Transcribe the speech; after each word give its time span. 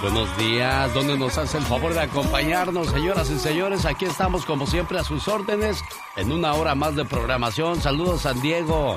Buenos 0.00 0.36
días, 0.38 0.94
¿dónde 0.94 1.18
nos 1.18 1.36
hace 1.38 1.58
el 1.58 1.64
favor 1.64 1.92
de 1.92 2.00
acompañarnos, 2.00 2.88
señoras 2.88 3.30
y 3.30 3.38
señores? 3.38 3.84
Aquí 3.84 4.04
estamos 4.04 4.46
como 4.46 4.66
siempre 4.66 4.96
a 4.98 5.04
sus 5.04 5.26
órdenes 5.26 5.82
en 6.16 6.30
una 6.30 6.54
hora 6.54 6.76
más 6.76 6.94
de 6.94 7.04
programación. 7.04 7.80
Saludos 7.80 8.22
San 8.22 8.40
Diego. 8.40 8.94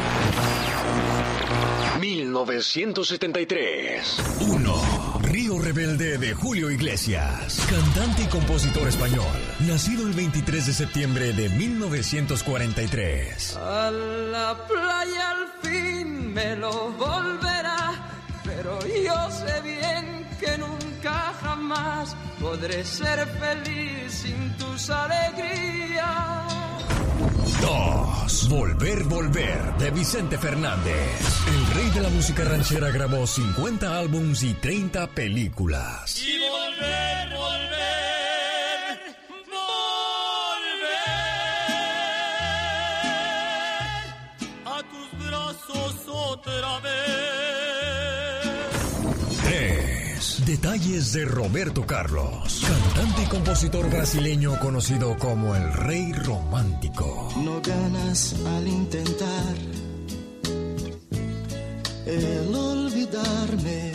1973. 2.01 4.17
1. 4.41 5.19
Río 5.23 5.59
Rebelde 5.59 6.19
de 6.19 6.35
Julio 6.35 6.71
Iglesias. 6.71 7.67
Cantante 7.69 8.23
y 8.23 8.27
compositor 8.27 8.87
español. 8.89 9.25
Nacido 9.67 10.07
el 10.07 10.13
23 10.13 10.67
de 10.67 10.73
septiembre 10.73 11.33
de 11.33 11.49
1943. 11.49 13.57
A 13.57 13.91
la 13.91 14.57
playa 14.67 15.31
al 15.31 15.49
fin 15.63 16.33
me 16.33 16.55
lo 16.57 16.93
volverá. 16.93 18.13
Pero 18.45 18.79
yo 18.81 19.31
sé 19.31 19.61
bien 19.63 20.27
que 20.41 20.57
nunca 20.59 21.35
jamás 21.43 22.17
podré 22.41 22.85
ser 22.85 23.27
feliz 23.27 24.13
sin 24.13 24.57
tus 24.57 24.89
alegrías. 24.91 26.78
2. 27.61 28.49
Volver, 28.49 29.05
volver 29.05 29.75
de 29.79 29.91
Vicente 29.91 30.39
Fernández. 30.39 31.21
El 31.47 31.67
rey 31.75 31.91
de 31.91 32.01
la 32.01 32.09
música 32.09 32.45
ranchera 32.45 32.91
grabó 32.91 33.27
50 33.27 33.99
álbums 33.99 34.43
y 34.43 34.55
30 34.55 35.09
películas. 35.09 36.23
Y 36.23 36.39
volver, 36.39 37.29
volver, 37.37 37.78
Detalles 50.49 51.13
de 51.13 51.27
Roberto 51.27 51.87
Carlos, 51.87 52.63
cantante 52.67 53.23
y 53.23 53.27
compositor 53.27 53.91
brasileño 53.91 54.59
conocido 54.59 55.15
como 55.19 55.55
el 55.55 55.71
Rey 55.75 56.11
Romántico. 56.15 57.29
No 57.45 57.61
ganas 57.61 58.35
al 58.47 58.67
intentar 58.67 59.55
el 62.07 62.55
olvidarme. 62.55 63.93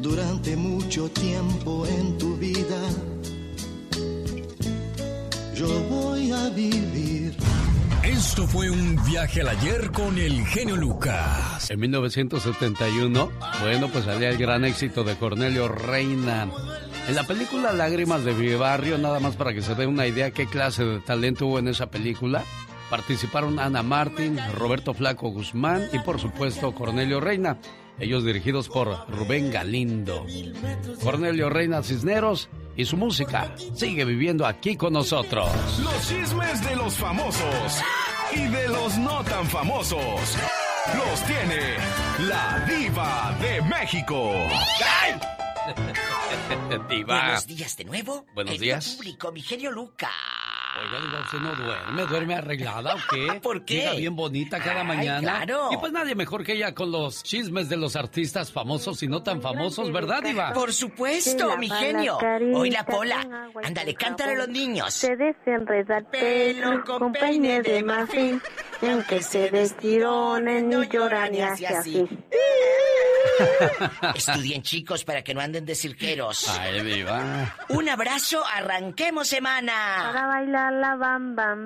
Durante 0.00 0.56
mucho 0.56 1.10
tiempo 1.10 1.86
en 1.86 2.16
tu 2.16 2.34
vida, 2.38 2.80
yo 5.54 5.68
voy 5.90 6.32
a 6.32 6.48
vivir. 6.48 7.49
Esto 8.20 8.46
fue 8.46 8.68
un 8.68 9.02
viaje 9.06 9.40
al 9.40 9.48
ayer 9.48 9.90
con 9.92 10.18
el 10.18 10.44
genio 10.44 10.76
Lucas. 10.76 11.70
En 11.70 11.80
1971, 11.80 13.30
bueno, 13.62 13.88
pues 13.88 14.04
salía 14.04 14.28
el 14.28 14.36
gran 14.36 14.66
éxito 14.66 15.04
de 15.04 15.16
Cornelio 15.16 15.68
Reina. 15.68 16.46
En 17.08 17.14
la 17.14 17.26
película 17.26 17.72
Lágrimas 17.72 18.22
de 18.22 18.34
mi 18.34 18.54
barrio, 18.56 18.98
nada 18.98 19.20
más 19.20 19.36
para 19.36 19.54
que 19.54 19.62
se 19.62 19.74
dé 19.74 19.86
una 19.86 20.06
idea 20.06 20.32
qué 20.32 20.44
clase 20.44 20.84
de 20.84 21.00
talento 21.00 21.46
hubo 21.46 21.60
en 21.60 21.68
esa 21.68 21.90
película, 21.90 22.44
participaron 22.90 23.58
Ana 23.58 23.82
Martín, 23.82 24.38
Roberto 24.54 24.92
Flaco 24.92 25.30
Guzmán 25.30 25.88
y 25.94 25.98
por 26.00 26.20
supuesto 26.20 26.74
Cornelio 26.74 27.20
Reina, 27.20 27.56
ellos 28.00 28.24
dirigidos 28.24 28.68
por 28.68 29.08
Rubén 29.08 29.50
Galindo. 29.50 30.26
Cornelio 31.02 31.50
Reina 31.50 31.82
Cisneros 31.82 32.48
y 32.76 32.84
su 32.84 32.96
música 32.96 33.54
sigue 33.74 34.04
viviendo 34.04 34.46
aquí 34.46 34.76
con 34.76 34.92
nosotros. 34.92 35.48
Los 35.82 36.08
chismes 36.08 36.64
de 36.64 36.76
los 36.76 36.94
famosos 36.94 37.82
y 38.34 38.46
de 38.46 38.68
los 38.68 38.98
no 38.98 39.22
tan 39.24 39.46
famosos 39.46 40.36
los 40.96 41.22
tiene 41.24 41.76
la 42.28 42.66
diva 42.68 43.36
de 43.40 43.62
México. 43.62 44.32
Diva. 46.88 47.22
Buenos 47.22 47.46
días 47.46 47.76
de 47.76 47.84
nuevo. 47.84 48.26
Buenos 48.34 48.58
días. 48.58 48.96
público, 48.96 49.30
mi 49.30 49.40
genio 49.40 49.70
Lucas. 49.70 50.10
Oiga, 50.78 51.00
diva, 51.00 51.20
¿usted 51.20 51.38
no 51.38 51.54
duerme? 51.56 52.06
¿Duerme 52.06 52.34
arreglada 52.36 52.94
o 52.94 52.98
qué? 53.10 53.40
¿Por 53.42 53.64
qué? 53.64 53.74
Llega 53.80 53.92
bien 53.94 54.16
bonita 54.16 54.58
cada 54.60 54.80
Ay, 54.82 54.86
mañana. 54.86 55.20
claro. 55.20 55.68
Y 55.72 55.76
pues 55.76 55.92
nadie 55.92 56.14
mejor 56.14 56.44
que 56.44 56.52
ella 56.52 56.74
con 56.74 56.92
los 56.92 57.22
chismes 57.22 57.68
de 57.68 57.76
los 57.76 57.96
artistas 57.96 58.52
famosos 58.52 59.02
y 59.02 59.08
no 59.08 59.22
tan 59.22 59.42
famosos, 59.42 59.92
¿verdad, 59.92 60.22
Diva? 60.22 60.52
Por 60.52 60.72
supuesto, 60.72 61.56
mi 61.56 61.68
genio. 61.68 62.18
Hoy 62.54 62.70
la 62.70 62.84
pola. 62.84 63.48
Ándale, 63.62 63.94
cántale 63.94 64.32
a 64.34 64.36
los 64.36 64.48
niños. 64.48 64.94
Se 64.94 65.16
desenreda 65.16 65.98
el 65.98 66.04
pelo 66.06 66.84
con 66.84 67.12
peine 67.12 67.62
de 67.62 67.82
marfil, 67.82 68.40
aunque 68.88 69.22
se 69.22 69.50
destironen 69.50 70.68
ni 70.68 70.88
lloran 70.88 71.32
ni 71.32 71.40
hace 71.40 71.66
así. 71.66 72.08
Estudien 74.14 74.62
chicos 74.62 75.04
para 75.04 75.22
que 75.22 75.34
no 75.34 75.40
anden 75.40 75.64
de 75.64 75.74
cirqueros. 75.74 76.48
Ay, 76.48 76.82
Diva. 76.82 77.56
Un 77.68 77.88
abrazo, 77.88 78.42
arranquemos 78.44 79.28
semana. 79.28 80.10
Para 80.12 80.26
bailar 80.26 80.72
la 80.72 80.96
bamba, 80.96 81.56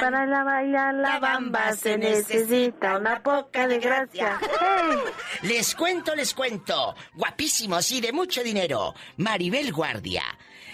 para 0.00 0.26
la 0.26 0.44
bailar 0.44 0.94
la 0.94 1.18
bamba 1.18 1.72
se 1.74 1.98
necesita 1.98 2.98
una 2.98 3.22
poca 3.22 3.66
de 3.66 3.78
gracia. 3.78 4.38
¡Hey! 4.40 4.98
Les 5.42 5.74
cuento, 5.74 6.14
les 6.14 6.32
cuento. 6.32 6.94
Guapísimos 7.14 7.90
y 7.92 8.00
de 8.00 8.12
mucho 8.12 8.42
dinero. 8.42 8.94
Maribel 9.16 9.72
Guardia 9.72 10.22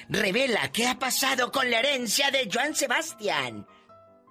revela 0.09 0.71
qué 0.73 0.89
ha 0.89 0.99
pasado 0.99 1.51
con 1.53 1.71
la 1.71 1.79
herencia 1.79 2.31
de 2.31 2.49
Joan 2.53 2.75
Sebastián. 2.75 3.67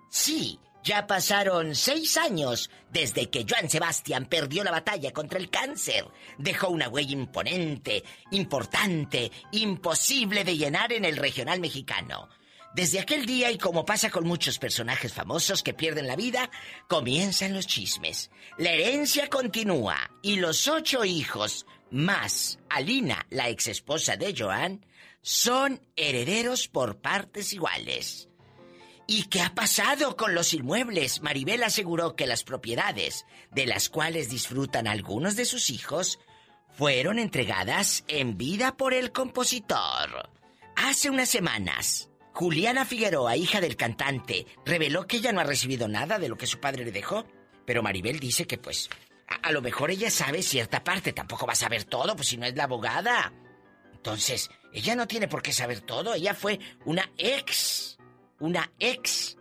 Sí, 0.10 0.60
ya 0.84 1.08
pasaron 1.08 1.76
seis 1.76 2.18
años 2.18 2.70
desde 2.92 3.30
que 3.30 3.46
Joan 3.48 3.70
Sebastián 3.70 4.26
perdió 4.26 4.64
la 4.64 4.72
batalla 4.72 5.12
contra 5.12 5.40
el 5.40 5.50
cáncer. 5.50 6.06
Dejó 6.38 6.70
una 6.70 6.90
huella 6.90 7.14
imponente, 7.14 8.04
importante, 8.32 9.32
imposible 9.52 10.44
de 10.44 10.58
llenar 10.58 10.94
en 10.94 11.06
el 11.06 11.18
regional 11.18 11.60
mexicano. 11.60 12.30
Desde 12.74 13.00
aquel 13.00 13.26
día, 13.26 13.52
y 13.52 13.58
como 13.58 13.84
pasa 13.84 14.12
con 14.12 14.28
muchos 14.28 14.60
personajes 14.60 15.12
famosos 15.12 15.64
que 15.64 15.74
pierden 15.74 16.08
la 16.08 16.16
vida, 16.16 16.52
comienzan 16.88 17.54
los 17.54 17.66
chismes. 17.66 18.30
La 18.58 18.72
herencia 18.72 19.28
continúa 19.28 19.98
y 20.22 20.36
los 20.36 20.68
ocho 20.68 21.04
hijos, 21.04 21.66
más 21.90 22.60
Alina, 22.70 23.26
la 23.32 23.50
exesposa 23.50 24.18
de 24.18 24.36
Joan, 24.38 24.86
son 25.22 25.82
herederos 25.96 26.68
por 26.68 27.02
partes 27.02 27.54
iguales. 27.54 28.29
¿Y 29.12 29.24
qué 29.24 29.42
ha 29.42 29.56
pasado 29.56 30.16
con 30.16 30.36
los 30.36 30.54
inmuebles? 30.54 31.24
Maribel 31.24 31.64
aseguró 31.64 32.16
que 32.16 32.28
las 32.28 32.44
propiedades 32.44 33.26
de 33.50 33.66
las 33.66 33.90
cuales 33.90 34.30
disfrutan 34.30 34.86
algunos 34.86 35.36
de 35.36 35.46
sus 35.46 35.72
hijos 35.72 36.20
fueron 36.78 37.18
entregadas 37.18 38.04
en 38.08 38.38
vida 38.38 38.78
por 38.78 38.94
el 38.94 39.12
compositor. 39.12 40.30
Hace 40.76 41.10
unas 41.10 41.28
semanas, 41.28 42.12
Juliana 42.34 42.86
Figueroa, 42.86 43.36
hija 43.36 43.62
del 43.62 43.78
cantante, 43.78 44.46
reveló 44.64 45.08
que 45.08 45.18
ella 45.18 45.32
no 45.32 45.40
ha 45.40 45.44
recibido 45.44 45.88
nada 45.88 46.20
de 46.20 46.30
lo 46.30 46.38
que 46.38 46.46
su 46.46 46.60
padre 46.60 46.86
le 46.86 46.92
dejó. 46.92 47.26
Pero 47.66 47.82
Maribel 47.82 48.20
dice 48.20 48.46
que 48.46 48.60
pues 48.60 48.92
a, 49.28 49.48
a 49.48 49.52
lo 49.52 49.64
mejor 49.64 49.90
ella 49.90 50.12
sabe 50.12 50.44
cierta 50.44 50.84
parte, 50.84 51.14
tampoco 51.14 51.48
va 51.48 51.54
a 51.54 51.56
saber 51.56 51.84
todo, 51.86 52.16
pues 52.16 52.28
si 52.28 52.38
no 52.38 52.46
es 52.46 52.56
la 52.56 52.66
abogada. 52.66 53.34
Entonces, 53.92 54.52
ella 54.72 54.96
no 54.96 55.08
tiene 55.08 55.28
por 55.28 55.42
qué 55.42 55.52
saber 55.52 55.82
todo, 55.82 56.14
ella 56.14 56.36
fue 56.36 56.60
una 56.86 57.12
ex 57.18 57.99
una 58.40 58.72
ex 58.80 59.38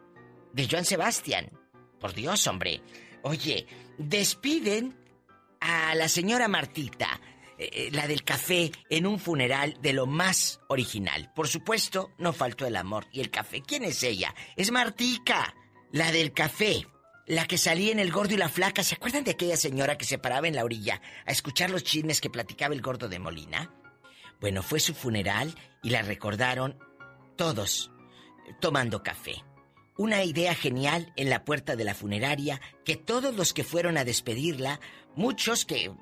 de 0.52 0.68
Joan 0.68 0.84
Sebastián. 0.84 1.50
Por 2.00 2.14
Dios, 2.14 2.46
hombre. 2.46 2.82
Oye, 3.22 3.66
despiden 3.98 4.96
a 5.60 5.94
la 5.94 6.08
señora 6.08 6.48
Martita, 6.48 7.20
eh, 7.58 7.70
eh, 7.72 7.88
la 7.92 8.06
del 8.06 8.22
café, 8.22 8.70
en 8.88 9.06
un 9.06 9.18
funeral 9.18 9.76
de 9.80 9.92
lo 9.92 10.06
más 10.06 10.60
original. 10.68 11.32
Por 11.34 11.48
supuesto, 11.48 12.12
no 12.18 12.32
faltó 12.32 12.66
el 12.66 12.76
amor 12.76 13.06
y 13.12 13.20
el 13.20 13.30
café. 13.30 13.62
¿Quién 13.62 13.84
es 13.84 14.02
ella? 14.02 14.34
Es 14.56 14.70
Martica, 14.70 15.54
la 15.92 16.12
del 16.12 16.32
café. 16.32 16.86
La 17.26 17.46
que 17.46 17.58
salía 17.58 17.92
en 17.92 17.98
El 17.98 18.10
Gordo 18.10 18.32
y 18.32 18.38
la 18.38 18.48
Flaca. 18.48 18.82
¿Se 18.82 18.94
acuerdan 18.94 19.24
de 19.24 19.32
aquella 19.32 19.58
señora 19.58 19.98
que 19.98 20.06
se 20.06 20.16
paraba 20.16 20.48
en 20.48 20.56
la 20.56 20.64
orilla 20.64 21.02
a 21.26 21.30
escuchar 21.30 21.68
los 21.68 21.84
chismes 21.84 22.22
que 22.22 22.30
platicaba 22.30 22.74
el 22.74 22.80
Gordo 22.80 23.06
de 23.08 23.18
Molina? 23.18 23.70
Bueno, 24.40 24.62
fue 24.62 24.80
su 24.80 24.94
funeral 24.94 25.54
y 25.82 25.90
la 25.90 26.00
recordaron 26.00 26.78
todos 27.36 27.90
tomando 28.60 29.02
café. 29.02 29.44
Una 29.96 30.22
idea 30.22 30.54
genial 30.54 31.12
en 31.16 31.28
la 31.28 31.44
puerta 31.44 31.74
de 31.74 31.84
la 31.84 31.94
funeraria 31.94 32.60
que 32.84 32.96
todos 32.96 33.34
los 33.34 33.52
que 33.52 33.64
fueron 33.64 33.98
a 33.98 34.04
despedirla, 34.04 34.80
muchos 35.16 35.64
que 35.64 35.92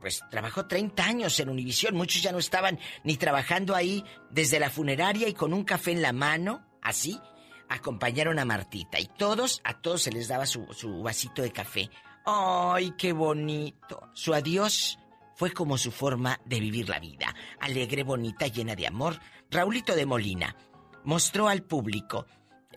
pues 0.00 0.22
trabajó 0.30 0.66
30 0.66 1.04
años 1.04 1.40
en 1.40 1.48
Univisión, 1.48 1.94
muchos 1.94 2.22
ya 2.22 2.32
no 2.32 2.38
estaban 2.38 2.78
ni 3.04 3.16
trabajando 3.16 3.74
ahí 3.74 4.04
desde 4.30 4.60
la 4.60 4.70
funeraria 4.70 5.28
y 5.28 5.34
con 5.34 5.52
un 5.52 5.64
café 5.64 5.92
en 5.92 6.02
la 6.02 6.12
mano, 6.12 6.64
así, 6.82 7.18
acompañaron 7.68 8.38
a 8.38 8.44
Martita 8.44 9.00
y 9.00 9.06
todos, 9.06 9.60
a 9.64 9.80
todos 9.80 10.02
se 10.02 10.12
les 10.12 10.28
daba 10.28 10.46
su, 10.46 10.66
su 10.72 11.02
vasito 11.02 11.42
de 11.42 11.52
café. 11.52 11.90
¡Ay, 12.24 12.92
qué 12.96 13.12
bonito! 13.12 14.10
Su 14.12 14.34
adiós 14.34 14.98
fue 15.34 15.52
como 15.52 15.78
su 15.78 15.90
forma 15.90 16.38
de 16.44 16.60
vivir 16.60 16.88
la 16.88 17.00
vida, 17.00 17.34
alegre, 17.58 18.04
bonita, 18.04 18.46
llena 18.46 18.76
de 18.76 18.86
amor. 18.86 19.18
Raulito 19.50 19.94
de 19.96 20.06
Molina 20.06 20.54
mostró 21.04 21.48
al 21.48 21.62
público 21.62 22.26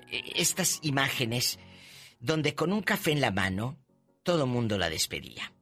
eh, 0.09 0.21
estas 0.35 0.79
imágenes 0.83 1.59
donde 2.19 2.55
con 2.55 2.71
un 2.71 2.81
café 2.81 3.11
en 3.11 3.21
la 3.21 3.31
mano 3.31 3.77
todo 4.23 4.47
mundo 4.47 4.77
la 4.77 4.89
despedía. 4.89 5.53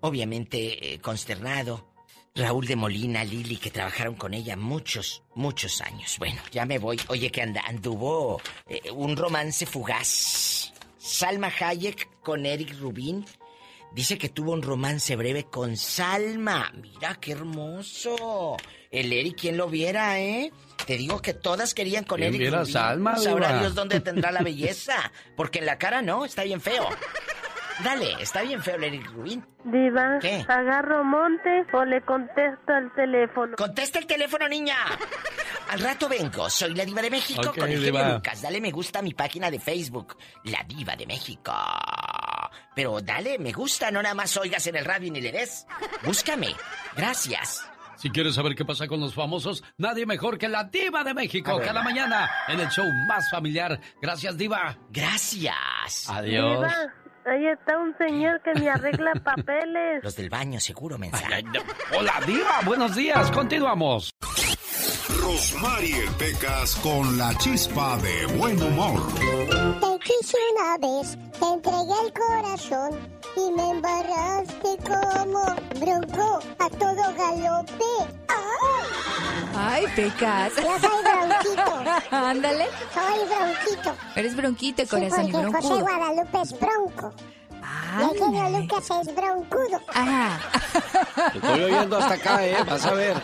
Obviamente 0.00 0.94
eh, 0.94 1.00
consternado, 1.00 1.88
Raúl 2.34 2.66
de 2.66 2.76
Molina, 2.76 3.24
Lili, 3.24 3.56
que 3.56 3.72
trabajaron 3.72 4.14
con 4.14 4.32
ella 4.32 4.56
muchos, 4.56 5.24
muchos 5.34 5.80
años. 5.80 6.16
Bueno, 6.18 6.40
ya 6.52 6.64
me 6.64 6.78
voy. 6.78 7.00
Oye, 7.08 7.30
que 7.30 7.42
anda, 7.42 7.62
anduvo 7.66 8.40
eh, 8.68 8.90
un 8.92 9.16
romance 9.16 9.66
fugaz. 9.66 10.72
Salma 10.98 11.50
Hayek 11.58 12.20
con 12.20 12.46
Eric 12.46 12.78
Rubin. 12.78 13.24
Dice 13.92 14.18
que 14.18 14.28
tuvo 14.28 14.52
un 14.52 14.62
romance 14.62 15.16
breve 15.16 15.44
con 15.44 15.76
Salma. 15.76 16.72
Mira 16.76 17.16
qué 17.16 17.32
hermoso. 17.32 18.56
El 18.90 19.12
Eric, 19.12 19.38
¿quién 19.40 19.56
lo 19.56 19.68
viera, 19.68 20.20
eh? 20.20 20.52
Te 20.88 20.96
digo 20.96 21.20
que 21.20 21.34
todas 21.34 21.74
querían 21.74 22.04
con 22.04 22.16
¿Quién 22.16 22.28
Eric 22.28 22.40
viera 22.40 22.56
a 22.56 22.60
Rubin. 22.60 22.72
Salma, 22.72 23.16
Sabrá? 23.18 23.58
Dios 23.58 23.74
dónde 23.74 24.00
tendrá 24.08 24.32
la 24.32 24.40
belleza. 24.40 24.94
Porque 25.36 25.58
en 25.58 25.66
la 25.66 25.76
cara 25.76 26.00
no, 26.00 26.24
está 26.24 26.44
bien 26.44 26.62
feo. 26.62 26.88
Dale, 27.84 28.14
está 28.22 28.40
bien 28.40 28.62
feo 28.62 28.76
el 28.76 28.84
Eric 28.84 29.06
Rubin. 29.12 29.44
Diva, 29.64 30.18
¿Qué? 30.18 30.46
¿agarro 30.48 31.04
monte 31.04 31.66
o 31.74 31.84
le 31.84 32.00
contesto 32.00 32.72
al 32.72 32.90
teléfono? 32.94 33.54
Contesta 33.58 33.98
el 33.98 34.06
teléfono, 34.06 34.48
niña. 34.48 34.76
Al 35.68 35.80
rato 35.80 36.08
vengo. 36.08 36.48
Soy 36.48 36.72
la 36.74 36.86
diva 36.86 37.02
de 37.02 37.10
México 37.10 37.52
con 37.54 37.68
el 37.70 37.82
Diva. 37.84 38.00
genio 38.00 38.14
Lucas. 38.14 38.40
Dale 38.40 38.58
me 38.58 38.70
gusta 38.70 39.00
a 39.00 39.02
mi 39.02 39.12
página 39.12 39.50
de 39.50 39.60
Facebook, 39.60 40.16
La 40.44 40.64
Diva 40.66 40.96
de 40.96 41.06
México. 41.06 41.52
Pero 42.74 43.02
dale 43.02 43.38
me 43.38 43.52
gusta, 43.52 43.90
no 43.90 44.00
nada 44.02 44.14
más 44.14 44.34
oigas 44.38 44.66
en 44.68 44.76
el 44.76 44.86
radio 44.86 45.12
ni 45.12 45.20
le 45.20 45.32
des. 45.32 45.66
Búscame. 46.02 46.48
Gracias. 46.96 47.62
Si 47.98 48.10
quieres 48.10 48.36
saber 48.36 48.54
qué 48.54 48.64
pasa 48.64 48.86
con 48.86 49.00
los 49.00 49.12
famosos, 49.12 49.64
nadie 49.76 50.06
mejor 50.06 50.38
que 50.38 50.48
la 50.48 50.64
Diva 50.64 51.02
de 51.02 51.14
México. 51.14 51.58
Cada 51.58 51.82
mañana 51.82 52.30
en 52.46 52.60
el 52.60 52.68
show 52.68 52.86
más 53.08 53.28
familiar. 53.28 53.80
Gracias, 54.00 54.36
Diva. 54.36 54.78
Gracias. 54.90 56.08
Adiós. 56.08 56.60
Diva, 56.60 56.92
ahí 57.26 57.46
está 57.46 57.76
un 57.76 57.96
señor 57.98 58.40
que 58.42 58.54
me 58.54 58.70
arregla 58.70 59.12
papeles. 59.24 60.04
Los 60.04 60.14
del 60.14 60.30
baño, 60.30 60.60
seguro, 60.60 60.96
mensaje. 60.96 61.42
No. 61.42 61.60
Hola, 61.98 62.14
Diva. 62.24 62.60
Buenos 62.64 62.94
días. 62.94 63.32
Continuamos. 63.32 64.14
Rosmarie 65.20 66.04
Pecas 66.18 66.76
con 66.76 67.18
la 67.18 67.36
chispa 67.38 67.96
de 67.98 68.26
buen 68.36 68.62
humor. 68.62 69.12
Te 69.18 69.98
quise 70.04 70.36
una 70.54 70.78
vez, 70.78 71.18
te 71.38 71.46
entregué 71.46 72.06
el 72.06 72.12
corazón 72.12 73.17
y 73.46 73.50
me 73.52 73.70
embarraste 73.70 74.76
como 74.86 75.44
bronco 75.80 76.40
a 76.58 76.68
todo 76.70 77.14
galope. 77.16 77.84
Ay, 79.60 79.84
pecas. 79.96 80.52
Yo 80.56 80.62
soy 80.78 81.02
bronquito, 81.02 82.06
Ándale. 82.16 82.66
soy 82.94 83.28
bronquito. 83.28 83.94
Eres 84.16 84.36
bronquito, 84.36 84.82
Sí, 84.82 84.88
corazón 84.88 85.28
y 85.28 85.32
porque 85.32 85.46
José 85.46 85.68
broncudo. 85.68 85.80
Guadalupe 85.80 86.40
es 86.42 86.60
bronco. 86.60 87.12
Y 87.98 88.02
el 88.02 88.18
genio 88.18 88.42
Ándale. 88.44 88.60
Lucas 88.66 88.90
es 88.90 89.14
broncudo. 89.14 89.80
Ah, 89.94 90.38
Te 91.32 91.38
estoy 91.38 91.64
oyendo 91.64 91.96
hasta 91.98 92.14
acá, 92.14 92.46
¿eh? 92.46 92.56
Vas 92.66 92.84
a 92.86 92.92
ver. 92.94 93.16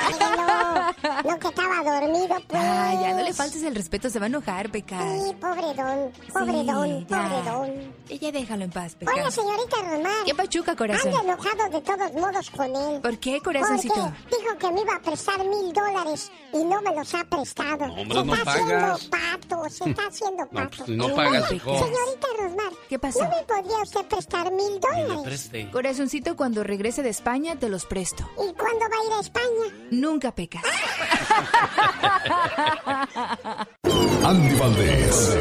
Ay, 0.00 0.14
no, 0.20 1.30
no 1.30 1.38
que 1.38 1.48
estaba 1.48 1.82
dormido, 2.00 2.36
pues. 2.46 2.62
ah, 2.62 2.92
ya 3.02 3.12
no 3.14 3.22
le 3.22 3.32
faltes 3.32 3.62
el 3.62 3.74
respeto, 3.74 4.08
se 4.10 4.18
va 4.18 4.26
a 4.26 4.28
enojar, 4.28 4.70
pecas. 4.70 5.02
Sí, 5.24 5.34
pobre 5.40 5.74
don, 5.74 6.12
pobre 6.32 6.64
don, 6.64 7.04
pobre 7.06 7.42
don. 7.50 7.94
Y 8.08 8.18
ya 8.18 8.30
déjalo 8.32 8.64
en 8.64 8.70
paz, 8.70 8.94
pecas. 8.94 9.34
señorita 9.34 9.76
Román. 9.82 10.12
¿Qué 10.26 10.34
pachuca, 10.34 10.72
Ando 10.72 10.78
corazón? 10.78 11.12
enojado 11.24 11.70
de 11.70 11.80
todos 11.80 12.12
modos 12.12 12.50
con 12.50 12.76
él. 12.76 13.00
¿Por 13.00 13.18
qué, 13.18 13.40
Porque 13.42 13.58
corazoncito? 13.60 13.94
dijo 14.30 14.58
que 14.58 14.70
me 14.70 14.80
iba 14.82 14.94
a 14.96 15.00
prestar 15.00 15.38
mil 15.44 15.72
dólares 15.72 16.30
y 16.52 16.62
no 16.64 16.80
me 16.82 16.94
los 16.94 17.14
ha 17.14 17.24
prestado. 17.24 17.84
hombre, 17.86 18.18
se 18.20 18.24
no 18.24 18.34
está 18.34 18.44
pagas. 18.44 18.62
haciendo 18.62 18.98
pato, 19.10 19.68
se 19.70 19.90
está 19.90 20.06
haciendo 20.06 20.44
No, 20.44 20.50
pato. 20.50 20.76
pues, 20.76 20.86
si 20.86 20.96
no 20.96 21.14
pagas, 21.14 21.52
hijo. 21.52 21.70
Señorita 21.78 22.26
Rosmar, 22.38 22.72
¿Qué 22.88 22.98
pasó? 22.98 23.24
¿no 23.24 23.30
me 23.30 23.42
podría 23.42 23.73
usted 23.82 24.04
prestar 24.06 24.50
mil 24.52 24.80
dólares? 24.80 25.20
preste. 25.24 25.70
Corazoncito, 25.70 26.36
cuando 26.36 26.62
regrese 26.64 27.02
de 27.02 27.10
España, 27.10 27.56
te 27.56 27.68
los 27.68 27.84
presto. 27.86 28.28
¿Y 28.34 28.52
cuándo 28.54 28.80
va 28.80 28.96
a 29.00 29.04
ir 29.06 29.12
a 29.12 29.20
España? 29.20 29.46
Nunca 29.90 30.34
pecas. 30.34 30.62
Andy 34.24 34.54
Valdés, 34.56 35.40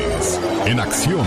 en 0.65 0.80
acción. 0.80 1.25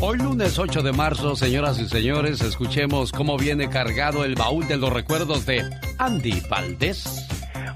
Hoy 0.00 0.18
lunes 0.18 0.58
8 0.58 0.82
de 0.82 0.92
marzo, 0.92 1.36
señoras 1.36 1.78
y 1.78 1.88
señores, 1.88 2.40
escuchemos 2.42 3.12
cómo 3.12 3.38
viene 3.38 3.70
cargado 3.70 4.24
el 4.24 4.34
baúl 4.34 4.68
de 4.68 4.76
los 4.76 4.92
recuerdos 4.92 5.46
de 5.46 5.62
Andy 5.98 6.42
Valdés. 6.50 7.26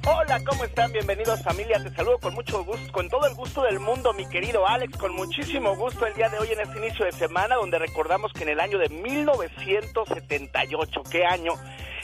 Hola, 0.07 0.41
¿cómo 0.47 0.65
están? 0.65 0.91
Bienvenidos 0.93 1.43
familia. 1.43 1.83
Te 1.83 1.91
saludo 1.91 2.19
con 2.19 2.33
mucho 2.33 2.65
gusto, 2.65 2.91
con 2.91 3.11
todo 3.11 3.27
el 3.27 3.35
gusto 3.35 3.63
del 3.63 3.81
mundo, 3.81 4.15
mi 4.15 4.27
querido 4.27 4.67
Alex, 4.67 4.97
con 4.97 5.15
muchísimo 5.15 5.77
gusto 5.77 6.07
el 6.07 6.15
día 6.15 6.31
de 6.31 6.39
hoy 6.39 6.49
en 6.53 6.61
este 6.61 6.79
inicio 6.79 7.05
de 7.05 7.13
semana, 7.13 7.57
donde 7.57 7.79
recordamos 7.79 8.33
que 8.33 8.45
en 8.45 8.49
el 8.51 8.61
año 8.61 8.79
de 8.79 8.89
1978, 8.89 11.03
¿qué 11.11 11.27
año? 11.27 11.53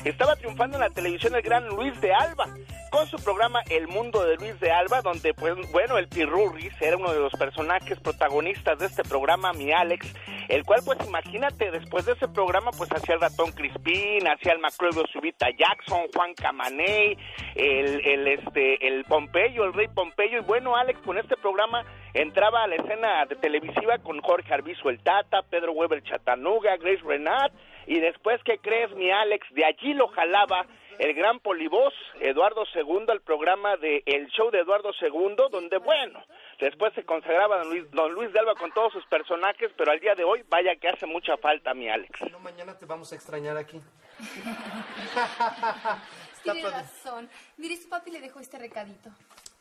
Estaba 0.04 0.36
triunfando 0.36 0.76
en 0.76 0.82
la 0.82 0.90
televisión 0.90 1.34
el 1.34 1.40
gran 1.42 1.66
Luis 1.68 1.98
de 2.00 2.12
Alba, 2.12 2.46
con 2.90 3.06
su 3.08 3.16
programa 3.16 3.62
El 3.68 3.88
Mundo 3.88 4.24
de 4.24 4.36
Luis 4.36 4.60
de 4.60 4.70
Alba, 4.70 5.02
donde, 5.02 5.34
pues, 5.34 5.54
bueno, 5.72 5.98
el 5.98 6.06
Pirurris 6.08 6.72
era 6.80 6.96
uno 6.96 7.12
de 7.12 7.18
los 7.18 7.32
personajes 7.32 7.98
protagonistas 8.00 8.78
de 8.78 8.86
este 8.86 9.02
programa, 9.02 9.52
mi 9.52 9.72
Alex, 9.72 10.06
el 10.48 10.62
cual, 10.64 10.80
pues, 10.84 10.98
imagínate, 11.06 11.72
después 11.72 12.04
de 12.04 12.12
ese 12.12 12.28
programa, 12.28 12.70
pues, 12.70 12.88
hacía 12.92 13.16
el 13.16 13.20
ratón 13.20 13.50
Crispín, 13.52 14.28
hacía 14.28 14.52
el 14.52 14.60
Macroebio 14.60 15.02
Subita 15.12 15.48
Jackson, 15.50 16.02
Juan 16.14 16.34
Camaney, 16.34 17.18
el, 17.56 17.85
el, 17.86 18.28
este, 18.28 18.86
el 18.86 19.04
Pompeyo, 19.04 19.64
el 19.64 19.72
Rey 19.72 19.88
Pompeyo, 19.88 20.38
y 20.38 20.42
bueno, 20.42 20.76
Alex, 20.76 21.00
con 21.00 21.18
este 21.18 21.36
programa 21.36 21.84
entraba 22.14 22.64
a 22.64 22.66
la 22.66 22.76
escena 22.76 23.26
de 23.26 23.36
televisiva 23.36 23.98
con 23.98 24.20
Jorge 24.20 24.52
Arbizu 24.52 24.88
el 24.88 25.02
Tata, 25.02 25.42
Pedro 25.42 25.72
Weber 25.72 26.02
Chatanuga, 26.02 26.76
Grace 26.76 27.02
Renat, 27.04 27.52
y 27.86 28.00
después, 28.00 28.40
¿qué 28.44 28.58
crees, 28.58 28.94
mi 28.96 29.10
Alex? 29.10 29.46
De 29.52 29.64
allí 29.64 29.94
lo 29.94 30.08
jalaba 30.08 30.66
el 30.98 31.14
gran 31.14 31.40
polivoz 31.40 31.92
Eduardo 32.20 32.64
II 32.74 33.06
al 33.08 33.20
programa 33.20 33.76
de 33.76 34.02
El 34.06 34.28
Show 34.28 34.50
de 34.50 34.60
Eduardo 34.60 34.90
II, 35.00 35.36
donde, 35.50 35.78
bueno, 35.78 36.22
después 36.58 36.92
se 36.94 37.04
consagraba 37.04 37.58
don 37.58 37.70
Luis, 37.70 37.90
don 37.90 38.12
Luis 38.12 38.32
de 38.32 38.40
Alba 38.40 38.54
con 38.54 38.72
todos 38.72 38.92
sus 38.92 39.04
personajes, 39.06 39.70
pero 39.76 39.92
al 39.92 40.00
día 40.00 40.14
de 40.14 40.24
hoy, 40.24 40.44
vaya 40.48 40.74
que 40.76 40.88
hace 40.88 41.06
mucha 41.06 41.36
falta, 41.36 41.74
mi 41.74 41.88
Alex. 41.88 42.20
No, 42.32 42.38
mañana 42.40 42.76
te 42.76 42.86
vamos 42.86 43.12
a 43.12 43.14
extrañar 43.14 43.56
aquí. 43.56 43.80
Tiene 46.52 46.70
razón. 46.70 47.28
Mire, 47.56 47.76
su 47.76 47.88
papi 47.88 48.10
le 48.10 48.20
dejó 48.20 48.40
este 48.40 48.58
recadito. 48.58 49.10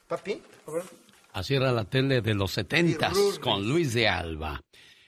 Papi, 0.08 0.42
a 0.68 0.72
ver. 0.72 0.84
Así 1.34 1.56
era 1.56 1.72
la 1.72 1.84
tele 1.84 2.22
de 2.22 2.34
los 2.34 2.52
setentas 2.52 3.14
con 3.42 3.68
Luis 3.68 3.94
de 3.94 4.08
Alba. 4.08 4.62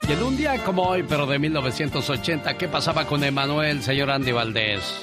Y 0.08 0.12
en 0.12 0.24
un 0.24 0.38
día 0.38 0.64
como 0.64 0.84
hoy, 0.84 1.04
pero 1.04 1.26
de 1.26 1.40
1980, 1.40 2.58
¿qué 2.58 2.68
pasaba 2.68 3.06
con 3.06 3.24
Emanuel, 3.24 3.82
señor 3.82 4.12
Andy 4.12 4.32
Valdés? 4.32 5.00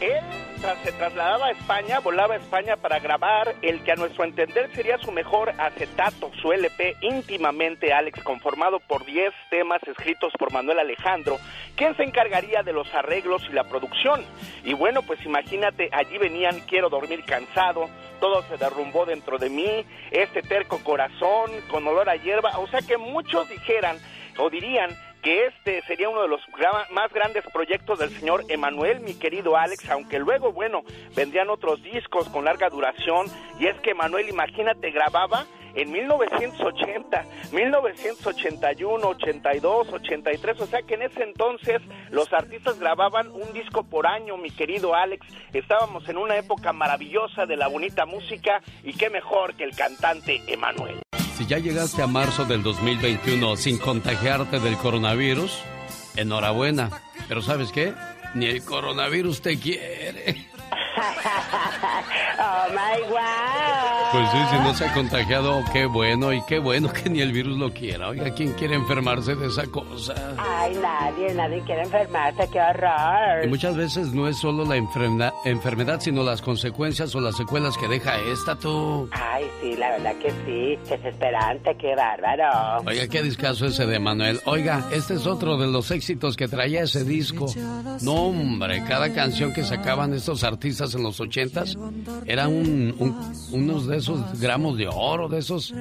Él 0.00 0.37
se 0.58 0.92
trasladaba 0.92 1.46
a 1.46 1.50
España, 1.52 2.00
volaba 2.00 2.34
a 2.34 2.38
España 2.38 2.76
para 2.76 2.98
grabar 2.98 3.54
el 3.62 3.82
que 3.84 3.92
a 3.92 3.94
nuestro 3.94 4.24
entender 4.24 4.68
sería 4.74 4.98
su 4.98 5.12
mejor 5.12 5.50
acetato, 5.56 6.32
su 6.42 6.52
LP 6.52 6.96
íntimamente, 7.00 7.92
Alex, 7.92 8.22
conformado 8.24 8.80
por 8.80 9.04
10 9.04 9.32
temas 9.50 9.80
escritos 9.86 10.32
por 10.36 10.52
Manuel 10.52 10.80
Alejandro, 10.80 11.38
quien 11.76 11.96
se 11.96 12.02
encargaría 12.02 12.62
de 12.64 12.72
los 12.72 12.92
arreglos 12.92 13.42
y 13.48 13.52
la 13.52 13.64
producción. 13.64 14.24
Y 14.64 14.74
bueno, 14.74 15.02
pues 15.02 15.24
imagínate, 15.24 15.90
allí 15.92 16.18
venían 16.18 16.60
Quiero 16.60 16.88
dormir 16.88 17.24
cansado, 17.24 17.88
todo 18.20 18.42
se 18.42 18.56
derrumbó 18.56 19.06
dentro 19.06 19.38
de 19.38 19.50
mí, 19.50 19.86
este 20.10 20.42
terco 20.42 20.82
corazón, 20.82 21.50
con 21.70 21.86
olor 21.86 22.08
a 22.08 22.16
hierba, 22.16 22.58
o 22.58 22.66
sea 22.66 22.80
que 22.82 22.98
muchos 22.98 23.48
dijeran 23.48 23.96
o 24.38 24.50
dirían 24.50 24.90
que 25.22 25.46
este 25.46 25.82
sería 25.82 26.08
uno 26.08 26.22
de 26.22 26.28
los 26.28 26.40
más 26.90 27.12
grandes 27.12 27.44
proyectos 27.52 27.98
del 27.98 28.10
señor 28.10 28.44
Emanuel, 28.48 29.00
mi 29.00 29.14
querido 29.14 29.56
Alex, 29.56 29.88
aunque 29.90 30.18
luego, 30.18 30.52
bueno, 30.52 30.82
vendrían 31.14 31.50
otros 31.50 31.82
discos 31.82 32.28
con 32.28 32.44
larga 32.44 32.68
duración, 32.68 33.26
y 33.58 33.66
es 33.66 33.78
que 33.80 33.90
Emanuel, 33.90 34.28
imagínate, 34.28 34.90
grababa 34.90 35.46
en 35.74 35.92
1980, 35.92 37.24
1981, 37.52 39.08
82, 39.08 39.92
83, 39.92 40.60
o 40.60 40.66
sea 40.66 40.82
que 40.82 40.94
en 40.94 41.02
ese 41.02 41.22
entonces 41.22 41.80
los 42.10 42.32
artistas 42.32 42.78
grababan 42.78 43.28
un 43.30 43.52
disco 43.52 43.84
por 43.84 44.06
año, 44.06 44.36
mi 44.36 44.50
querido 44.50 44.94
Alex. 44.94 45.26
Estábamos 45.52 46.08
en 46.08 46.18
una 46.18 46.36
época 46.36 46.72
maravillosa 46.72 47.46
de 47.46 47.56
la 47.56 47.68
bonita 47.68 48.06
música 48.06 48.60
y 48.82 48.92
qué 48.94 49.10
mejor 49.10 49.54
que 49.54 49.64
el 49.64 49.76
cantante 49.76 50.42
Emanuel. 50.46 51.00
Si 51.38 51.46
ya 51.46 51.58
llegaste 51.58 52.02
a 52.02 52.08
marzo 52.08 52.44
del 52.46 52.64
2021 52.64 53.56
sin 53.56 53.78
contagiarte 53.78 54.58
del 54.58 54.76
coronavirus, 54.76 55.56
enhorabuena. 56.16 56.90
Pero 57.28 57.42
¿sabes 57.42 57.70
qué? 57.70 57.94
Ni 58.34 58.46
el 58.46 58.64
coronavirus 58.64 59.40
te 59.40 59.56
quiere. 59.56 60.48
oh 62.38 62.66
my 62.70 63.00
God. 63.08 64.12
Pues 64.12 64.30
sí, 64.30 64.38
si 64.50 64.56
no 64.56 64.74
se 64.74 64.86
ha 64.86 64.94
contagiado, 64.94 65.62
qué 65.72 65.86
bueno 65.86 66.32
y 66.32 66.42
qué 66.42 66.58
bueno 66.58 66.90
que 66.92 67.10
ni 67.10 67.20
el 67.20 67.32
virus 67.32 67.58
lo 67.58 67.72
quiera. 67.72 68.08
Oiga, 68.08 68.32
¿quién 68.34 68.52
quiere 68.54 68.74
enfermarse 68.74 69.34
de 69.34 69.46
esa 69.46 69.66
cosa? 69.66 70.14
Ay, 70.38 70.76
nadie, 70.80 71.34
nadie 71.34 71.62
quiere 71.62 71.82
enfermarse, 71.82 72.48
qué 72.50 72.60
horror. 72.60 73.44
Y 73.44 73.48
muchas 73.48 73.76
veces 73.76 74.12
no 74.12 74.26
es 74.26 74.38
solo 74.38 74.64
la 74.64 74.76
enfermedad, 74.76 75.34
enfermedad, 75.44 76.00
sino 76.00 76.22
las 76.22 76.40
consecuencias 76.42 77.14
o 77.14 77.20
las 77.20 77.36
secuelas 77.36 77.76
que 77.76 77.86
deja 77.86 78.16
esta, 78.20 78.56
tú. 78.56 79.08
Ay, 79.12 79.44
sí, 79.60 79.76
la 79.76 79.90
verdad 79.90 80.14
que 80.16 80.30
sí. 80.30 80.76
Desesperante, 80.88 81.76
qué 81.76 81.94
bárbaro. 81.94 82.82
Oiga, 82.86 83.06
qué 83.08 83.22
discazo 83.22 83.66
ese 83.66 83.86
de 83.86 83.98
Manuel. 83.98 84.40
Oiga, 84.46 84.88
este 84.90 85.14
es 85.14 85.26
otro 85.26 85.56
de 85.58 85.66
los 85.66 85.90
éxitos 85.90 86.36
que 86.36 86.48
traía 86.48 86.82
ese 86.82 87.04
disco. 87.04 87.46
No, 88.02 88.14
hombre, 88.14 88.82
cada 88.86 89.12
canción 89.12 89.52
que 89.52 89.64
sacaban 89.64 90.14
estos 90.14 90.44
artistas 90.44 90.87
en 90.94 91.02
los 91.02 91.20
ochentas 91.20 91.76
era 92.26 92.48
un, 92.48 92.94
unos 93.50 93.86
de 93.86 93.96
esos 93.96 94.40
gramos 94.40 94.76
de 94.76 94.88
oro, 94.88 95.28
de 95.28 95.38
esos, 95.38 95.74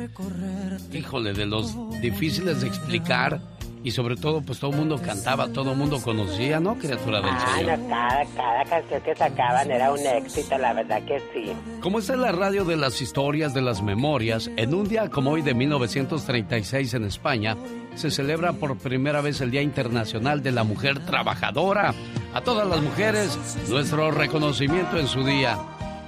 híjole, 0.93 1.33
de 1.33 1.45
los 1.45 1.73
difíciles 2.01 2.61
de 2.61 2.67
explicar 2.67 3.56
y 3.83 3.91
sobre 3.91 4.15
todo 4.15 4.41
pues 4.41 4.59
todo 4.59 4.71
el 4.71 4.77
mundo 4.77 4.99
cantaba, 5.01 5.47
todo 5.47 5.71
el 5.71 5.77
mundo 5.77 6.01
conocía, 6.01 6.59
¿no? 6.59 6.77
Criatura 6.77 7.21
del 7.21 7.39
Señor. 7.39 7.79
cada, 7.89 8.25
cada 8.35 8.65
canción 8.65 9.01
que 9.01 9.15
sacaban 9.15 9.71
era 9.71 9.91
un 9.91 9.99
éxito, 9.99 10.57
la 10.57 10.73
verdad 10.73 11.01
que 11.03 11.19
sí. 11.33 11.53
Como 11.81 11.99
está 11.99 12.13
en 12.13 12.21
la 12.21 12.31
radio 12.31 12.65
de 12.65 12.77
las 12.77 13.01
historias, 13.01 13.53
de 13.53 13.61
las 13.61 13.81
memorias, 13.81 14.49
en 14.57 14.73
un 14.73 14.87
día 14.87 15.09
como 15.09 15.31
hoy 15.31 15.41
de 15.41 15.53
1936 15.53 16.93
en 16.93 17.03
España, 17.05 17.55
se 17.95 18.11
celebra 18.11 18.53
por 18.53 18.77
primera 18.77 19.21
vez 19.21 19.41
el 19.41 19.51
Día 19.51 19.61
Internacional 19.61 20.43
de 20.43 20.51
la 20.51 20.63
Mujer 20.63 20.99
Trabajadora. 21.05 21.93
A 22.33 22.41
todas 22.41 22.67
las 22.67 22.81
mujeres, 22.81 23.37
nuestro 23.69 24.11
reconocimiento 24.11 24.97
en 24.97 25.07
su 25.07 25.23
día. 25.23 25.57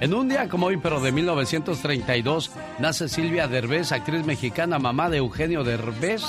En 0.00 0.14
un 0.14 0.30
día 0.30 0.48
como 0.48 0.66
hoy, 0.66 0.78
pero 0.78 0.98
de 0.98 1.12
1932, 1.12 2.50
nace 2.78 3.06
Silvia 3.06 3.48
Derbez, 3.48 3.92
actriz 3.92 4.24
mexicana, 4.24 4.78
mamá 4.78 5.10
de 5.10 5.18
Eugenio 5.18 5.62
Derbez. 5.62 6.22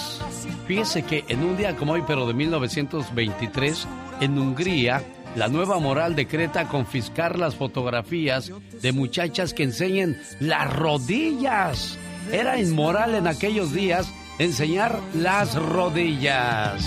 Fíjese 0.67 1.03
que 1.03 1.23
en 1.29 1.41
un 1.41 1.55
día 1.55 1.77
como 1.77 1.93
hoy, 1.93 2.03
pero 2.05 2.27
de 2.27 2.33
1923, 2.33 3.87
en 4.19 4.37
Hungría, 4.37 5.01
la 5.37 5.47
nueva 5.47 5.79
moral 5.79 6.17
decreta 6.17 6.67
confiscar 6.67 7.39
las 7.39 7.55
fotografías 7.55 8.51
de 8.81 8.91
muchachas 8.91 9.53
que 9.53 9.63
enseñen 9.63 10.21
las 10.41 10.75
rodillas. 10.75 11.97
Era 12.29 12.59
inmoral 12.59 13.15
en 13.15 13.27
aquellos 13.27 13.71
días 13.71 14.11
enseñar 14.37 14.99
las 15.13 15.55
rodillas. 15.55 16.83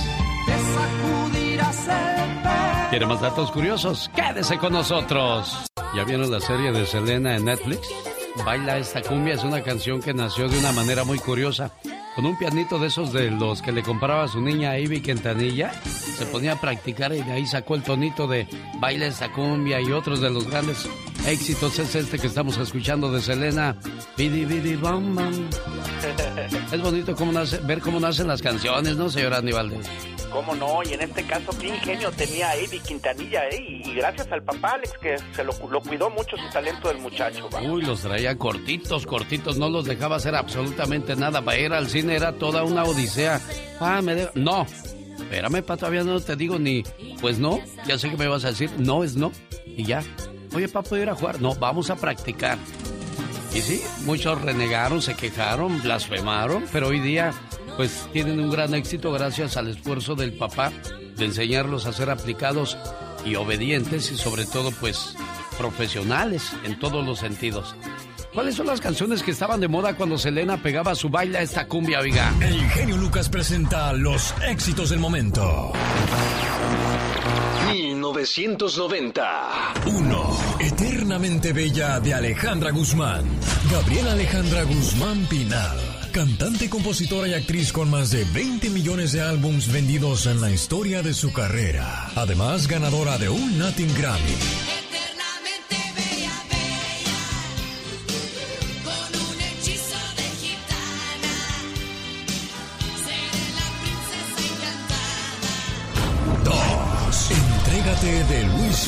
¿Quiere 2.94 3.06
más 3.06 3.20
datos 3.20 3.50
curiosos? 3.50 4.08
Quédese 4.14 4.56
con 4.56 4.72
nosotros. 4.72 5.66
¿Ya 5.96 6.04
vieron 6.04 6.30
la 6.30 6.38
serie 6.38 6.70
de 6.70 6.86
Selena 6.86 7.34
en 7.34 7.46
Netflix? 7.46 7.88
Baila 8.46 8.78
esta 8.78 9.02
cumbia 9.02 9.34
es 9.34 9.42
una 9.42 9.64
canción 9.64 10.00
que 10.00 10.14
nació 10.14 10.48
de 10.48 10.56
una 10.60 10.70
manera 10.70 11.02
muy 11.02 11.18
curiosa. 11.18 11.72
Con 12.14 12.24
un 12.24 12.38
pianito 12.38 12.78
de 12.78 12.86
esos 12.86 13.12
de 13.12 13.32
los 13.32 13.62
que 13.62 13.72
le 13.72 13.82
compraba 13.82 14.22
a 14.22 14.28
su 14.28 14.40
niña 14.40 14.78
Ivy 14.78 15.00
Quintanilla, 15.00 15.72
se 15.82 16.24
ponía 16.26 16.52
a 16.52 16.60
practicar 16.60 17.12
y 17.12 17.22
de 17.22 17.32
ahí 17.32 17.46
sacó 17.48 17.74
el 17.74 17.82
tonito 17.82 18.28
de 18.28 18.46
Baila 18.78 19.06
esta 19.06 19.32
cumbia 19.32 19.80
y 19.80 19.90
otros 19.90 20.20
de 20.20 20.30
los 20.30 20.48
grandes 20.48 20.88
éxitos 21.26 21.78
es 21.78 21.94
este 21.94 22.18
que 22.18 22.26
estamos 22.26 22.56
escuchando 22.58 23.10
de 23.10 23.20
Selena. 23.20 23.76
Bidi, 24.16 24.44
bidi, 24.44 24.76
bam, 24.76 25.14
bam. 25.14 25.48
Es 26.72 26.80
bonito 26.80 27.14
cómo 27.14 27.32
nace, 27.32 27.58
ver 27.58 27.80
cómo 27.80 28.00
nacen 28.00 28.26
las 28.26 28.42
canciones, 28.42 28.96
¿no, 28.96 29.08
señor 29.08 29.34
Aníbal? 29.34 29.72
¿Cómo 30.30 30.54
no? 30.56 30.82
Y 30.82 30.92
en 30.92 31.00
este 31.00 31.22
caso, 31.24 31.56
qué 31.60 31.68
ingenio 31.68 32.10
tenía 32.10 32.54
Eddie 32.56 32.80
Quintanilla, 32.80 33.48
¿eh? 33.48 33.82
Y, 33.84 33.94
gracias 33.94 34.30
al 34.32 34.42
papá 34.42 34.72
Alex, 34.72 34.92
que 35.00 35.16
se 35.32 35.44
lo, 35.44 35.52
cuidó 35.54 36.10
mucho 36.10 36.36
su 36.36 36.48
talento 36.52 36.88
del 36.88 36.98
muchacho, 36.98 37.48
¿va? 37.50 37.62
Uy, 37.62 37.82
los 37.82 38.00
traía 38.00 38.36
cortitos, 38.36 39.06
cortitos, 39.06 39.58
no 39.58 39.70
los 39.70 39.84
dejaba 39.84 40.16
hacer 40.16 40.34
absolutamente 40.34 41.14
nada. 41.14 41.40
Para 41.42 41.58
ir 41.58 41.72
al 41.72 41.88
cine 41.88 42.16
era 42.16 42.32
toda 42.32 42.64
una 42.64 42.82
odisea. 42.82 43.40
Ah, 43.78 44.02
me 44.02 44.14
de... 44.16 44.30
No, 44.34 44.66
espérame, 45.16 45.62
pa, 45.62 45.76
todavía 45.76 46.02
no 46.02 46.20
te 46.20 46.34
digo 46.34 46.58
ni... 46.58 46.82
Pues 47.20 47.38
no, 47.38 47.60
ya 47.86 47.96
sé 47.96 48.10
que 48.10 48.16
me 48.16 48.26
vas 48.26 48.44
a 48.44 48.48
decir, 48.48 48.70
no 48.78 49.04
es 49.04 49.14
no. 49.14 49.30
Y 49.66 49.84
ya. 49.84 50.02
Oye, 50.54 50.68
papá, 50.68 50.88
¿puedo 50.88 51.02
ir 51.02 51.11
a 51.11 51.14
jugar? 51.14 51.40
No, 51.40 51.54
vamos 51.56 51.90
a 51.90 51.96
practicar. 51.96 52.58
Y 53.52 53.61
sí, 53.61 53.82
muchos 54.04 54.40
renegaron, 54.40 55.02
se 55.02 55.14
quejaron, 55.14 55.82
blasfemaron, 55.82 56.64
pero 56.73 56.88
hoy 56.88 57.00
día 57.00 57.32
pues 57.76 58.08
tienen 58.12 58.40
un 58.40 58.50
gran 58.50 58.75
éxito 58.75 59.12
gracias 59.12 59.56
al 59.56 59.68
esfuerzo 59.68 60.14
del 60.14 60.32
papá 60.32 60.73
de 61.16 61.25
enseñarlos 61.25 61.87
a 61.87 61.92
ser 61.92 62.11
aplicados 62.11 62.76
y 63.25 63.34
obedientes 63.37 64.12
y 64.12 64.16
sobre 64.16 64.44
todo 64.44 64.70
pues 64.73 65.16
profesionales 65.56 66.52
en 66.64 66.78
todos 66.78 67.04
los 67.04 67.18
sentidos. 67.18 67.75
¿Cuáles 68.32 68.56
son 68.56 68.66
las 68.66 68.80
canciones 68.80 69.23
que 69.23 69.30
estaban 69.30 69.61
de 69.61 69.68
moda 69.68 69.96
cuando 69.96 70.18
Selena 70.18 70.61
pegaba 70.61 70.96
su 70.96 71.08
baile 71.08 71.38
a 71.38 71.42
esta 71.42 71.68
cumbia, 71.68 72.00
viga? 72.00 72.32
El 72.40 72.68
genio 72.70 72.96
Lucas 72.96 73.28
presenta 73.28 73.92
los 73.92 74.34
éxitos 74.49 74.90
del 74.90 74.99
momento. 74.99 75.73
1990. 78.14 79.75
1. 79.87 80.38
Eternamente 80.61 81.52
Bella 81.52 81.99
de 82.00 82.14
Alejandra 82.14 82.71
Guzmán. 82.71 83.25
Gabriela 83.71 84.12
Alejandra 84.12 84.62
Guzmán 84.62 85.26
Pinal. 85.26 85.76
Cantante, 86.12 86.71
compositora 86.71 87.26
y 87.26 87.35
actriz 87.35 87.73
con 87.73 87.90
más 87.90 88.12
de 88.12 88.25
20 88.33 88.71
millones 88.71 89.11
de 89.12 89.21
álbums 89.21 89.73
vendidos 89.73 90.26
en 90.26 90.40
la 90.40 90.50
historia 90.50 91.02
de 91.02 91.12
su 91.12 91.33
carrera. 91.33 92.11
Además, 92.14 92.68
ganadora 92.68 93.18
de 93.18 93.28
un 93.28 93.59
Latin 93.59 93.92
Grammy. 93.99 94.73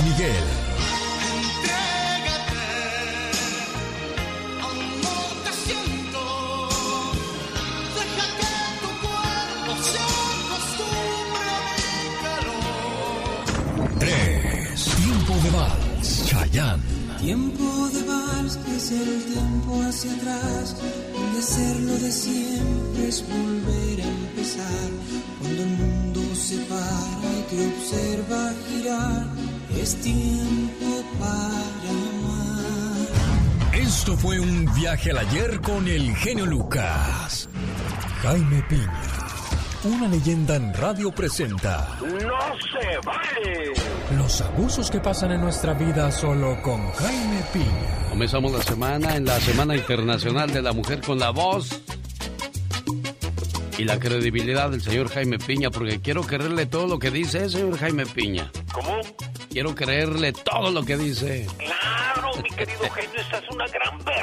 Miguel. 0.03 0.67
Tiempo 14.97 15.35
de 15.41 15.51
vals. 15.51 16.29
Vals 18.07 18.59
es 18.77 18.93
el 18.93 19.25
tiempo 19.25 19.83
hacia 19.83 20.13
atrás, 20.13 20.76
fue 34.37 34.41
un 34.41 34.75
viaje 34.75 35.11
al 35.11 35.19
ayer 35.19 35.61
con 35.61 35.87
el 35.89 36.15
genio 36.17 36.47
Lucas. 36.47 37.49
Jaime 38.23 38.63
Piña. 38.69 39.03
Una 39.85 40.09
leyenda 40.09 40.57
en 40.57 40.75
radio 40.75 41.13
presenta 41.13 41.97
¡No 42.01 42.09
se 42.19 42.99
vale! 43.05 43.73
los 44.17 44.41
abusos 44.41 44.91
que 44.91 44.99
pasan 45.01 45.33
en 45.33 45.41
nuestra 45.41 45.75
vida 45.75 46.11
solo 46.11 46.61
con 46.63 46.91
Jaime 46.93 47.43
Piña. 47.53 48.09
Comenzamos 48.11 48.53
la 48.53 48.63
semana 48.63 49.17
en 49.17 49.25
la 49.25 49.39
Semana 49.41 49.77
Internacional 49.77 50.53
de 50.53 50.63
la 50.63 50.73
Mujer 50.73 51.01
con 51.03 51.19
la 51.19 51.31
voz 51.31 51.81
y 53.79 53.85
la 53.85 53.99
credibilidad 53.99 54.71
del 54.71 54.83
señor 54.83 55.09
Jaime 55.11 55.39
Piña, 55.39 55.71
porque 55.71 56.01
quiero 56.01 56.23
creerle 56.23 56.67
todo 56.67 56.87
lo 56.87 56.99
que 56.99 57.11
dice, 57.11 57.45
¿eh, 57.45 57.49
señor 57.49 57.79
Jaime 57.79 58.07
Piña. 58.07 58.51
¿Cómo? 58.73 59.01
Quiero 59.51 59.75
creerle 59.75 60.33
todo 60.33 60.71
lo 60.71 60.83
que 60.83 60.97
dice. 60.97 61.47
Claro, 61.59 62.31
mi 62.43 62.51
querido 62.51 62.91
genio, 62.91 63.21
esta 63.21 63.39
es 63.39 63.51
una 63.51 63.67
gran 63.69 63.99
verdad 63.99 64.16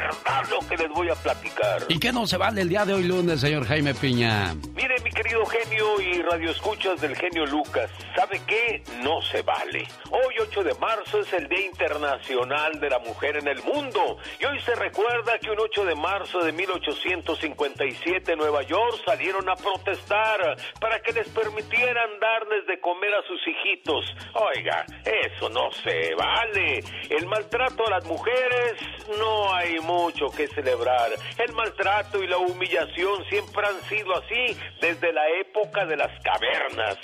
lo 0.50 0.68
que 0.68 0.78
les 0.78 0.90
voy 0.90 1.10
a 1.10 1.16
platicar. 1.16 1.84
¿Y 1.88 2.00
qué 2.00 2.12
no 2.12 2.28
se 2.28 2.38
vale 2.38 2.62
el 2.62 2.70
día 2.70 2.86
de 2.86 2.94
hoy 2.94 3.04
lunes, 3.04 3.40
señor 3.40 3.66
Jaime 3.66 3.94
Piña? 3.94 4.54
Mire, 4.76 4.96
mi 5.04 5.12
querido 5.12 5.46
genio 5.46 6.02
y 6.02 6.22
radioescuchas 6.22 7.00
del 7.02 7.16
genio 7.16 7.46
Lucas. 7.46 7.90
¿Sabe 8.16 8.42
qué? 8.46 8.84
No 9.04 9.22
se 9.22 9.42
vale. 9.42 9.88
Hoy 10.12 10.36
8 10.42 10.64
de 10.64 10.74
marzo 10.76 11.20
es 11.20 11.32
el 11.34 11.48
Día 11.48 11.66
Internacional 11.66 12.80
de 12.80 12.90
la 12.90 13.00
Mujer 13.00 13.38
en 13.38 13.48
el 13.48 13.62
mundo. 13.64 14.18
Y 14.40 14.46
hoy 14.46 14.60
se 14.62 14.76
recuerda 14.76 15.38
que 15.40 15.52
un 15.52 15.60
8 15.60 15.86
de 15.86 15.96
marzo 15.96 16.40
de 16.40 16.52
1857 16.52 18.34
en 18.34 18.40
Nueva 18.40 18.64
York 18.64 19.02
salieron 19.06 19.50
a 19.50 19.56
protestar 19.56 20.58
para 20.80 21.00
que 21.00 21.14
les 21.14 21.28
permitieran 21.30 22.10
darles 22.20 22.66
de 22.68 22.80
comer 22.80 23.14
a 23.14 23.28
sus 23.28 23.40
hijitos. 23.48 24.06
Oiga, 24.34 24.86
eso 25.06 25.50
no 25.50 25.72
se 25.84 26.14
vale. 26.16 26.84
El 27.10 27.26
maltrato 27.28 27.88
a 27.88 27.92
las 27.92 28.06
mujeres 28.06 28.74
no 29.18 29.54
hay 29.54 29.80
mucho 29.94 30.30
que 30.36 30.48
celebrar. 30.48 31.12
El 31.38 31.54
maltrato 31.54 32.22
y 32.22 32.28
la 32.28 32.38
humillación 32.38 33.24
siempre 33.30 33.66
han 33.68 33.82
sido 33.90 34.14
así 34.18 34.58
desde 34.82 35.14
la 35.14 35.28
época 35.40 35.86
de 35.86 35.98
las 35.98 36.12
cavernas. 36.24 36.98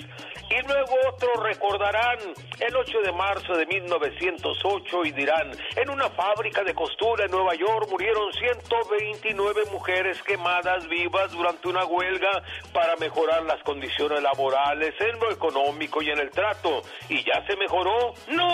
Y 0.50 0.66
luego 0.66 0.96
otros 1.08 1.42
recordarán 1.44 2.18
el 2.58 2.76
8 2.76 3.00
de 3.04 3.12
marzo 3.12 3.54
de 3.54 3.66
1908 3.66 5.04
y 5.04 5.12
dirán, 5.12 5.52
en 5.76 5.90
una 5.90 6.10
fábrica 6.10 6.64
de 6.64 6.74
costura 6.74 7.24
en 7.24 7.30
Nueva 7.30 7.54
York 7.54 7.88
murieron 7.88 8.32
129 8.32 9.62
mujeres 9.70 10.20
quemadas 10.24 10.88
vivas 10.88 11.30
durante 11.30 11.68
una 11.68 11.84
huelga 11.84 12.42
para 12.72 12.96
mejorar 12.96 13.44
las 13.44 13.62
condiciones 13.62 14.20
laborales, 14.22 14.92
en 15.00 15.20
lo 15.20 15.30
económico 15.30 16.02
y 16.02 16.10
en 16.10 16.18
el 16.18 16.30
trato. 16.30 16.82
¿Y 17.08 17.22
ya 17.22 17.46
se 17.46 17.56
mejoró? 17.56 18.12
No, 18.28 18.48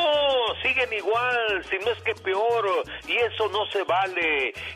siguen 0.62 0.93
igual, 0.93 1.64
si 1.71 1.78
no 1.78 1.90
es 1.93 2.02
que 2.02 2.14
peor, 2.14 2.66
y 3.09 3.16
eso 3.16 3.49
no 3.49 3.64
se 3.73 3.83
vale. 3.85 4.25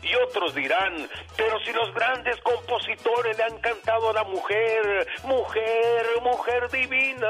Y 0.03 0.15
otros 0.15 0.53
dirán, 0.55 1.07
pero 1.37 1.59
si 1.59 1.71
los 1.73 1.93
grandes 1.93 2.39
compositores 2.41 3.37
le 3.37 3.43
han 3.43 3.57
cantado 3.59 4.09
a 4.09 4.13
la 4.13 4.23
mujer, 4.23 5.07
mujer, 5.23 6.05
mujer 6.23 6.69
divina, 6.71 7.29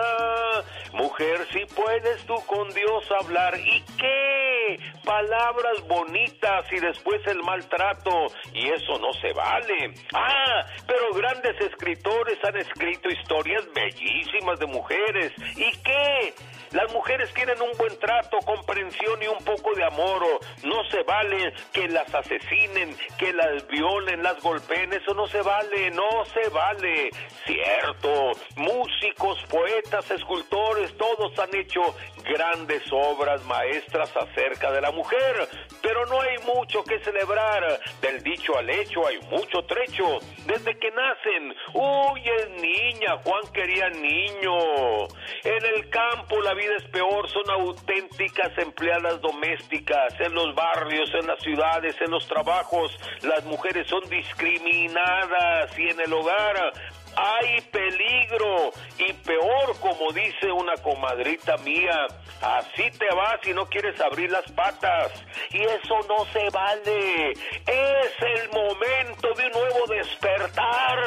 Mujer, 0.94 1.48
si 1.54 1.66
puedes 1.74 2.26
tú 2.26 2.36
con 2.46 2.70
Dios 2.70 3.06
hablar. 3.22 3.58
¿Y 3.58 3.82
qué? 3.98 4.80
Palabras 5.06 5.88
bonitas 5.88 6.66
y 6.72 6.80
después 6.80 7.22
el 7.28 7.42
maltrato. 7.44 8.28
Y 8.54 8.68
eso 8.68 9.00
no 9.00 9.14
se 9.14 9.32
vale. 9.34 9.94
Ah, 10.14 10.66
pero 10.86 11.14
grandes 11.14 11.60
escritores 11.62 12.38
han 12.44 12.58
escrito 12.58 13.10
historias 13.10 13.64
bellísimas 13.74 14.60
de 14.60 14.66
mujeres. 14.66 15.32
¿Y 15.56 15.72
qué? 15.78 16.34
Las 16.72 16.92
mujeres 16.94 17.30
quieren 17.34 17.62
un 17.62 17.78
buen 17.78 17.98
trato, 18.00 18.38
comprensión 18.46 19.22
y 19.22 19.28
un 19.28 19.44
poco 19.44 19.74
de 19.76 19.84
amor. 19.84 20.24
No 20.64 20.84
se 20.90 21.04
vale 21.04 21.54
que 21.74 21.88
las 21.90 22.14
asesinen, 22.14 22.96
que 23.18 23.34
las 23.34 23.68
violen, 23.68 24.24
las 24.24 24.42
golpeen. 24.42 24.94
Eso 24.94 25.14
no 25.14 25.28
se 25.28 25.42
vale, 25.42 25.92
no 25.92 26.24
se 26.34 26.48
vale. 26.50 27.10
Cierto, 27.46 28.32
músicos, 28.56 29.44
poetas, 29.50 30.10
escultores, 30.12 30.96
todos 30.98 31.38
han 31.40 31.54
hecho 31.56 31.82
grandes 32.24 32.84
obras 32.92 33.44
maestras 33.44 34.16
acerca 34.16 34.72
de 34.72 34.82
la 34.82 34.92
mujer. 34.92 35.50
Pero 35.82 36.06
no 36.06 36.22
hay 36.22 36.38
mucho 36.40 36.84
que 36.86 37.00
celebrar. 37.00 37.82
Del 38.02 38.24
dicho 38.24 38.58
al 38.58 38.70
hecho 38.70 39.06
hay 39.08 39.20
mucho 39.30 39.62
trecho. 39.68 40.20
Desde 40.46 40.78
que 40.80 40.92
nacen, 40.92 41.54
uy, 41.74 42.22
es 42.40 42.50
niña, 42.62 43.18
Juan 43.24 43.44
quería 43.54 43.90
niño. 43.90 45.08
En 45.44 45.66
el 45.66 45.90
campo 45.90 46.40
la 46.42 46.54
vida 46.62 46.76
es 46.78 46.84
peor, 46.86 47.28
son 47.30 47.50
auténticas 47.50 48.56
empleadas 48.58 49.20
domésticas. 49.22 50.14
En 50.20 50.34
los 50.34 50.54
barrios, 50.56 51.10
en 51.14 51.28
las 51.28 51.40
ciudades, 51.42 51.96
en 52.02 52.12
los 52.12 52.28
trabajos, 52.28 52.98
las 53.24 53.44
mujeres 53.46 53.88
son 53.88 54.08
discriminadas 54.10 55.78
y 55.78 55.90
en 55.90 56.00
el 56.02 56.14
hogar 56.14 56.74
hay 57.16 57.62
peligro 57.62 58.72
y 58.98 59.14
peor 59.14 59.80
como 59.80 60.12
dice 60.12 60.52
una 60.52 60.76
comadrita 60.78 61.58
mía, 61.58 62.08
así 62.42 62.90
te 62.92 63.08
vas 63.16 63.46
y 63.46 63.54
no 63.54 63.66
quieres 63.66 64.00
abrir 64.02 64.32
las 64.32 64.50
patas 64.52 65.12
y 65.52 65.62
eso 65.62 66.00
no 66.08 66.26
se 66.32 66.50
vale. 66.50 67.32
Es 67.32 68.22
el 68.22 68.50
momento 68.50 69.34
de 69.36 69.46
un 69.48 69.52
nuevo 69.52 69.88
despertar. 69.88 71.00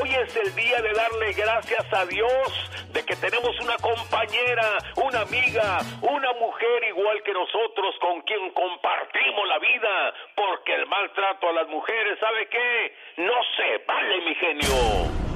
Hoy 0.00 0.14
es 0.14 0.36
el 0.36 0.54
día 0.54 0.80
de 0.80 0.92
darle 0.92 1.32
gracias 1.32 1.86
a 1.92 2.06
Dios 2.06 2.70
de 2.92 3.04
que 3.04 3.16
tenemos 3.16 3.58
una 3.60 3.76
compañera, 3.76 4.78
una 4.96 5.20
amiga, 5.20 5.78
una 6.02 6.32
mujer 6.34 6.84
igual 6.88 7.22
que 7.22 7.32
nosotros 7.32 7.94
con 8.00 8.22
quien 8.22 8.50
compartimos 8.52 9.48
la 9.48 9.58
vida, 9.58 10.14
porque 10.34 10.74
el 10.74 10.86
maltrato 10.86 11.48
a 11.48 11.52
las 11.52 11.68
mujeres, 11.68 12.18
¿sabe 12.18 12.48
qué? 12.48 12.94
No 13.18 13.34
se 13.56 13.84
vale, 13.86 14.20
mi 14.22 14.34
genio. 14.34 15.35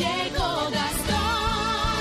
Llegó 0.00 0.70
Gastón 0.72 2.00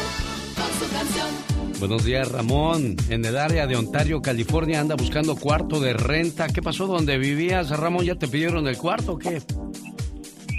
con 0.55 0.71
su 0.79 0.93
canción. 0.93 1.79
Buenos 1.81 2.05
días, 2.05 2.31
Ramón. 2.31 2.95
En 3.09 3.25
el 3.25 3.37
área 3.37 3.67
de 3.67 3.75
Ontario, 3.75 4.21
California, 4.21 4.79
anda 4.79 4.95
buscando 4.95 5.35
cuarto 5.35 5.81
de 5.81 5.91
renta. 5.91 6.47
¿Qué 6.47 6.61
pasó 6.61 6.87
donde 6.87 7.17
vivías, 7.17 7.69
Ramón? 7.71 8.05
¿Ya 8.05 8.15
te 8.15 8.29
pidieron 8.29 8.69
el 8.69 8.77
cuarto 8.77 9.13
o 9.13 9.17
qué? 9.17 9.41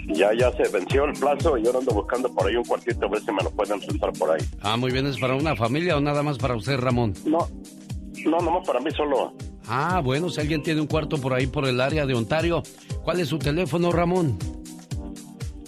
Ya, 0.08 0.34
ya 0.38 0.52
se 0.52 0.68
venció 0.70 1.06
el 1.06 1.14
plazo 1.14 1.56
y 1.56 1.64
yo 1.64 1.78
ando 1.78 1.94
buscando 1.94 2.30
por 2.30 2.46
ahí 2.46 2.56
un 2.56 2.64
cuartito 2.64 3.06
a 3.06 3.08
ver 3.08 3.22
si 3.22 3.32
me 3.32 3.42
lo 3.42 3.50
pueden 3.52 3.80
rentar 3.80 4.12
por 4.12 4.32
ahí. 4.32 4.44
Ah, 4.60 4.76
muy 4.76 4.90
bien. 4.90 5.06
¿Es 5.06 5.18
para 5.18 5.34
una 5.34 5.56
familia 5.56 5.96
o 5.96 6.00
nada 6.02 6.22
más 6.22 6.36
para 6.36 6.56
usted, 6.56 6.78
Ramón? 6.78 7.14
No, 7.24 7.48
no, 8.26 8.38
nomás 8.40 8.66
para 8.66 8.80
mí 8.80 8.90
solo. 8.90 9.32
Ah, 9.66 10.02
bueno, 10.04 10.28
si 10.28 10.42
alguien 10.42 10.62
tiene 10.62 10.82
un 10.82 10.86
cuarto 10.86 11.16
por 11.16 11.32
ahí 11.32 11.46
por 11.46 11.64
el 11.66 11.80
área 11.80 12.04
de 12.04 12.12
Ontario, 12.12 12.62
¿cuál 13.02 13.20
es 13.20 13.28
su 13.28 13.38
teléfono, 13.38 13.92
Ramón? 13.92 14.36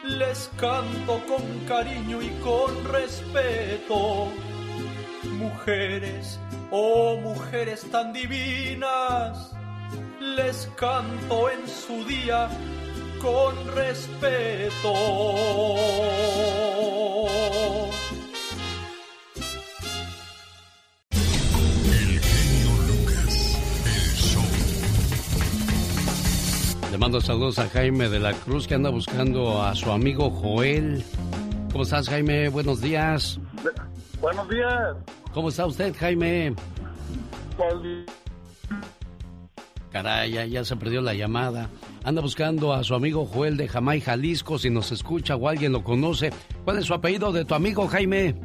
les 0.04 0.50
canto 0.58 1.22
con 1.28 1.44
cariño 1.68 2.22
y 2.22 2.30
con 2.42 2.84
respeto. 2.86 4.28
Mujeres, 5.38 6.40
Oh 6.74 7.18
mujeres 7.18 7.82
tan 7.92 8.14
divinas, 8.14 9.52
les 10.22 10.70
canto 10.78 11.50
en 11.50 11.68
su 11.68 12.06
día 12.06 12.48
con 13.22 13.54
respeto. 13.76 14.94
Mando 27.02 27.20
saludos 27.20 27.58
a 27.58 27.68
Jaime 27.68 28.10
de 28.10 28.20
la 28.20 28.32
Cruz 28.32 28.68
que 28.68 28.76
anda 28.76 28.92
buscando 28.92 29.64
a 29.64 29.74
su 29.74 29.92
amigo 29.92 30.30
Joel. 30.30 31.04
¿Cómo 31.72 31.84
estás, 31.84 32.08
Jaime? 32.08 32.48
Buenos 32.50 32.80
días. 32.80 33.40
Buenos 34.22 34.48
días. 34.48 34.96
¿Cómo 35.34 35.50
está 35.50 35.66
usted, 35.66 35.96
Jaime? 35.98 36.54
Caray, 39.92 40.32
ya, 40.32 40.46
ya 40.46 40.64
se 40.64 40.76
perdió 40.76 41.02
la 41.02 41.16
llamada. 41.16 41.70
Anda 42.04 42.22
buscando 42.22 42.72
a 42.72 42.84
su 42.84 42.94
amigo 42.94 43.26
Joel 43.26 43.58
de 43.58 43.68
Jamay, 43.68 44.00
Jalisco, 44.00 44.60
si 44.60 44.70
nos 44.70 44.92
escucha 44.92 45.36
o 45.36 45.50
alguien 45.50 45.72
lo 45.72 45.84
conoce. 45.84 46.30
¿Cuál 46.64 46.78
es 46.78 46.86
su 46.86 46.94
apellido 46.94 47.32
de 47.32 47.46
tu 47.46 47.56
amigo, 47.56 47.88
Jaime? 47.88 48.36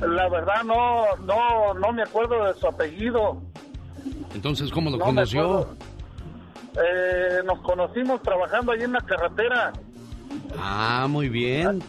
La 0.00 0.28
verdad 0.28 0.62
no, 0.64 1.16
no, 1.26 1.74
no 1.74 1.92
me 1.92 2.04
acuerdo 2.04 2.44
de 2.44 2.54
su 2.54 2.68
apellido. 2.68 3.42
Entonces, 4.36 4.70
¿cómo 4.70 4.88
lo 4.88 4.98
No 4.98 5.06
conoció? 5.06 5.66
Eh, 6.76 7.42
nos 7.44 7.60
conocimos 7.60 8.22
trabajando 8.22 8.72
ahí 8.72 8.82
en 8.82 8.92
la 8.92 9.00
carretera, 9.00 9.72
Ah, 10.58 11.06
muy 11.08 11.28
bien. 11.28 11.82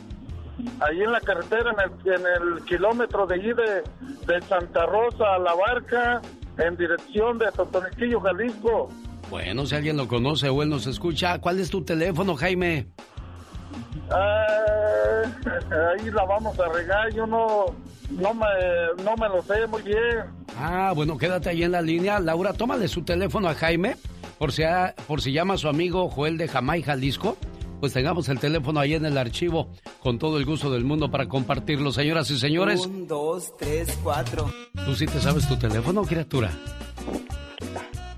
ahí 0.79 1.01
en 1.01 1.11
la 1.11 1.19
carretera, 1.21 1.71
en 1.71 1.79
el, 2.11 2.13
en 2.13 2.25
el 2.57 2.65
kilómetro 2.65 3.25
de 3.27 3.35
allí 3.35 3.53
de, 3.53 3.83
de 4.25 4.41
Santa 4.47 4.85
Rosa 4.85 5.35
a 5.35 5.39
La 5.39 5.53
Barca, 5.53 6.21
en 6.57 6.75
dirección 6.77 7.37
de 7.37 7.51
Totoniquillo, 7.51 8.19
Jalisco. 8.21 8.89
Bueno, 9.29 9.65
si 9.65 9.75
alguien 9.75 9.97
lo 9.97 10.07
conoce 10.07 10.49
o 10.49 10.61
él 10.63 10.69
nos 10.69 10.87
escucha, 10.87 11.39
¿cuál 11.39 11.59
es 11.59 11.69
tu 11.69 11.83
teléfono, 11.83 12.35
Jaime? 12.35 12.87
Ah, 14.09 15.23
ahí 15.99 16.09
la 16.11 16.25
vamos 16.25 16.59
a 16.59 16.67
regar, 16.69 17.13
yo 17.13 17.25
no, 17.25 17.65
no, 18.11 18.33
me, 18.33 19.03
no 19.03 19.15
me 19.15 19.29
lo 19.29 19.41
sé 19.43 19.65
muy 19.67 19.81
bien. 19.83 20.25
Ah, 20.57 20.91
bueno, 20.95 21.17
quédate 21.17 21.49
ahí 21.49 21.63
en 21.63 21.71
la 21.71 21.81
línea. 21.81 22.19
Laura, 22.19 22.53
tómale 22.53 22.87
su 22.87 23.03
teléfono 23.03 23.47
a 23.47 23.53
Jaime, 23.55 23.95
por 24.41 24.51
si, 24.51 24.63
ha- 24.63 24.95
por 25.07 25.21
si 25.21 25.31
llama 25.31 25.53
a 25.53 25.57
su 25.57 25.67
amigo 25.67 26.09
Joel 26.09 26.35
de 26.39 26.47
Jamay, 26.47 26.81
Jalisco. 26.81 27.37
Pues 27.79 27.93
tengamos 27.93 28.27
el 28.29 28.39
teléfono 28.39 28.79
ahí 28.79 28.95
en 28.95 29.05
el 29.05 29.17
archivo, 29.19 29.69
con 29.99 30.17
todo 30.17 30.37
el 30.39 30.45
gusto 30.45 30.71
del 30.71 30.83
mundo 30.83 31.11
para 31.11 31.27
compartirlo. 31.27 31.91
Señoras 31.91 32.29
y 32.31 32.39
señores, 32.39 32.87
Un, 32.87 33.07
dos, 33.07 33.55
tres, 33.57 33.99
cuatro. 34.03 34.51
¿tú 34.83 34.95
sí 34.95 35.05
te 35.05 35.19
sabes 35.19 35.47
tu 35.47 35.55
teléfono, 35.57 36.01
criatura? 36.01 36.49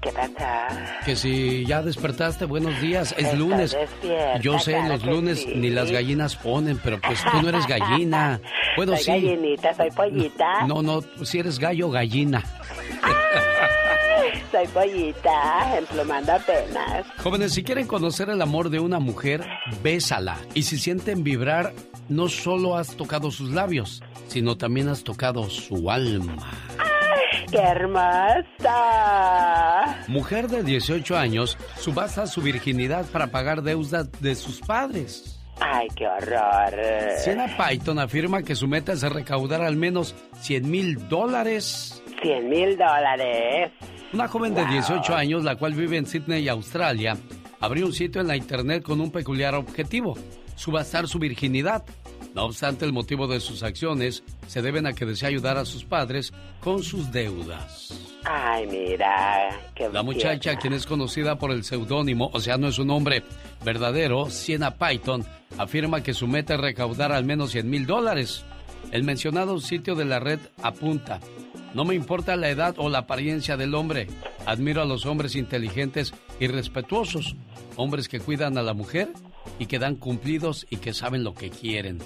¿Qué 0.02 0.12
pasa? 0.12 0.68
Que 1.06 1.16
si 1.18 1.66
ya 1.66 1.82
despertaste, 1.82 2.46
buenos 2.46 2.80
días, 2.82 3.14
es 3.18 3.38
lunes. 3.38 3.76
Yo 4.42 4.60
sé, 4.60 4.72
claro 4.72 4.96
los 4.96 5.06
lunes 5.06 5.40
sí. 5.40 5.54
ni 5.56 5.70
las 5.70 5.92
gallinas 5.92 6.36
ponen, 6.38 6.78
pero 6.82 7.00
pues 7.02 7.22
tú 7.30 7.42
no 7.42 7.50
eres 7.50 7.68
gallina. 7.68 8.40
Bueno, 8.76 8.94
soy 8.94 9.04
sí. 9.04 9.12
gallinita, 9.12 9.74
soy 9.76 9.92
pollita. 9.92 10.66
No, 10.68 10.82
no, 10.82 11.02
si 11.24 11.38
eres 11.38 11.60
gallo, 11.60 11.92
gallina. 11.92 12.44
Soy 14.52 14.68
pollita, 14.68 15.78
emplumando 15.78 16.34
apenas. 16.34 17.06
Jóvenes, 17.18 17.54
si 17.54 17.64
quieren 17.64 17.88
conocer 17.88 18.30
el 18.30 18.42
amor 18.42 18.70
de 18.70 18.80
una 18.80 19.00
mujer, 19.00 19.46
bésala. 19.82 20.38
Y 20.54 20.64
si 20.64 20.78
sienten 20.78 21.24
vibrar, 21.24 21.74
no 22.10 22.28
solo 22.28 22.78
has 22.78 22.96
tocado 22.96 23.32
sus 23.32 23.52
labios, 23.52 24.04
sino 24.28 24.58
también 24.58 24.90
has 24.90 25.04
tocado 25.04 25.50
su 25.50 25.90
alma. 25.90 26.36
¡Qué 27.50 27.58
hermosa! 27.60 28.76
Mujer 30.08 30.48
de 30.48 30.64
18 30.64 31.18
años 31.18 31.58
subasta 31.78 32.26
su 32.28 32.42
virginidad 32.42 33.06
para 33.06 33.28
pagar 33.28 33.62
deudas 33.62 34.12
de 34.22 34.36
sus 34.36 34.60
padres. 34.60 35.40
¡Ay, 35.60 35.88
qué 35.96 36.08
horror! 36.08 36.74
Siena 37.18 37.56
Python 37.58 38.00
afirma 38.00 38.42
que 38.44 38.56
su 38.56 38.68
meta 38.68 38.94
es 38.94 39.04
recaudar 39.04 39.62
al 39.62 39.76
menos 39.76 40.16
100 40.42 40.70
mil 40.70 41.08
dólares. 41.08 42.02
100 42.22 42.50
mil 42.50 42.78
dólares. 42.78 43.72
Una 44.14 44.28
joven 44.28 44.54
de 44.54 44.62
Wow. 44.62 44.72
18 44.74 45.16
años, 45.16 45.44
la 45.44 45.56
cual 45.56 45.74
vive 45.74 45.98
en 45.98 46.06
Sydney, 46.06 46.48
Australia, 46.48 47.18
abrió 47.60 47.86
un 47.88 47.94
sitio 47.94 48.22
en 48.22 48.28
la 48.28 48.38
internet 48.38 48.84
con 48.84 49.02
un 49.02 49.12
peculiar 49.12 49.56
objetivo, 49.56 50.16
subastar 50.56 51.08
su 51.08 51.18
virginidad. 51.20 51.84
No 52.36 52.46
obstante, 52.46 52.86
el 52.86 52.94
motivo 52.94 53.28
de 53.28 53.40
sus 53.40 53.64
acciones 53.64 54.24
se 54.48 54.62
deben 54.62 54.86
a 54.88 54.94
que 54.94 55.06
desea 55.06 55.30
ayudar 55.30 55.58
a 55.58 55.66
sus 55.66 55.84
padres 55.84 56.32
con 56.62 56.84
sus 56.84 57.12
deudas. 57.12 57.94
Ay, 58.26 58.66
mira, 58.68 59.50
qué 59.76 59.90
La 59.90 60.02
muchacha, 60.04 60.40
tierna. 60.40 60.60
quien 60.62 60.74
es 60.74 60.86
conocida 60.86 61.38
por 61.38 61.52
el 61.52 61.64
seudónimo, 61.64 62.30
o 62.34 62.40
sea, 62.40 62.58
no 62.58 62.68
es 62.68 62.80
un 62.80 62.88
nombre 62.88 63.24
verdadero, 63.66 64.30
Siena 64.30 64.72
Python, 64.78 65.26
afirma 65.58 66.02
que 66.02 66.14
su 66.14 66.28
meta 66.28 66.54
es 66.56 66.60
recaudar 66.62 67.12
al 67.12 67.24
menos 67.26 67.52
100 67.52 67.70
mil 67.70 67.86
dólares. 67.86 68.44
El 68.92 69.04
mencionado 69.04 69.60
sitio 69.60 69.96
de 69.96 70.06
la 70.06 70.20
red 70.20 70.40
apunta, 70.62 71.20
no 71.74 71.86
me 71.86 71.96
importa 71.96 72.36
la 72.36 72.50
edad 72.50 72.76
o 72.78 72.90
la 72.90 73.00
apariencia 73.00 73.58
del 73.58 73.76
hombre, 73.76 74.08
admiro 74.46 74.82
a 74.82 74.86
los 74.86 75.06
hombres 75.06 75.36
inteligentes 75.36 76.14
y 76.40 76.48
respetuosos, 76.48 77.36
hombres 77.76 78.08
que 78.08 78.20
cuidan 78.20 78.58
a 78.58 78.62
la 78.64 78.74
mujer 78.74 79.10
y 79.60 79.66
que 79.66 79.80
dan 79.80 79.96
cumplidos 79.96 80.66
y 80.70 80.78
que 80.78 80.94
saben 80.94 81.24
lo 81.24 81.34
que 81.34 81.50
quieren. 81.50 82.00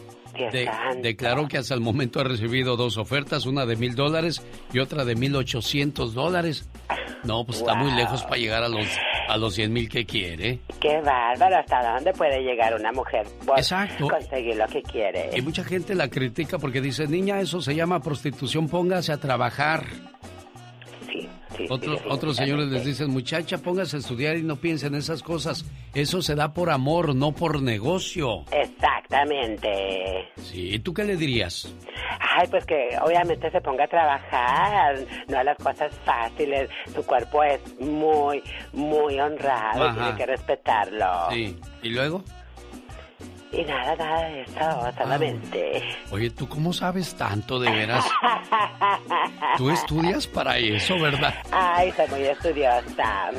De- 0.46 0.70
declaró 1.02 1.48
que 1.48 1.58
hasta 1.58 1.74
el 1.74 1.82
momento 1.82 2.20
ha 2.20 2.24
recibido 2.24 2.76
dos 2.78 2.98
ofertas, 2.98 3.46
una 3.46 3.66
de 3.66 3.76
mil 3.76 3.96
dólares 3.96 4.42
y 4.74 4.80
otra 4.80 5.04
de 5.06 5.16
mil 5.16 5.36
ochocientos 5.36 6.14
dólares. 6.14 6.70
No, 7.24 7.44
pues 7.46 7.60
está 7.60 7.76
muy 7.76 7.92
lejos 7.92 8.24
para 8.24 8.38
llegar 8.38 8.64
a 8.64 8.70
los 8.70 8.88
a 9.28 9.36
los 9.36 9.56
cien 9.56 9.74
mil 9.74 9.90
que 9.90 10.06
quiere. 10.06 10.60
Qué 10.80 11.02
bárbaro, 11.02 11.58
¿hasta 11.58 11.94
dónde 11.96 12.14
puede 12.14 12.42
llegar 12.42 12.74
una 12.74 12.92
mujer 12.94 13.28
por 13.46 13.58
Exacto. 13.58 14.08
conseguir 14.08 14.56
lo 14.56 14.66
que 14.68 14.82
quiere? 14.84 15.32
Y 15.36 15.42
mucha 15.42 15.64
gente 15.66 15.96
la 15.96 16.08
critica 16.10 16.58
porque 16.60 16.80
dice, 16.80 17.08
niña, 17.08 17.42
eso 17.42 17.60
se 17.62 17.76
llama 17.76 18.00
prostitución, 18.00 18.70
póngase 18.70 19.12
a 19.12 19.18
trabajar. 19.18 19.86
Sí, 21.56 21.66
Otros, 21.70 22.36
señores 22.36 22.68
les 22.68 22.84
dicen, 22.86 23.10
muchacha, 23.10 23.58
póngase 23.58 23.98
a 23.98 24.00
estudiar 24.00 24.38
y 24.38 24.44
no 24.44 24.58
piensen 24.58 24.94
en 24.94 25.00
esas 25.00 25.24
cosas. 25.24 25.66
Eso 25.94 26.22
se 26.22 26.36
da 26.36 26.54
por 26.54 26.70
amor, 26.70 27.16
no 27.16 27.32
por 27.32 27.62
negocio. 27.62 28.44
Exactamente. 28.52 30.30
Sí, 30.38 30.74
¿y 30.76 30.80
tú 30.80 30.94
qué 30.94 31.04
le 31.04 31.16
dirías? 31.16 31.74
Ay, 32.20 32.48
pues 32.50 32.66
que 32.66 32.90
obviamente 33.02 33.50
se 33.50 33.62
ponga 33.62 33.86
a 33.86 33.88
trabajar, 33.88 34.96
no 35.28 35.40
a 35.40 35.44
las 35.44 35.58
cosas 35.58 35.92
fáciles. 36.06 36.70
Su 36.94 37.06
cuerpo 37.06 37.44
es 37.44 37.60
muy, 37.80 38.44
muy 38.74 39.20
honrado, 39.20 39.86
Ajá. 39.86 39.94
tiene 40.04 40.18
que 40.18 40.26
respetarlo. 40.26 41.30
Sí, 41.32 41.56
¿y 41.82 41.90
luego? 41.90 42.24
Y 43.52 43.64
nada, 43.64 43.96
nada 43.96 44.30
de 44.30 44.42
eso, 44.42 44.92
solamente. 44.98 45.84
Oye, 46.12 46.30
¿tú 46.32 46.48
cómo 46.50 46.74
sabes 46.74 47.16
tanto 47.16 47.60
de 47.60 47.72
veras? 47.72 48.06
Tú 49.58 49.70
estudias 49.70 50.28
para 50.28 50.58
eso, 50.58 51.00
¿verdad? 51.00 51.34
Ay, 51.52 51.92
soy 51.94 52.08
muy 52.10 52.22
estudiosa. 52.24 53.32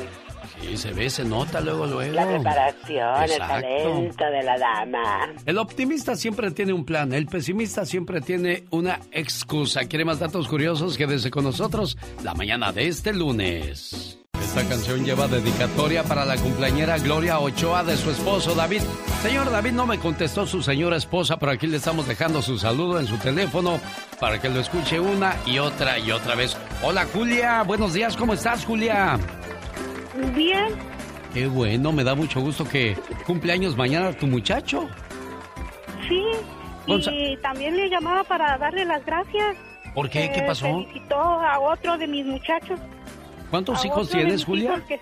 Sí, 0.61 0.75
se 0.77 0.91
ve, 0.91 1.09
se 1.09 1.23
nota 1.23 1.61
luego, 1.61 1.85
luego. 1.85 2.11
La 2.13 2.27
preparación, 2.27 3.23
el 3.23 3.37
talento 3.37 4.25
de 4.25 4.43
la 4.43 4.57
dama. 4.57 5.29
El 5.45 5.57
optimista 5.57 6.15
siempre 6.15 6.51
tiene 6.51 6.73
un 6.73 6.83
plan, 6.85 7.13
el 7.13 7.27
pesimista 7.27 7.85
siempre 7.85 8.19
tiene 8.19 8.65
una 8.71 8.99
excusa. 9.11 9.85
¿Quiere 9.85 10.05
más 10.05 10.19
datos 10.19 10.47
curiosos? 10.47 10.97
Quédese 10.97 11.31
con 11.31 11.45
nosotros 11.45 11.97
la 12.23 12.33
mañana 12.33 12.71
de 12.71 12.87
este 12.87 13.13
lunes. 13.13 14.18
Esta 14.49 14.67
canción 14.67 15.05
lleva 15.05 15.27
dedicatoria 15.27 16.03
para 16.03 16.25
la 16.25 16.35
cumpleañera 16.35 16.97
Gloria 16.97 17.39
Ochoa 17.39 17.83
de 17.83 17.95
su 17.95 18.09
esposo 18.09 18.55
David. 18.55 18.81
Señor 19.21 19.51
David 19.51 19.73
no 19.73 19.85
me 19.85 19.99
contestó 19.99 20.47
su 20.47 20.63
señora 20.63 20.97
esposa, 20.97 21.37
pero 21.37 21.51
aquí 21.51 21.67
le 21.67 21.77
estamos 21.77 22.07
dejando 22.07 22.41
su 22.41 22.57
saludo 22.57 22.99
en 22.99 23.05
su 23.05 23.17
teléfono 23.17 23.79
para 24.19 24.41
que 24.41 24.49
lo 24.49 24.59
escuche 24.59 24.99
una 24.99 25.35
y 25.45 25.59
otra 25.59 25.99
y 25.99 26.11
otra 26.11 26.33
vez. 26.33 26.57
Hola 26.81 27.05
Julia, 27.13 27.61
buenos 27.61 27.93
días, 27.93 28.17
¿cómo 28.17 28.33
estás 28.33 28.65
Julia? 28.65 29.19
Bien, 30.35 30.73
Qué 31.31 31.45
bueno, 31.45 31.91
me 31.91 32.03
da 32.03 32.15
mucho 32.15 32.41
gusto 32.41 32.67
que 32.67 32.97
cumpleaños 33.27 33.77
mañana 33.77 34.13
tu 34.13 34.25
muchacho. 34.25 34.89
sí. 36.07 36.23
Y 36.87 37.37
también 37.37 37.77
le 37.77 37.87
llamaba 37.87 38.23
para 38.23 38.57
darle 38.57 38.83
las 38.83 39.05
gracias. 39.05 39.55
¿Por 39.93 40.09
qué? 40.09 40.31
¿Qué 40.33 40.39
Eh, 40.39 40.47
pasó? 40.47 40.65
Felicitó 40.65 41.19
a 41.19 41.59
otro 41.59 41.99
de 41.99 42.07
mis 42.07 42.25
muchachos. 42.25 42.79
¿Cuántos 43.49 43.83
hijos 43.85 44.09
tienes, 44.09 44.45
Julia? 44.45 44.81
que- 44.87 44.99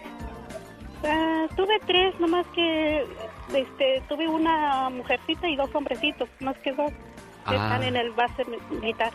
Ah, 1.03 1.45
tuve 1.55 1.79
tres, 1.85 2.19
nomás 2.19 2.45
que 2.47 3.05
este, 3.53 4.01
tuve 4.09 4.27
una 4.27 4.89
mujercita 4.89 5.47
y 5.47 5.55
dos 5.55 5.69
hombrecitos, 5.73 6.27
más 6.39 6.57
que 6.59 6.71
dos. 6.73 6.91
que 6.91 7.55
Ah. 7.55 7.63
Están 7.63 7.83
en 7.83 7.95
el 7.95 8.11
base 8.11 8.43
militar. 8.71 9.11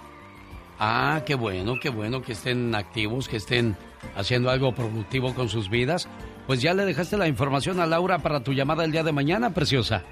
Ah, 0.79 1.21
qué 1.27 1.35
bueno, 1.35 1.79
qué 1.81 1.91
bueno 1.91 2.23
que 2.23 2.33
estén 2.33 2.75
activos, 2.75 3.29
que 3.29 3.37
estén 3.37 3.77
haciendo 4.17 4.49
algo 4.51 4.73
productivo 4.75 5.35
con 5.35 5.49
sus 5.51 5.69
vidas. 5.69 6.09
Pues 6.47 6.63
ya 6.63 6.73
le 6.73 6.85
dejaste 6.87 7.17
la 7.19 7.29
información 7.29 7.79
a 7.81 7.87
Laura 7.87 8.19
para 8.21 8.43
tu 8.43 8.53
llamada 8.55 8.85
el 8.85 8.93
día 8.93 9.03
de 9.03 9.13
mañana, 9.13 9.51
preciosa. 9.53 10.03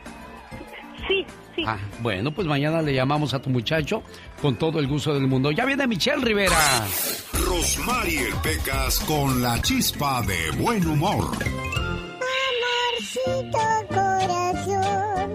Sí, 1.09 1.27
sí. 1.57 1.65
Ah, 1.67 1.79
bueno, 2.01 2.33
pues 2.33 2.47
mañana 2.47 2.83
le 2.83 2.95
llamamos 2.95 3.35
a 3.35 3.41
tu 3.41 3.51
muchacho 3.51 4.03
con 4.41 4.57
todo 4.57 4.79
el 4.79 4.87
gusto 4.87 5.15
del 5.15 5.27
mundo. 5.27 5.51
Ya 5.51 5.65
viene 5.65 5.87
Michelle 5.87 6.25
Rivera. 6.25 6.57
Rosmarie 7.47 8.27
Pecas 8.43 9.01
con 9.01 9.43
la 9.43 9.61
chispa 9.63 10.23
de 10.23 10.51
buen 10.63 10.87
humor. 10.87 11.31
Amorcito 13.11 13.59
corazón, 13.89 15.31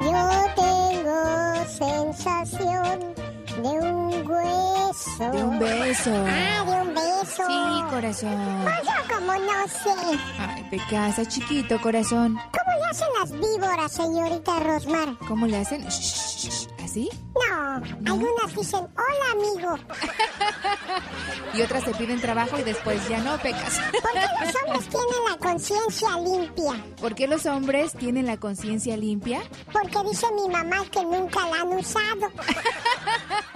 yo 0.00 0.28
tengo 0.56 1.66
sensación 1.68 3.14
de 3.60 3.68
un 3.68 4.30
hueso. 4.30 5.30
De 5.32 5.44
un 5.44 5.58
beso. 5.58 6.10
Ah, 6.26 6.64
de 6.64 6.80
un 6.80 6.94
beso. 6.94 7.42
Sí, 7.46 7.82
corazón. 7.90 8.60
Pues 8.64 8.76
yo 8.84 9.14
como 9.14 9.32
no 9.34 9.68
sé. 9.68 10.18
Ay, 10.38 10.66
Pecasa, 10.70 11.26
chiquito, 11.26 11.80
corazón. 11.80 12.36
¿Cómo 12.36 12.78
le 12.78 12.84
hacen 12.90 13.08
las 13.20 13.32
víboras, 13.32 13.92
señorita 13.92 14.60
Rosmar? 14.60 15.16
¿Cómo 15.28 15.46
le 15.46 15.58
hacen? 15.58 15.82
Shh, 15.86 16.00
shh, 16.00 16.48
shh. 16.48 16.68
¿Así? 16.84 17.08
No, 17.34 18.12
algunas 18.12 18.56
dicen, 18.56 18.80
hola 18.80 19.32
amigo. 19.32 19.76
Y 21.52 21.62
otras 21.62 21.84
te 21.84 21.92
piden 21.94 22.20
trabajo 22.20 22.58
y 22.58 22.62
después 22.62 23.08
ya 23.08 23.18
no, 23.18 23.36
Pecas. 23.38 23.80
¿Por 23.90 24.12
qué 24.12 24.16
los 24.46 24.54
hombres 24.64 24.88
tienen 24.88 25.24
la 25.28 25.36
conciencia 25.36 26.18
limpia? 26.20 26.84
¿Por 27.00 27.14
qué 27.14 27.26
los 27.26 27.46
hombres 27.46 27.92
tienen 27.94 28.26
la 28.26 28.36
conciencia 28.36 28.96
limpia? 28.96 29.42
Porque 29.72 30.08
dice 30.08 30.26
mi 30.32 30.48
mamá 30.48 30.84
que 30.92 31.02
nunca 31.02 31.48
la 31.48 31.62
han 31.62 31.68
usado. 31.68 32.28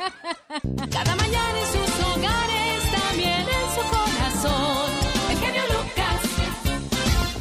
Cada 0.90 1.16
mañana 1.16 1.61
en 1.61 1.66
sus 1.66 2.04
hogares, 2.04 2.90
también 2.90 3.40
en 3.40 3.66
su 3.74 3.83
corazón. 3.90 4.90
El 5.30 5.38
genio 5.38 5.62
Lucas. 5.68 6.20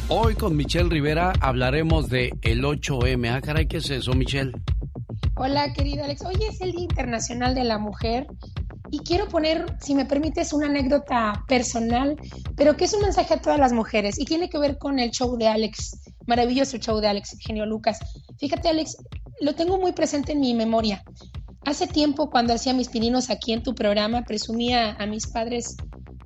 Hoy 0.08 0.34
con 0.34 0.56
Michelle 0.56 0.88
Rivera 0.88 1.32
hablaremos 1.40 2.08
de 2.08 2.32
el 2.42 2.62
8M. 2.62 3.34
Ah, 3.34 3.40
caray, 3.40 3.66
¿qué 3.66 3.78
es 3.78 3.90
eso, 3.90 4.12
Michelle? 4.14 4.52
Hola, 5.36 5.72
querido 5.72 6.04
Alex. 6.04 6.24
Hoy 6.24 6.36
es 6.48 6.60
el 6.60 6.72
Día 6.72 6.84
Internacional 6.84 7.54
de 7.54 7.64
la 7.64 7.78
Mujer 7.78 8.26
y 8.90 9.00
quiero 9.00 9.26
poner, 9.28 9.66
si 9.80 9.94
me 9.96 10.04
permites, 10.04 10.52
una 10.52 10.66
anécdota 10.66 11.44
personal, 11.48 12.16
pero 12.56 12.76
que 12.76 12.84
es 12.84 12.94
un 12.94 13.02
mensaje 13.02 13.34
a 13.34 13.40
todas 13.40 13.58
las 13.58 13.72
mujeres 13.72 14.18
y 14.20 14.24
tiene 14.24 14.48
que 14.48 14.58
ver 14.58 14.78
con 14.78 15.00
el 15.00 15.10
show 15.10 15.36
de 15.36 15.48
Alex, 15.48 15.98
maravilloso 16.26 16.76
show 16.78 17.00
de 17.00 17.08
Alex, 17.08 17.36
genio 17.40 17.66
Lucas. 17.66 17.98
Fíjate, 18.38 18.68
Alex, 18.68 18.96
lo 19.40 19.56
tengo 19.56 19.78
muy 19.78 19.92
presente 19.92 20.32
en 20.32 20.40
mi 20.40 20.54
memoria. 20.54 21.02
Hace 21.64 21.86
tiempo, 21.86 22.30
cuando 22.30 22.52
hacía 22.52 22.74
mis 22.74 22.88
pininos 22.88 23.30
aquí 23.30 23.52
en 23.52 23.62
tu 23.62 23.74
programa, 23.74 24.22
presumía 24.22 24.92
a 24.98 25.06
mis 25.06 25.26
padres 25.26 25.76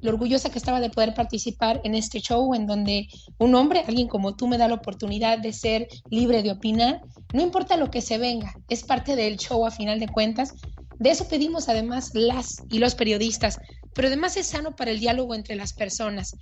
lo 0.01 0.11
orgullosa 0.11 0.51
que 0.51 0.59
estaba 0.59 0.81
de 0.81 0.91
poder 0.91 1.15
participar 1.15 1.81
en 1.85 1.95
este 1.95 2.21
show 2.21 2.55
en 2.55 2.67
donde 2.67 3.09
un 3.39 3.55
hombre, 3.55 3.85
alguien 3.87 4.09
como 4.09 4.35
tú, 4.35 4.49
me 4.49 4.59
da 4.59 4.69
la 4.69 4.75
oportunidad 4.75 5.39
de 5.39 5.53
ser 5.53 5.89
libre 6.11 6.43
de 6.43 6.53
opinar. 6.53 7.03
No 7.33 7.43
importa 7.43 7.77
lo 7.77 7.91
que 7.91 8.01
se 8.01 8.19
venga, 8.19 8.53
es 8.69 8.83
parte 8.83 9.17
del 9.17 9.37
show 9.37 9.65
a 9.65 9.71
final 9.71 10.01
de 10.01 10.09
cuentas. 10.09 10.55
De 10.99 11.11
eso 11.11 11.29
pedimos 11.29 11.69
además 11.69 12.11
las 12.15 12.65
y 12.69 12.79
los 12.79 12.97
periodistas, 12.97 13.59
pero 13.95 14.09
además 14.09 14.37
es 14.37 14.47
sano 14.49 14.75
para 14.75 14.91
el 14.91 14.99
diálogo 14.99 15.35
entre 15.35 15.55
las 15.55 15.73
personas. 15.73 16.37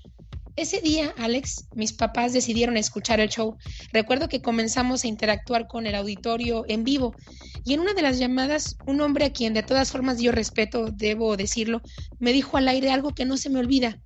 Ese 0.57 0.81
día, 0.81 1.13
Alex, 1.19 1.69
mis 1.75 1.93
papás 1.93 2.33
decidieron 2.33 2.79
escuchar 2.79 3.21
el 3.21 3.29
show. 3.29 3.59
Recuerdo 3.93 4.27
que 4.27 4.41
comenzamos 4.41 5.05
a 5.05 5.07
interactuar 5.07 5.69
con 5.69 5.87
el 5.87 5.95
auditorio 5.95 6.65
en 6.67 6.83
vivo 6.83 7.15
y 7.63 7.75
en 7.75 7.81
una 7.81 7.93
de 7.93 8.01
las 8.01 8.19
llamadas, 8.19 8.79
un 8.87 9.03
hombre 9.03 9.27
a 9.27 9.33
quien 9.33 9.53
de 9.53 9.63
todas 9.63 9.93
formas 9.93 10.19
yo 10.19 10.33
respeto, 10.33 10.87
debo 10.91 11.37
decirlo, 11.37 11.83
me 12.19 12.33
dijo 12.33 12.57
al 12.57 12.69
aire 12.69 12.91
algo 12.91 13.15
que 13.15 13.27
no 13.27 13.37
se 13.37 13.51
me 13.51 13.59
olvida, 13.59 14.01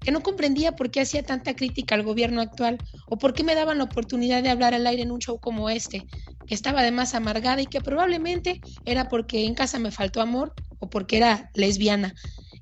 que 0.00 0.12
no 0.12 0.22
comprendía 0.22 0.76
por 0.76 0.92
qué 0.92 1.00
hacía 1.00 1.24
tanta 1.24 1.56
crítica 1.56 1.96
al 1.96 2.04
gobierno 2.04 2.40
actual 2.40 2.78
o 3.08 3.18
por 3.18 3.34
qué 3.34 3.42
me 3.42 3.56
daban 3.56 3.78
la 3.78 3.84
oportunidad 3.84 4.40
de 4.40 4.50
hablar 4.50 4.74
al 4.74 4.86
aire 4.86 5.02
en 5.02 5.10
un 5.10 5.18
show 5.18 5.40
como 5.40 5.68
este, 5.68 6.06
que 6.46 6.54
estaba 6.54 6.80
además 6.80 7.16
amargada 7.16 7.60
y 7.60 7.66
que 7.66 7.80
probablemente 7.80 8.60
era 8.84 9.08
porque 9.08 9.46
en 9.46 9.54
casa 9.54 9.80
me 9.80 9.90
faltó 9.90 10.20
amor 10.20 10.54
o 10.78 10.88
porque 10.88 11.16
era 11.16 11.50
lesbiana. 11.54 12.14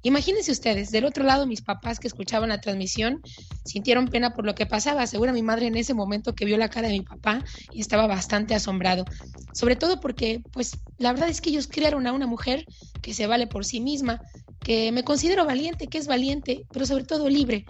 Imagínense 0.02 0.50
ustedes, 0.50 0.90
del 0.90 1.04
otro 1.04 1.24
lado 1.24 1.46
mis 1.46 1.62
papás 1.62 2.00
que 2.00 2.08
escuchaban 2.08 2.48
la 2.48 2.60
transmisión 2.60 3.20
sintieron 3.64 4.08
pena 4.08 4.34
por 4.34 4.46
lo 4.46 4.54
que 4.54 4.66
pasaba. 4.66 5.06
Segura 5.06 5.32
mi 5.32 5.42
madre 5.42 5.66
en 5.66 5.76
ese 5.76 5.94
momento 5.94 6.34
que 6.34 6.44
vio 6.44 6.56
la 6.56 6.70
cara 6.70 6.88
de 6.88 6.94
mi 6.94 7.02
papá 7.02 7.44
y 7.70 7.80
estaba 7.80 8.06
bastante 8.06 8.54
asombrado. 8.54 9.04
Sobre 9.52 9.76
todo 9.76 10.00
porque, 10.00 10.42
pues, 10.52 10.78
la 10.96 11.12
verdad 11.12 11.28
es 11.28 11.40
que 11.40 11.50
ellos 11.50 11.66
criaron 11.66 12.06
a 12.06 12.12
una 12.12 12.26
mujer 12.26 12.66
que 13.02 13.14
se 13.14 13.26
vale 13.26 13.46
por 13.46 13.64
sí 13.64 13.80
misma, 13.80 14.22
que 14.62 14.92
me 14.92 15.04
considero 15.04 15.44
valiente, 15.44 15.88
que 15.88 15.98
es 15.98 16.06
valiente, 16.06 16.66
pero 16.70 16.86
sobre 16.86 17.04
todo 17.04 17.28
libre. 17.28 17.66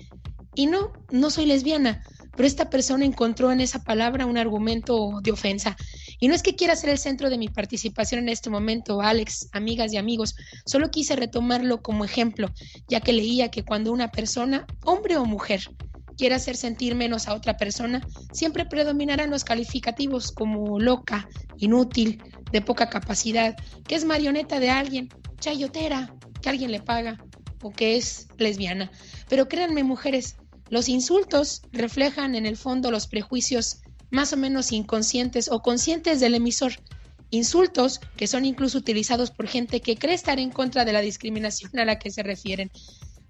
Y 0.54 0.66
no, 0.66 0.92
no 1.10 1.30
soy 1.30 1.46
lesbiana, 1.46 2.04
pero 2.36 2.46
esta 2.46 2.70
persona 2.70 3.04
encontró 3.04 3.52
en 3.52 3.60
esa 3.60 3.82
palabra 3.82 4.26
un 4.26 4.38
argumento 4.38 5.20
de 5.22 5.32
ofensa. 5.32 5.76
Y 6.18 6.28
no 6.28 6.34
es 6.34 6.42
que 6.42 6.56
quiera 6.56 6.76
ser 6.76 6.90
el 6.90 6.98
centro 6.98 7.30
de 7.30 7.38
mi 7.38 7.48
participación 7.48 8.20
en 8.20 8.28
este 8.28 8.50
momento, 8.50 9.00
Alex, 9.00 9.48
amigas 9.52 9.92
y 9.92 9.96
amigos, 9.96 10.34
solo 10.66 10.90
quise 10.90 11.16
retomarlo 11.16 11.82
como 11.82 12.04
ejemplo, 12.04 12.50
ya 12.88 13.00
que 13.00 13.12
leía 13.12 13.50
que 13.50 13.64
cuando 13.64 13.92
una 13.92 14.10
persona, 14.10 14.66
hombre 14.84 15.16
o 15.16 15.24
mujer, 15.24 15.62
quiere 16.16 16.34
hacer 16.34 16.56
sentir 16.56 16.94
menos 16.94 17.28
a 17.28 17.34
otra 17.34 17.56
persona, 17.56 18.06
siempre 18.32 18.66
predominarán 18.66 19.30
los 19.30 19.42
calificativos 19.42 20.32
como 20.32 20.78
loca, 20.78 21.26
inútil, 21.56 22.22
de 22.52 22.60
poca 22.60 22.90
capacidad, 22.90 23.56
que 23.86 23.94
es 23.94 24.04
marioneta 24.04 24.60
de 24.60 24.70
alguien, 24.70 25.08
chayotera, 25.38 26.14
que 26.42 26.50
alguien 26.50 26.72
le 26.72 26.80
paga 26.80 27.18
o 27.62 27.70
que 27.70 27.96
es 27.96 28.28
lesbiana. 28.38 28.90
Pero 29.28 29.48
créanme, 29.48 29.82
mujeres, 29.82 30.36
los 30.70 30.88
insultos 30.88 31.62
reflejan 31.72 32.34
en 32.34 32.46
el 32.46 32.56
fondo 32.56 32.90
los 32.90 33.06
prejuicios 33.06 33.82
más 34.10 34.32
o 34.32 34.36
menos 34.36 34.72
inconscientes 34.72 35.48
o 35.50 35.62
conscientes 35.62 36.20
del 36.20 36.34
emisor. 36.34 36.72
Insultos 37.30 38.00
que 38.16 38.26
son 38.26 38.44
incluso 38.44 38.78
utilizados 38.78 39.30
por 39.30 39.46
gente 39.46 39.80
que 39.80 39.96
cree 39.96 40.14
estar 40.14 40.38
en 40.38 40.50
contra 40.50 40.84
de 40.84 40.92
la 40.92 41.00
discriminación 41.00 41.78
a 41.78 41.84
la 41.84 41.98
que 41.98 42.10
se 42.10 42.22
refieren. 42.22 42.70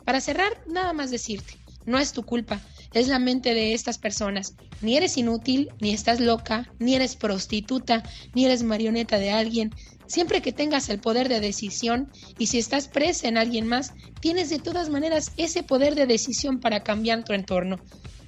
Para 0.05 0.21
cerrar, 0.21 0.63
nada 0.67 0.93
más 0.93 1.11
decirte, 1.11 1.59
no 1.87 1.99
es 1.99 2.13
tu 2.13 2.23
culpa, 2.25 2.61
es 2.93 3.09
la 3.09 3.19
mente 3.19 3.55
de 3.55 3.75
estas 3.75 3.99
personas. 3.99 4.55
Ni 4.81 4.97
eres 4.97 5.17
inútil, 5.17 5.71
ni 5.81 5.93
estás 5.93 6.21
loca, 6.21 6.73
ni 6.79 6.95
eres 6.95 7.17
prostituta, 7.17 8.03
ni 8.35 8.45
eres 8.45 8.63
marioneta 8.63 9.19
de 9.19 9.31
alguien. 9.31 9.75
Siempre 10.11 10.43
que 10.43 10.51
tengas 10.51 10.89
el 10.89 10.99
poder 10.99 11.29
de 11.29 11.39
decisión 11.39 12.11
y 12.37 12.49
si 12.49 12.59
estás 12.59 12.89
presa 12.89 13.29
en 13.29 13.39
alguien 13.39 13.69
más, 13.69 13.93
tienes 14.21 14.51
de 14.51 14.59
todas 14.59 14.89
maneras 14.89 15.31
ese 15.37 15.63
poder 15.63 15.95
de 15.95 16.09
decisión 16.09 16.59
para 16.59 16.83
cambiar 16.83 17.23
tu 17.23 17.33
entorno. 17.33 17.79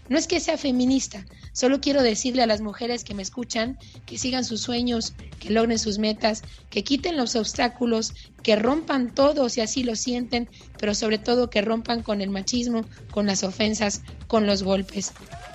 No 0.09 0.17
es 0.17 0.29
que 0.29 0.39
sea 0.39 0.57
feminista, 0.57 1.27
solo 1.53 1.81
quiero 1.81 2.05
decirle 2.05 2.45
a 2.45 2.47
las 2.47 2.61
mujeres 2.61 3.03
que 3.03 3.15
me 3.15 3.23
escuchan 3.23 3.79
que 4.07 4.17
sigan 4.17 4.45
sus 4.45 4.61
sueños, 4.61 5.15
que 5.41 5.51
logren 5.51 5.81
sus 5.81 5.99
metas, 5.99 6.43
que 6.71 6.85
quiten 6.85 7.17
los 7.17 7.35
obstáculos, 7.35 8.15
que 8.45 8.55
rompan 8.55 9.13
todo 9.13 9.49
si 9.49 9.61
así 9.61 9.83
lo 9.83 9.97
sienten, 9.97 10.49
pero 10.79 10.95
sobre 10.95 11.19
todo 11.19 11.51
que 11.51 11.63
rompan 11.63 12.05
con 12.05 12.21
el 12.21 12.31
machismo, 12.31 12.87
con 13.11 13.27
las 13.27 13.43
ofensas, 13.43 14.03
con 14.29 14.47
los 14.47 14.63
golpes. 14.63 15.15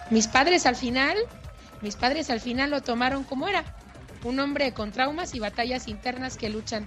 Mis 0.09 0.27
padres 0.27 0.65
al 0.65 0.75
final, 0.75 1.15
mis 1.81 1.95
padres 1.95 2.29
al 2.29 2.41
final 2.41 2.71
lo 2.71 2.81
tomaron 2.81 3.23
como 3.23 3.47
era, 3.47 3.63
un 4.23 4.39
hombre 4.39 4.73
con 4.73 4.91
traumas 4.91 5.33
y 5.35 5.39
batallas 5.39 5.87
internas 5.87 6.37
que 6.37 6.49
luchan, 6.49 6.85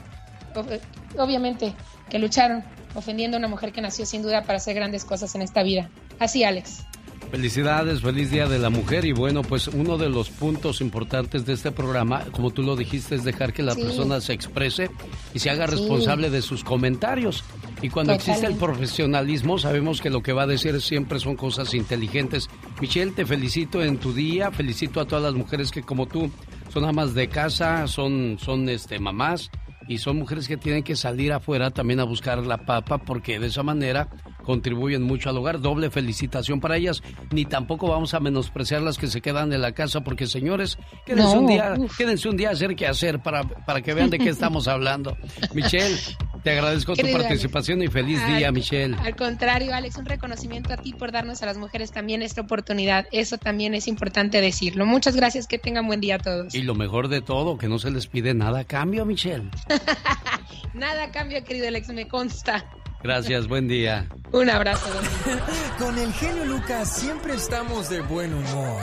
obviamente, 1.19 1.75
que 2.09 2.19
lucharon 2.19 2.65
ofendiendo 2.95 3.37
a 3.37 3.39
una 3.39 3.49
mujer 3.49 3.73
que 3.73 3.81
nació 3.81 4.07
sin 4.07 4.23
duda 4.23 4.43
para 4.43 4.59
hacer 4.59 4.75
grandes 4.75 5.05
cosas 5.05 5.35
en 5.35 5.43
esta 5.43 5.63
vida. 5.63 5.91
Así, 6.19 6.45
Alex. 6.45 6.85
Felicidades, 7.31 8.01
feliz 8.01 8.33
Día 8.33 8.49
de 8.49 8.59
la 8.59 8.71
Mujer 8.71 9.05
y 9.05 9.13
bueno, 9.13 9.43
pues 9.43 9.69
uno 9.69 9.97
de 9.99 10.09
los 10.09 10.31
puntos 10.31 10.81
importantes 10.81 11.47
de 11.47 11.53
este 11.53 11.71
programa, 11.71 12.25
como 12.33 12.51
tú 12.51 12.63
lo 12.63 12.75
dijiste, 12.75 13.15
es 13.15 13.23
dejar 13.23 13.53
que 13.53 13.63
la 13.63 13.75
Sí. 13.75 13.83
persona 13.83 14.21
se 14.21 14.33
exprese 14.33 14.91
y 15.33 15.39
se 15.39 15.49
haga 15.49 15.67
Sí. 15.69 15.77
responsable 15.77 16.29
de 16.31 16.43
sus 16.43 16.65
comentarios. 16.65 17.45
Y 17.83 17.89
cuando 17.89 18.15
existe 18.15 18.47
el 18.47 18.57
profesionalismo, 18.57 19.59
sabemos 19.61 20.01
que 20.01 20.11
lo 20.11 20.23
que 20.25 20.33
va 20.33 20.43
a 20.43 20.47
decir 20.49 20.81
siempre 20.81 21.21
son 21.21 21.37
cosas 21.37 21.73
inteligentes. 21.73 22.49
Michelle, 22.81 23.13
te 23.13 23.25
felicito 23.25 23.81
en 23.81 23.99
tu 23.99 24.13
día, 24.13 24.51
felicito 24.51 25.01
a 25.01 25.07
todas 25.07 25.23
las 25.23 25.35
mujeres 25.35 25.71
que 25.71 25.83
como 25.83 26.07
tú 26.07 26.33
son 26.73 26.85
amas 26.85 27.15
de 27.15 27.29
casa, 27.29 27.87
son, 27.87 28.39
son 28.39 28.69
este, 28.69 28.99
mamás 28.99 29.51
y 29.91 29.99
son 29.99 30.17
mujeres 30.19 30.47
que 30.47 30.57
tienen 30.57 30.85
que 30.85 30.95
salir 30.95 31.33
afuera 31.33 31.71
también 31.73 31.99
a 31.99 32.05
buscar 32.05 32.39
la 32.47 32.59
papa 32.59 32.99
porque 32.99 33.41
de 33.41 33.49
esa 33.49 33.65
manera 33.65 34.09
contribuyen 34.45 35.03
mucho 35.03 35.29
al 35.31 35.37
hogar. 35.37 35.61
Doble 35.61 35.91
felicitación 35.91 36.61
para 36.61 36.77
ellas. 36.77 37.03
Ni 37.33 37.45
tampoco 37.45 37.89
vamos 37.89 38.15
a 38.15 38.21
menospreciar 38.21 38.83
las 38.83 38.99
que 38.99 39.09
se 39.09 39.21
quedan 39.21 39.53
en 39.53 39.61
la 39.61 39.73
casa 39.73 40.03
porque 40.03 40.27
señores, 40.29 40.79
quédense 41.05 41.35
No, 41.35 41.41
un 41.41 41.47
día, 41.49 41.75
uf. 41.77 41.97
quédense 41.99 42.29
un 42.29 42.37
día 42.37 42.51
a 42.51 42.53
hacer 42.53 42.77
qué 42.77 42.87
hacer 42.87 43.19
para, 43.21 43.43
para 43.43 43.83
que 43.83 43.93
vean 43.93 44.11
de 44.11 44.19
qué 44.19 44.29
estamos 44.31 44.69
hablando. 44.69 45.17
Michelle, 45.55 45.97
te 46.45 46.51
agradezco 46.53 46.95
tu 46.95 47.11
participación 47.13 47.83
y 47.83 47.89
feliz 47.89 48.21
Al- 48.23 48.37
día, 48.39 48.53
Michelle. 48.53 48.97
Al 49.05 49.17
contrario, 49.17 49.75
Alex, 49.75 49.97
un 49.97 50.07
reconocimiento 50.07 50.73
a 50.73 50.77
ti 50.77 50.93
por 50.93 51.11
darnos 51.11 51.43
a 51.43 51.47
las 51.47 51.59
mujeres 51.59 51.91
también 51.91 52.23
esta 52.23 52.41
oportunidad. 52.43 53.07
Eso 53.13 53.39
también 53.39 53.75
es 53.75 53.89
importante 53.89 54.41
decirlo. 54.41 54.87
Muchas 54.87 55.17
gracias, 55.17 55.47
que 55.49 55.59
tengan 55.59 55.87
buen 55.89 56.01
día 56.01 56.15
a 56.15 56.19
todos. 56.21 56.55
Y 56.55 56.63
lo 56.63 56.77
mejor 56.77 57.09
de 57.09 57.21
todo, 57.21 57.59
que 57.59 57.69
no 57.69 57.79
se 57.81 57.91
les 57.91 58.07
pide 58.07 58.35
nada 58.35 58.61
a 58.61 58.65
cambio, 58.65 59.05
Michelle. 59.05 59.51
Nada 60.75 61.05
a 61.05 61.11
cambio, 61.11 61.43
querido 61.45 61.69
Alex, 61.69 61.89
me 61.89 62.09
consta. 62.09 62.65
Gracias, 63.03 63.49
buen 63.49 63.67
día. 63.67 64.07
Un 64.33 64.51
abrazo. 64.51 64.91
Con 65.79 65.99
el 65.99 66.13
genio 66.13 66.45
Lucas 66.45 66.97
siempre 66.97 67.35
estamos 67.35 67.89
de 67.89 68.01
buen 68.03 68.33
humor. 68.35 68.83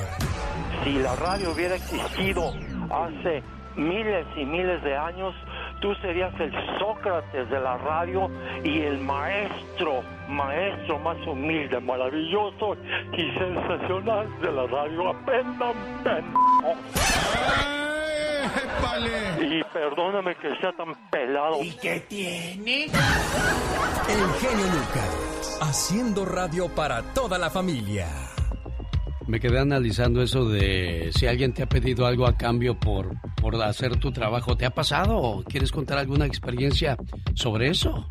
Si 0.83 0.93
la 0.93 1.15
radio 1.15 1.51
hubiera 1.51 1.75
existido 1.75 2.53
hace 2.89 3.43
miles 3.75 4.25
y 4.36 4.45
miles 4.45 4.83
de 4.83 4.97
años, 4.97 5.36
tú 5.81 5.93
serías 6.01 6.33
el 6.39 6.51
Sócrates 6.79 7.49
de 7.49 7.60
la 7.60 7.77
radio 7.77 8.29
y 8.63 8.81
el 8.81 8.97
maestro, 8.99 10.01
maestro 10.27 10.97
más 10.99 11.17
humilde, 11.27 11.79
maravilloso 11.79 12.75
y 13.13 13.31
sensacional 13.38 14.27
de 14.41 14.51
la 14.51 14.65
radio. 14.65 15.10
Aprendan, 15.10 15.75
Y 19.39 19.63
perdóname 19.73 20.36
que 20.36 20.55
sea 20.60 20.71
tan 20.73 20.93
pelado. 21.10 21.62
¿Y 21.62 21.71
qué 21.77 21.99
tiene? 22.01 22.86
El 22.86 24.31
genio 24.39 24.65
Lucas, 24.65 25.60
haciendo 25.62 26.25
radio 26.25 26.67
para 26.73 27.01
toda 27.13 27.38
la 27.38 27.49
familia. 27.49 28.07
Me 29.27 29.41
quedé 29.41 29.59
analizando 29.59 30.21
eso 30.21 30.47
de 30.47 31.11
si 31.13 31.27
alguien 31.27 31.53
te 31.53 31.61
ha 31.61 31.67
pedido 31.67 32.05
algo 32.05 32.25
a 32.25 32.37
cambio 32.37 32.79
por, 32.79 33.19
por 33.41 33.61
hacer 33.61 33.97
tu 33.97 34.11
trabajo. 34.11 34.55
¿Te 34.55 34.65
ha 34.65 34.69
pasado 34.69 35.43
quieres 35.47 35.71
contar 35.71 35.97
alguna 35.97 36.25
experiencia 36.25 36.97
sobre 37.35 37.69
eso? 37.69 38.07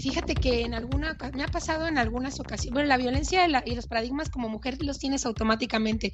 Fíjate 0.00 0.34
que 0.34 0.62
en 0.62 0.72
alguna 0.72 1.16
me 1.34 1.42
ha 1.42 1.48
pasado 1.48 1.86
en 1.86 1.98
algunas 1.98 2.40
ocasiones. 2.40 2.72
Bueno, 2.72 2.88
la 2.88 2.96
violencia 2.96 3.46
y 3.66 3.74
los 3.74 3.86
paradigmas 3.86 4.30
como 4.30 4.48
mujer 4.48 4.82
los 4.82 4.98
tienes 4.98 5.26
automáticamente, 5.26 6.12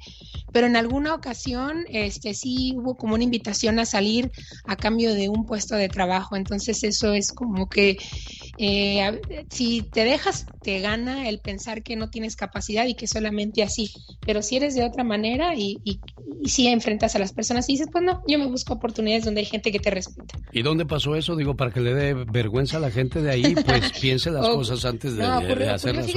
pero 0.51 0.67
en 0.67 0.75
alguna 0.75 1.13
ocasión 1.13 1.85
este 1.87 2.33
sí 2.33 2.73
hubo 2.75 2.97
como 2.97 3.15
una 3.15 3.23
invitación 3.23 3.79
a 3.79 3.85
salir 3.85 4.29
a 4.65 4.75
cambio 4.75 5.13
de 5.13 5.29
un 5.29 5.45
puesto 5.45 5.75
de 5.75 5.87
trabajo. 5.87 6.35
Entonces 6.35 6.83
eso 6.83 7.13
es 7.13 7.31
como 7.31 7.69
que 7.69 7.97
eh, 8.57 9.21
si 9.49 9.83
te 9.83 10.03
dejas 10.03 10.47
te 10.61 10.81
gana 10.81 11.29
el 11.29 11.39
pensar 11.39 11.81
que 11.81 11.95
no 11.95 12.09
tienes 12.09 12.35
capacidad 12.35 12.85
y 12.87 12.95
que 12.95 13.07
solamente 13.07 13.63
así. 13.63 13.91
Pero 14.25 14.41
si 14.47 14.55
eres 14.55 14.75
de 14.75 14.83
otra 14.83 15.03
manera 15.03 15.55
y, 15.55 15.79
y, 15.83 15.99
si 16.45 16.67
enfrentas 16.67 17.15
a 17.15 17.19
las 17.19 17.33
personas 17.33 17.67
y 17.67 17.73
dices, 17.73 17.87
pues 17.91 18.03
no, 18.03 18.23
yo 18.27 18.39
me 18.39 18.45
busco 18.45 18.73
oportunidades 18.73 19.25
donde 19.25 19.41
hay 19.41 19.45
gente 19.45 19.71
que 19.71 19.79
te 19.79 19.89
respeta. 19.89 20.39
¿Y 20.51 20.61
dónde 20.61 20.85
pasó 20.85 21.15
eso? 21.15 21.35
Digo, 21.35 21.55
para 21.55 21.71
que 21.71 21.81
le 21.81 21.93
dé 21.93 22.13
vergüenza 22.13 22.77
a 22.77 22.79
la 22.79 22.91
gente 22.91 23.21
de 23.21 23.31
ahí, 23.31 23.55
pues 23.55 23.91
piense 24.01 24.31
las 24.31 24.47
cosas 24.47 24.85
antes 24.85 25.15
de, 25.15 25.25
hacerlas 25.25 26.07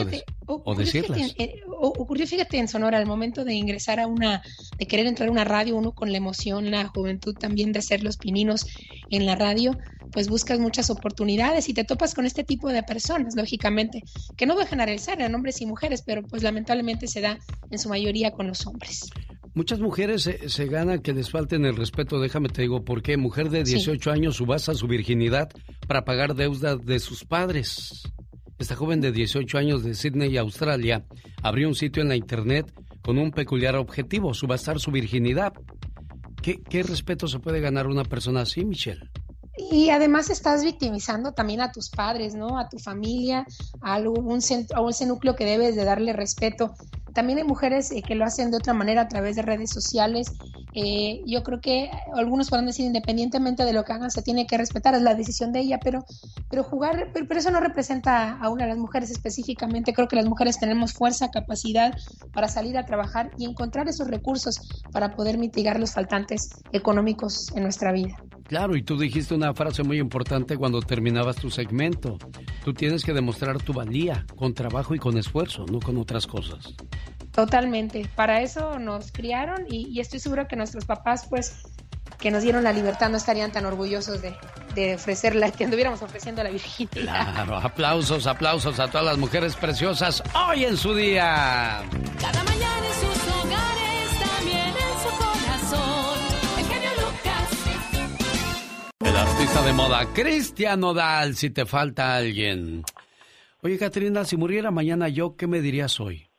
o, 0.46 0.74
decirlas. 0.74 1.34
ocurrió, 1.68 2.26
fíjate, 2.26 2.58
en 2.58 2.68
Sonora, 2.68 2.98
al 2.98 3.06
momento 3.06 3.44
de 3.44 3.54
ingresar 3.54 3.98
a 3.98 4.06
una, 4.06 4.42
de 4.78 4.86
querer 4.86 5.06
entrar 5.06 5.28
a 5.28 5.32
una 5.32 5.44
radio, 5.44 5.76
uno 5.76 5.92
con 5.92 6.12
la 6.12 6.18
emoción, 6.18 6.70
la 6.70 6.86
juventud 6.86 7.34
también 7.34 7.72
de 7.72 7.80
hacer 7.80 8.02
los 8.02 8.16
pininos 8.16 8.66
en 9.10 9.26
la 9.26 9.36
radio, 9.36 9.76
pues 10.12 10.28
buscas 10.28 10.58
muchas 10.58 10.90
oportunidades 10.90 11.68
y 11.68 11.74
te 11.74 11.84
topas 11.84 12.14
con 12.14 12.26
este 12.26 12.44
tipo 12.44 12.68
de 12.68 12.82
personas, 12.82 13.34
lógicamente, 13.36 14.02
que 14.36 14.46
no 14.46 14.54
voy 14.54 14.64
a 14.64 14.66
generalizar 14.66 15.20
en 15.20 15.34
hombres 15.34 15.60
y 15.60 15.66
mujeres, 15.66 16.02
pero 16.02 16.22
pues 16.22 16.42
lamentablemente 16.42 17.06
se 17.06 17.20
da 17.20 17.38
en 17.70 17.78
su 17.78 17.88
mayoría 17.88 18.32
con 18.32 18.46
los 18.48 18.66
hombres. 18.66 19.10
Muchas 19.54 19.80
mujeres 19.80 20.22
se, 20.22 20.48
se 20.48 20.66
ganan 20.66 21.00
que 21.00 21.12
les 21.12 21.30
falten 21.30 21.64
el 21.64 21.76
respeto, 21.76 22.20
déjame 22.20 22.48
te 22.48 22.62
digo, 22.62 22.84
¿por 22.84 23.02
qué? 23.02 23.16
Mujer 23.16 23.50
de 23.50 23.64
18 23.64 24.10
años 24.10 24.36
subasta 24.36 24.74
su 24.74 24.86
virginidad 24.86 25.50
para 25.88 26.04
pagar 26.04 26.34
deudas 26.34 26.84
de 26.84 27.00
sus 27.00 27.24
padres. 27.24 28.02
Esta 28.60 28.76
joven 28.76 29.00
de 29.00 29.10
18 29.10 29.58
años 29.58 29.82
de 29.82 29.94
Sydney, 29.94 30.36
Australia, 30.36 31.04
abrió 31.42 31.66
un 31.66 31.74
sitio 31.74 32.02
en 32.02 32.10
la 32.10 32.16
internet 32.16 32.72
con 33.02 33.18
un 33.18 33.30
peculiar 33.32 33.74
objetivo, 33.76 34.34
subastar 34.34 34.78
su 34.78 34.90
virginidad. 34.90 35.52
¿Qué, 36.42 36.60
qué 36.62 36.82
respeto 36.82 37.26
se 37.26 37.38
puede 37.38 37.60
ganar 37.60 37.86
una 37.86 38.04
persona 38.04 38.42
así, 38.42 38.64
Michelle? 38.64 39.00
Y 39.70 39.90
además 39.90 40.30
estás 40.30 40.64
victimizando 40.64 41.32
también 41.32 41.60
a 41.60 41.72
tus 41.72 41.90
padres, 41.90 42.34
¿no? 42.34 42.58
A 42.58 42.68
tu 42.68 42.78
familia, 42.78 43.46
a 43.82 43.94
algún 43.94 44.40
centro, 44.40 44.86
a 44.86 44.90
ese 44.90 45.06
núcleo 45.06 45.36
que 45.36 45.44
debes 45.44 45.76
de 45.76 45.84
darle 45.84 46.12
respeto. 46.12 46.74
También 47.12 47.38
hay 47.38 47.44
mujeres 47.44 47.90
eh, 47.90 48.02
que 48.06 48.14
lo 48.14 48.24
hacen 48.24 48.50
de 48.50 48.56
otra 48.56 48.72
manera 48.72 49.02
a 49.02 49.08
través 49.08 49.36
de 49.36 49.42
redes 49.42 49.70
sociales. 49.70 50.32
Eh, 50.72 51.22
yo 51.26 51.42
creo 51.42 51.60
que 51.60 51.90
algunos 52.14 52.48
pueden 52.48 52.66
decir, 52.66 52.86
independientemente 52.86 53.64
de 53.64 53.72
lo 53.72 53.84
que 53.84 53.92
hagan, 53.92 54.10
se 54.10 54.22
tiene 54.22 54.46
que 54.46 54.56
respetar, 54.56 54.94
es 54.94 55.02
la 55.02 55.14
decisión 55.14 55.52
de 55.52 55.60
ella, 55.60 55.80
pero, 55.82 56.04
pero 56.48 56.62
jugar, 56.62 57.10
pero, 57.12 57.26
eso 57.38 57.50
no 57.50 57.60
representa 57.60 58.38
a 58.38 58.48
una 58.48 58.64
de 58.64 58.70
las 58.70 58.78
mujeres 58.78 59.10
específicamente. 59.10 59.92
Creo 59.92 60.08
que 60.08 60.16
las 60.16 60.26
mujeres 60.26 60.58
tenemos 60.58 60.92
fuerza, 60.92 61.30
capacidad 61.30 61.92
para 62.32 62.48
salir 62.48 62.78
a 62.78 62.86
trabajar 62.86 63.30
y 63.36 63.44
encontrar 63.44 63.88
esos 63.88 64.08
recursos 64.08 64.60
para 64.92 65.16
poder 65.16 65.38
mitigar 65.38 65.80
los 65.80 65.92
faltantes 65.92 66.50
económicos 66.72 67.48
en 67.54 67.64
nuestra 67.64 67.92
vida. 67.92 68.16
Claro, 68.50 68.74
y 68.74 68.82
tú 68.82 68.98
dijiste 68.98 69.32
una 69.32 69.54
frase 69.54 69.84
muy 69.84 70.00
importante 70.00 70.56
cuando 70.56 70.82
terminabas 70.82 71.36
tu 71.36 71.52
segmento. 71.52 72.18
Tú 72.64 72.74
tienes 72.74 73.04
que 73.04 73.12
demostrar 73.12 73.62
tu 73.62 73.72
valía 73.72 74.26
con 74.34 74.54
trabajo 74.54 74.92
y 74.92 74.98
con 74.98 75.16
esfuerzo, 75.16 75.66
no 75.70 75.78
con 75.78 75.96
otras 75.98 76.26
cosas. 76.26 76.74
Totalmente. 77.30 78.10
Para 78.16 78.42
eso 78.42 78.80
nos 78.80 79.12
criaron 79.12 79.66
y, 79.70 80.00
estoy 80.00 80.18
seguro 80.18 80.48
que 80.48 80.56
nuestros 80.56 80.84
papás, 80.84 81.28
pues, 81.30 81.62
que 82.18 82.32
nos 82.32 82.42
dieron 82.42 82.64
la 82.64 82.72
libertad, 82.72 83.08
no 83.08 83.18
estarían 83.18 83.52
tan 83.52 83.66
orgullosos 83.66 84.20
de, 84.20 84.34
de 84.74 84.96
ofrecerla, 84.96 85.52
que 85.52 85.62
anduviéramos 85.62 86.02
ofreciendo 86.02 86.42
la 86.42 86.50
virginidad. 86.50 87.32
Claro, 87.32 87.56
aplausos, 87.56 88.26
aplausos 88.26 88.80
a 88.80 88.88
todas 88.88 89.06
las 89.06 89.16
mujeres 89.16 89.54
preciosas 89.54 90.24
hoy 90.48 90.64
en 90.64 90.76
su 90.76 90.92
día. 90.92 91.82
Cada 92.20 92.42
mañana 92.42 92.84
en 92.84 92.94
sus 92.94 93.28
hogares, 93.28 93.89
El 99.00 99.16
artista 99.16 99.62
de 99.62 99.72
moda, 99.72 100.06
Cristian 100.14 100.80
Nodal, 100.80 101.34
si 101.34 101.50
te 101.50 101.66
falta 101.66 102.16
alguien. 102.16 102.84
Oye, 103.62 103.78
Catrina, 103.78 104.24
si 104.24 104.36
muriera 104.36 104.70
mañana 104.70 105.08
yo, 105.08 105.36
¿qué 105.36 105.46
me 105.46 105.60
dirías 105.60 106.00
hoy? 106.00 106.30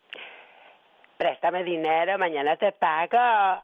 préstame 1.21 1.63
dinero, 1.63 2.17
mañana 2.17 2.55
te 2.57 2.71
pago. 2.71 3.15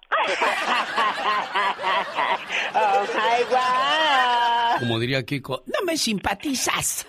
oh 2.75 3.01
my 3.15 3.43
God. 3.49 4.79
Como 4.79 4.99
diría 4.99 5.23
Kiko, 5.23 5.63
no 5.65 5.83
me 5.83 5.97
simpatizas. 5.97 7.07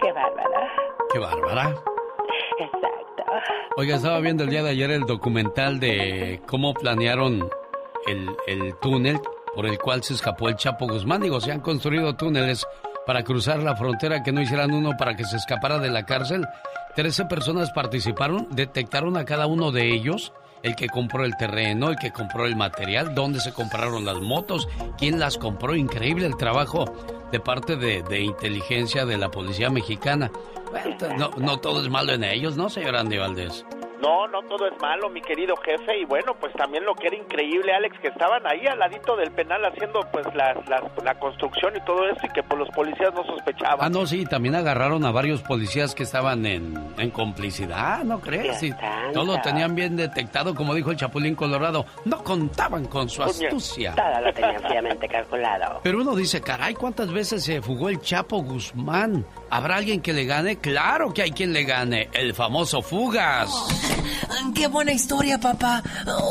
Qué 0.00 0.12
bárbara. 0.12 0.72
Qué 1.12 1.18
bárbara. 1.18 1.74
Exacto. 2.60 3.24
Oiga, 3.76 3.96
estaba 3.96 4.20
viendo 4.20 4.44
el 4.44 4.50
día 4.50 4.62
de 4.62 4.70
ayer 4.70 4.92
el 4.92 5.04
documental 5.04 5.80
de 5.80 6.40
cómo 6.46 6.74
planearon 6.74 7.50
el, 8.06 8.30
el 8.46 8.74
túnel 8.80 9.20
por 9.54 9.66
el 9.66 9.78
cual 9.78 10.02
se 10.02 10.14
escapó 10.14 10.48
el 10.48 10.56
Chapo 10.56 10.86
Guzmán. 10.86 11.22
Digo, 11.22 11.40
se 11.40 11.52
han 11.52 11.60
construido 11.60 12.14
túneles 12.14 12.66
para 13.06 13.22
cruzar 13.22 13.62
la 13.62 13.76
frontera, 13.76 14.22
que 14.22 14.32
no 14.32 14.40
hicieran 14.40 14.72
uno 14.72 14.96
para 14.96 15.16
que 15.16 15.24
se 15.24 15.36
escapara 15.36 15.78
de 15.78 15.90
la 15.90 16.04
cárcel. 16.04 16.46
Trece 16.94 17.24
personas 17.24 17.70
participaron, 17.70 18.48
detectaron 18.50 19.16
a 19.16 19.24
cada 19.24 19.46
uno 19.46 19.72
de 19.72 19.92
ellos, 19.92 20.32
el 20.62 20.76
que 20.76 20.88
compró 20.88 21.24
el 21.24 21.36
terreno, 21.36 21.90
el 21.90 21.96
que 21.96 22.12
compró 22.12 22.46
el 22.46 22.54
material, 22.54 23.14
dónde 23.14 23.40
se 23.40 23.52
compraron 23.52 24.04
las 24.04 24.20
motos, 24.20 24.68
quién 24.98 25.18
las 25.18 25.38
compró. 25.38 25.74
Increíble 25.74 26.26
el 26.26 26.36
trabajo 26.36 26.84
de 27.32 27.40
parte 27.40 27.76
de, 27.76 28.20
inteligencia 28.20 29.04
de 29.04 29.18
la 29.18 29.30
policía 29.30 29.70
mexicana. 29.70 30.30
no, 31.18 31.30
no 31.38 31.58
todo 31.58 31.82
es 31.82 31.88
malo 31.88 32.12
en 32.12 32.24
ellos, 32.24 32.56
¿no, 32.56 32.68
señor 32.68 32.96
Andy 32.96 33.18
Valdés? 33.18 33.64
No, 34.02 34.26
no 34.26 34.42
todo 34.48 34.66
es 34.66 34.74
malo, 34.80 35.08
mi 35.10 35.20
querido 35.22 35.54
jefe. 35.56 36.00
Y 36.00 36.04
bueno, 36.04 36.34
pues 36.40 36.52
también 36.54 36.84
lo 36.84 36.92
que 36.94 37.06
era 37.06 37.16
increíble, 37.16 37.72
Alex, 37.72 37.96
que 38.00 38.08
estaban 38.08 38.44
ahí 38.48 38.66
al 38.66 38.76
ladito 38.76 39.16
del 39.16 39.30
penal 39.30 39.64
haciendo 39.64 40.00
pues 40.10 40.26
la, 40.34 40.54
la, 41.04 41.14
construcción 41.14 41.76
y 41.76 41.84
todo 41.84 42.08
eso 42.08 42.26
y 42.26 42.28
que 42.30 42.42
pues, 42.42 42.58
los 42.58 42.68
policías 42.70 43.14
no 43.14 43.24
sospechaban. 43.24 43.78
Ah, 43.80 43.88
no, 43.88 44.04
sí, 44.04 44.26
también 44.26 44.56
agarraron 44.56 45.04
a 45.04 45.12
varios 45.12 45.42
policías 45.42 45.94
que 45.94 46.02
estaban 46.02 46.44
en, 46.46 46.74
en 46.98 47.10
complicidad, 47.10 48.02
¿no 48.02 48.20
crees? 48.20 48.58
Sí, 48.58 48.72
todo 49.12 49.24
lo 49.24 49.40
tenían 49.40 49.76
bien 49.76 49.94
detectado, 49.94 50.52
como 50.52 50.74
dijo 50.74 50.90
el 50.90 50.96
Chapulín 50.96 51.36
Colorado. 51.36 51.86
No 52.04 52.24
contaban 52.24 52.86
con 52.86 53.08
su 53.08 53.22
astucia. 53.22 53.94
Todo 53.94 54.20
lo 54.20 54.32
tenían 54.32 54.62
fríamente 54.66 55.06
calculado. 55.06 55.80
Pero 55.84 56.00
uno 56.00 56.16
dice, 56.16 56.40
caray, 56.40 56.74
¿cuántas 56.74 57.12
veces 57.12 57.44
se 57.44 57.62
fugó 57.62 57.88
el 57.88 58.00
Chapo 58.00 58.42
Guzmán? 58.42 59.24
¿Habrá 59.48 59.76
alguien 59.76 60.00
que 60.00 60.12
le 60.12 60.24
gane? 60.24 60.56
Claro 60.56 61.14
que 61.14 61.22
hay 61.22 61.30
quien 61.30 61.52
le 61.52 61.62
gane, 61.62 62.08
el 62.12 62.34
famoso 62.34 62.82
Fugas. 62.82 63.91
¡Qué 64.54 64.66
buena 64.66 64.92
historia, 64.92 65.38
papá! 65.40 65.82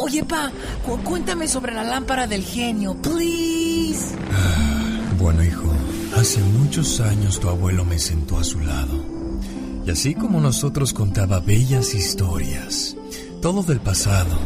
Oye, 0.02 0.24
pa, 0.24 0.52
cuéntame 1.04 1.47
sobre 1.47 1.74
la 1.74 1.84
lámpara 1.84 2.28
del 2.28 2.43
genio, 2.43 2.95
please. 2.95 4.15
bueno, 5.19 5.43
hijo, 5.43 5.71
hace 6.15 6.39
muchos 6.39 7.00
años 7.02 7.39
tu 7.39 7.50
abuelo 7.50 7.84
me 7.84 8.00
sentó 8.00 8.38
a 8.38 8.43
su 8.43 8.60
lado. 8.60 9.04
Y 9.86 9.91
así 9.91 10.13
como 10.13 10.39
nosotros 10.39 10.93
contaba 10.93 11.39
bellas 11.39 11.93
historias, 11.93 12.95
todo 13.41 13.63
del 13.63 13.80
pasado. 13.80 14.38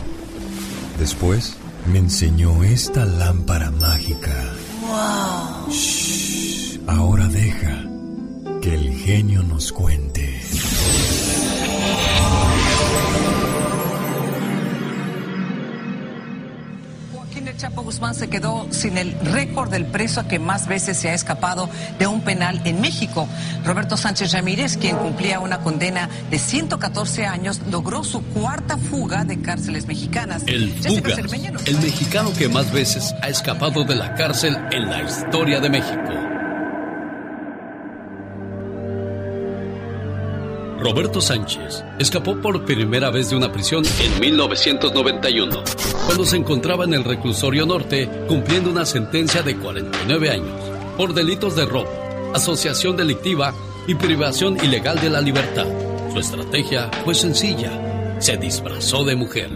Después 0.97 1.57
me 1.91 1.99
enseñó 1.99 2.63
esta 2.63 3.05
lámpara 3.05 3.69
mágica. 3.71 4.33
¡Wow! 4.81 5.71
Shh, 5.71 6.79
ahora 6.87 7.27
deja 7.27 7.83
que 8.61 8.73
el 8.73 8.93
genio 8.93 9.43
nos 9.43 9.71
cuente. 9.71 10.41
Chapo 17.57 17.83
Guzmán 17.83 18.15
se 18.15 18.27
quedó 18.27 18.67
sin 18.71 18.97
el 18.97 19.13
récord 19.19 19.69
del 19.69 19.85
preso 19.85 20.27
que 20.27 20.39
más 20.39 20.67
veces 20.67 20.97
se 20.97 21.09
ha 21.09 21.13
escapado 21.13 21.69
de 21.97 22.07
un 22.07 22.21
penal 22.21 22.61
en 22.65 22.81
México. 22.81 23.27
Roberto 23.63 23.97
Sánchez 23.97 24.33
Ramírez, 24.33 24.77
quien 24.77 24.97
cumplía 24.97 25.39
una 25.39 25.59
condena 25.59 26.09
de 26.29 26.37
114 26.37 27.25
años, 27.25 27.61
logró 27.69 28.03
su 28.03 28.21
cuarta 28.23 28.77
fuga 28.77 29.23
de 29.23 29.41
cárceles 29.41 29.87
mexicanas. 29.87 30.43
El 30.47 30.71
Fugas, 30.73 31.17
el 31.65 31.77
mexicano 31.79 32.31
que 32.33 32.49
más 32.49 32.71
veces 32.71 33.15
ha 33.21 33.29
escapado 33.29 33.83
de 33.83 33.95
la 33.95 34.13
cárcel 34.15 34.57
en 34.71 34.89
la 34.89 35.03
historia 35.03 35.59
de 35.59 35.69
México. 35.69 36.44
Roberto 40.85 41.19
Sánchez 41.19 41.83
escapó 41.97 42.39
por 42.39 42.63
primera 42.63 43.09
vez 43.09 43.31
de 43.31 43.35
una 43.35 43.51
prisión 43.51 43.83
en 43.99 44.19
1991, 44.19 45.63
cuando 46.05 46.25
se 46.27 46.37
encontraba 46.37 46.85
en 46.85 46.93
el 46.93 47.03
reclusorio 47.03 47.65
norte 47.65 48.07
cumpliendo 48.27 48.69
una 48.69 48.85
sentencia 48.85 49.41
de 49.41 49.57
49 49.57 50.29
años 50.29 50.61
por 50.95 51.15
delitos 51.15 51.55
de 51.55 51.65
robo, 51.65 51.89
asociación 52.35 52.95
delictiva 52.95 53.51
y 53.87 53.95
privación 53.95 54.63
ilegal 54.63 55.01
de 55.01 55.09
la 55.09 55.21
libertad. 55.21 55.65
Su 56.13 56.19
estrategia 56.19 56.91
fue 57.03 57.15
sencilla, 57.15 58.19
se 58.19 58.37
disfrazó 58.37 59.03
de 59.03 59.15
mujer. 59.15 59.49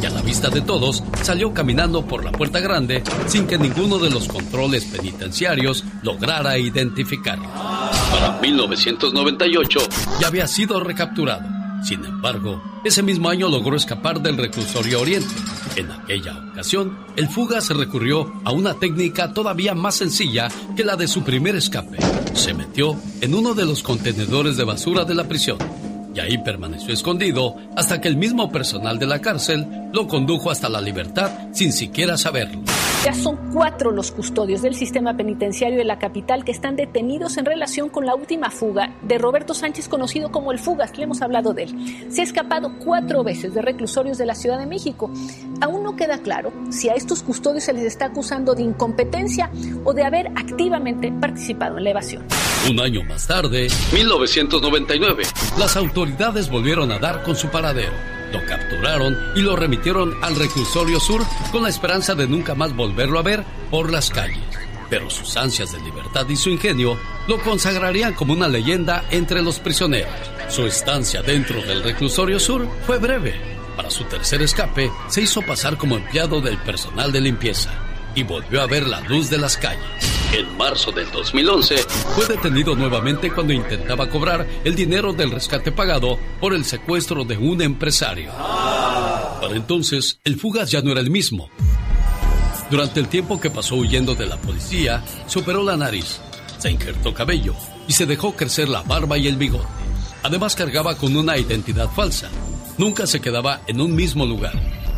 Y 0.00 0.06
a 0.06 0.10
la 0.10 0.22
vista 0.22 0.48
de 0.48 0.62
todos, 0.62 1.04
salió 1.22 1.52
caminando 1.52 2.06
por 2.06 2.24
la 2.24 2.32
puerta 2.32 2.60
grande 2.60 3.02
sin 3.26 3.46
que 3.46 3.58
ninguno 3.58 3.98
de 3.98 4.08
los 4.08 4.26
controles 4.26 4.86
penitenciarios 4.86 5.84
lograra 6.02 6.56
identificarlo. 6.56 7.75
Para 8.10 8.38
1998 8.40 9.80
ya 10.20 10.28
había 10.28 10.46
sido 10.46 10.80
recapturado. 10.80 11.56
Sin 11.82 12.04
embargo, 12.04 12.62
ese 12.84 13.02
mismo 13.02 13.28
año 13.28 13.48
logró 13.48 13.76
escapar 13.76 14.20
del 14.20 14.36
reclusorio 14.36 15.00
Oriente. 15.00 15.34
En 15.76 15.90
aquella 15.90 16.36
ocasión, 16.50 16.98
el 17.16 17.28
fuga 17.28 17.60
se 17.60 17.74
recurrió 17.74 18.32
a 18.44 18.52
una 18.52 18.74
técnica 18.74 19.32
todavía 19.32 19.74
más 19.74 19.96
sencilla 19.96 20.48
que 20.74 20.84
la 20.84 20.96
de 20.96 21.06
su 21.06 21.22
primer 21.22 21.54
escape. 21.54 21.98
Se 22.34 22.54
metió 22.54 22.96
en 23.20 23.34
uno 23.34 23.54
de 23.54 23.66
los 23.66 23.82
contenedores 23.82 24.56
de 24.56 24.64
basura 24.64 25.04
de 25.04 25.14
la 25.14 25.24
prisión 25.24 25.58
y 26.14 26.20
ahí 26.20 26.38
permaneció 26.38 26.94
escondido 26.94 27.56
hasta 27.76 28.00
que 28.00 28.08
el 28.08 28.16
mismo 28.16 28.50
personal 28.50 28.98
de 28.98 29.06
la 29.06 29.20
cárcel 29.20 29.66
lo 29.92 30.08
condujo 30.08 30.50
hasta 30.50 30.68
la 30.68 30.80
libertad 30.80 31.30
sin 31.52 31.72
siquiera 31.72 32.16
saberlo. 32.16 32.62
Ya 33.06 33.14
son 33.14 33.36
cuatro 33.52 33.92
los 33.92 34.10
custodios 34.10 34.62
del 34.62 34.74
sistema 34.74 35.16
penitenciario 35.16 35.78
de 35.78 35.84
la 35.84 36.00
capital 36.00 36.44
que 36.44 36.50
están 36.50 36.74
detenidos 36.74 37.36
en 37.36 37.44
relación 37.44 37.88
con 37.88 38.04
la 38.04 38.16
última 38.16 38.50
fuga 38.50 38.96
de 39.02 39.16
Roberto 39.16 39.54
Sánchez, 39.54 39.88
conocido 39.88 40.32
como 40.32 40.50
el 40.50 40.58
Fugas, 40.58 40.98
le 40.98 41.04
hemos 41.04 41.22
hablado 41.22 41.54
de 41.54 41.62
él. 41.62 42.06
Se 42.10 42.22
ha 42.22 42.24
escapado 42.24 42.72
cuatro 42.84 43.22
veces 43.22 43.54
de 43.54 43.62
reclusorios 43.62 44.18
de 44.18 44.26
la 44.26 44.34
Ciudad 44.34 44.58
de 44.58 44.66
México. 44.66 45.08
Aún 45.60 45.84
no 45.84 45.94
queda 45.94 46.18
claro 46.18 46.52
si 46.70 46.88
a 46.88 46.94
estos 46.94 47.22
custodios 47.22 47.62
se 47.62 47.74
les 47.74 47.84
está 47.84 48.06
acusando 48.06 48.56
de 48.56 48.62
incompetencia 48.62 49.52
o 49.84 49.94
de 49.94 50.02
haber 50.02 50.26
activamente 50.34 51.12
participado 51.12 51.78
en 51.78 51.84
la 51.84 51.90
evasión. 51.90 52.24
Un 52.68 52.80
año 52.80 53.04
más 53.04 53.28
tarde, 53.28 53.68
1999, 53.94 55.22
las 55.60 55.76
autoridades 55.76 56.50
volvieron 56.50 56.90
a 56.90 56.98
dar 56.98 57.22
con 57.22 57.36
su 57.36 57.46
paradero. 57.50 58.15
Lo 58.32 58.44
capturaron 58.46 59.16
y 59.34 59.40
lo 59.40 59.56
remitieron 59.56 60.14
al 60.22 60.36
reclusorio 60.36 61.00
sur 61.00 61.22
con 61.52 61.62
la 61.62 61.68
esperanza 61.68 62.14
de 62.14 62.26
nunca 62.26 62.54
más 62.54 62.74
volverlo 62.74 63.18
a 63.18 63.22
ver 63.22 63.44
por 63.70 63.90
las 63.90 64.10
calles. 64.10 64.42
Pero 64.88 65.10
sus 65.10 65.36
ansias 65.36 65.72
de 65.72 65.80
libertad 65.80 66.28
y 66.28 66.36
su 66.36 66.50
ingenio 66.50 66.96
lo 67.26 67.40
consagrarían 67.40 68.14
como 68.14 68.32
una 68.32 68.48
leyenda 68.48 69.04
entre 69.10 69.42
los 69.42 69.58
prisioneros. 69.58 70.12
Su 70.48 70.66
estancia 70.66 71.22
dentro 71.22 71.60
del 71.62 71.82
reclusorio 71.82 72.38
sur 72.38 72.68
fue 72.86 72.98
breve. 72.98 73.34
Para 73.76 73.90
su 73.90 74.04
tercer 74.04 74.42
escape, 74.42 74.90
se 75.08 75.22
hizo 75.22 75.42
pasar 75.42 75.76
como 75.76 75.96
empleado 75.96 76.40
del 76.40 76.56
personal 76.58 77.12
de 77.12 77.20
limpieza 77.20 77.70
y 78.14 78.22
volvió 78.22 78.62
a 78.62 78.66
ver 78.66 78.86
la 78.86 79.00
luz 79.00 79.28
de 79.28 79.38
las 79.38 79.56
calles. 79.56 80.15
En 80.36 80.54
marzo 80.54 80.92
del 80.92 81.10
2011 81.10 81.76
fue 82.14 82.26
detenido 82.26 82.74
nuevamente 82.74 83.32
cuando 83.32 83.54
intentaba 83.54 84.10
cobrar 84.10 84.46
el 84.64 84.74
dinero 84.74 85.14
del 85.14 85.30
rescate 85.30 85.72
pagado 85.72 86.18
por 86.42 86.52
el 86.52 86.66
secuestro 86.66 87.24
de 87.24 87.38
un 87.38 87.62
empresario. 87.62 88.30
Para 88.34 89.56
entonces, 89.56 90.20
el 90.24 90.38
fugaz 90.38 90.70
ya 90.70 90.82
no 90.82 90.92
era 90.92 91.00
el 91.00 91.08
mismo. 91.08 91.48
Durante 92.70 93.00
el 93.00 93.08
tiempo 93.08 93.40
que 93.40 93.48
pasó 93.48 93.76
huyendo 93.76 94.14
de 94.14 94.26
la 94.26 94.36
policía, 94.36 95.02
se 95.26 95.38
operó 95.38 95.64
la 95.64 95.78
nariz, 95.78 96.20
se 96.58 96.70
injertó 96.70 97.14
cabello 97.14 97.54
y 97.88 97.94
se 97.94 98.04
dejó 98.04 98.36
crecer 98.36 98.68
la 98.68 98.82
barba 98.82 99.16
y 99.16 99.28
el 99.28 99.38
bigote. 99.38 99.64
Además 100.22 100.54
cargaba 100.54 100.98
con 100.98 101.16
una 101.16 101.38
identidad 101.38 101.88
falsa. 101.88 102.28
Nunca 102.76 103.06
se 103.06 103.22
quedaba 103.22 103.62
en 103.68 103.80
un 103.80 103.94
mismo 103.94 104.26
lugar. 104.26 104.52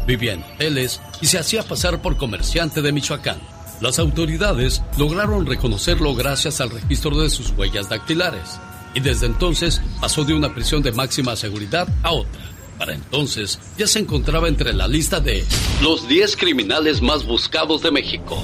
Vivía 0.04 0.32
en 0.32 0.42
hoteles 0.42 1.00
y 1.20 1.26
se 1.26 1.38
hacía 1.38 1.62
pasar 1.62 2.02
por 2.02 2.16
comerciante 2.16 2.82
de 2.82 2.90
Michoacán. 2.90 3.57
Las 3.80 4.00
autoridades 4.00 4.82
lograron 4.96 5.46
reconocerlo 5.46 6.14
gracias 6.14 6.60
al 6.60 6.70
registro 6.70 7.16
de 7.20 7.30
sus 7.30 7.50
huellas 7.50 7.88
dactilares 7.88 8.58
y 8.92 9.00
desde 9.00 9.26
entonces 9.26 9.80
pasó 10.00 10.24
de 10.24 10.34
una 10.34 10.52
prisión 10.52 10.82
de 10.82 10.90
máxima 10.90 11.36
seguridad 11.36 11.86
a 12.02 12.12
otra. 12.12 12.40
Para 12.76 12.94
entonces 12.94 13.60
ya 13.76 13.86
se 13.86 14.00
encontraba 14.00 14.48
entre 14.48 14.72
la 14.72 14.88
lista 14.88 15.20
de 15.20 15.44
los 15.80 16.08
10 16.08 16.36
criminales 16.36 17.02
más 17.02 17.24
buscados 17.24 17.82
de 17.82 17.92
México. 17.92 18.42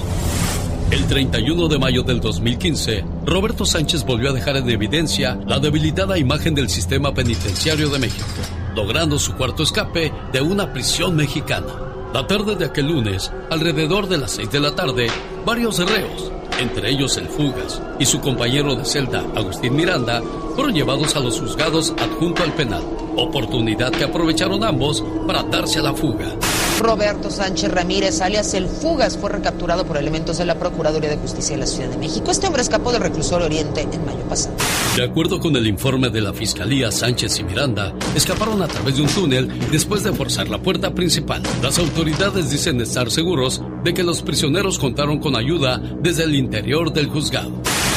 El 0.91 1.05
31 1.07 1.67
de 1.67 1.79
mayo 1.79 2.03
del 2.03 2.21
2015, 2.21 3.03
Roberto 3.25 3.65
Sánchez 3.65 4.05
volvió 4.05 4.29
a 4.29 4.33
dejar 4.33 4.55
en 4.55 4.69
evidencia 4.69 5.37
la 5.47 5.59
debilitada 5.59 6.17
imagen 6.17 6.55
del 6.55 6.69
sistema 6.69 7.13
penitenciario 7.13 7.89
de 7.89 7.99
México, 7.99 8.25
logrando 8.73 9.19
su 9.19 9.33
cuarto 9.33 9.63
escape 9.63 10.13
de 10.31 10.41
una 10.41 10.71
prisión 10.71 11.15
mexicana. 11.15 11.94
La 12.15 12.25
tarde 12.25 12.55
de 12.55 12.63
aquel 12.63 12.87
lunes, 12.87 13.29
alrededor 13.49 14.07
de 14.07 14.17
las 14.17 14.31
6 14.31 14.49
de 14.49 14.61
la 14.61 14.73
tarde, 14.73 15.07
varios 15.45 15.79
reos, 15.79 16.31
entre 16.61 16.89
ellos 16.89 17.17
el 17.17 17.27
Fugas 17.27 17.81
y 17.99 18.05
su 18.05 18.21
compañero 18.21 18.73
de 18.73 18.85
celda, 18.85 19.21
Agustín 19.35 19.75
Miranda, 19.75 20.23
fueron 20.55 20.73
llevados 20.73 21.13
a 21.17 21.19
los 21.19 21.41
juzgados 21.41 21.93
adjunto 21.99 22.43
al 22.43 22.53
penal, 22.53 22.83
oportunidad 23.17 23.91
que 23.91 24.05
aprovecharon 24.05 24.63
ambos 24.63 25.03
para 25.27 25.43
darse 25.43 25.79
a 25.79 25.83
la 25.83 25.93
fuga. 25.93 26.37
Roberto 26.79 27.29
Sánchez 27.29 27.71
Ramírez, 27.71 28.21
alias 28.21 28.53
El 28.53 28.67
Fugas, 28.67 29.17
fue 29.17 29.29
recapturado 29.29 29.85
por 29.85 29.97
elementos 29.97 30.37
de 30.37 30.45
la 30.45 30.55
Procuraduría 30.55 31.09
de 31.09 31.17
Justicia 31.17 31.55
de 31.55 31.61
la 31.61 31.67
Ciudad 31.67 31.89
de 31.89 31.97
México. 31.97 32.31
Este 32.31 32.47
hombre 32.47 32.61
escapó 32.61 32.91
del 32.91 33.01
reclusorio 33.01 33.45
Oriente 33.45 33.81
en 33.81 34.05
mayo 34.05 34.23
pasado. 34.29 34.55
De 34.95 35.03
acuerdo 35.03 35.39
con 35.39 35.55
el 35.55 35.67
informe 35.67 36.09
de 36.09 36.21
la 36.21 36.33
Fiscalía, 36.33 36.91
Sánchez 36.91 37.39
y 37.39 37.43
Miranda 37.43 37.93
escaparon 38.15 38.61
a 38.61 38.67
través 38.67 38.97
de 38.97 39.03
un 39.03 39.09
túnel 39.09 39.69
después 39.71 40.03
de 40.03 40.13
forzar 40.13 40.49
la 40.49 40.61
puerta 40.61 40.93
principal. 40.93 41.41
Las 41.61 41.79
autoridades 41.79 42.49
dicen 42.49 42.79
estar 42.81 43.09
seguros 43.09 43.61
de 43.83 43.93
que 43.93 44.03
los 44.03 44.21
prisioneros 44.21 44.77
contaron 44.77 45.19
con 45.19 45.35
ayuda 45.35 45.81
desde 46.01 46.23
el 46.23 46.35
interior 46.35 46.91
del 46.91 47.07
juzgado. 47.07 47.51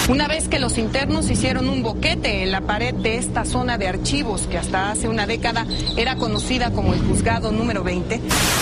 Una 0.08 0.26
vez 0.26 0.48
que 0.48 0.58
los 0.58 0.78
internos 0.78 1.28
hicieron 1.28 1.68
un 1.68 1.82
boquete 1.82 2.42
en 2.42 2.50
la 2.50 2.62
pared 2.62 2.94
de 2.94 3.18
esta 3.18 3.44
zona 3.44 3.76
de 3.76 3.88
archivos 3.88 4.46
que 4.46 4.56
hasta 4.56 4.90
hace 4.90 5.06
una 5.06 5.26
década 5.26 5.66
era 5.98 6.16
conocida 6.16 6.70
como 6.70 6.94
el 6.94 7.00
juzgado 7.00 7.52
número 7.52 7.84
20. 7.84 8.18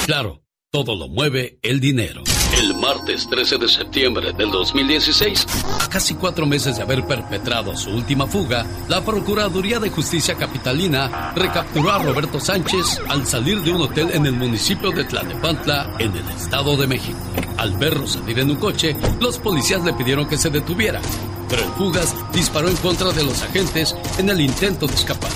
Claro, 0.06 0.42
todo 0.72 0.96
lo 0.96 1.06
mueve 1.08 1.60
el 1.62 1.78
dinero. 1.78 2.24
El 2.60 2.74
martes 2.74 3.28
13 3.28 3.58
de 3.58 3.68
septiembre 3.68 4.32
del 4.32 4.50
2016, 4.50 5.46
a 5.82 5.88
casi 5.88 6.14
cuatro 6.14 6.46
meses 6.46 6.76
de 6.76 6.82
haber 6.82 7.04
perpetrado 7.06 7.76
su 7.76 7.90
última 7.90 8.26
fuga, 8.26 8.66
la 8.88 9.04
Procuraduría 9.04 9.78
de 9.78 9.90
Justicia 9.90 10.34
Capitalina 10.34 11.32
recapturó 11.36 11.92
a 11.92 11.98
Roberto 11.98 12.40
Sánchez 12.40 13.00
al 13.08 13.24
salir 13.24 13.62
de 13.62 13.72
un 13.72 13.82
hotel 13.82 14.10
en 14.12 14.26
el 14.26 14.32
municipio 14.32 14.90
de 14.90 15.04
Tlalnepantla, 15.04 15.94
en 16.00 16.16
el 16.16 16.28
Estado 16.30 16.76
de 16.76 16.86
México. 16.88 17.18
Al 17.56 17.76
verlo 17.76 18.06
salir 18.06 18.38
en 18.40 18.50
un 18.50 18.56
coche, 18.56 18.96
los 19.20 19.38
policías 19.38 19.84
le 19.84 19.92
pidieron 19.92 20.28
que 20.28 20.38
se 20.38 20.50
detuviera, 20.50 21.00
pero 21.48 21.62
el 21.62 21.70
fugas 21.72 22.14
disparó 22.32 22.68
en 22.68 22.76
contra 22.76 23.12
de 23.12 23.24
los 23.24 23.42
agentes 23.42 23.94
en 24.18 24.30
el 24.30 24.40
intento 24.40 24.86
de 24.86 24.94
escapar. 24.94 25.30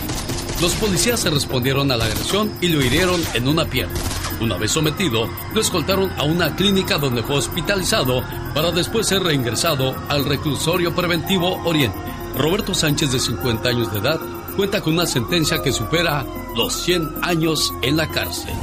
Los 0.60 0.74
policías 0.74 1.20
se 1.20 1.30
respondieron 1.30 1.90
a 1.90 1.96
la 1.96 2.04
agresión 2.04 2.52
y 2.60 2.68
lo 2.68 2.84
hirieron 2.84 3.22
en 3.34 3.48
una 3.48 3.64
pierna. 3.64 3.98
Una 4.40 4.56
vez 4.56 4.72
sometido, 4.72 5.28
lo 5.54 5.60
escoltaron 5.60 6.10
a 6.18 6.24
una 6.24 6.54
clínica 6.56 6.98
donde 6.98 7.22
fue 7.22 7.36
hospitalizado 7.36 8.22
para 8.54 8.70
después 8.70 9.06
ser 9.06 9.22
reingresado 9.22 9.94
al 10.08 10.24
reclusorio 10.24 10.94
preventivo 10.94 11.62
Oriente. 11.64 11.98
Roberto 12.36 12.74
Sánchez, 12.74 13.12
de 13.12 13.20
50 13.20 13.68
años 13.68 13.92
de 13.92 13.98
edad, 13.98 14.20
cuenta 14.56 14.80
con 14.80 14.94
una 14.94 15.06
sentencia 15.06 15.62
que 15.62 15.72
supera 15.72 16.24
los 16.56 16.74
100 16.74 17.20
años 17.22 17.72
en 17.82 17.96
la 17.96 18.08
cárcel. 18.08 18.54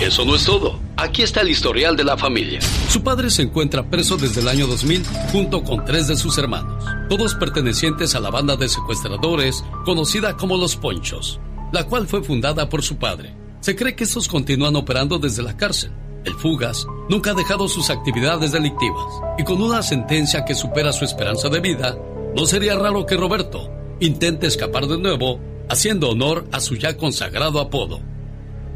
Eso 0.00 0.24
no 0.24 0.34
es 0.34 0.44
todo. 0.44 0.80
Aquí 0.96 1.22
está 1.22 1.40
el 1.40 1.50
historial 1.50 1.96
de 1.96 2.04
la 2.04 2.16
familia. 2.16 2.60
Su 2.88 3.02
padre 3.02 3.30
se 3.30 3.42
encuentra 3.42 3.88
preso 3.88 4.16
desde 4.16 4.40
el 4.40 4.48
año 4.48 4.66
2000 4.66 5.04
junto 5.32 5.62
con 5.62 5.84
tres 5.84 6.08
de 6.08 6.16
sus 6.16 6.36
hermanos, 6.36 6.84
todos 7.08 7.34
pertenecientes 7.34 8.14
a 8.14 8.20
la 8.20 8.30
banda 8.30 8.56
de 8.56 8.68
secuestradores 8.68 9.64
conocida 9.84 10.36
como 10.36 10.56
Los 10.56 10.76
Ponchos, 10.76 11.40
la 11.72 11.84
cual 11.84 12.08
fue 12.08 12.22
fundada 12.22 12.68
por 12.68 12.82
su 12.82 12.96
padre. 12.96 13.34
Se 13.60 13.76
cree 13.76 13.94
que 13.94 14.04
estos 14.04 14.28
continúan 14.28 14.76
operando 14.76 15.18
desde 15.18 15.42
la 15.42 15.56
cárcel. 15.56 15.92
El 16.24 16.34
Fugas 16.34 16.86
nunca 17.08 17.30
ha 17.30 17.34
dejado 17.34 17.68
sus 17.68 17.90
actividades 17.90 18.52
delictivas 18.52 19.06
y 19.38 19.44
con 19.44 19.62
una 19.62 19.82
sentencia 19.82 20.44
que 20.44 20.54
supera 20.54 20.92
su 20.92 21.04
esperanza 21.04 21.48
de 21.48 21.60
vida, 21.60 21.96
no 22.34 22.46
sería 22.46 22.76
raro 22.76 23.06
que 23.06 23.16
Roberto 23.16 23.70
intente 24.00 24.46
escapar 24.46 24.86
de 24.86 24.98
nuevo, 24.98 25.40
haciendo 25.68 26.10
honor 26.10 26.46
a 26.52 26.60
su 26.60 26.76
ya 26.76 26.96
consagrado 26.96 27.60
apodo, 27.60 28.00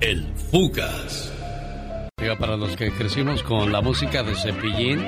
el 0.01 0.27
Fugas. 0.51 1.38
Oiga, 2.21 2.37
para 2.37 2.57
los 2.57 2.77
que 2.77 2.91
crecimos 2.91 3.43
con 3.45 3.71
la 3.71 3.81
música 3.81 4.25
de 4.25 4.35
Cepillín, 4.35 5.07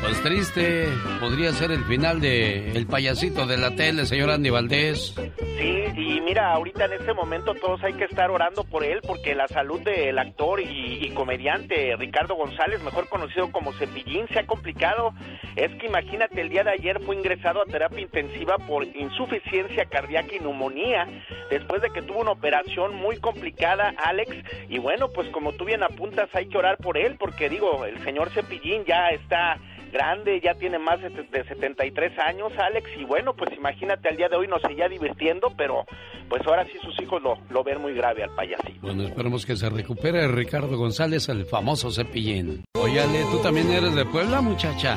pues 0.00 0.22
triste, 0.22 0.88
podría 1.20 1.52
ser 1.52 1.70
el 1.70 1.84
final 1.84 2.20
de 2.20 2.72
El 2.72 2.86
payasito 2.86 3.46
de 3.46 3.58
la 3.58 3.74
tele, 3.76 4.06
señor 4.06 4.30
Andy 4.30 4.48
Valdés. 4.48 5.14
Sí, 5.58 5.84
y 5.96 6.20
mira, 6.22 6.54
ahorita 6.54 6.86
en 6.86 6.94
este 6.94 7.12
momento 7.12 7.54
todos 7.54 7.84
hay 7.84 7.92
que 7.92 8.04
estar 8.04 8.30
orando 8.30 8.64
por 8.64 8.82
él 8.82 9.00
porque 9.06 9.34
la 9.34 9.46
salud 9.48 9.80
del 9.82 10.18
actor 10.18 10.60
y, 10.60 11.04
y 11.04 11.10
comediante 11.10 11.94
Ricardo 11.98 12.34
González, 12.36 12.82
mejor 12.82 13.10
conocido 13.10 13.52
como 13.52 13.74
Cepillín, 13.74 14.26
se 14.28 14.38
ha 14.38 14.46
complicado. 14.46 15.12
Es 15.56 15.70
que 15.76 15.88
imagínate, 15.88 16.40
el 16.40 16.48
día 16.48 16.64
de 16.64 16.70
ayer 16.70 17.00
fue 17.00 17.16
ingresado 17.16 17.60
a 17.60 17.66
terapia 17.66 18.00
intensiva 18.00 18.56
por 18.56 18.86
insuficiencia 18.86 19.84
cardíaca 19.84 20.34
y 20.34 20.40
neumonía, 20.40 21.06
después 21.50 21.82
de 21.82 21.90
que 21.90 22.00
tuvo 22.00 22.20
una 22.20 22.30
operación 22.30 22.94
muy 22.94 23.18
complicada, 23.18 23.92
Alex. 24.02 24.34
Y 24.70 24.78
bueno, 24.78 25.08
pues 25.14 25.28
como 25.28 25.52
tú 25.52 25.66
bien 25.66 25.82
apuntas, 25.82 26.29
hay 26.34 26.46
que 26.46 26.58
orar 26.58 26.76
por 26.78 26.96
él 26.96 27.16
porque 27.18 27.48
digo, 27.48 27.84
el 27.84 28.02
señor 28.04 28.30
Cepillín 28.30 28.84
ya 28.84 29.08
está 29.10 29.58
grande, 29.92 30.40
ya 30.40 30.54
tiene 30.54 30.78
más 30.78 31.00
de, 31.00 31.10
de 31.10 31.44
73 31.44 32.18
años, 32.20 32.52
Alex, 32.58 32.88
y 32.96 33.04
bueno, 33.04 33.34
pues 33.34 33.50
imagínate, 33.56 34.08
al 34.08 34.16
día 34.16 34.28
de 34.28 34.36
hoy 34.36 34.46
nos 34.46 34.62
seguía 34.62 34.88
divirtiendo, 34.88 35.52
pero 35.56 35.84
pues 36.28 36.46
ahora 36.46 36.64
sí 36.64 36.72
sus 36.80 36.98
hijos 37.00 37.20
lo, 37.22 37.36
lo 37.50 37.64
ven 37.64 37.80
muy 37.80 37.92
grave 37.94 38.22
al 38.22 38.30
payasito. 38.34 38.78
Bueno, 38.82 39.02
esperemos 39.02 39.44
que 39.44 39.56
se 39.56 39.68
recupere 39.68 40.28
Ricardo 40.28 40.76
González, 40.76 41.28
el 41.28 41.44
famoso 41.44 41.90
Cepillín. 41.90 42.64
Oye, 42.74 43.00
Ale, 43.00 43.22
¿tú 43.30 43.38
también 43.42 43.70
eres 43.70 43.94
de 43.94 44.04
Puebla, 44.04 44.40
muchacha? 44.40 44.96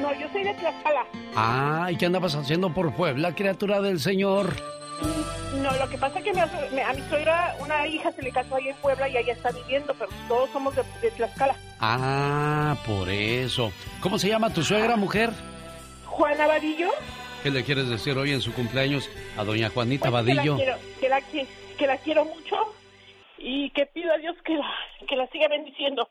No, 0.00 0.12
yo 0.18 0.28
soy 0.32 0.42
de 0.44 0.54
Tlaxcala. 0.54 1.06
Ah, 1.34 1.88
¿y 1.90 1.96
qué 1.96 2.06
andabas 2.06 2.34
haciendo 2.34 2.72
por 2.72 2.94
Puebla, 2.94 3.34
criatura 3.34 3.80
del 3.82 4.00
Señor? 4.00 4.54
No, 5.62 5.72
lo 5.76 5.88
que 5.88 5.98
pasa 5.98 6.18
es 6.18 6.24
que 6.24 6.32
me- 6.32 6.46
me- 6.72 6.82
a 6.82 6.92
mi 6.92 7.02
suegra 7.08 7.54
una 7.60 7.86
hija 7.86 8.12
se 8.12 8.22
le 8.22 8.30
casó 8.30 8.56
ahí 8.56 8.68
en 8.68 8.76
Puebla 8.76 9.08
y 9.08 9.16
allá 9.16 9.32
está 9.32 9.50
viviendo, 9.50 9.94
pero 9.94 10.10
todos 10.28 10.50
somos 10.50 10.74
de, 10.76 10.82
de 11.02 11.10
Tlaxcala. 11.12 11.56
Ah, 11.80 12.76
por 12.86 13.08
eso. 13.08 13.72
¿Cómo 14.00 14.18
se 14.18 14.28
llama 14.28 14.52
tu 14.52 14.62
suegra, 14.62 14.96
mujer? 14.96 15.30
Juana 16.04 16.46
Vadillo. 16.46 16.88
¿Qué 17.42 17.50
le 17.50 17.64
quieres 17.64 17.88
decir 17.88 18.16
hoy 18.16 18.32
en 18.32 18.40
su 18.40 18.52
cumpleaños 18.52 19.08
a 19.36 19.44
doña 19.44 19.68
Juanita 19.70 20.10
pues, 20.10 20.24
que 20.24 20.34
la 20.34 20.42
quiero, 20.42 20.76
que 21.00 21.08
la, 21.08 21.20
qui- 21.20 21.46
que 21.78 21.86
la 21.86 21.96
quiero 21.98 22.24
mucho 22.24 22.56
y 23.38 23.70
que 23.70 23.86
pido 23.86 24.12
a 24.12 24.16
Dios 24.18 24.34
que 24.44 24.54
la, 24.54 24.66
que 25.08 25.16
la 25.16 25.26
siga 25.28 25.48
bendiciendo. 25.48 26.08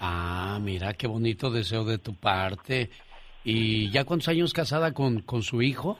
Ah, 0.00 0.58
mira, 0.60 0.94
qué 0.94 1.06
bonito 1.06 1.50
deseo 1.50 1.84
de 1.84 1.98
tu 1.98 2.14
parte. 2.14 2.90
¿Y 3.44 3.90
ya 3.90 4.04
cuántos 4.04 4.28
años 4.28 4.52
casada 4.52 4.92
con, 4.92 5.20
con 5.22 5.42
su 5.42 5.62
hijo? 5.62 5.98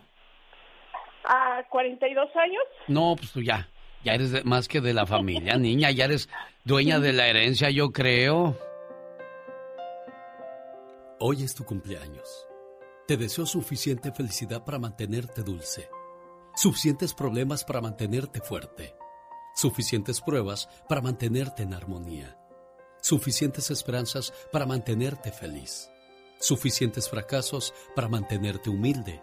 A 1.29 1.63
42 1.69 2.29
años. 2.37 2.63
No, 2.89 3.15
pues 3.17 3.31
tú 3.33 3.43
ya, 3.43 3.69
ya 4.05 4.15
eres 4.15 4.31
de- 4.33 4.45
más 4.45 4.67
que 4.67 4.81
de 4.81 4.95
la 4.95 5.07
familia, 5.07 5.57
niña, 5.59 5.91
ya 5.91 6.07
eres 6.07 6.29
dueña 6.65 6.99
de 7.01 7.13
la 7.13 7.27
herencia, 7.29 7.71
yo 7.71 7.91
creo. 7.91 8.57
Hoy 11.21 11.43
es 11.43 11.55
tu 11.55 11.65
cumpleaños. 11.65 12.47
Te 13.07 13.17
deseo 13.17 13.47
suficiente 13.47 14.13
felicidad 14.13 14.65
para 14.65 14.79
mantenerte 14.79 15.43
dulce, 15.43 15.89
suficientes 16.55 17.15
problemas 17.15 17.65
para 17.65 17.81
mantenerte 17.81 18.41
fuerte, 18.41 18.95
suficientes 19.55 20.21
pruebas 20.21 20.69
para 20.89 21.01
mantenerte 21.01 21.63
en 21.63 21.73
armonía, 21.75 22.37
suficientes 23.01 23.71
esperanzas 23.71 24.33
para 24.53 24.67
mantenerte 24.67 25.33
feliz, 25.33 25.91
suficientes 26.39 27.09
fracasos 27.09 27.73
para 27.97 28.09
mantenerte 28.09 28.69
humilde, 28.71 29.23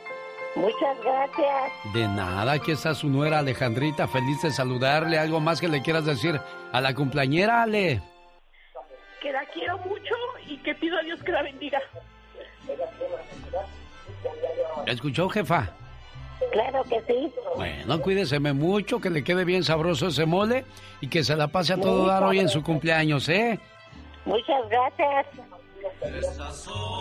Muchas 0.55 0.99
gracias. 1.03 1.93
De 1.93 2.07
nada, 2.07 2.51
aquí 2.51 2.71
está 2.71 2.93
su 2.93 3.07
nuera 3.07 3.39
Alejandrita, 3.39 4.07
feliz 4.07 4.41
de 4.41 4.51
saludarle. 4.51 5.17
¿Algo 5.17 5.39
más 5.39 5.61
que 5.61 5.67
le 5.67 5.81
quieras 5.81 6.05
decir 6.05 6.39
a 6.71 6.81
la 6.81 6.93
cumpleañera, 6.93 7.63
Ale? 7.63 8.01
Que 9.21 9.31
la 9.31 9.45
quiero 9.45 9.77
mucho 9.79 10.15
y 10.47 10.57
que 10.57 10.75
pido 10.75 10.97
a 10.97 11.01
Dios 11.03 11.21
que 11.23 11.31
la 11.31 11.43
bendiga. 11.43 11.79
¿Escuchó, 14.87 15.29
jefa? 15.29 15.69
Claro 16.51 16.83
que 16.83 17.01
sí. 17.07 17.31
Bueno, 17.55 18.01
cuídeseme 18.01 18.51
mucho, 18.51 18.99
que 18.99 19.09
le 19.09 19.23
quede 19.23 19.45
bien 19.45 19.63
sabroso 19.63 20.07
ese 20.07 20.25
mole 20.25 20.65
y 20.99 21.07
que 21.07 21.23
se 21.23 21.35
la 21.35 21.47
pase 21.47 21.73
a 21.73 21.77
todo 21.77 22.05
dar 22.07 22.23
hoy 22.23 22.39
en 22.39 22.49
su 22.49 22.63
cumpleaños, 22.63 23.29
¿eh? 23.29 23.59
Muchas 24.25 24.67
gracias. 24.69 25.27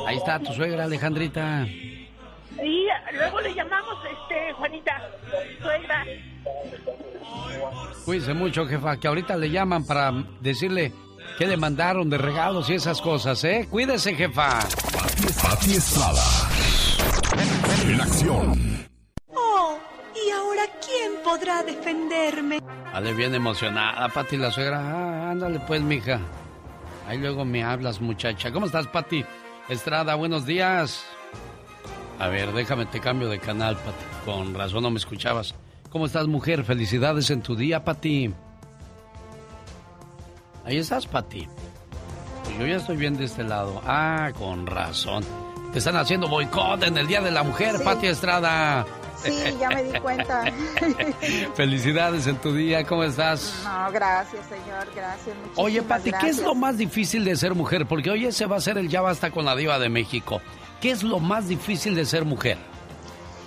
Ahí 0.06 0.16
está 0.16 0.38
tu 0.38 0.52
suegra, 0.52 0.84
Alejandrita. 0.84 1.66
Sí, 2.60 2.86
luego 3.12 3.40
le 3.40 3.54
llamamos, 3.54 3.96
este, 4.04 4.52
Juanita, 4.52 5.10
suegra. 5.62 6.04
Cuídese 8.04 8.34
mucho, 8.34 8.66
jefa, 8.66 8.96
que 8.98 9.08
ahorita 9.08 9.36
le 9.36 9.50
llaman 9.50 9.84
para 9.86 10.12
decirle 10.40 10.92
qué 11.38 11.46
le 11.46 11.56
mandaron 11.56 12.10
de 12.10 12.18
regalos 12.18 12.68
y 12.70 12.74
esas 12.74 13.00
cosas, 13.00 13.42
¿eh? 13.44 13.66
Cuídese, 13.70 14.14
jefa. 14.14 14.60
Pati 15.42 15.72
Estrada. 15.72 16.22
En 17.86 18.00
acción. 18.00 18.86
Oh, 19.34 19.78
¿y 20.14 20.30
ahora 20.30 20.62
quién 20.84 21.12
podrá 21.24 21.62
defenderme? 21.62 22.60
Ale 22.92 23.14
bien 23.14 23.34
emocionada, 23.34 24.08
Pati, 24.08 24.36
la 24.36 24.50
suegra. 24.50 24.80
Ah, 24.80 25.30
ándale 25.30 25.60
pues, 25.60 25.80
mija. 25.80 26.20
Ahí 27.06 27.18
luego 27.18 27.44
me 27.44 27.64
hablas, 27.64 28.00
muchacha. 28.00 28.52
¿Cómo 28.52 28.66
estás, 28.66 28.86
Pati? 28.86 29.24
Estrada, 29.68 30.14
buenos 30.14 30.44
días. 30.46 31.06
A 32.20 32.28
ver, 32.28 32.52
déjame, 32.52 32.86
te 32.86 33.00
cambio 33.00 33.28
de 33.28 33.38
canal, 33.38 33.76
Pati. 33.76 34.04
Con 34.24 34.54
razón 34.54 34.82
no 34.82 34.90
me 34.90 34.98
escuchabas. 34.98 35.54
¿Cómo 35.90 36.06
estás, 36.06 36.26
mujer? 36.28 36.64
Felicidades 36.64 37.30
en 37.30 37.42
tu 37.42 37.56
día, 37.56 37.82
Pati. 37.82 38.32
Ahí 40.64 40.76
estás, 40.76 41.06
Pati. 41.06 41.48
Pues 42.44 42.58
yo 42.58 42.66
ya 42.66 42.76
estoy 42.76 42.96
bien 42.96 43.16
de 43.16 43.24
este 43.24 43.42
lado. 43.42 43.80
Ah, 43.86 44.30
con 44.38 44.66
razón. 44.66 45.24
Te 45.72 45.78
están 45.78 45.96
haciendo 45.96 46.28
boicot 46.28 46.82
en 46.82 46.98
el 46.98 47.06
Día 47.06 47.20
de 47.22 47.30
la 47.30 47.42
Mujer, 47.42 47.78
Sí. 47.78 47.84
Pati 47.84 48.06
Estrada. 48.08 48.86
Sí, 49.22 49.32
ya 49.58 49.68
me 49.68 49.82
di 49.84 49.98
cuenta. 49.98 50.44
Felicidades 51.54 52.26
en 52.26 52.36
tu 52.36 52.54
día, 52.54 52.84
¿cómo 52.84 53.04
estás? 53.04 53.62
No, 53.64 53.90
gracias, 53.92 54.46
señor, 54.46 54.86
gracias. 54.94 55.36
Oye, 55.56 55.82
Pati, 55.82 56.10
¿qué 56.12 56.28
es 56.28 56.42
lo 56.42 56.54
más 56.54 56.78
difícil 56.78 57.24
de 57.24 57.36
ser 57.36 57.54
mujer? 57.54 57.86
Porque 57.86 58.10
hoy 58.10 58.26
ese 58.26 58.46
va 58.46 58.56
a 58.56 58.60
ser 58.60 58.78
el 58.78 58.88
Ya 58.88 59.00
Basta 59.02 59.30
con 59.30 59.44
la 59.44 59.54
Diva 59.56 59.78
de 59.78 59.88
México. 59.90 60.40
¿Qué 60.80 60.90
es 60.90 61.02
lo 61.02 61.20
más 61.20 61.48
difícil 61.48 61.94
de 61.94 62.06
ser 62.06 62.24
mujer? 62.24 62.56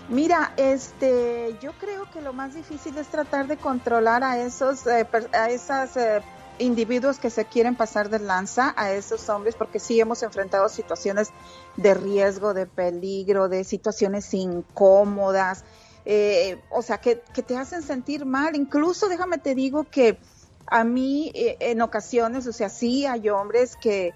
Mira, 0.10 0.54
este, 0.58 1.58
yo 1.62 1.72
creo 1.80 2.10
que 2.12 2.22
lo 2.22 2.32
más 2.32 2.54
difícil 2.54 2.96
es 2.98 3.08
tratar 3.08 3.48
de 3.48 3.58
controlar 3.58 4.24
a 4.24 4.38
esos, 4.38 4.86
eh, 4.86 5.08
a 5.32 5.50
esas 5.50 5.98
eh, 5.98 6.22
individuos 6.60 7.18
que 7.18 7.32
se 7.32 7.46
quieren 7.46 7.76
pasar 7.76 8.10
de 8.10 8.20
lanza, 8.20 8.74
a 8.78 8.92
esos 8.92 9.28
hombres, 9.30 9.56
porque 9.56 9.80
sí 9.80 10.00
hemos 10.00 10.22
enfrentado 10.22 10.70
situaciones 10.70 11.30
de 11.78 11.96
riesgo, 11.96 12.54
de 12.54 12.68
peligro, 12.68 13.50
de 13.50 13.64
situaciones 13.64 14.32
incómodas, 14.34 15.64
eh, 16.06 16.62
o 16.70 16.84
sea, 16.84 17.00
que, 17.00 17.24
que 17.34 17.42
te 17.42 17.58
hacen 17.58 17.82
sentir 17.82 18.26
mal. 18.26 18.56
Incluso, 18.56 19.08
déjame 19.08 19.40
te 19.40 19.56
digo 19.56 19.86
que 19.86 20.20
a 20.68 20.84
mí 20.84 21.32
en 21.34 21.82
ocasiones, 21.82 22.46
o 22.46 22.54
sea, 22.54 22.70
sí 22.70 23.06
hay 23.06 23.30
hombres 23.30 23.76
que 23.76 24.14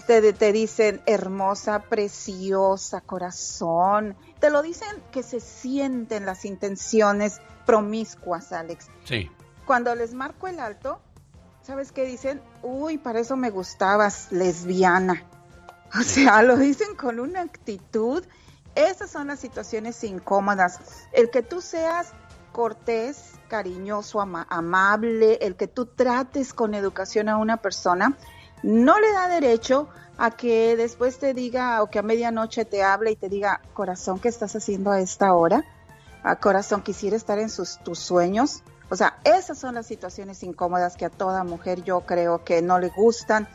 te, 0.00 0.32
te 0.32 0.52
dicen 0.52 1.00
hermosa, 1.06 1.80
preciosa, 1.80 3.00
corazón. 3.00 4.16
Te 4.40 4.50
lo 4.50 4.62
dicen 4.62 4.88
que 5.12 5.22
se 5.22 5.40
sienten 5.40 6.26
las 6.26 6.44
intenciones 6.44 7.40
promiscuas, 7.64 8.52
Alex. 8.52 8.88
Sí. 9.04 9.30
Cuando 9.64 9.94
les 9.94 10.14
marco 10.14 10.46
el 10.48 10.60
alto, 10.60 11.00
¿sabes 11.62 11.92
qué 11.92 12.04
dicen? 12.04 12.40
Uy, 12.62 12.98
para 12.98 13.20
eso 13.20 13.36
me 13.36 13.50
gustabas, 13.50 14.30
lesbiana. 14.30 15.24
O 15.98 16.02
sea, 16.02 16.42
lo 16.42 16.56
dicen 16.56 16.94
con 16.96 17.18
una 17.20 17.40
actitud. 17.42 18.24
Esas 18.74 19.10
son 19.10 19.28
las 19.28 19.40
situaciones 19.40 20.02
incómodas. 20.04 20.78
El 21.12 21.30
que 21.30 21.42
tú 21.42 21.60
seas 21.60 22.12
cortés, 22.52 23.32
cariñoso, 23.48 24.20
ama- 24.20 24.46
amable, 24.50 25.38
el 25.40 25.56
que 25.56 25.66
tú 25.68 25.86
trates 25.86 26.52
con 26.52 26.74
educación 26.74 27.28
a 27.28 27.36
una 27.38 27.58
persona, 27.58 28.16
no 28.62 28.98
le 28.98 29.12
da 29.12 29.28
derecho 29.28 29.88
a 30.18 30.30
que 30.30 30.76
después 30.76 31.18
te 31.18 31.34
diga 31.34 31.82
o 31.82 31.90
que 31.90 31.98
a 31.98 32.02
medianoche 32.02 32.64
te 32.64 32.82
hable 32.82 33.10
y 33.10 33.16
te 33.16 33.28
diga, 33.28 33.60
corazón, 33.74 34.18
¿qué 34.18 34.28
estás 34.28 34.56
haciendo 34.56 34.90
a 34.90 35.00
esta 35.00 35.34
hora? 35.34 35.64
A 36.22 36.36
corazón, 36.36 36.82
quisiera 36.82 37.16
estar 37.16 37.38
en 37.38 37.50
sus, 37.50 37.78
tus 37.78 37.98
sueños. 37.98 38.62
O 38.88 38.96
sea, 38.96 39.18
esas 39.24 39.58
son 39.58 39.74
las 39.74 39.86
situaciones 39.86 40.42
incómodas 40.42 40.96
que 40.96 41.04
a 41.04 41.10
toda 41.10 41.44
mujer 41.44 41.82
yo 41.82 42.00
creo 42.00 42.44
que 42.44 42.62
no 42.62 42.78
le 42.78 42.88
gustan. 42.88 43.48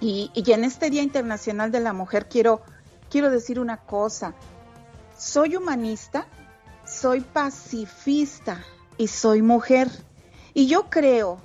Y, 0.00 0.30
y 0.34 0.52
en 0.52 0.64
este 0.64 0.90
Día 0.90 1.02
Internacional 1.02 1.70
de 1.70 1.80
la 1.80 1.92
Mujer 1.92 2.28
quiero, 2.28 2.62
quiero 3.10 3.30
decir 3.30 3.60
una 3.60 3.78
cosa. 3.78 4.34
Soy 5.16 5.56
humanista, 5.56 6.26
soy 6.84 7.20
pacifista 7.20 8.64
y 8.96 9.08
soy 9.08 9.42
mujer. 9.42 9.88
Y 10.54 10.66
yo 10.66 10.90
creo 10.90 11.38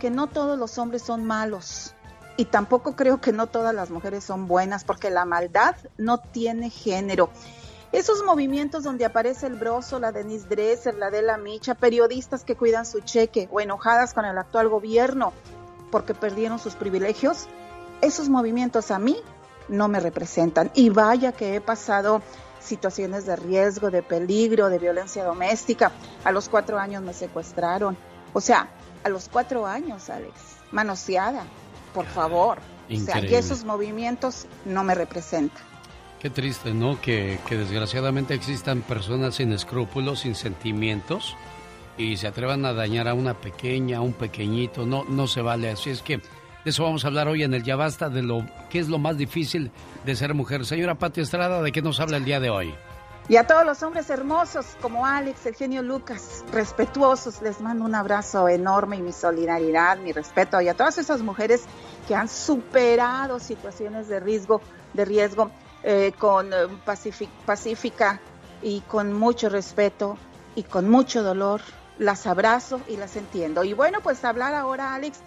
que 0.00 0.10
no 0.10 0.28
todos 0.28 0.58
los 0.58 0.78
hombres 0.78 1.02
son 1.02 1.24
malos. 1.24 1.93
Y 2.36 2.46
tampoco 2.46 2.96
creo 2.96 3.20
que 3.20 3.32
no 3.32 3.46
todas 3.46 3.74
las 3.74 3.90
mujeres 3.90 4.24
son 4.24 4.48
buenas, 4.48 4.84
porque 4.84 5.10
la 5.10 5.24
maldad 5.24 5.76
no 5.98 6.18
tiene 6.18 6.70
género. 6.70 7.30
Esos 7.92 8.24
movimientos 8.24 8.82
donde 8.82 9.04
aparece 9.04 9.46
el 9.46 9.54
Broso, 9.54 10.00
la 10.00 10.10
Denise 10.10 10.48
Dresser, 10.48 10.96
la 10.96 11.10
de 11.10 11.22
la 11.22 11.38
Micha, 11.38 11.74
periodistas 11.74 12.42
que 12.42 12.56
cuidan 12.56 12.86
su 12.86 13.00
cheque 13.00 13.48
o 13.52 13.60
enojadas 13.60 14.14
con 14.14 14.24
el 14.24 14.36
actual 14.36 14.68
gobierno 14.68 15.32
porque 15.94 16.12
perdieron 16.12 16.58
sus 16.58 16.74
privilegios, 16.74 17.46
esos 18.00 18.28
movimientos 18.28 18.90
a 18.90 18.98
mí 18.98 19.16
no 19.68 19.86
me 19.86 20.00
representan. 20.00 20.72
Y 20.74 20.90
vaya 20.90 21.30
que 21.30 21.54
he 21.54 21.60
pasado 21.60 22.20
situaciones 22.58 23.26
de 23.26 23.36
riesgo, 23.36 23.92
de 23.92 24.02
peligro, 24.02 24.70
de 24.70 24.80
violencia 24.80 25.22
doméstica. 25.22 25.92
A 26.24 26.32
los 26.32 26.48
cuatro 26.48 26.80
años 26.80 27.00
me 27.00 27.14
secuestraron. 27.14 27.96
O 28.32 28.40
sea, 28.40 28.70
a 29.04 29.08
los 29.08 29.28
cuatro 29.28 29.66
años, 29.66 30.10
Alex, 30.10 30.34
manoseada, 30.72 31.44
por 31.94 32.06
favor. 32.06 32.58
O 32.92 32.96
sea, 32.98 33.22
que 33.22 33.38
esos 33.38 33.64
movimientos 33.64 34.46
no 34.66 34.84
me 34.84 34.94
representan. 34.94 35.62
Qué 36.20 36.28
triste, 36.28 36.74
¿no? 36.74 37.00
Que, 37.00 37.38
que 37.48 37.56
desgraciadamente 37.56 38.34
existan 38.34 38.82
personas 38.82 39.36
sin 39.36 39.52
escrúpulos, 39.52 40.20
sin 40.20 40.34
sentimientos 40.34 41.34
y 41.96 42.16
se 42.16 42.26
atrevan 42.26 42.64
a 42.64 42.72
dañar 42.72 43.08
a 43.08 43.14
una 43.14 43.34
pequeña, 43.34 43.98
a 43.98 44.00
un 44.00 44.12
pequeñito. 44.12 44.86
No, 44.86 45.04
no 45.04 45.26
se 45.26 45.40
vale. 45.42 45.70
Así 45.70 45.90
es 45.90 46.02
que 46.02 46.18
de 46.18 46.70
eso 46.70 46.82
vamos 46.82 47.04
a 47.04 47.08
hablar 47.08 47.28
hoy 47.28 47.42
en 47.42 47.54
el 47.54 47.62
Ya 47.62 47.76
Basta, 47.76 48.08
de 48.08 48.22
lo 48.22 48.44
que 48.70 48.78
es 48.78 48.88
lo 48.88 48.98
más 48.98 49.16
difícil 49.16 49.70
de 50.04 50.16
ser 50.16 50.34
mujer. 50.34 50.64
Señora 50.64 50.94
Pati 50.94 51.20
Estrada, 51.20 51.62
¿de 51.62 51.72
qué 51.72 51.82
nos 51.82 52.00
habla 52.00 52.16
el 52.16 52.24
día 52.24 52.40
de 52.40 52.50
hoy? 52.50 52.74
Y 53.26 53.36
a 53.36 53.46
todos 53.46 53.64
los 53.64 53.82
hombres 53.82 54.10
hermosos 54.10 54.66
como 54.82 55.06
Alex, 55.06 55.46
el 55.46 55.54
genio 55.54 55.82
Lucas, 55.82 56.44
respetuosos, 56.52 57.40
les 57.40 57.58
mando 57.60 57.84
un 57.84 57.94
abrazo 57.94 58.48
enorme 58.48 58.96
y 58.96 59.02
mi 59.02 59.12
solidaridad, 59.12 59.96
mi 59.98 60.12
respeto. 60.12 60.60
Y 60.60 60.68
a 60.68 60.74
todas 60.74 60.98
esas 60.98 61.22
mujeres 61.22 61.64
que 62.06 62.14
han 62.14 62.28
superado 62.28 63.38
situaciones 63.38 64.08
de 64.08 64.20
riesgo, 64.20 64.60
de 64.92 65.04
riesgo 65.04 65.50
eh, 65.82 66.12
con 66.18 66.52
eh, 66.52 66.56
pacífica 67.46 68.20
y 68.62 68.80
con 68.82 69.12
mucho 69.12 69.48
respeto 69.48 70.16
y 70.54 70.62
con 70.62 70.88
mucho 70.88 71.22
dolor. 71.22 71.60
Las 71.98 72.26
abrazo 72.26 72.80
y 72.88 72.96
las 72.96 73.14
entiendo. 73.16 73.62
Y 73.62 73.72
bueno, 73.72 74.00
pues 74.02 74.24
hablar 74.24 74.54
ahora, 74.54 74.94
Alex, 74.94 75.20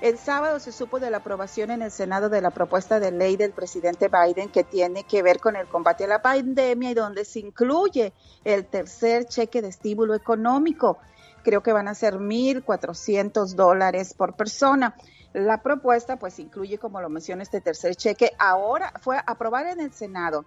el 0.00 0.18
sábado 0.18 0.60
se 0.60 0.70
supo 0.70 1.00
de 1.00 1.10
la 1.10 1.16
aprobación 1.16 1.70
en 1.70 1.80
el 1.80 1.90
Senado 1.90 2.28
de 2.28 2.42
la 2.42 2.50
propuesta 2.50 3.00
de 3.00 3.10
ley 3.10 3.36
del 3.36 3.52
presidente 3.52 4.08
Biden 4.08 4.50
que 4.50 4.62
tiene 4.62 5.04
que 5.04 5.22
ver 5.22 5.40
con 5.40 5.56
el 5.56 5.66
combate 5.66 6.04
a 6.04 6.08
la 6.08 6.20
pandemia 6.20 6.90
y 6.90 6.94
donde 6.94 7.24
se 7.24 7.40
incluye 7.40 8.12
el 8.44 8.66
tercer 8.66 9.24
cheque 9.26 9.62
de 9.62 9.68
estímulo 9.68 10.14
económico. 10.14 10.98
Creo 11.42 11.62
que 11.62 11.72
van 11.72 11.88
a 11.88 11.94
ser 11.94 12.18
1.400 12.18 13.54
dólares 13.54 14.14
por 14.14 14.34
persona. 14.34 14.94
La 15.34 15.62
propuesta 15.62 16.16
pues 16.16 16.38
incluye, 16.38 16.78
como 16.78 17.00
lo 17.00 17.10
menciona, 17.10 17.42
este 17.42 17.60
tercer 17.60 17.96
cheque. 17.96 18.30
Ahora 18.38 18.92
fue 19.00 19.18
aprobada 19.26 19.72
en 19.72 19.80
el 19.80 19.92
Senado, 19.92 20.44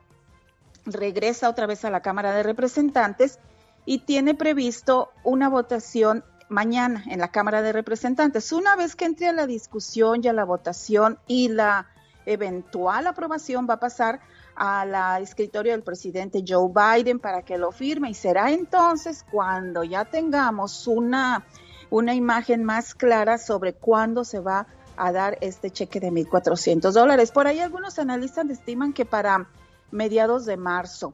regresa 0.85 1.49
otra 1.49 1.67
vez 1.67 1.83
a 1.83 1.89
la 1.89 2.01
Cámara 2.01 2.31
de 2.31 2.41
Representantes 2.41 3.37
y 3.85 3.99
tiene 3.99 4.33
previsto 4.33 5.11
una 5.25 5.49
votación 5.49 6.23
mañana 6.47 7.03
en 7.07 7.19
la 7.19 7.27
Cámara 7.31 7.61
de 7.61 7.73
Representantes. 7.73 8.53
Una 8.53 8.77
vez 8.77 8.95
que 8.95 9.03
entre 9.03 9.27
a 9.27 9.33
la 9.33 9.45
discusión 9.45 10.21
y 10.23 10.29
a 10.29 10.33
la 10.33 10.45
votación 10.45 11.19
y 11.27 11.49
la 11.49 11.87
eventual 12.25 13.07
aprobación 13.07 13.67
va 13.69 13.73
a 13.73 13.79
pasar 13.81 14.21
a 14.55 14.85
la 14.85 15.19
escritorio 15.19 15.73
del 15.73 15.83
presidente 15.83 16.45
Joe 16.47 16.71
Biden 16.73 17.19
para 17.19 17.41
que 17.41 17.57
lo 17.57 17.73
firme 17.73 18.09
y 18.09 18.13
será 18.13 18.51
entonces 18.51 19.25
cuando 19.29 19.83
ya 19.83 20.05
tengamos 20.05 20.87
una, 20.87 21.45
una 21.89 22.15
imagen 22.15 22.63
más 22.63 22.95
clara 22.95 23.37
sobre 23.37 23.73
cuándo 23.73 24.23
se 24.23 24.39
va 24.39 24.65
a 24.97 25.11
dar 25.11 25.37
este 25.41 25.71
cheque 25.71 25.99
de 25.99 26.11
1.400 26.11 26.91
dólares. 26.91 27.31
Por 27.31 27.47
ahí 27.47 27.59
algunos 27.59 27.99
analistas 27.99 28.49
estiman 28.49 28.93
que 28.93 29.05
para 29.05 29.47
mediados 29.91 30.45
de 30.45 30.57
marzo. 30.57 31.13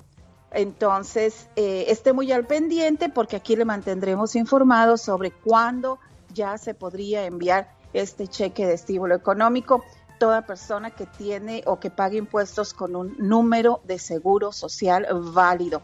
Entonces, 0.51 1.47
eh, 1.55 1.85
esté 1.87 2.13
muy 2.13 2.31
al 2.31 2.45
pendiente 2.45 3.09
porque 3.09 3.35
aquí 3.35 3.55
le 3.55 3.65
mantendremos 3.65 4.35
informado 4.35 4.97
sobre 4.97 5.31
cuándo 5.31 5.99
ya 6.33 6.57
se 6.57 6.73
podría 6.73 7.25
enviar 7.25 7.71
este 7.93 8.27
cheque 8.27 8.65
de 8.65 8.73
estímulo 8.73 9.15
económico. 9.15 9.83
Toda 10.19 10.45
persona 10.45 10.91
que 10.91 11.05
tiene 11.05 11.63
o 11.65 11.79
que 11.79 11.89
pague 11.89 12.17
impuestos 12.17 12.73
con 12.73 12.95
un 12.95 13.15
número 13.17 13.81
de 13.83 13.99
seguro 13.99 14.51
social 14.51 15.07
válido. 15.11 15.81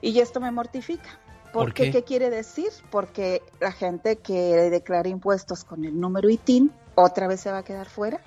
Y 0.00 0.20
esto 0.20 0.38
me 0.38 0.50
mortifica. 0.50 1.18
¿Por 1.52 1.64
¿Por 1.64 1.74
qué? 1.74 1.84
qué? 1.84 1.92
¿Qué 1.92 2.04
quiere 2.04 2.30
decir? 2.30 2.68
Porque 2.90 3.42
la 3.58 3.72
gente 3.72 4.16
que 4.16 4.70
declara 4.70 5.08
impuestos 5.08 5.64
con 5.64 5.84
el 5.84 5.98
número 5.98 6.28
ITIN 6.28 6.70
otra 6.98 7.28
vez 7.28 7.40
se 7.40 7.50
va 7.50 7.58
a 7.58 7.62
quedar 7.62 7.88
fuera. 7.88 8.20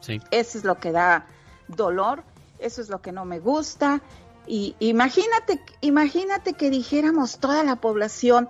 Sí. 0.00 0.20
Eso 0.30 0.58
es 0.58 0.64
lo 0.64 0.78
que 0.78 0.92
da 0.92 1.26
dolor, 1.68 2.24
eso 2.58 2.80
es 2.80 2.88
lo 2.88 3.02
que 3.02 3.12
no 3.12 3.24
me 3.24 3.40
gusta. 3.40 4.02
Y 4.46 4.74
imagínate, 4.80 5.62
imagínate 5.80 6.54
que 6.54 6.70
dijéramos 6.70 7.38
toda 7.38 7.62
la 7.62 7.76
población, 7.76 8.48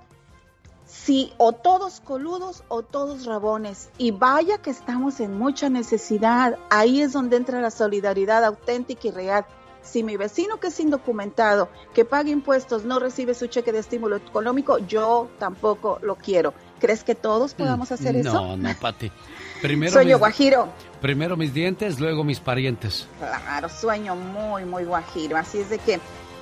sí, 0.86 1.32
o 1.36 1.52
todos 1.52 2.00
coludos 2.00 2.64
o 2.68 2.82
todos 2.82 3.26
rabones. 3.26 3.90
Y 3.98 4.10
vaya 4.10 4.58
que 4.58 4.70
estamos 4.70 5.20
en 5.20 5.38
mucha 5.38 5.68
necesidad. 5.68 6.58
Ahí 6.70 7.02
es 7.02 7.12
donde 7.12 7.36
entra 7.36 7.60
la 7.60 7.70
solidaridad 7.70 8.44
auténtica 8.44 9.08
y 9.08 9.10
real. 9.10 9.46
Si 9.82 10.02
mi 10.02 10.16
vecino 10.16 10.60
que 10.60 10.68
es 10.68 10.80
indocumentado, 10.80 11.68
que 11.92 12.04
paga 12.04 12.30
impuestos, 12.30 12.84
no 12.84 13.00
recibe 13.00 13.34
su 13.34 13.48
cheque 13.48 13.72
de 13.72 13.80
estímulo 13.80 14.16
económico, 14.16 14.78
yo 14.78 15.28
tampoco 15.38 15.98
lo 16.02 16.14
quiero. 16.14 16.54
¿Crees 16.82 17.04
que 17.04 17.14
todos 17.14 17.54
podamos 17.54 17.92
hacer 17.92 18.16
eso? 18.16 18.32
No, 18.32 18.56
no, 18.56 18.74
Pati. 18.80 19.10
Primero 19.62 19.92
mis- 20.16 20.18
Guajiro. 20.18 20.68
Primero 21.00 21.36
mis 21.36 21.54
dientes, 21.54 22.00
luego 22.00 22.24
mis 22.24 22.40
parientes. 22.40 23.06
Claro, 23.20 23.68
sueño 23.68 24.16
muy, 24.16 24.64
muy 24.64 24.84
guajiro. 24.84 25.36
Así 25.36 25.58
es 25.58 25.70
de 25.70 25.78
que, 25.78 26.00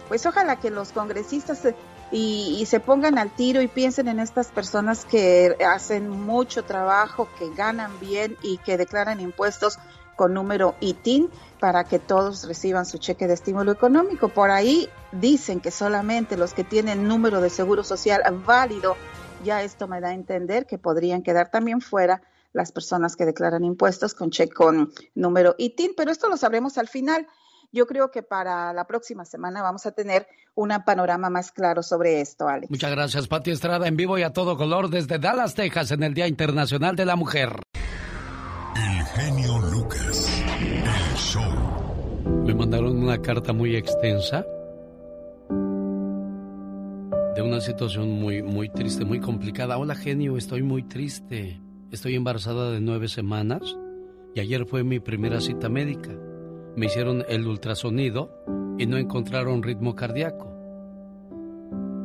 pues 0.08 0.24
ojalá 0.24 0.56
que 0.56 0.70
los 0.70 0.92
congresistas 0.92 1.58
se- 1.58 1.74
y, 2.10 2.56
y 2.58 2.64
se 2.66 2.80
pongan 2.80 3.18
al 3.18 3.30
tiro 3.30 3.60
y 3.60 3.68
piensen 3.68 4.08
en 4.08 4.18
estas 4.18 4.48
personas 4.48 5.04
que 5.04 5.54
hacen 5.70 6.08
mucho 6.08 6.64
trabajo, 6.64 7.28
que 7.38 7.50
ganan 7.54 7.92
bien 8.00 8.36
y 8.42 8.56
que 8.58 8.78
declaran 8.78 9.20
impuestos 9.20 9.78
con 10.16 10.32
número 10.34 10.74
ITIN 10.80 11.28
para 11.60 11.84
que 11.84 11.98
todos 11.98 12.48
reciban 12.48 12.84
su 12.86 12.96
cheque 12.98 13.26
de 13.26 13.34
estímulo 13.34 13.72
económico. 13.72 14.28
Por 14.28 14.50
ahí 14.50 14.88
dicen 15.12 15.60
que 15.60 15.70
solamente 15.70 16.36
los 16.38 16.54
que 16.54 16.64
tienen 16.64 17.06
número 17.06 17.40
de 17.42 17.48
seguro 17.50 17.84
social 17.84 18.22
válido, 18.46 18.96
ya 19.44 19.62
esto 19.62 19.88
me 19.88 20.00
da 20.00 20.08
a 20.08 20.14
entender 20.14 20.66
que 20.66 20.78
podrían 20.78 21.22
quedar 21.22 21.50
también 21.50 21.80
fuera 21.80 22.22
las 22.52 22.72
personas 22.72 23.16
que 23.16 23.24
declaran 23.24 23.64
impuestos 23.64 24.14
con 24.14 24.30
cheque 24.30 24.52
con 24.52 24.92
número 25.14 25.54
ITIN, 25.58 25.92
pero 25.96 26.10
esto 26.10 26.28
lo 26.28 26.36
sabremos 26.36 26.78
al 26.78 26.88
final. 26.88 27.26
Yo 27.72 27.86
creo 27.86 28.10
que 28.10 28.24
para 28.24 28.72
la 28.72 28.86
próxima 28.86 29.24
semana 29.24 29.62
vamos 29.62 29.86
a 29.86 29.92
tener 29.92 30.26
un 30.54 30.70
panorama 30.84 31.30
más 31.30 31.52
claro 31.52 31.82
sobre 31.84 32.20
esto, 32.20 32.48
Alex. 32.48 32.70
Muchas 32.70 32.90
gracias, 32.90 33.28
Pati 33.28 33.52
Estrada, 33.52 33.86
en 33.86 33.96
vivo 33.96 34.18
y 34.18 34.22
a 34.22 34.32
todo 34.32 34.56
color 34.56 34.90
desde 34.90 35.20
Dallas, 35.20 35.54
Texas, 35.54 35.92
en 35.92 36.02
el 36.02 36.12
Día 36.12 36.26
Internacional 36.26 36.96
de 36.96 37.04
la 37.04 37.14
Mujer. 37.14 37.50
El 38.74 39.04
genio 39.06 39.58
Lucas. 39.60 40.42
El 40.58 41.16
show. 41.16 42.44
Me 42.44 42.54
mandaron 42.54 43.00
una 43.00 43.22
carta 43.22 43.52
muy 43.52 43.76
extensa 43.76 44.44
una 47.42 47.60
situación 47.60 48.10
muy, 48.10 48.42
muy 48.42 48.68
triste, 48.68 49.04
muy 49.04 49.20
complicada. 49.20 49.78
Hola, 49.78 49.94
genio, 49.94 50.36
estoy 50.36 50.62
muy 50.62 50.82
triste. 50.82 51.60
Estoy 51.90 52.14
embarazada 52.14 52.70
de 52.70 52.80
nueve 52.80 53.08
semanas 53.08 53.76
y 54.34 54.40
ayer 54.40 54.66
fue 54.66 54.84
mi 54.84 55.00
primera 55.00 55.40
cita 55.40 55.68
médica. 55.68 56.10
Me 56.76 56.86
hicieron 56.86 57.24
el 57.28 57.46
ultrasonido 57.46 58.30
y 58.78 58.86
no 58.86 58.96
encontraron 58.96 59.62
ritmo 59.62 59.94
cardíaco. 59.94 60.50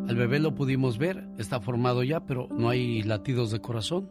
Al 0.07 0.15
bebé 0.15 0.39
lo 0.39 0.53
pudimos 0.53 0.97
ver, 0.97 1.27
está 1.37 1.59
formado 1.59 2.03
ya, 2.03 2.25
pero 2.25 2.47
no 2.51 2.69
hay 2.69 3.01
latidos 3.03 3.51
de 3.51 3.59
corazón. 3.59 4.09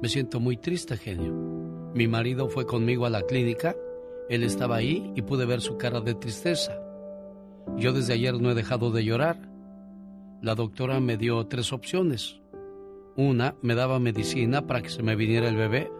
Me 0.00 0.08
siento 0.08 0.40
muy 0.40 0.56
triste, 0.56 0.96
genio. 0.96 1.32
Mi 1.94 2.06
marido 2.06 2.48
fue 2.48 2.66
conmigo 2.66 3.06
a 3.06 3.10
la 3.10 3.22
clínica, 3.22 3.74
él 4.28 4.42
estaba 4.42 4.76
ahí 4.76 5.10
y 5.16 5.22
pude 5.22 5.46
ver 5.46 5.60
su 5.60 5.78
cara 5.78 6.00
de 6.00 6.14
tristeza. 6.14 6.78
Yo 7.76 7.92
desde 7.92 8.12
ayer 8.12 8.40
no 8.40 8.50
he 8.50 8.54
dejado 8.54 8.90
de 8.90 9.04
llorar. 9.04 9.47
La 10.40 10.54
doctora 10.54 11.00
me 11.00 11.16
dio 11.16 11.46
tres 11.46 11.72
opciones. 11.72 12.40
Una, 13.16 13.56
me 13.60 13.74
daba 13.74 13.98
medicina 13.98 14.66
para 14.66 14.82
que 14.82 14.88
se 14.88 15.02
me 15.02 15.16
viniera 15.16 15.48
el 15.48 15.56
bebé. 15.56 15.90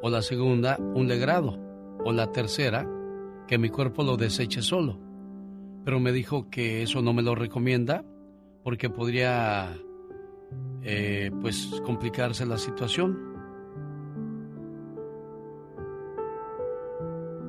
O 0.00 0.08
la 0.08 0.22
segunda, 0.22 0.78
un 0.78 1.08
legrado. 1.08 1.58
O 2.04 2.12
la 2.12 2.32
tercera, 2.32 2.88
que 3.46 3.58
mi 3.58 3.68
cuerpo 3.68 4.02
lo 4.02 4.16
deseche 4.16 4.62
solo. 4.62 4.98
Pero 5.84 6.00
me 6.00 6.12
dijo 6.12 6.48
que 6.48 6.82
eso 6.82 7.02
no 7.02 7.12
me 7.12 7.22
lo 7.22 7.34
recomienda 7.34 8.04
porque 8.64 8.88
podría 8.88 9.76
eh, 10.82 11.30
pues 11.40 11.80
complicarse 11.84 12.46
la 12.46 12.56
situación. 12.56 13.18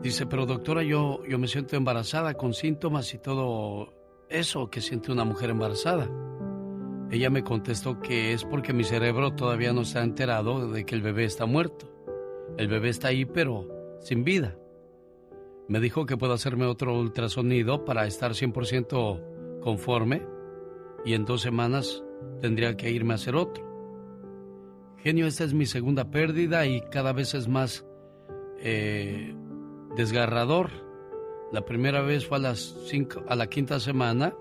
Dice, 0.02 0.26
pero 0.26 0.46
doctora, 0.46 0.84
yo, 0.84 1.24
yo 1.26 1.40
me 1.40 1.48
siento 1.48 1.76
embarazada 1.76 2.36
con 2.36 2.54
síntomas 2.54 3.14
y 3.14 3.18
todo 3.18 3.97
eso 4.30 4.70
que 4.70 4.82
siente 4.82 5.12
una 5.12 5.24
mujer 5.24 5.50
embarazada. 5.50 6.10
Ella 7.10 7.30
me 7.30 7.44
contestó 7.44 8.00
que 8.00 8.34
es 8.34 8.44
porque 8.44 8.74
mi 8.74 8.84
cerebro 8.84 9.34
todavía 9.34 9.72
no 9.72 9.82
está 9.82 10.04
enterado 10.04 10.70
de 10.70 10.86
que 10.86 10.96
el 10.96 11.02
bebé 11.02 11.26
está 11.26 11.46
muerto. 11.46 11.90
El 12.58 12.68
bebé 12.68 12.90
está 12.90 13.10
ahí, 13.10 13.26
pero 13.26 13.98
sin 14.02 14.24
vida. 14.24 14.58
Me 15.68 15.80
dijo 15.80 16.06
que 16.06 16.18
puedo 16.18 16.34
hacerme 16.34 16.66
otro 16.66 16.98
ultrasonido 16.98 17.86
para 17.86 18.06
estar 18.08 18.32
100% 18.32 19.60
conforme 19.62 20.26
y 21.06 21.14
en 21.14 21.26
dos 21.26 21.42
semanas 21.42 22.04
tendría 22.42 22.76
que 22.78 22.92
irme 22.92 23.14
a 23.14 23.16
hacer 23.16 23.36
otro. 23.36 23.66
Genio, 24.98 25.28
esta 25.28 25.44
es 25.44 25.54
mi 25.54 25.66
segunda 25.66 26.10
pérdida 26.10 26.66
y 26.66 26.82
cada 26.82 27.14
vez 27.14 27.34
es 27.34 27.48
más 27.48 27.86
eh, 28.60 29.36
desgarrador. 29.96 30.87
La 31.52 31.62
primera 31.62 32.02
vez 32.02 32.26
fue 32.26 32.38
a 32.38 33.36
la 33.36 33.48
quinta 33.48 33.80
semana, 33.80 34.34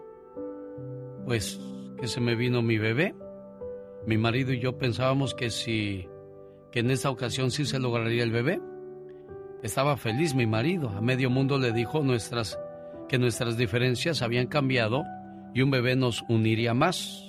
pues 1.25 1.61
que 2.01 2.09
se 2.09 2.21
me 2.21 2.35
vino 2.35 2.63
mi 2.63 2.79
bebé. 2.79 3.15
Mi 4.07 4.19
marido 4.19 4.53
y 4.53 4.61
yo 4.61 4.77
pensábamos 4.79 5.35
que 5.35 5.51
si 5.51 6.09
que 6.71 6.81
en 6.81 6.91
esta 6.91 7.11
ocasión 7.11 7.51
sí 7.51 7.65
se 7.65 7.79
lograría 7.79 8.23
el 8.23 8.31
bebé. 8.31 8.61
Estaba 9.63 9.97
feliz 9.97 10.35
mi 10.35 10.47
marido. 10.47 10.91
A 10.91 11.01
medio 11.01 11.31
mundo 11.31 11.59
le 11.59 11.73
dijo 11.73 12.03
nuestras 12.03 12.59
que 13.09 13.19
nuestras 13.19 13.57
diferencias 13.57 14.23
habían 14.23 14.47
cambiado 14.47 15.05
y 15.55 15.63
un 15.63 15.71
bebé 15.71 15.97
nos 15.97 16.23
uniría 16.29 16.75
más. 16.75 17.25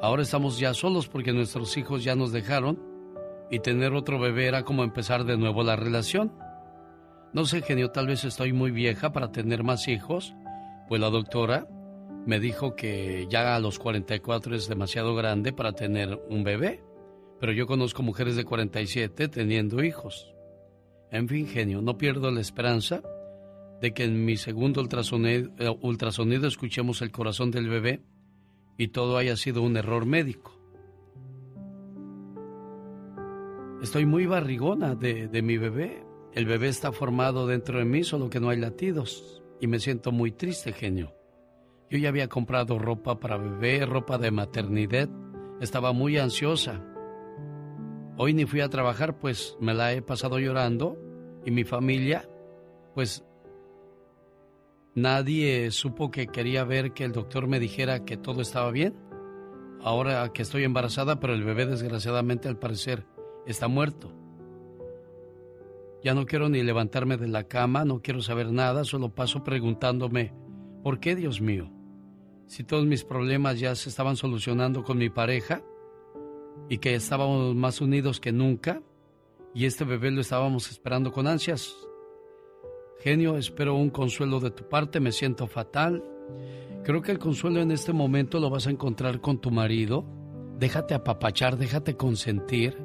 Ahora 0.00 0.22
estamos 0.22 0.58
ya 0.58 0.72
solos 0.72 1.08
porque 1.08 1.32
nuestros 1.32 1.76
hijos 1.76 2.04
ya 2.04 2.14
nos 2.14 2.32
dejaron 2.32 2.80
y 3.50 3.58
tener 3.58 3.92
otro 3.92 4.18
bebé 4.18 4.46
era 4.46 4.62
como 4.62 4.84
empezar 4.84 5.24
de 5.24 5.36
nuevo 5.36 5.62
la 5.62 5.76
relación. 5.76 6.32
No 7.32 7.44
sé, 7.44 7.62
genio, 7.62 7.90
tal 7.90 8.06
vez 8.06 8.24
estoy 8.24 8.52
muy 8.52 8.70
vieja 8.70 9.12
para 9.12 9.30
tener 9.32 9.62
más 9.62 9.86
hijos, 9.88 10.34
pues 10.88 11.00
la 11.00 11.10
doctora 11.10 11.68
me 12.26 12.40
dijo 12.40 12.74
que 12.74 13.26
ya 13.30 13.54
a 13.54 13.60
los 13.60 13.78
44 13.78 14.54
es 14.54 14.68
demasiado 14.68 15.14
grande 15.14 15.52
para 15.52 15.72
tener 15.72 16.20
un 16.28 16.42
bebé, 16.42 16.82
pero 17.40 17.52
yo 17.52 17.66
conozco 17.66 18.02
mujeres 18.02 18.36
de 18.36 18.44
47 18.44 19.28
teniendo 19.28 19.82
hijos. 19.82 20.34
En 21.10 21.28
fin, 21.28 21.46
genio, 21.46 21.80
no 21.80 21.96
pierdo 21.96 22.30
la 22.30 22.40
esperanza 22.40 23.02
de 23.80 23.94
que 23.94 24.04
en 24.04 24.24
mi 24.24 24.36
segundo 24.36 24.80
ultrasonido, 24.80 25.50
eh, 25.58 25.74
ultrasonido 25.80 26.48
escuchemos 26.48 27.00
el 27.02 27.10
corazón 27.12 27.50
del 27.50 27.68
bebé 27.68 28.02
y 28.76 28.88
todo 28.88 29.16
haya 29.16 29.36
sido 29.36 29.62
un 29.62 29.76
error 29.76 30.04
médico. 30.04 30.54
Estoy 33.82 34.06
muy 34.06 34.26
barrigona 34.26 34.94
de, 34.94 35.28
de 35.28 35.42
mi 35.42 35.56
bebé. 35.56 36.07
El 36.32 36.46
bebé 36.46 36.68
está 36.68 36.92
formado 36.92 37.46
dentro 37.46 37.78
de 37.78 37.84
mí, 37.84 38.04
solo 38.04 38.28
que 38.30 38.40
no 38.40 38.50
hay 38.50 38.58
latidos. 38.58 39.42
Y 39.60 39.66
me 39.66 39.80
siento 39.80 40.12
muy 40.12 40.30
triste, 40.30 40.72
genio. 40.72 41.14
Yo 41.90 41.98
ya 41.98 42.10
había 42.10 42.28
comprado 42.28 42.78
ropa 42.78 43.18
para 43.18 43.38
bebé, 43.38 43.86
ropa 43.86 44.18
de 44.18 44.30
maternidad. 44.30 45.08
Estaba 45.60 45.92
muy 45.92 46.18
ansiosa. 46.18 46.84
Hoy 48.18 48.34
ni 48.34 48.44
fui 48.44 48.60
a 48.60 48.68
trabajar, 48.68 49.18
pues 49.18 49.56
me 49.60 49.74
la 49.74 49.92
he 49.92 50.02
pasado 50.02 50.38
llorando. 50.38 50.98
Y 51.44 51.50
mi 51.50 51.64
familia, 51.64 52.28
pues 52.94 53.24
nadie 54.94 55.70
supo 55.70 56.10
que 56.10 56.26
quería 56.26 56.64
ver 56.64 56.92
que 56.92 57.04
el 57.04 57.12
doctor 57.12 57.46
me 57.46 57.58
dijera 57.58 58.04
que 58.04 58.16
todo 58.16 58.42
estaba 58.42 58.70
bien. 58.70 58.94
Ahora 59.80 60.30
que 60.32 60.42
estoy 60.42 60.64
embarazada, 60.64 61.20
pero 61.20 61.32
el 61.32 61.44
bebé 61.44 61.64
desgraciadamente 61.64 62.48
al 62.48 62.58
parecer 62.58 63.06
está 63.46 63.68
muerto. 63.68 64.17
Ya 66.02 66.14
no 66.14 66.26
quiero 66.26 66.48
ni 66.48 66.62
levantarme 66.62 67.16
de 67.16 67.26
la 67.26 67.44
cama, 67.44 67.84
no 67.84 68.00
quiero 68.02 68.22
saber 68.22 68.52
nada, 68.52 68.84
solo 68.84 69.14
paso 69.14 69.42
preguntándome, 69.42 70.32
¿por 70.82 71.00
qué, 71.00 71.16
Dios 71.16 71.40
mío? 71.40 71.70
Si 72.46 72.62
todos 72.62 72.86
mis 72.86 73.04
problemas 73.04 73.58
ya 73.58 73.74
se 73.74 73.88
estaban 73.88 74.16
solucionando 74.16 74.84
con 74.84 74.96
mi 74.96 75.10
pareja 75.10 75.62
y 76.68 76.78
que 76.78 76.94
estábamos 76.94 77.54
más 77.54 77.80
unidos 77.80 78.20
que 78.20 78.32
nunca 78.32 78.80
y 79.54 79.66
este 79.66 79.84
bebé 79.84 80.10
lo 80.10 80.20
estábamos 80.20 80.70
esperando 80.70 81.12
con 81.12 81.26
ansias. 81.26 81.74
Genio, 83.00 83.36
espero 83.36 83.74
un 83.74 83.90
consuelo 83.90 84.40
de 84.40 84.50
tu 84.50 84.68
parte, 84.68 85.00
me 85.00 85.12
siento 85.12 85.46
fatal. 85.46 86.02
Creo 86.84 87.02
que 87.02 87.12
el 87.12 87.18
consuelo 87.18 87.60
en 87.60 87.70
este 87.70 87.92
momento 87.92 88.40
lo 88.40 88.50
vas 88.50 88.66
a 88.66 88.70
encontrar 88.70 89.20
con 89.20 89.40
tu 89.40 89.50
marido. 89.50 90.04
Déjate 90.58 90.94
apapachar, 90.94 91.56
déjate 91.56 91.96
consentir 91.96 92.78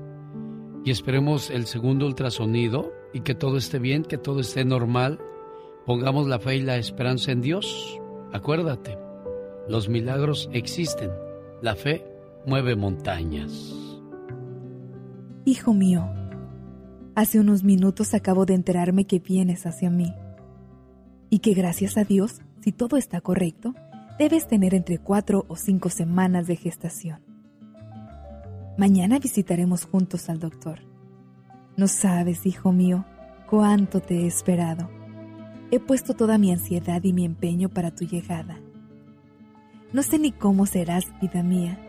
y 0.84 0.92
esperemos 0.92 1.50
el 1.50 1.66
segundo 1.66 2.06
ultrasonido 2.06 2.92
y 3.14 3.22
que 3.22 3.36
todo 3.36 3.58
esté 3.58 3.80
bien, 3.80 4.04
que 4.04 4.18
todo 4.18 4.40
esté 4.42 4.66
normal. 4.66 5.20
Pongamos 5.86 6.28
la 6.28 6.40
fe 6.40 6.58
y 6.58 6.62
la 6.62 6.78
esperanza 6.78 7.32
en 7.32 7.42
Dios. 7.42 8.00
Acuérdate, 8.32 8.98
los 9.70 9.88
milagros 9.88 10.50
existen. 10.52 11.12
La 11.62 11.76
fe 11.76 12.06
mueve 12.46 12.76
montañas. 12.76 13.76
Hijo 15.46 15.74
mío, 15.74 16.10
hace 17.16 17.40
unos 17.40 17.64
minutos 17.64 18.14
acabo 18.14 18.46
de 18.46 18.56
enterarme 18.56 19.06
que 19.06 19.20
vienes 19.20 19.66
hacia 19.66 19.90
mí 19.90 20.14
y 21.30 21.40
que 21.40 21.54
gracias 21.54 21.98
a 21.98 22.04
Dios, 22.04 22.42
si 22.62 22.72
todo 22.72 22.98
está 22.98 23.22
correcto, 23.22 23.74
debes 24.18 24.48
tener 24.48 24.74
entre 24.74 25.00
cuatro 25.00 25.46
o 25.48 25.56
cinco 25.56 25.90
semanas 25.90 26.48
de 26.48 26.56
gestación. 26.56 27.22
Mañana 28.78 29.20
visitaremos 29.20 29.86
juntos 29.86 30.30
al 30.30 30.40
doctor. 30.40 30.93
No 31.76 31.88
sabes, 31.88 32.46
hijo 32.46 32.72
mío, 32.72 33.06
cuánto 33.50 34.00
te 34.00 34.22
he 34.22 34.28
esperado. 34.28 34.90
He 35.72 35.80
puesto 35.80 36.14
toda 36.14 36.38
mi 36.38 36.52
ansiedad 36.52 37.04
y 37.04 37.14
mi 37.14 37.26
empeño 37.26 37.70
para 37.70 37.92
tu 37.92 38.06
llegada. 38.06 38.60
No 39.92 40.04
sé 40.04 40.20
ni 40.20 40.32
cómo 40.32 40.66
serás, 40.66 41.06
vida 41.22 41.44
mía, 41.44 41.80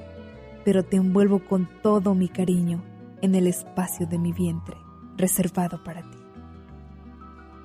pero 0.64 0.84
te 0.84 0.96
envuelvo 0.96 1.44
con 1.44 1.68
todo 1.82 2.14
mi 2.14 2.28
cariño 2.28 2.82
en 3.20 3.34
el 3.34 3.46
espacio 3.46 4.06
de 4.06 4.18
mi 4.18 4.32
vientre, 4.32 4.76
reservado 5.16 5.82
para 5.84 6.02
ti. 6.02 6.18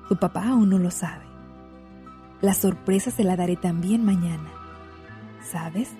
Tu 0.08 0.16
papá 0.16 0.48
aún 0.48 0.70
no 0.70 0.78
lo 0.78 0.90
sabe. 0.90 1.24
La 2.40 2.54
sorpresa 2.54 3.10
se 3.10 3.24
la 3.24 3.36
daré 3.36 3.56
también 3.56 4.04
mañana. 4.04 4.50
¿Sabes? 5.42 5.90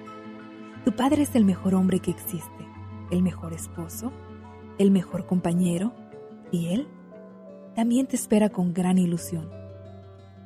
Tu 0.85 0.93
padre 0.93 1.23
es 1.23 1.35
el 1.35 1.45
mejor 1.45 1.75
hombre 1.75 2.01
que 2.01 2.11
existe 2.11 2.61
el 3.11 3.23
mejor 3.23 3.53
esposo, 3.53 4.13
el 4.79 4.91
mejor 4.91 5.27
compañero, 5.27 5.93
y 6.51 6.69
él 6.69 6.89
también 7.75 8.07
te 8.07 8.17
espera 8.17 8.49
con 8.49 8.73
gran 8.73 8.99
ilusión. 8.99 9.51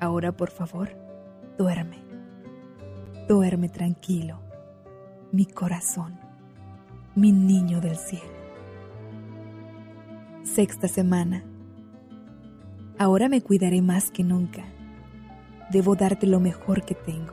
Ahora, 0.01 0.33
por 0.33 0.51
favor, 0.51 0.91
duerme. 1.59 2.03
Duerme 3.29 3.71
tranquilo, 3.71 4.39
mi 5.33 5.47
corazón, 5.47 6.19
mi 7.15 7.33
niño 7.33 7.81
del 7.81 7.97
cielo. 7.97 8.35
Sexta 10.43 10.89
semana. 10.89 11.43
Ahora 12.99 13.31
me 13.31 13.41
cuidaré 13.41 13.81
más 13.81 14.11
que 14.11 14.23
nunca. 14.23 14.65
Debo 15.71 15.97
darte 15.97 16.27
lo 16.27 16.39
mejor 16.39 16.85
que 16.85 16.95
tengo, 16.95 17.33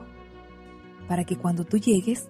para 1.10 1.26
que 1.26 1.36
cuando 1.36 1.66
tú 1.66 1.78
llegues 1.78 2.30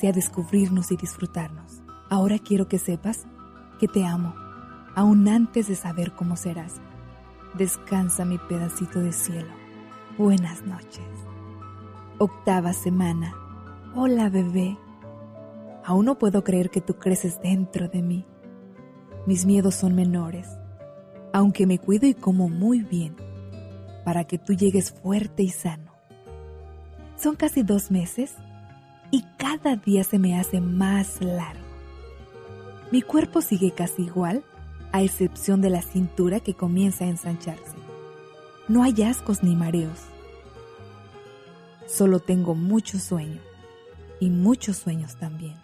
sea 0.00 0.12
descubrirnos 0.12 0.90
y 0.90 0.96
disfrutarnos. 0.96 1.82
Ahora 2.08 2.38
quiero 2.38 2.66
que 2.66 2.78
sepas 2.78 3.26
que 3.78 3.88
te 3.88 4.06
amo, 4.06 4.34
aún 4.94 5.28
antes 5.28 5.68
de 5.68 5.74
saber 5.74 6.12
cómo 6.12 6.36
serás. 6.36 6.80
Descansa 7.54 8.24
mi 8.24 8.38
pedacito 8.38 9.00
de 9.00 9.12
cielo. 9.12 9.52
Buenas 10.18 10.62
noches. 10.62 11.06
Octava 12.18 12.72
semana. 12.72 13.34
Hola 13.94 14.28
bebé. 14.28 14.78
Aún 15.84 16.06
no 16.06 16.18
puedo 16.18 16.44
creer 16.44 16.70
que 16.70 16.80
tú 16.80 16.94
creces 16.94 17.40
dentro 17.42 17.88
de 17.88 18.02
mí. 18.02 18.24
Mis 19.26 19.46
miedos 19.46 19.74
son 19.74 19.94
menores, 19.94 20.48
aunque 21.32 21.66
me 21.66 21.78
cuido 21.78 22.06
y 22.06 22.14
como 22.14 22.48
muy 22.48 22.82
bien, 22.82 23.16
para 24.04 24.24
que 24.24 24.38
tú 24.38 24.52
llegues 24.52 24.92
fuerte 24.92 25.42
y 25.42 25.48
sano. 25.48 25.92
Son 27.16 27.36
casi 27.36 27.62
dos 27.62 27.90
meses 27.90 28.34
y 29.10 29.24
cada 29.38 29.76
día 29.76 30.04
se 30.04 30.18
me 30.18 30.38
hace 30.38 30.60
más 30.60 31.20
largo. 31.20 31.60
Mi 32.90 33.00
cuerpo 33.02 33.40
sigue 33.40 33.70
casi 33.72 34.02
igual, 34.02 34.44
a 34.92 35.02
excepción 35.02 35.60
de 35.60 35.70
la 35.70 35.82
cintura 35.82 36.40
que 36.40 36.54
comienza 36.54 37.04
a 37.04 37.08
ensancharse. 37.08 37.76
No 38.68 38.82
hay 38.82 39.02
ascos 39.02 39.42
ni 39.42 39.56
mareos. 39.56 39.98
Solo 41.86 42.20
tengo 42.20 42.54
mucho 42.54 42.98
sueño 42.98 43.40
y 44.20 44.30
muchos 44.30 44.76
sueños 44.76 45.16
también. 45.16 45.56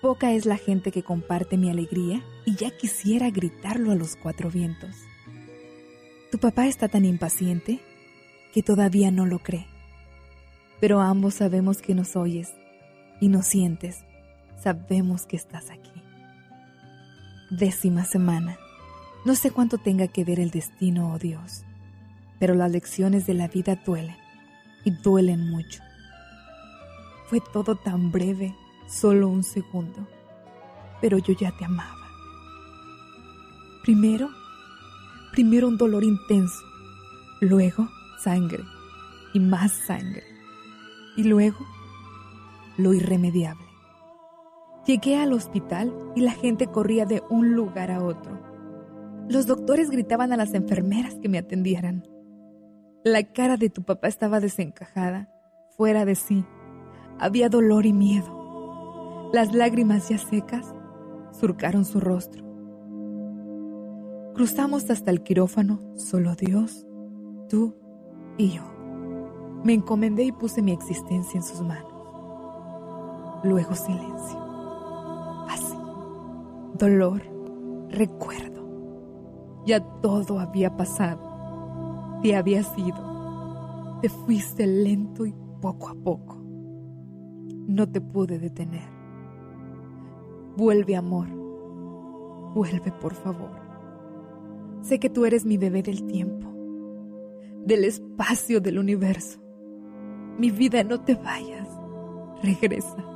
Poca 0.00 0.32
es 0.32 0.46
la 0.46 0.56
gente 0.56 0.90
que 0.90 1.04
comparte 1.04 1.56
mi 1.56 1.70
alegría 1.70 2.24
y 2.44 2.56
ya 2.56 2.76
quisiera 2.76 3.30
gritarlo 3.30 3.92
a 3.92 3.94
los 3.94 4.16
cuatro 4.16 4.50
vientos. 4.50 4.96
Tu 6.32 6.38
papá 6.38 6.66
está 6.66 6.88
tan 6.88 7.04
impaciente 7.04 7.80
que 8.52 8.62
todavía 8.62 9.10
no 9.10 9.26
lo 9.26 9.38
cree. 9.38 9.66
Pero 10.80 11.00
ambos 11.00 11.34
sabemos 11.34 11.80
que 11.80 11.94
nos 11.94 12.16
oyes 12.16 12.52
y 13.20 13.28
nos 13.28 13.46
sientes 13.46 14.04
sabemos 14.62 15.26
que 15.26 15.36
estás 15.36 15.70
aquí. 15.70 15.91
Décima 17.52 18.06
semana. 18.06 18.56
No 19.26 19.34
sé 19.34 19.50
cuánto 19.50 19.76
tenga 19.76 20.08
que 20.08 20.24
ver 20.24 20.40
el 20.40 20.50
destino 20.50 21.12
o 21.12 21.18
Dios, 21.18 21.64
pero 22.38 22.54
las 22.54 22.72
lecciones 22.72 23.26
de 23.26 23.34
la 23.34 23.46
vida 23.46 23.76
duelen 23.84 24.16
y 24.86 24.90
duelen 24.90 25.50
mucho. 25.50 25.82
Fue 27.26 27.42
todo 27.52 27.76
tan 27.76 28.10
breve, 28.10 28.56
solo 28.88 29.28
un 29.28 29.44
segundo, 29.44 30.08
pero 31.02 31.18
yo 31.18 31.34
ya 31.34 31.52
te 31.52 31.66
amaba. 31.66 32.08
Primero, 33.82 34.30
primero 35.32 35.68
un 35.68 35.76
dolor 35.76 36.04
intenso, 36.04 36.64
luego 37.42 37.86
sangre 38.24 38.64
y 39.34 39.40
más 39.40 39.72
sangre, 39.72 40.24
y 41.18 41.24
luego 41.24 41.66
lo 42.78 42.94
irremediable. 42.94 43.71
Llegué 44.86 45.16
al 45.16 45.32
hospital 45.32 45.94
y 46.16 46.22
la 46.22 46.32
gente 46.32 46.66
corría 46.66 47.04
de 47.06 47.22
un 47.30 47.54
lugar 47.54 47.90
a 47.92 48.02
otro. 48.02 48.40
Los 49.28 49.46
doctores 49.46 49.90
gritaban 49.90 50.32
a 50.32 50.36
las 50.36 50.54
enfermeras 50.54 51.14
que 51.14 51.28
me 51.28 51.38
atendieran. 51.38 52.08
La 53.04 53.22
cara 53.22 53.56
de 53.56 53.70
tu 53.70 53.84
papá 53.84 54.08
estaba 54.08 54.40
desencajada, 54.40 55.30
fuera 55.76 56.04
de 56.04 56.16
sí. 56.16 56.44
Había 57.18 57.48
dolor 57.48 57.86
y 57.86 57.92
miedo. 57.92 59.30
Las 59.32 59.54
lágrimas 59.54 60.08
ya 60.08 60.18
secas 60.18 60.74
surcaron 61.30 61.84
su 61.84 62.00
rostro. 62.00 62.44
Cruzamos 64.34 64.90
hasta 64.90 65.10
el 65.10 65.22
quirófano, 65.22 65.78
solo 65.96 66.34
Dios, 66.34 66.86
tú 67.48 67.76
y 68.36 68.50
yo. 68.50 68.62
Me 69.62 69.74
encomendé 69.74 70.24
y 70.24 70.32
puse 70.32 70.60
mi 70.60 70.72
existencia 70.72 71.38
en 71.38 71.44
sus 71.44 71.60
manos. 71.60 71.92
Luego 73.44 73.74
silencio. 73.74 74.41
Dolor. 76.78 77.22
Recuerdo. 77.90 79.62
Ya 79.66 79.80
todo 80.00 80.38
había 80.38 80.76
pasado. 80.76 82.20
Te 82.22 82.34
había 82.34 82.62
sido. 82.62 83.98
Te 84.00 84.08
fuiste 84.08 84.66
lento 84.66 85.26
y 85.26 85.34
poco 85.60 85.88
a 85.88 85.94
poco. 85.94 86.36
No 87.66 87.88
te 87.88 88.00
pude 88.00 88.38
detener. 88.38 88.88
Vuelve, 90.56 90.96
amor. 90.96 91.28
Vuelve, 92.54 92.92
por 93.00 93.14
favor. 93.14 93.60
Sé 94.82 94.98
que 94.98 95.08
tú 95.08 95.24
eres 95.24 95.44
mi 95.44 95.56
bebé 95.56 95.82
del 95.82 96.04
tiempo, 96.06 96.52
del 97.64 97.84
espacio 97.84 98.60
del 98.60 98.78
universo. 98.78 99.40
Mi 100.38 100.50
vida, 100.50 100.82
no 100.82 101.00
te 101.00 101.14
vayas. 101.14 101.68
Regresa. 102.42 103.11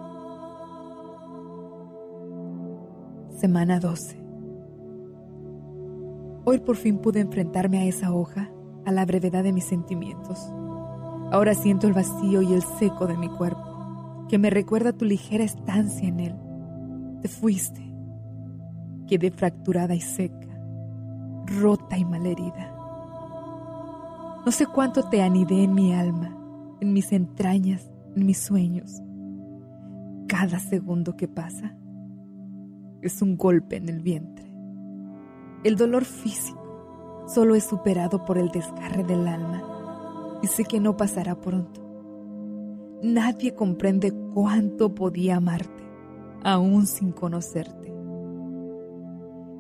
Semana 3.37 3.81
12. 3.81 4.17
Hoy 6.47 6.59
por 6.61 6.77
fin 6.77 6.97
pude 6.97 7.21
enfrentarme 7.21 7.77
a 7.81 7.85
esa 7.85 8.11
hoja, 8.15 8.51
a 8.87 8.93
la 8.93 9.05
brevedad 9.05 9.45
de 9.45 9.53
mis 9.53 9.65
sentimientos. 9.65 10.39
Ahora 11.31 11.53
siento 11.53 11.87
el 11.87 11.93
vacío 11.93 12.41
y 12.41 12.55
el 12.55 12.63
seco 12.63 13.07
de 13.07 13.19
mi 13.19 13.29
cuerpo, 13.29 14.25
que 14.31 14.39
me 14.39 14.49
recuerda 14.49 14.95
tu 14.95 15.05
ligera 15.05 15.45
estancia 15.45 16.09
en 16.09 16.21
él. 16.21 16.35
Te 17.21 17.29
fuiste. 17.29 17.83
Quedé 19.07 19.31
fracturada 19.31 19.95
y 19.95 20.01
seca, 20.01 20.59
rota 21.61 21.99
y 21.99 22.07
malherida. 22.07 22.73
No 24.47 24.51
sé 24.51 24.65
cuánto 24.67 25.11
te 25.11 25.21
anidé 25.21 25.63
en 25.65 25.75
mi 25.75 25.93
alma, 25.93 26.35
en 26.81 26.95
mis 26.95 27.13
entrañas, 27.13 27.87
en 28.17 28.25
mis 28.25 28.39
sueños. 28.39 29.03
Cada 30.27 30.59
segundo 30.59 31.19
que 31.19 31.29
pasa 31.29 31.77
es 33.03 33.23
un 33.23 33.37
golpe 33.37 33.77
en 33.77 33.89
el 33.89 34.01
vientre. 34.01 34.47
El 35.65 35.77
dolor 35.77 36.05
físico 36.05 37.25
solo 37.27 37.55
es 37.55 37.65
superado 37.65 38.25
por 38.25 38.39
el 38.39 38.51
desgarre 38.51 39.05
del 39.05 39.27
alma 39.27 40.39
y 40.43 40.47
sé 40.47 40.65
que 40.65 40.81
no 40.81 40.97
pasará 40.97 41.41
pronto. 41.41 41.83
Nadie 43.03 43.55
comprende 43.55 44.13
cuánto 44.33 44.95
podía 44.95 45.37
amarte, 45.37 45.85
aún 46.43 46.87
sin 46.87 47.13
conocerte, 47.13 47.93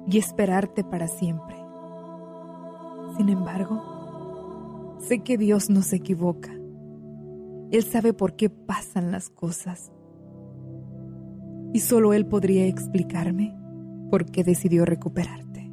y 0.06 0.18
esperarte 0.18 0.84
para 0.84 1.08
siempre. 1.08 1.56
Sin 3.16 3.28
embargo, 3.28 4.96
sé 5.00 5.20
que 5.20 5.36
Dios 5.36 5.70
no 5.70 5.82
se 5.82 5.96
equivoca. 5.96 6.52
Él 7.70 7.82
sabe 7.82 8.12
por 8.12 8.36
qué 8.36 8.48
pasan 8.48 9.10
las 9.10 9.28
cosas. 9.28 9.90
Y 11.76 11.80
solo 11.80 12.14
Él 12.14 12.24
podría 12.24 12.64
explicarme 12.64 13.54
por 14.10 14.24
qué 14.24 14.42
decidió 14.42 14.86
recuperarte. 14.86 15.70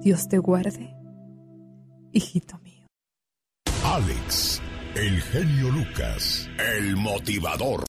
Dios 0.00 0.28
te 0.28 0.38
guarde, 0.38 0.94
hijito 2.12 2.60
mío. 2.60 2.86
Alex, 3.84 4.62
el 4.94 5.20
genio 5.22 5.70
Lucas, 5.72 6.48
el 6.78 6.94
motivador. 6.94 7.82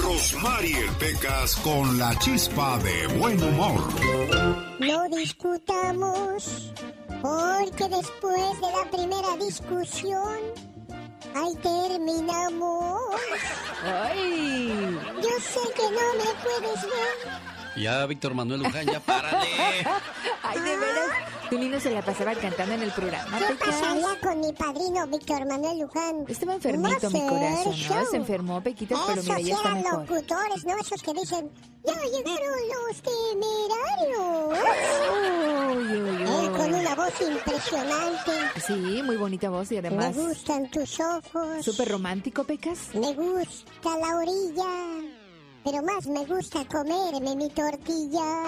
Rosmarie 0.00 0.86
Pecas 1.00 1.56
con 1.56 1.98
la 1.98 2.16
chispa 2.20 2.78
de 2.78 3.18
buen 3.18 3.42
humor. 3.42 3.80
No 4.78 5.08
discutamos, 5.08 6.72
porque 7.20 7.88
después 7.88 8.60
de 8.60 8.70
la 8.78 8.90
primera 8.92 9.36
discusión, 9.44 10.38
ahí 11.34 11.54
terminamos. 11.56 13.00
¡Ay! 13.82 14.98
Yo 15.16 15.30
sé 15.40 15.72
que 15.74 15.82
no 15.82 16.14
me 16.18 16.30
puedes 16.42 16.82
ver. 16.82 17.49
Ya, 17.76 18.04
Víctor 18.06 18.34
Manuel 18.34 18.62
Luján, 18.62 18.86
ya 18.86 19.00
párale. 19.00 19.46
Ay, 20.42 20.58
de 20.58 20.76
veras, 20.76 21.10
tu 21.48 21.58
niño 21.58 21.78
se 21.80 21.90
la 21.90 22.02
pasaba 22.02 22.34
cantando 22.34 22.74
en 22.74 22.82
el 22.82 22.90
programa. 22.90 23.38
¿Qué 23.38 23.44
Pecas. 23.54 23.68
pasaría 23.76 24.20
con 24.20 24.40
mi 24.40 24.52
padrino 24.52 25.06
Víctor 25.06 25.46
Manuel 25.46 25.78
Luján? 25.80 26.24
Estaba 26.28 26.54
enfermito 26.54 27.10
mi 27.10 27.26
corazón, 27.28 27.74
¿no? 27.88 28.06
Se 28.10 28.16
enfermó, 28.16 28.60
Pequitas, 28.62 28.98
pero 29.06 29.22
mira, 29.22 29.34
Esos 29.36 29.46
ya 29.48 29.54
está 29.54 29.68
eran 29.70 29.82
mejor. 29.82 30.00
locutores, 30.10 30.64
¿no? 30.64 30.76
Esos 30.78 31.02
que 31.02 31.12
dicen, 31.14 31.50
ya 31.84 31.94
llegaron 31.94 32.58
los 32.88 33.02
temerarios. 33.02 34.58
Uy, 35.76 36.00
uy, 36.02 36.22
Él 36.22 36.50
con 36.52 36.74
uy. 36.74 36.80
una 36.80 36.94
voz 36.96 37.12
impresionante. 37.20 38.32
Sí, 38.66 39.02
muy 39.04 39.16
bonita 39.16 39.48
voz 39.48 39.70
y 39.72 39.76
además 39.78 40.16
Me 40.16 40.22
gustan 40.28 40.70
tus 40.70 40.98
ojos. 41.00 41.64
súper 41.64 41.88
romántico, 41.88 42.44
Pecas. 42.44 42.88
Me 42.94 43.12
gusta 43.14 43.96
la 44.00 44.16
orilla. 44.16 45.18
Pero 45.64 45.82
más 45.82 46.06
me 46.06 46.24
gusta 46.24 46.64
comerme 46.66 47.36
mi 47.36 47.50
tortilla. 47.50 48.44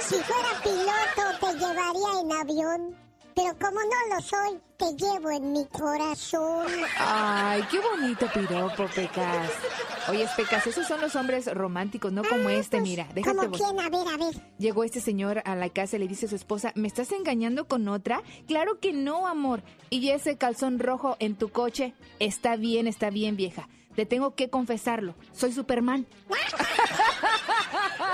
si 0.00 0.16
fuera 0.16 0.60
piloto 0.62 1.22
te 1.40 1.52
llevaría 1.58 2.20
en 2.20 2.32
avión. 2.32 3.08
Pero 3.34 3.56
como 3.60 3.78
no 3.80 4.16
lo 4.16 4.20
soy, 4.20 4.58
te 4.76 4.86
llevo 4.96 5.30
en 5.30 5.52
mi 5.52 5.64
corazón. 5.66 6.66
Ay, 6.98 7.62
qué 7.70 7.78
bonito 7.78 8.26
piropo, 8.34 8.86
Pecas. 8.92 9.52
Oye, 10.08 10.26
Pecas, 10.36 10.66
esos 10.66 10.84
son 10.88 11.00
los 11.00 11.14
hombres 11.14 11.46
románticos, 11.54 12.12
no 12.12 12.24
como 12.24 12.48
este, 12.48 12.80
mira. 12.80 13.06
Déjate 13.14 13.36
¿Cómo 13.36 13.52
quién? 13.52 13.78
A 13.78 13.88
ver, 13.88 14.08
a 14.08 14.16
ver. 14.16 14.34
Llegó 14.58 14.82
este 14.82 15.00
señor 15.00 15.40
a 15.44 15.54
la 15.54 15.68
casa 15.68 15.94
y 15.94 16.00
le 16.00 16.08
dice 16.08 16.26
a 16.26 16.30
su 16.30 16.34
esposa, 16.34 16.72
¿me 16.74 16.88
estás 16.88 17.12
engañando 17.12 17.68
con 17.68 17.86
otra? 17.86 18.22
Claro 18.48 18.80
que 18.80 18.92
no, 18.92 19.28
amor. 19.28 19.62
Y 19.88 20.08
ese 20.10 20.36
calzón 20.36 20.80
rojo 20.80 21.16
en 21.20 21.36
tu 21.36 21.50
coche, 21.50 21.94
está 22.18 22.56
bien, 22.56 22.88
está 22.88 23.10
bien, 23.10 23.36
vieja. 23.36 23.68
Te 23.98 24.06
tengo 24.06 24.36
que 24.36 24.48
confesarlo. 24.48 25.16
Soy 25.32 25.52
Superman. 25.52 26.06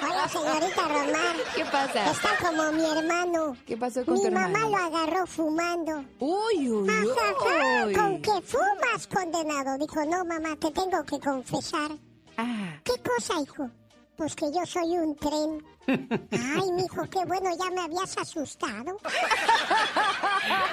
Hola, 0.02 0.28
señorita 0.30 0.88
Román. 0.88 1.36
¿Qué 1.54 1.62
pasa? 1.66 2.10
Está 2.10 2.30
como 2.40 2.72
mi 2.72 2.86
hermano. 2.86 3.54
¿Qué 3.66 3.76
pasó 3.76 4.02
con 4.06 4.14
Mi 4.14 4.22
tu 4.22 4.30
mamá 4.30 4.46
hermano? 4.46 4.70
lo 4.70 4.76
agarró 4.78 5.26
fumando. 5.26 6.02
Uy, 6.20 6.70
uy, 6.70 6.88
ajá, 6.88 7.84
uy. 7.84 7.92
¿Con 7.92 8.22
qué 8.22 8.30
fumas, 8.40 9.06
condenado? 9.12 9.76
Dijo, 9.76 10.02
no, 10.06 10.24
mamá, 10.24 10.56
te 10.58 10.70
tengo 10.70 11.04
que 11.04 11.20
confesar. 11.20 11.90
Ah. 12.38 12.80
¿Qué 12.82 12.94
cosa, 13.02 13.34
hijo? 13.42 13.68
Pues 14.16 14.36
que 14.36 14.46
yo 14.46 14.64
soy 14.64 14.96
un 14.96 15.16
tren. 15.16 15.60
Ay, 15.86 16.70
mijo, 16.76 17.04
qué 17.10 17.18
bueno, 17.26 17.50
ya 17.58 17.70
me 17.70 17.82
habías 17.82 18.16
asustado. 18.16 18.96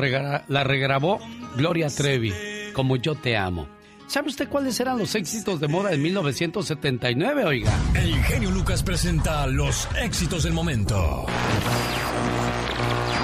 la 0.47 0.64
regrabó 0.64 1.20
Gloria 1.55 1.89
Trevi, 1.89 2.34
como 2.74 2.95
yo 2.95 3.14
te 3.16 3.38
amo. 3.38 3.68
¿Sabe 4.10 4.30
usted 4.30 4.49
cuáles 4.49 4.80
eran 4.80 4.97
los 4.97 5.14
éxitos 5.14 5.60
de 5.60 5.68
moda 5.68 5.93
en 5.93 6.01
1979, 6.01 7.45
oiga? 7.45 7.72
El 7.93 8.16
genio 8.24 8.49
Lucas 8.49 8.82
presenta 8.82 9.45
los 9.45 9.88
éxitos 10.01 10.43
del 10.43 10.53
momento. 10.53 11.28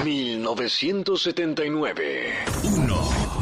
1979. 0.06 2.32
1. 2.62 2.96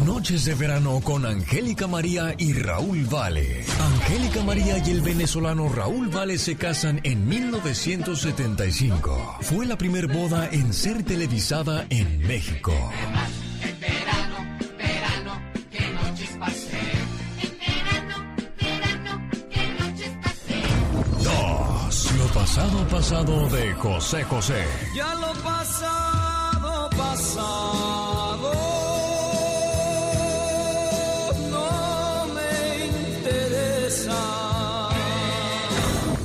Noches 0.06 0.46
de 0.46 0.54
verano 0.54 0.98
con 1.04 1.26
Angélica 1.26 1.86
María 1.86 2.34
y 2.38 2.54
Raúl 2.54 3.04
Vale. 3.04 3.66
Angélica 3.78 4.42
María 4.42 4.78
y 4.78 4.90
el 4.92 5.02
venezolano 5.02 5.68
Raúl 5.68 6.08
Vale 6.08 6.38
se 6.38 6.56
casan 6.56 7.02
en 7.04 7.28
1975. 7.28 9.36
Fue 9.42 9.66
la 9.66 9.76
primer 9.76 10.06
boda 10.06 10.48
en 10.50 10.72
ser 10.72 11.02
televisada 11.02 11.84
en 11.90 12.26
México. 12.26 12.72
En 13.62 13.78
verano, 13.80 14.36
verano, 14.78 15.42
qué 15.70 15.86
noches 15.90 16.30
pasé. 16.40 16.80
En 17.42 17.58
verano, 17.58 18.24
verano, 18.58 19.28
qué 19.50 19.68
noches 19.78 20.12
pasé. 20.22 20.62
2. 21.22 22.12
Lo 22.16 22.24
pasado 22.28 22.88
pasado 22.88 23.50
de 23.50 23.74
José 23.74 24.24
José. 24.24 24.64
Ya 24.96 25.14
lo 25.16 25.34
pasado, 25.42 26.13
pasado. 27.24 28.52
No 31.50 32.26
me 32.34 32.86
interesa. 33.16 34.88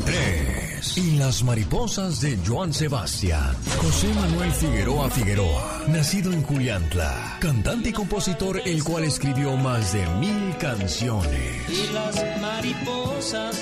3. 0.06 0.98
Y 0.98 1.18
las 1.18 1.44
mariposas 1.44 2.22
de 2.22 2.38
Joan 2.46 2.74
Sebastián. 2.74 3.56
José 3.82 4.14
Manuel 4.14 4.52
Figueroa 4.52 5.10
Figueroa, 5.10 5.84
nacido 5.88 6.34
en 6.34 6.44
Juliantla, 6.44 7.38
cantante 7.40 7.90
y 7.90 7.94
compositor 7.94 8.62
el 8.66 8.84
cual 8.84 9.06
escribió 9.06 9.56
más 9.56 9.94
de 9.94 10.06
mil 10.16 10.58
canciones. 10.58 11.70
Y 11.70 11.94
las 11.94 12.42
mariposas 12.42 13.62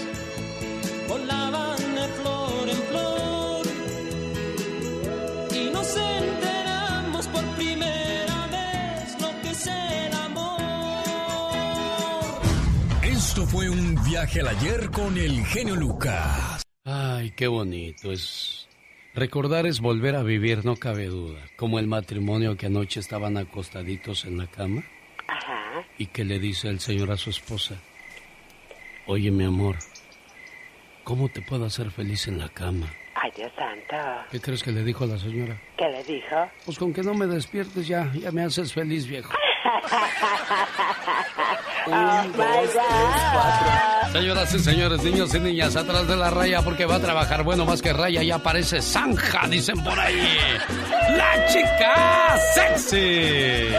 volaban 1.08 1.78
de 1.78 2.08
flor 2.20 2.70
en 2.70 2.82
flor. 2.90 3.68
Y 5.52 5.70
viaje 14.18 14.42
al 14.42 14.48
ayer 14.48 14.90
con 14.90 15.16
el 15.16 15.46
genio 15.46 15.76
Lucas. 15.76 16.64
Ay, 16.84 17.30
qué 17.38 17.46
bonito 17.46 18.12
es. 18.12 18.68
Recordar 19.14 19.68
es 19.68 19.80
volver 19.80 20.16
a 20.16 20.24
vivir, 20.24 20.66
no 20.66 20.76
cabe 20.76 21.06
duda. 21.06 21.40
Como 21.56 21.78
el 21.78 21.86
matrimonio 21.86 22.58
que 22.58 22.66
anoche 22.66 23.00
estaban 23.00 23.38
acostaditos 23.38 24.26
en 24.26 24.40
la 24.40 24.48
cama 24.48 24.84
Ajá. 25.28 25.86
y 26.00 26.08
que 26.08 26.26
le 26.26 26.40
dice 26.40 26.68
el 26.68 26.80
señor 26.80 27.12
a 27.12 27.18
su 27.18 27.30
esposa, 27.30 27.76
oye 29.06 29.30
mi 29.30 29.44
amor, 29.44 29.76
¿cómo 31.04 31.30
te 31.30 31.44
puedo 31.44 31.66
hacer 31.66 31.92
feliz 31.92 32.28
en 32.28 32.40
la 32.40 32.50
cama? 32.50 32.92
Ay, 33.14 33.32
Dios 33.36 33.52
santo. 33.56 34.26
¿Qué 34.32 34.40
crees 34.40 34.64
que 34.64 34.72
le 34.72 34.84
dijo 34.84 35.06
la 35.06 35.20
señora? 35.20 35.62
¿Qué 35.78 35.90
le 35.90 36.04
dijo? 36.04 36.50
Pues 36.66 36.80
con 36.80 36.92
que 36.92 37.04
no 37.04 37.14
me 37.14 37.28
despiertes 37.28 37.88
ya, 37.88 38.12
ya 38.16 38.32
me 38.32 38.44
haces 38.44 38.74
feliz, 38.74 39.06
viejo. 39.06 39.32
Oh. 41.88 42.24
Señoras 44.12 44.54
y 44.54 44.60
señores, 44.60 45.04
niños 45.04 45.34
y 45.36 45.40
niñas, 45.40 45.76
atrás 45.76 46.08
de 46.08 46.16
la 46.16 46.30
raya 46.30 46.62
porque 46.62 46.86
va 46.86 46.96
a 46.96 47.00
trabajar 47.00 47.44
bueno 47.44 47.66
más 47.66 47.82
que 47.82 47.94
raya 47.94 48.24
y 48.24 48.32
aparece 48.32 48.82
zanja, 48.82 49.48
dicen 49.48 49.84
por 49.84 50.00
ahí. 50.00 50.38
¡La 51.16 51.46
chica 51.48 52.38
sexy! 52.54 53.76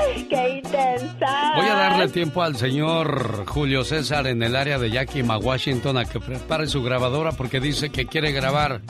Ay, 0.00 0.26
qué 0.28 0.48
intensa. 0.64 1.52
Voy 1.56 1.66
a 1.66 1.74
darle 1.74 2.08
tiempo 2.08 2.42
al 2.42 2.56
señor 2.56 3.46
Julio 3.46 3.84
César 3.84 4.26
en 4.26 4.42
el 4.42 4.56
área 4.56 4.78
de 4.78 4.90
Yakima, 4.90 5.38
Washington, 5.38 5.98
a 5.98 6.04
que 6.04 6.20
prepare 6.20 6.66
su 6.66 6.82
grabadora 6.82 7.32
porque 7.32 7.60
dice 7.60 7.90
que 7.90 8.06
quiere 8.06 8.32
grabar 8.32 8.80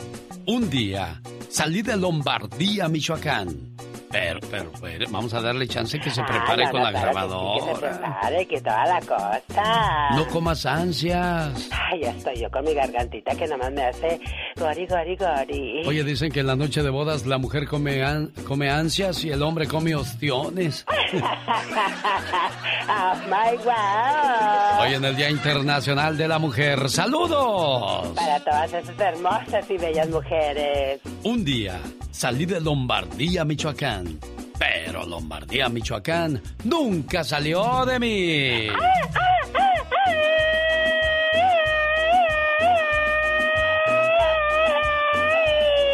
un 0.47 0.71
día. 0.71 1.21
Salí 1.51 1.83
de 1.83 1.97
Lombardía, 1.97 2.89
Michoacán. 2.89 3.78
Pero, 4.11 4.41
pero, 4.51 4.73
pero, 4.81 5.05
vamos 5.11 5.35
a 5.35 5.41
darle 5.43 5.69
chance 5.69 5.99
que 6.01 6.11
se 6.11 6.23
prepare 6.23 6.63
Ah, 6.65 6.67
no, 6.67 6.71
con 6.73 6.81
no, 6.81 6.91
la 6.91 6.93
claro 6.93 7.07
que 7.07 7.11
sí, 7.11 7.15
grabadora. 7.15 7.67
Que 7.67 7.75
se 7.75 7.81
prepare, 7.81 8.47
que 8.47 8.61
toda 8.61 8.87
la 8.87 9.01
cosa. 9.01 10.11
No 10.17 10.27
comas 10.29 10.67
ansias. 10.67 11.69
Ay, 11.71 12.01
ya 12.03 12.11
estoy 12.11 12.37
yo 12.41 12.51
con 12.51 12.65
mi 12.65 12.73
gargantita 12.75 13.35
que 13.37 13.47
nomás 13.47 13.71
me 13.73 13.85
hace 13.85 14.21
gori, 14.57 14.87
gori, 14.87 15.17
gori. 15.17 15.83
Oye, 15.87 16.05
dicen 16.05 16.33
que 16.33 16.41
en 16.41 16.47
la 16.47 16.57
noche 16.57 16.83
de 16.83 16.91
bodas 16.91 17.27
la 17.27 17.37
mujer 17.39 17.67
come, 17.69 18.03
an- 18.03 18.33
come 18.47 18.71
ansias 18.71 19.23
y 19.25 19.31
el 19.31 19.43
hombre 19.43 19.67
come 19.67 19.95
ostiones. 19.95 20.87
oh, 22.89 23.15
my 23.27 23.57
God. 23.63 24.81
Hoy 24.81 24.95
en 24.95 25.05
el 25.05 25.17
Día 25.17 25.31
Internacional 25.31 26.17
de 26.17 26.29
la 26.29 26.39
Mujer. 26.39 26.89
¡Saludos! 26.89 28.09
Para 28.15 28.41
todas 28.41 28.73
esas 28.73 28.99
hermosas 28.99 29.71
y 29.71 29.77
bellas 29.77 30.09
mujeres. 30.09 31.01
Un 31.25 31.45
día 31.45 31.79
salí 32.19 32.47
de 32.47 32.61
Lombardía, 32.61 33.45
Michoacán. 33.45 34.19
Pero 34.59 35.07
Lombardía, 35.07 35.69
Michoacán 35.69 36.43
nunca 36.65 37.23
salió 37.23 37.87
de 37.87 37.99
mí. 38.01 38.69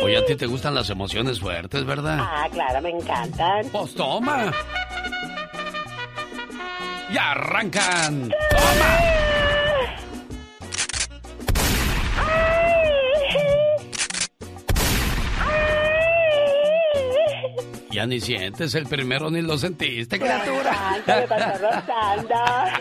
Oye, 0.03 0.17
a 0.17 0.25
ti 0.25 0.35
te 0.35 0.47
gustan 0.47 0.75
las 0.75 0.89
emociones 0.89 1.41
fuertes, 1.41 1.85
¿verdad? 1.85 2.19
Ah, 2.21 2.49
claro, 2.51 2.81
me 2.81 2.91
encantan. 2.91 3.69
Pues 3.71 3.95
toma. 3.95 4.51
Y 7.13 7.19
arrancan. 7.19 8.31
¡Toma! 8.51 9.14
Ya 17.95 18.07
ni 18.07 18.21
sientes 18.21 18.75
el 18.75 18.87
primero 18.87 19.31
ni 19.31 19.41
lo 19.41 19.57
sentiste, 19.57 20.19
criatura. 20.19 21.01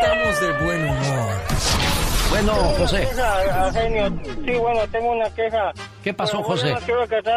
Estamos 0.00 0.40
de 0.40 0.52
buen 0.64 0.84
humor. 0.88 1.32
Bueno, 2.30 2.54
José. 2.78 3.08
Queja, 3.08 3.72
genio. 3.72 4.20
Sí, 4.44 4.52
bueno, 4.52 4.80
tengo 4.92 5.10
una 5.12 5.28
queja. 5.34 5.72
¿Qué 6.02 6.14
pasó, 6.14 6.38
Bueno, 6.38 6.48
José? 6.48 6.72
No 6.72 6.78
quiero 6.80 7.08
que 7.08 7.18
estén, 7.18 7.34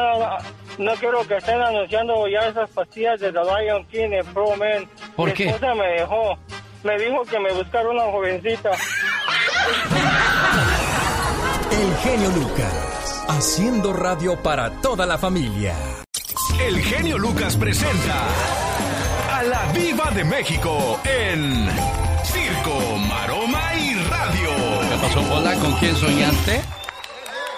no 0.77 0.93
quiero 0.95 1.27
que 1.27 1.37
estén 1.37 1.61
anunciando 1.61 2.27
ya 2.27 2.47
esas 2.47 2.69
pastillas 2.69 3.19
de 3.19 3.31
The 3.31 3.39
Lion 3.39 3.85
King 3.87 4.11
en 4.11 4.25
Pro 4.33 4.55
Man. 4.55 4.87
¿Por 5.15 5.29
Mi 5.29 5.33
qué? 5.33 5.49
esposa 5.49 5.73
me 5.73 5.87
dejó. 5.87 6.37
Me 6.83 6.97
dijo 6.99 7.23
que 7.23 7.39
me 7.39 7.51
buscara 7.53 7.89
una 7.89 8.03
jovencita. 8.03 8.71
El 11.71 11.95
genio 11.97 12.29
Lucas, 12.29 13.25
haciendo 13.29 13.93
radio 13.93 14.35
para 14.43 14.69
toda 14.81 15.05
la 15.05 15.17
familia. 15.17 15.73
El 16.61 16.79
genio 16.81 17.17
Lucas 17.17 17.55
presenta 17.57 18.15
a 19.31 19.43
la 19.43 19.71
Viva 19.73 20.11
de 20.11 20.23
México 20.23 20.99
en 21.03 21.67
Maroma 22.69 23.75
y 23.75 23.93
Radio. 23.95 24.49
¿Qué 24.89 24.97
pasó, 25.01 25.21
Pola? 25.23 25.53
¿Con 25.55 25.73
quién 25.73 25.95
soñaste? 25.97 26.61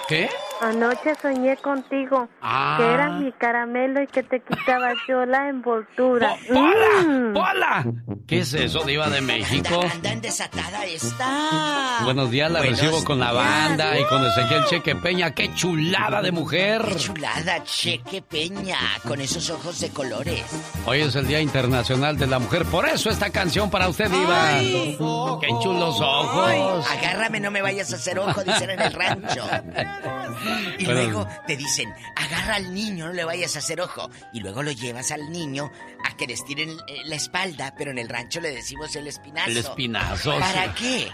¿Qué? 0.08 0.28
Anoche 0.60 1.14
soñé 1.20 1.56
contigo, 1.58 2.28
Ah. 2.40 2.76
que 2.78 2.84
eras 2.94 3.20
mi 3.20 3.30
caramelo 3.32 4.02
y 4.02 4.06
que 4.06 4.22
te 4.22 4.40
quitaba 4.40 4.92
yo 5.06 5.26
la 5.26 5.48
envoltura. 5.48 6.34
¡Pola! 6.48 7.02
Mm. 7.06 7.32
¡Pola! 7.34 7.84
¿Qué 8.26 8.38
es 8.40 8.54
eso, 8.54 8.82
Diva 8.84 9.08
de 9.10 9.20
México? 9.20 9.80
Anda 9.92 10.12
en 10.12 10.20
desatada 10.22 10.84
esta. 10.86 11.98
Buenos 12.04 12.30
días, 12.30 12.50
la 12.50 12.60
Buenos 12.60 12.80
recibo 12.80 13.04
con 13.04 13.20
la 13.20 13.32
banda 13.32 13.98
y 14.00 14.04
con 14.04 14.24
Ezequiel 14.26 14.64
Cheque 14.64 14.96
Peña. 14.96 15.30
¡Qué 15.32 15.52
chulada 15.54 16.22
de 16.22 16.32
mujer! 16.32 16.82
Qué 16.88 16.96
chulada, 16.96 17.62
Cheque 17.64 18.22
Peña, 18.22 18.78
con 19.06 19.20
esos 19.20 19.50
ojos 19.50 19.78
de 19.80 19.90
colores. 19.90 20.42
Hoy 20.86 21.00
es 21.02 21.14
el 21.16 21.26
Día 21.28 21.40
Internacional 21.40 22.16
de 22.16 22.26
la 22.26 22.38
Mujer, 22.38 22.64
por 22.64 22.88
eso 22.88 23.10
esta 23.10 23.30
canción 23.30 23.70
para 23.70 23.88
usted, 23.88 24.10
Diva. 24.10 24.48
Ay. 24.48 24.96
¡Qué 25.40 25.48
chulos 25.62 26.00
ojos! 26.00 26.46
Ay, 26.48 26.98
agárrame, 26.98 27.40
no 27.40 27.50
me 27.50 27.60
vayas 27.62 27.92
a 27.92 27.96
hacer 27.96 28.18
ojo, 28.18 28.42
dicen 28.42 28.70
en 28.70 28.80
el 28.80 28.92
rancho. 28.92 29.44
Y 30.78 30.84
Bueno. 30.84 31.00
luego 31.02 31.28
te 31.46 31.56
dicen, 31.56 31.92
agarra 32.14 32.56
al 32.56 32.72
niño, 32.74 33.06
no 33.06 33.12
le 33.12 33.24
vayas 33.24 33.56
a 33.56 33.60
hacer 33.60 33.80
ojo. 33.80 34.10
Y 34.32 34.40
luego 34.40 34.62
lo 34.62 34.72
llevas 34.72 35.10
al 35.10 35.30
niño 35.30 35.70
a 36.04 36.16
que 36.16 36.26
le 36.26 36.34
estiren 36.34 36.70
eh, 36.70 37.02
la 37.06 37.16
espalda, 37.16 37.74
pero 37.76 37.90
en 37.90 37.98
el 37.98 38.08
rancho 38.08 38.40
le 38.40 38.50
decimos 38.50 38.94
el 38.96 39.06
espinazo. 39.08 39.50
El 39.50 39.56
espinazo, 39.58 40.38
¿Para 40.38 40.64
sí. 40.64 40.70
qué? 40.78 41.08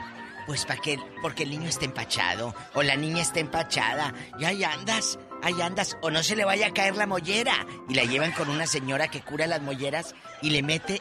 Pues 0.46 0.64
para 0.66 0.80
que, 0.80 0.98
porque 1.22 1.44
el 1.44 1.50
niño 1.50 1.68
está 1.68 1.84
empachado, 1.84 2.52
o 2.74 2.82
la 2.82 2.96
niña 2.96 3.22
está 3.22 3.38
empachada, 3.38 4.12
y 4.40 4.44
ahí 4.44 4.64
andas, 4.64 5.16
ahí 5.40 5.60
andas, 5.62 5.96
o 6.02 6.10
no 6.10 6.20
se 6.24 6.34
le 6.34 6.44
vaya 6.44 6.66
a 6.66 6.72
caer 6.74 6.96
la 6.96 7.06
mollera. 7.06 7.64
Y 7.88 7.94
la 7.94 8.02
llevan 8.02 8.32
con 8.32 8.48
una 8.50 8.66
señora 8.66 9.06
que 9.08 9.20
cura 9.20 9.46
las 9.46 9.62
molleras 9.62 10.16
y 10.42 10.50
le 10.50 10.62
mete 10.64 11.00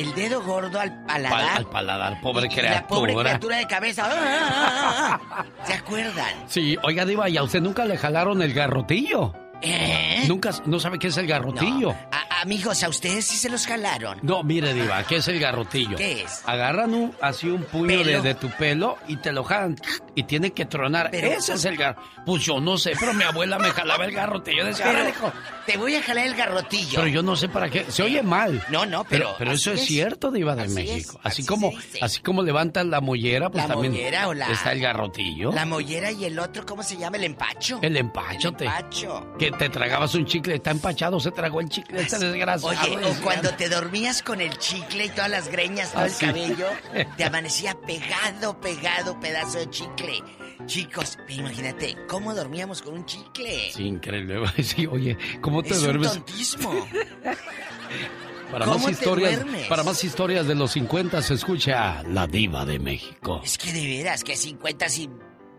el 0.00 0.14
dedo 0.14 0.42
gordo 0.42 0.78
al 0.80 0.90
Pal- 1.06 1.06
paladar. 1.06 1.56
al 1.58 1.66
paladar, 1.66 2.20
pobre 2.20 2.46
y 2.46 2.48
criatura. 2.50 2.74
La 2.80 2.86
pobre 2.86 3.14
criatura 3.14 3.56
de 3.58 3.66
cabeza. 3.66 4.04
¡ah, 4.06 4.14
ah, 4.18 5.20
ah, 5.20 5.20
ah! 5.38 5.44
¿Se 5.66 5.72
acuerdan? 5.74 6.34
Sí, 6.46 6.76
oiga, 6.82 7.04
Diva, 7.04 7.28
¿y 7.28 7.36
a 7.36 7.42
usted 7.42 7.60
nunca 7.60 7.84
le 7.84 7.96
jalaron 7.96 8.42
el 8.42 8.52
garrotillo? 8.52 9.32
¿Eh? 9.62 10.24
Nunca, 10.28 10.50
¿no 10.66 10.78
sabe 10.80 10.98
qué 10.98 11.08
es 11.08 11.16
el 11.16 11.26
garrotillo? 11.26 11.90
A- 11.90 12.40
amigos, 12.42 12.82
¿a 12.82 12.88
ustedes 12.88 13.24
sí 13.24 13.36
se 13.36 13.48
los 13.48 13.66
jalaron? 13.66 14.18
No, 14.22 14.42
mire, 14.42 14.74
Diva, 14.74 15.02
¿qué 15.04 15.16
es 15.16 15.28
el 15.28 15.40
garrotillo? 15.40 15.96
¿Qué 15.96 16.22
es? 16.22 16.42
Agarran 16.46 16.92
un, 16.94 17.14
así 17.20 17.48
un 17.48 17.62
puño 17.64 18.02
de, 18.22 18.34
tu 18.34 18.48
pelo 18.50 18.98
y 19.08 19.16
te 19.16 19.32
lo 19.32 19.42
jalan 19.44 19.76
y 20.14 20.24
tiene 20.24 20.52
que 20.52 20.66
tronar. 20.66 21.08
Pero- 21.10 21.28
Ese 21.28 21.54
es 21.54 21.64
el 21.64 21.76
gar... 21.76 21.96
Pues 22.26 22.42
yo 22.44 22.60
no 22.60 22.76
sé, 22.76 22.92
pero 22.98 23.14
mi 23.14 23.22
abuela 23.24 23.58
me 23.58 23.70
jalaba 23.70 24.04
el 24.04 24.12
garrotillo. 24.12 24.64
Decía, 24.64 24.86
Pero, 24.86 25.32
te 25.64 25.76
voy 25.76 25.94
a 25.94 26.02
jalar 26.02 26.26
el 26.26 26.34
garrotillo. 26.34 26.96
Pero 26.96 27.06
yo 27.06 27.22
no 27.22 27.36
sé 27.36 27.48
para 27.48 27.68
qué. 27.70 27.86
Se 27.88 28.02
oye 28.02 28.22
mal. 28.22 28.62
No, 28.68 28.84
no, 28.84 29.04
Pero, 29.04 29.26
pero 29.26 29.34
pero 29.38 29.52
eso 29.52 29.72
es, 29.72 29.80
es. 29.82 29.86
cierto, 29.86 30.30
Diva 30.30 30.54
de 30.56 30.62
Así 30.62 30.74
México. 30.74 31.12
es, 31.20 31.26
así, 31.26 31.42
así 31.42 31.46
como, 31.46 31.72
así 32.02 32.20
como 32.20 32.42
levantan 32.42 32.90
la 32.90 33.00
mollera, 33.00 33.48
pues 33.48 33.62
La 33.64 33.68
también 33.74 33.92
mollera 33.92 34.28
o 34.28 34.34
la- 34.34 34.50
está 34.50 34.72
el 34.72 34.80
garrotillo. 34.80 35.52
La 35.52 35.64
mollera 35.66 36.10
y 36.10 36.24
el 36.24 36.38
otro, 36.38 36.66
¿cómo 36.66 36.82
se 36.82 36.96
llama? 36.96 37.16
El 37.16 37.24
empacho. 37.24 37.78
El 37.82 37.96
empachote. 37.96 38.64
El 38.64 38.70
empacho. 38.70 39.36
Que 39.46 39.52
te 39.52 39.68
tragabas 39.68 40.12
un 40.16 40.26
chicle, 40.26 40.56
está 40.56 40.72
empachado, 40.72 41.20
se 41.20 41.30
tragó 41.30 41.60
el 41.60 41.68
chicle, 41.68 42.00
este 42.00 42.18
desgraciado. 42.18 42.66
Oye, 42.82 43.06
o 43.06 43.22
cuando 43.22 43.50
te 43.54 43.68
dormías 43.68 44.20
con 44.20 44.40
el 44.40 44.58
chicle 44.58 45.04
y 45.04 45.08
todas 45.10 45.30
las 45.30 45.46
greñas, 45.46 45.92
todo 45.92 46.04
el 46.04 46.16
cabello, 46.16 46.66
te 47.16 47.22
amanecía 47.22 47.76
pegado, 47.86 48.60
pegado, 48.60 49.20
pedazo 49.20 49.58
de 49.58 49.70
chicle. 49.70 50.20
Chicos, 50.66 51.16
imagínate, 51.28 51.96
¿cómo 52.08 52.34
dormíamos 52.34 52.82
con 52.82 52.94
un 52.94 53.06
chicle? 53.06 53.70
Sí, 53.72 53.84
increíble. 53.86 54.40
Sí, 54.64 54.84
oye, 54.88 55.16
¿cómo 55.40 55.62
te 55.62 55.74
es 55.74 55.80
duermes? 55.80 56.08
un 56.16 56.24
tontismo. 56.24 56.88
Para 58.50 58.64
¿Cómo 58.64 58.78
más 58.78 58.86
te 58.86 58.92
historias, 58.92 59.36
duermes? 59.36 59.66
para 59.68 59.82
más 59.84 60.02
historias 60.04 60.46
de 60.48 60.54
los 60.56 60.72
50 60.72 61.22
se 61.22 61.34
escucha 61.34 62.02
La 62.04 62.26
Diva 62.26 62.64
de 62.64 62.80
México. 62.80 63.40
Es 63.44 63.58
que 63.58 63.72
de 63.72 63.86
veras, 63.86 64.24
que 64.24 64.34
50 64.34 64.86
y 64.86 65.10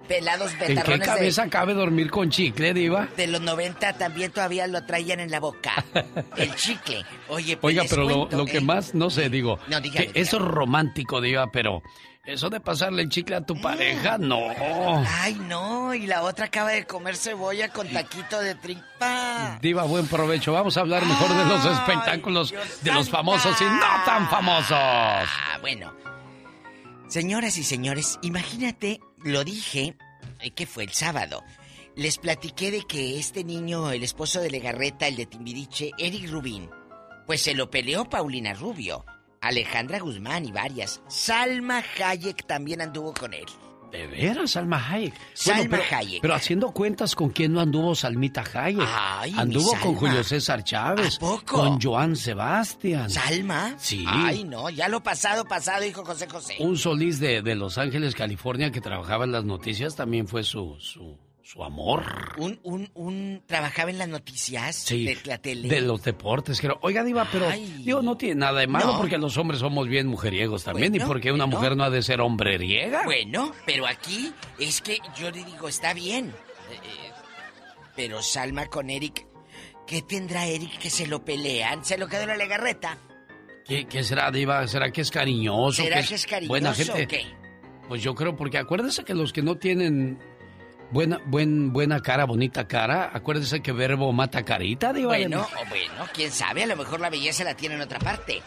pelados 0.08 0.52
¿En 0.54 0.60
qué 0.60 0.68
betarrones 0.70 1.00
de, 1.00 1.06
cabeza 1.06 1.50
cabe 1.50 1.74
dormir 1.74 2.10
con 2.10 2.30
chicle, 2.30 2.74
Diva? 2.74 3.08
de 3.18 3.28
los 3.28 3.42
90 3.42 3.94
también 3.94 4.32
todavía 4.32 4.68
lo 4.68 4.86
traían 4.86 5.20
en 5.20 5.32
la 5.32 5.40
boca. 5.40 5.84
El 6.38 6.56
chicle. 6.56 7.06
Oye, 7.28 7.58
pues 7.58 7.74
Oiga, 7.74 7.86
pero 7.90 8.04
lo, 8.04 8.18
cuento, 8.20 8.38
lo 8.38 8.46
que 8.46 8.58
¿eh? 8.58 8.62
más, 8.62 8.94
no 8.94 9.10
sé, 9.10 9.30
digo, 9.30 9.60
No, 9.68 9.80
dígame, 9.82 10.08
que 10.08 10.20
eso 10.20 10.38
es 10.38 10.44
romántico, 10.44 11.22
Diva, 11.22 11.52
pero 11.52 11.82
eso 12.28 12.50
de 12.50 12.60
pasarle 12.60 13.04
el 13.04 13.10
chicle 13.10 13.38
a 13.38 13.42
tu 13.42 13.60
pareja, 13.62 14.18
no. 14.18 14.50
Ay, 15.22 15.36
no, 15.48 15.94
y 15.94 16.08
la 16.08 16.24
otra 16.24 16.48
acaba 16.48 16.72
de 16.72 16.86
comer 16.86 17.16
cebolla 17.16 17.70
con 17.70 17.88
taquito 17.88 18.42
de 18.42 18.54
tripa. 18.56 19.58
Diva, 19.62 19.84
buen 19.84 20.08
provecho. 20.08 20.52
Vamos 20.52 20.76
a 20.76 20.82
hablar 20.82 21.06
mejor 21.06 21.30
de 21.30 21.46
los 21.46 21.66
espectáculos 21.66 22.54
de 22.82 22.92
los 22.92 23.10
famosos 23.10 23.56
y 23.62 23.64
no 23.64 24.04
tan 24.06 24.30
famosos. 24.30 24.72
Ah, 24.72 25.58
bueno. 25.62 25.94
Señoras 27.08 27.58
y 27.58 27.64
señores, 27.64 28.20
imagínate, 28.22 29.00
lo 29.24 29.44
dije, 29.44 29.98
eh, 30.40 30.52
que 30.52 30.66
fue 30.66 30.84
el 30.84 30.92
sábado. 30.92 31.44
Les 31.96 32.18
platiqué 32.18 32.72
de 32.72 32.84
que 32.84 33.18
este 33.18 33.44
niño, 33.44 33.92
el 33.92 34.04
esposo 34.04 34.40
de 34.40 34.52
Legarreta, 34.52 35.08
el 35.08 35.16
de 35.16 35.26
Timbiriche, 35.26 35.92
Eric 35.98 36.30
Rubín, 36.30 36.70
pues 37.26 37.42
se 37.42 37.56
lo 37.56 37.70
peleó 37.70 38.06
Paulina 38.06 38.54
Rubio, 38.54 39.04
Alejandra 39.42 40.00
Guzmán 40.00 40.46
y 40.46 40.52
varias. 40.52 41.02
Salma 41.08 41.84
Hayek 42.00 42.46
también 42.46 42.82
anduvo 42.82 43.14
con 43.14 43.34
él. 43.34 43.46
De 43.92 44.08
veras, 44.08 44.52
Salma 44.52 44.78
Hayek. 44.90 45.14
Salma 45.34 45.78
pero, 45.78 45.84
Hayek. 45.92 46.22
Pero 46.22 46.36
haciendo 46.36 46.72
cuentas 46.72 47.16
con 47.16 47.30
quién 47.30 47.54
no 47.54 47.62
anduvo 47.62 47.96
Salmita 47.96 48.44
Hayek. 48.54 48.88
Ay, 48.88 49.32
mi 49.34 49.40
anduvo 49.40 49.72
con. 49.82 49.96
Julio 49.96 50.24
César 50.24 50.64
Chávez. 50.64 51.18
¿A 51.18 51.20
poco? 51.20 51.58
Con 51.58 51.82
Joan 51.82 52.16
Sebastián. 52.16 53.10
¿Salma? 53.10 53.76
Sí. 53.78 54.06
Ay, 54.08 54.44
no, 54.44 54.70
ya 54.70 54.88
lo 54.88 55.02
pasado, 55.02 55.46
pasado, 55.46 55.84
dijo 55.84 56.04
José 56.04 56.28
José. 56.30 56.56
Un 56.60 56.78
solís 56.78 57.20
de, 57.20 57.42
de 57.42 57.56
Los 57.56 57.78
Ángeles, 57.78 58.14
California, 58.14 58.72
que 58.72 58.82
trabajaba 58.82 59.26
en 59.26 59.32
las 59.32 59.46
noticias, 59.46 59.96
también 59.96 60.28
fue 60.28 60.44
su, 60.44 60.76
su, 60.80 61.18
su 61.50 61.64
amor. 61.64 62.04
Un, 62.38 62.60
un, 62.64 62.90
un, 62.94 63.42
trabajaba 63.46 63.90
en 63.90 63.98
las 63.98 64.10
noticias 64.10 64.76
Sí, 64.76 65.06
de 65.06 65.18
la 65.24 65.38
tele. 65.38 65.70
de 65.70 65.80
los 65.80 66.04
deportes, 66.04 66.60
creo. 66.60 66.78
Oiga, 66.82 67.06
Diva, 67.06 67.26
pero 67.32 67.48
Ay. 67.48 67.84
digo, 67.86 68.02
no 68.02 68.18
tiene 68.18 68.36
nada 68.36 68.60
de 68.60 68.68
malo 68.68 68.88
No. 68.94 68.98
porque 68.98 69.18
los 69.18 69.38
hombres 69.38 69.62
somos 69.62 69.88
bien 69.88 70.08
mujeriegos 70.08 70.66
también. 70.66 70.92
Bueno, 70.92 71.06
¿Y 71.06 71.08
porque 71.08 71.32
una 71.32 71.46
bueno. 71.46 71.58
mujer 71.58 71.78
no 71.78 71.86
ha 71.86 71.90
de 71.90 72.02
ser 72.02 72.20
hombreriega? 72.20 73.04
Bueno, 73.06 73.54
pero 73.66 73.88
aquí 73.88 74.34
es 74.60 74.82
que 74.82 74.98
yo 75.18 75.32
le 75.32 75.46
digo, 75.46 75.70
está 75.70 75.94
bien. 75.94 76.28
Eh, 76.70 76.74
eh, 76.84 77.12
pero 77.96 78.22
Salma 78.22 78.66
con 78.66 78.90
Eric, 78.90 79.26
¿qué 79.88 80.02
tendrá 80.02 80.46
Eric 80.48 80.78
que 80.80 80.90
se 80.90 81.08
lo 81.08 81.24
pelean? 81.24 81.86
Se 81.86 81.98
lo 81.98 82.10
quedó 82.10 82.26
la 82.28 82.36
legarreta. 82.36 82.98
¿Qué, 83.66 83.86
qué 83.86 84.04
será, 84.04 84.32
Diva? 84.32 84.68
¿Será 84.68 84.92
que 84.92 85.00
es 85.00 85.12
cariñoso? 85.12 85.82
¿Será 85.82 86.02
que 86.02 86.10
que 86.10 86.16
es 86.16 86.26
cariñoso 86.26 86.50
Buena 86.50 86.72
o 86.72 87.08
qué? 87.08 87.26
Pues 87.88 88.04
yo 88.04 88.14
creo, 88.16 88.36
porque 88.36 88.58
acuérdese 88.58 89.06
que 89.06 89.14
los 89.14 89.32
que 89.32 89.42
no 89.42 89.56
tienen 89.56 90.20
buena, 90.92 91.20
buen, 91.26 91.74
buena 91.74 92.02
cara, 92.02 92.26
bonita 92.26 92.68
cara, 92.68 93.12
acuérdese 93.14 93.62
que 93.62 93.72
verbo 93.72 94.12
mata 94.14 94.44
carita, 94.44 94.94
Diva. 94.94 95.10
Bueno, 95.10 95.42
o 95.42 95.70
bueno, 95.70 96.06
quién 96.14 96.32
sabe, 96.32 96.64
a 96.64 96.68
lo 96.68 96.76
mejor 96.76 97.00
la 97.00 97.10
belleza 97.10 97.44
la 97.44 97.56
tiene 97.56 97.76
en 97.76 97.82
otra 97.82 98.00
parte. 98.00 98.42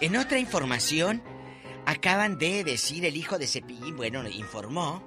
En 0.00 0.16
otra 0.16 0.38
información, 0.38 1.22
acaban 1.86 2.38
de 2.38 2.64
decir 2.64 3.04
el 3.04 3.16
hijo 3.16 3.38
de 3.38 3.46
Cepillín, 3.46 3.96
bueno, 3.96 4.26
informó 4.28 5.02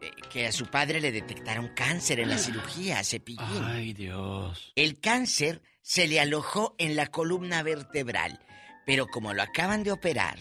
eh, 0.00 0.10
que 0.30 0.46
a 0.46 0.52
su 0.52 0.66
padre 0.66 1.00
le 1.00 1.12
detectaron 1.12 1.68
cáncer 1.74 2.20
en 2.20 2.30
la 2.30 2.38
cirugía, 2.38 3.04
Cepillín. 3.04 3.64
Ay, 3.64 3.92
Dios. 3.92 4.72
El 4.74 4.98
cáncer 5.00 5.62
se 5.82 6.08
le 6.08 6.20
alojó 6.20 6.74
en 6.78 6.96
la 6.96 7.06
columna 7.06 7.62
vertebral, 7.62 8.40
pero 8.86 9.06
como 9.06 9.34
lo 9.34 9.42
acaban 9.42 9.84
de 9.84 9.92
operar, 9.92 10.38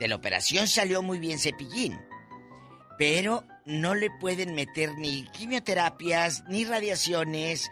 de 0.00 0.08
la 0.08 0.16
operación 0.16 0.66
salió 0.66 1.02
muy 1.02 1.18
bien 1.18 1.38
Cepillín, 1.38 1.98
pero 2.98 3.44
no 3.66 3.94
le 3.94 4.10
pueden 4.10 4.54
meter 4.54 4.96
ni 4.96 5.24
quimioterapias, 5.24 6.44
ni 6.48 6.64
radiaciones, 6.64 7.70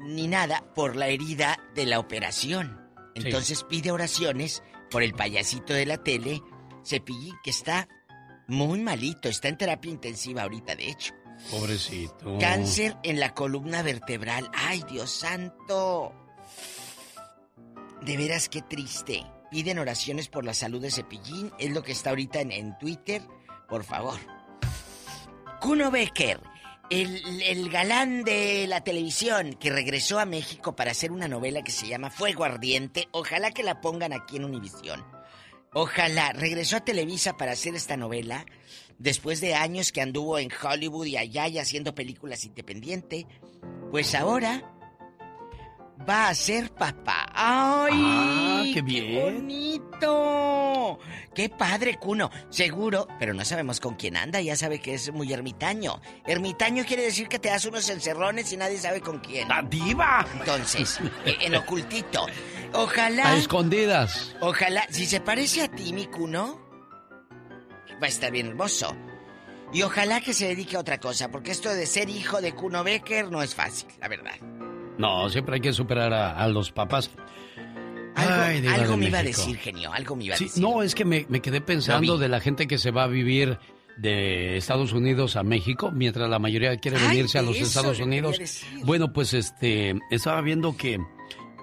ni 0.00 0.26
nada 0.26 0.64
por 0.74 0.96
la 0.96 1.08
herida 1.08 1.58
de 1.74 1.86
la 1.86 1.98
operación. 2.00 2.80
Sí. 3.14 3.22
Entonces 3.26 3.62
pide 3.64 3.92
oraciones 3.92 4.62
por 4.90 5.02
el 5.02 5.12
payasito 5.12 5.72
de 5.74 5.86
la 5.86 5.98
tele, 5.98 6.42
Cepillín, 6.84 7.36
que 7.44 7.50
está 7.50 7.88
muy 8.48 8.80
malito, 8.80 9.28
está 9.28 9.48
en 9.48 9.58
terapia 9.58 9.90
intensiva 9.90 10.42
ahorita, 10.42 10.74
de 10.74 10.88
hecho. 10.88 11.14
Pobrecito. 11.50 12.38
Cáncer 12.38 12.96
en 13.02 13.20
la 13.20 13.34
columna 13.34 13.82
vertebral. 13.82 14.50
¡Ay, 14.54 14.82
Dios 14.90 15.10
santo! 15.10 16.12
De 18.02 18.16
veras 18.16 18.48
qué 18.48 18.62
triste. 18.62 19.24
Piden 19.50 19.78
oraciones 19.78 20.28
por 20.28 20.44
la 20.44 20.54
salud 20.54 20.80
de 20.80 20.90
Cepillín. 20.90 21.52
Es 21.58 21.72
lo 21.72 21.82
que 21.82 21.92
está 21.92 22.10
ahorita 22.10 22.40
en, 22.40 22.52
en 22.52 22.78
Twitter. 22.78 23.22
Por 23.68 23.84
favor. 23.84 24.18
Kuno 25.64 25.90
Becker, 25.90 26.40
el, 26.90 27.40
el 27.40 27.70
galán 27.70 28.22
de 28.22 28.66
la 28.68 28.84
televisión 28.84 29.54
que 29.54 29.70
regresó 29.70 30.18
a 30.18 30.26
México 30.26 30.76
para 30.76 30.90
hacer 30.90 31.10
una 31.10 31.26
novela 31.26 31.62
que 31.62 31.72
se 31.72 31.88
llama 31.88 32.10
Fuego 32.10 32.44
Ardiente. 32.44 33.08
Ojalá 33.12 33.50
que 33.50 33.62
la 33.62 33.80
pongan 33.80 34.12
aquí 34.12 34.36
en 34.36 34.44
Univisión. 34.44 35.02
Ojalá. 35.72 36.34
Regresó 36.34 36.76
a 36.76 36.84
Televisa 36.84 37.38
para 37.38 37.52
hacer 37.52 37.74
esta 37.74 37.96
novela. 37.96 38.44
Después 38.98 39.40
de 39.40 39.54
años 39.54 39.90
que 39.90 40.02
anduvo 40.02 40.38
en 40.38 40.50
Hollywood 40.52 41.06
y 41.06 41.16
allá 41.16 41.48
y 41.48 41.58
haciendo 41.58 41.94
películas 41.94 42.44
independiente. 42.44 43.26
Pues 43.90 44.14
ahora 44.14 44.70
va 46.08 46.28
a 46.28 46.34
ser 46.34 46.70
papá. 46.70 47.26
¡Ay! 47.32 47.92
Ah, 47.94 48.64
qué 48.72 48.82
bien. 48.82 49.20
bonito! 49.20 50.98
¡Qué 51.34 51.48
padre, 51.48 51.96
Cuno! 51.98 52.30
Seguro, 52.50 53.08
pero 53.18 53.34
no 53.34 53.44
sabemos 53.44 53.80
con 53.80 53.94
quién 53.94 54.16
anda. 54.16 54.40
Ya 54.40 54.56
sabe 54.56 54.80
que 54.80 54.94
es 54.94 55.12
muy 55.12 55.32
ermitaño. 55.32 56.00
Ermitaño 56.26 56.84
quiere 56.84 57.04
decir 57.04 57.28
que 57.28 57.38
te 57.38 57.48
das 57.48 57.64
unos 57.64 57.88
encerrones 57.88 58.52
y 58.52 58.56
nadie 58.56 58.78
sabe 58.78 59.00
con 59.00 59.20
quién. 59.20 59.48
¡La 59.48 59.62
diva! 59.62 60.26
Entonces, 60.38 61.00
eh, 61.24 61.36
en 61.40 61.54
ocultito. 61.54 62.26
Ojalá. 62.72 63.30
A 63.30 63.36
escondidas. 63.36 64.34
Ojalá, 64.40 64.86
si 64.90 65.06
se 65.06 65.20
parece 65.20 65.62
a 65.62 65.68
ti, 65.68 65.92
mi 65.92 66.06
Cuno, 66.06 66.60
va 68.02 68.06
a 68.06 68.08
estar 68.08 68.30
bien 68.30 68.48
hermoso. 68.48 68.94
Y 69.72 69.82
ojalá 69.82 70.20
que 70.20 70.34
se 70.34 70.46
dedique 70.46 70.76
a 70.76 70.80
otra 70.80 70.98
cosa, 70.98 71.30
porque 71.30 71.50
esto 71.50 71.68
de 71.74 71.86
ser 71.86 72.08
hijo 72.08 72.40
de 72.40 72.54
Cuno 72.54 72.84
Becker 72.84 73.30
no 73.30 73.42
es 73.42 73.56
fácil, 73.56 73.88
la 73.98 74.06
verdad. 74.06 74.36
No, 74.98 75.28
siempre 75.28 75.56
hay 75.56 75.60
que 75.60 75.72
superar 75.72 76.12
a, 76.12 76.36
a 76.38 76.48
los 76.48 76.70
papás. 76.72 77.10
Algo, 78.14 78.34
Ay, 78.34 78.66
algo 78.68 78.92
de 78.92 78.96
me 78.96 79.06
iba 79.08 79.18
a 79.18 79.22
decir, 79.24 79.56
genio, 79.56 79.92
algo 79.92 80.14
me 80.14 80.24
iba 80.24 80.34
a 80.34 80.38
Sí, 80.38 80.44
decir. 80.44 80.62
no, 80.62 80.82
es 80.82 80.94
que 80.94 81.04
me, 81.04 81.26
me 81.28 81.40
quedé 81.40 81.60
pensando 81.60 82.16
de 82.16 82.28
la 82.28 82.38
gente 82.40 82.66
que 82.68 82.78
se 82.78 82.92
va 82.92 83.04
a 83.04 83.08
vivir 83.08 83.58
de 83.96 84.56
Estados 84.56 84.92
Unidos 84.92 85.34
a 85.36 85.42
México, 85.42 85.90
mientras 85.92 86.28
la 86.30 86.38
mayoría 86.38 86.76
quiere 86.76 86.98
Ay, 86.98 87.08
venirse 87.08 87.38
a 87.38 87.42
los 87.42 87.56
Estados 87.56 87.98
Unidos. 88.00 88.38
Bueno, 88.84 89.12
pues 89.12 89.34
este, 89.34 89.94
estaba 90.10 90.40
viendo 90.42 90.76
que, 90.76 90.98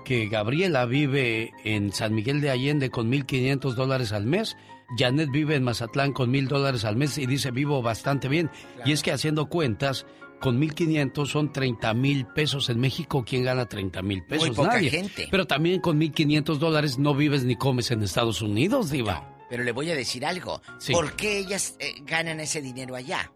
que 0.03 0.27
Gabriela 0.27 0.85
vive 0.85 1.51
en 1.63 1.93
San 1.93 2.13
Miguel 2.13 2.41
de 2.41 2.49
Allende 2.51 2.89
con 2.89 3.09
1.500 3.11 3.73
dólares 3.73 4.11
al 4.11 4.25
mes. 4.25 4.57
Janet 4.97 5.29
vive 5.31 5.55
en 5.55 5.63
Mazatlán 5.63 6.11
con 6.11 6.33
1.000 6.33 6.47
dólares 6.49 6.83
al 6.83 6.97
mes 6.97 7.17
y 7.17 7.25
dice 7.27 7.51
vivo 7.51 7.81
bastante 7.81 8.27
bien. 8.27 8.49
Y 8.85 8.91
es 8.91 9.03
que 9.03 9.13
haciendo 9.13 9.45
cuentas, 9.47 10.05
con 10.41 10.59
1.500 10.59 11.27
son 11.27 11.53
30 11.53 11.93
mil 11.93 12.25
pesos. 12.25 12.69
En 12.69 12.79
México, 12.79 13.23
¿quién 13.25 13.43
gana 13.43 13.67
30 13.67 14.01
mil 14.01 14.23
pesos? 14.23 14.49
poca 14.49 14.73
Nadie. 14.73 14.89
gente. 14.89 15.27
Pero 15.31 15.47
también 15.47 15.79
con 15.79 15.99
1.500 15.99 16.57
dólares 16.57 16.97
no 16.99 17.15
vives 17.15 17.45
ni 17.45 17.55
comes 17.55 17.91
en 17.91 18.03
Estados 18.03 18.41
Unidos, 18.41 18.89
Diva. 18.89 19.37
Pero 19.49 19.63
le 19.63 19.71
voy 19.71 19.89
a 19.91 19.95
decir 19.95 20.25
algo. 20.25 20.61
Sí. 20.79 20.91
¿Por 20.93 21.15
qué 21.15 21.37
ellas 21.37 21.75
eh, 21.79 21.93
ganan 22.05 22.39
ese 22.39 22.61
dinero 22.61 22.95
allá? 22.95 23.31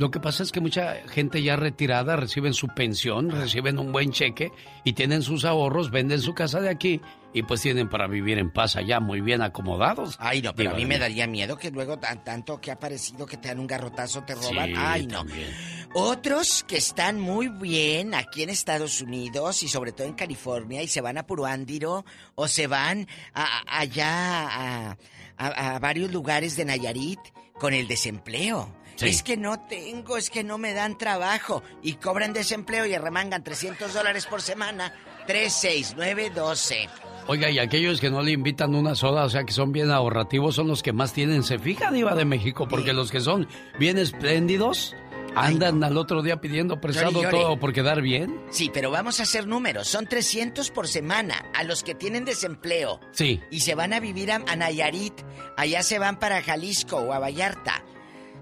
Lo 0.00 0.10
que 0.10 0.18
pasa 0.18 0.42
es 0.42 0.50
que 0.50 0.60
mucha 0.60 0.94
gente 1.08 1.42
ya 1.42 1.56
retirada 1.56 2.16
reciben 2.16 2.54
su 2.54 2.68
pensión, 2.68 3.28
reciben 3.30 3.78
un 3.78 3.92
buen 3.92 4.12
cheque 4.12 4.50
y 4.82 4.94
tienen 4.94 5.20
sus 5.20 5.44
ahorros, 5.44 5.90
venden 5.90 6.22
su 6.22 6.32
casa 6.32 6.58
de 6.60 6.70
aquí 6.70 7.02
y 7.34 7.42
pues 7.42 7.60
tienen 7.60 7.90
para 7.90 8.06
vivir 8.06 8.38
en 8.38 8.50
paz 8.50 8.76
allá, 8.76 8.98
muy 8.98 9.20
bien 9.20 9.42
acomodados. 9.42 10.16
Ay, 10.18 10.40
no, 10.40 10.54
pero 10.54 10.70
a 10.70 10.74
mí 10.74 10.86
me 10.86 10.98
daría 10.98 11.26
miedo 11.26 11.58
que 11.58 11.70
luego 11.70 11.98
tan- 11.98 12.24
tanto 12.24 12.62
que 12.62 12.70
ha 12.70 12.78
parecido 12.78 13.26
que 13.26 13.36
te 13.36 13.48
dan 13.48 13.60
un 13.60 13.66
garrotazo, 13.66 14.22
te 14.24 14.34
roban. 14.34 14.68
Sí, 14.68 14.74
Ay, 14.74 15.06
no. 15.06 15.18
también. 15.18 15.54
Otros 15.92 16.64
que 16.66 16.78
están 16.78 17.20
muy 17.20 17.48
bien 17.48 18.14
aquí 18.14 18.42
en 18.42 18.48
Estados 18.48 19.02
Unidos 19.02 19.62
y 19.62 19.68
sobre 19.68 19.92
todo 19.92 20.06
en 20.06 20.14
California 20.14 20.82
y 20.82 20.88
se 20.88 21.02
van 21.02 21.18
a 21.18 21.26
Puruándiro 21.26 22.06
o 22.36 22.48
se 22.48 22.66
van 22.68 23.06
a- 23.34 23.42
a- 23.44 23.80
allá 23.80 24.96
a 25.36 25.78
varios 25.78 26.10
lugares 26.10 26.56
de 26.56 26.64
Nayarit 26.64 27.20
con 27.58 27.74
el 27.74 27.86
desempleo. 27.86 28.74
Sí. 29.00 29.08
Es 29.08 29.22
que 29.22 29.38
no 29.38 29.58
tengo, 29.60 30.18
es 30.18 30.28
que 30.28 30.44
no 30.44 30.58
me 30.58 30.74
dan 30.74 30.98
trabajo 30.98 31.62
y 31.82 31.94
cobran 31.94 32.34
desempleo 32.34 32.84
y 32.84 32.92
arremangan 32.92 33.42
300 33.42 33.94
dólares 33.94 34.26
por 34.26 34.42
semana. 34.42 34.92
3, 35.26 35.50
6, 35.50 35.94
9, 35.96 36.30
12. 36.34 36.88
Oiga, 37.26 37.48
y 37.48 37.58
aquellos 37.58 37.98
que 37.98 38.10
no 38.10 38.20
le 38.20 38.32
invitan 38.32 38.74
una 38.74 38.94
soda, 38.94 39.24
o 39.24 39.30
sea, 39.30 39.44
que 39.44 39.52
son 39.52 39.72
bien 39.72 39.90
ahorrativos, 39.90 40.54
son 40.54 40.68
los 40.68 40.82
que 40.82 40.92
más 40.92 41.14
tienen. 41.14 41.44
Se 41.44 41.58
fija, 41.58 41.90
Diva 41.90 42.14
de 42.14 42.26
México, 42.26 42.68
porque 42.68 42.92
los 42.92 43.10
que 43.10 43.20
son 43.20 43.48
bien 43.78 43.96
espléndidos 43.96 44.94
andan 45.34 45.82
al 45.84 45.96
otro 45.96 46.22
día 46.22 46.40
pidiendo 46.40 46.80
prestado 46.80 47.22
todo 47.30 47.58
por 47.58 47.72
quedar 47.72 48.02
bien. 48.02 48.38
Sí, 48.50 48.70
pero 48.72 48.90
vamos 48.90 49.20
a 49.20 49.22
hacer 49.22 49.46
números. 49.46 49.88
Son 49.88 50.06
300 50.06 50.70
por 50.70 50.88
semana 50.88 51.46
a 51.54 51.64
los 51.64 51.82
que 51.82 51.94
tienen 51.94 52.24
desempleo. 52.24 53.00
Sí. 53.12 53.40
Y 53.50 53.60
se 53.60 53.74
van 53.74 53.92
a 53.92 54.00
vivir 54.00 54.32
a, 54.32 54.42
a 54.46 54.56
Nayarit. 54.56 55.14
Allá 55.56 55.82
se 55.82 55.98
van 55.98 56.18
para 56.18 56.42
Jalisco 56.42 56.96
o 56.96 57.12
a 57.12 57.18
Vallarta. 57.18 57.82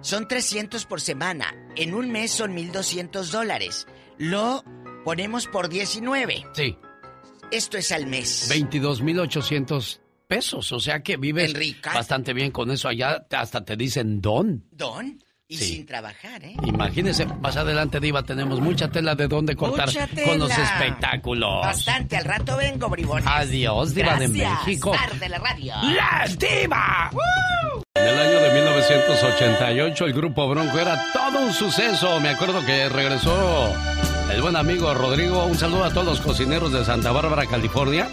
Son 0.00 0.28
300 0.28 0.84
por 0.86 1.00
semana. 1.00 1.54
En 1.76 1.94
un 1.94 2.10
mes 2.10 2.30
son 2.30 2.56
1.200 2.56 3.30
dólares. 3.30 3.86
Lo 4.16 4.64
ponemos 5.04 5.46
por 5.46 5.68
19. 5.68 6.46
Sí. 6.52 6.76
Esto 7.50 7.78
es 7.78 7.92
al 7.92 8.06
mes. 8.06 8.50
22.800 8.50 10.00
pesos, 10.26 10.70
o 10.72 10.80
sea 10.80 11.02
que 11.02 11.16
vives 11.16 11.50
Enrica. 11.50 11.94
bastante 11.94 12.32
bien 12.32 12.50
con 12.50 12.70
eso. 12.70 12.88
Allá 12.88 13.26
hasta 13.30 13.64
te 13.64 13.76
dicen 13.76 14.20
don. 14.20 14.64
Don. 14.70 15.22
Y 15.50 15.56
Sí. 15.56 15.64
sin 15.76 15.86
trabajar, 15.86 16.44
¿eh? 16.44 16.54
Imagínese, 16.62 17.24
más 17.24 17.56
adelante, 17.56 18.00
Diva, 18.00 18.22
tenemos 18.22 18.60
mucha 18.60 18.88
tela 18.90 19.14
de 19.14 19.28
dónde 19.28 19.56
cortar 19.56 19.88
con 20.26 20.38
los 20.38 20.50
espectáculos. 20.50 21.62
Bastante. 21.64 22.18
Al 22.18 22.24
rato 22.26 22.54
vengo, 22.58 22.88
bribones. 22.90 23.24
Adiós, 23.26 23.94
Diva 23.94 24.16
de 24.16 24.28
Gracias, 24.28 24.66
México. 24.66 24.92
Star 24.94 25.18
de 25.18 25.28
la 25.30 25.38
radio. 25.38 25.74
¡La 25.82 26.26
Diva! 26.38 27.10
En 27.94 28.06
el 28.06 28.18
año 28.18 28.40
de 28.40 28.54
1988 28.60 30.04
el 30.04 30.12
grupo 30.12 30.46
Bronco 30.48 30.78
era 30.78 31.02
todo 31.14 31.40
un 31.40 31.52
suceso. 31.54 32.20
Me 32.20 32.28
acuerdo 32.28 32.64
que 32.66 32.88
regresó 32.90 33.72
el 34.30 34.42
buen 34.42 34.54
amigo 34.54 34.92
Rodrigo. 34.92 35.46
Un 35.46 35.56
saludo 35.56 35.84
a 35.84 35.90
todos 35.90 36.04
los 36.06 36.20
cocineros 36.20 36.72
de 36.72 36.84
Santa 36.84 37.10
Bárbara, 37.10 37.46
California. 37.46 38.06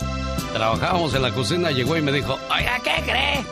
Trabajábamos 0.53 1.13
en 1.13 1.21
la 1.21 1.31
cocina, 1.31 1.69
llegó 1.71 1.97
y 1.97 2.01
me 2.01 2.13
dijo, 2.13 2.39
oiga, 2.49 2.79
¿qué 2.81 3.03
cree? 3.03 3.45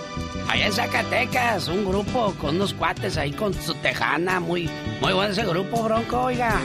Allá 0.50 0.68
en 0.68 0.74
Zacatecas, 0.74 1.68
un 1.68 1.86
grupo 1.86 2.34
con 2.40 2.56
unos 2.56 2.74
cuates 2.74 3.18
ahí 3.18 3.32
con 3.32 3.54
su 3.54 3.74
tejana, 3.76 4.40
muy, 4.40 4.70
muy 5.02 5.14
bueno 5.14 5.32
ese 5.32 5.46
grupo, 5.46 5.84
Bronco, 5.84 6.22
oiga. 6.22 6.60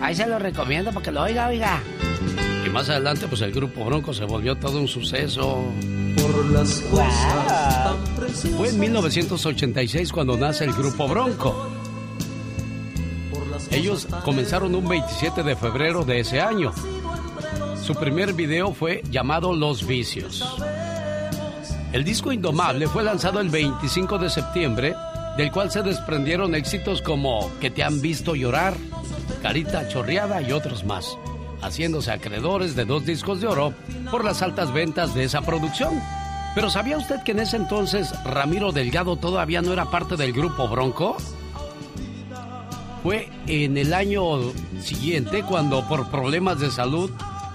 Ahí 0.00 0.14
se 0.14 0.26
lo 0.26 0.38
recomiendo 0.38 0.90
para 0.92 1.04
que 1.04 1.10
lo 1.10 1.22
oiga, 1.22 1.48
oiga. 1.48 1.82
Y 2.66 2.70
más 2.70 2.88
adelante, 2.88 3.26
pues 3.28 3.42
el 3.42 3.52
grupo 3.52 3.84
Bronco 3.84 4.14
se 4.14 4.24
volvió 4.24 4.56
todo 4.56 4.78
un 4.78 4.88
suceso. 4.88 5.64
Por 6.16 6.46
las 6.46 6.80
cosas 6.80 7.84
tan 7.84 8.04
preciosas. 8.16 8.56
Fue 8.56 8.68
en 8.68 8.80
1986 8.80 10.12
cuando 10.12 10.36
nace 10.36 10.64
el 10.64 10.72
grupo 10.72 11.06
Bronco. 11.08 11.70
Ellos 13.70 14.06
comenzaron 14.24 14.74
un 14.74 14.88
27 14.88 15.42
de 15.42 15.56
febrero 15.56 16.04
de 16.04 16.20
ese 16.20 16.40
año. 16.40 16.72
Su 17.82 17.94
primer 17.94 18.32
video 18.32 18.72
fue 18.72 19.02
llamado 19.10 19.54
Los 19.54 19.86
Vicios. 19.86 20.56
El 21.94 22.02
disco 22.02 22.32
Indomable 22.32 22.88
fue 22.88 23.04
lanzado 23.04 23.38
el 23.38 23.50
25 23.50 24.18
de 24.18 24.28
septiembre, 24.28 24.96
del 25.36 25.52
cual 25.52 25.70
se 25.70 25.80
desprendieron 25.80 26.56
éxitos 26.56 27.00
como 27.00 27.48
Que 27.60 27.70
te 27.70 27.84
han 27.84 28.00
visto 28.00 28.34
llorar, 28.34 28.74
Carita 29.42 29.86
chorreada 29.86 30.42
y 30.42 30.50
otros 30.50 30.82
más, 30.82 31.16
haciéndose 31.62 32.10
acreedores 32.10 32.74
de 32.74 32.84
dos 32.84 33.06
discos 33.06 33.40
de 33.40 33.46
oro 33.46 33.74
por 34.10 34.24
las 34.24 34.42
altas 34.42 34.72
ventas 34.72 35.14
de 35.14 35.22
esa 35.22 35.42
producción. 35.42 36.02
Pero 36.56 36.68
¿sabía 36.68 36.98
usted 36.98 37.22
que 37.22 37.30
en 37.30 37.38
ese 37.38 37.58
entonces 37.58 38.12
Ramiro 38.24 38.72
Delgado 38.72 39.14
todavía 39.14 39.62
no 39.62 39.72
era 39.72 39.84
parte 39.84 40.16
del 40.16 40.32
grupo 40.32 40.66
Bronco? 40.66 41.16
Fue 43.04 43.30
en 43.46 43.76
el 43.76 43.94
año 43.94 44.40
siguiente 44.80 45.44
cuando 45.44 45.86
por 45.86 46.10
problemas 46.10 46.58
de 46.58 46.72
salud 46.72 47.12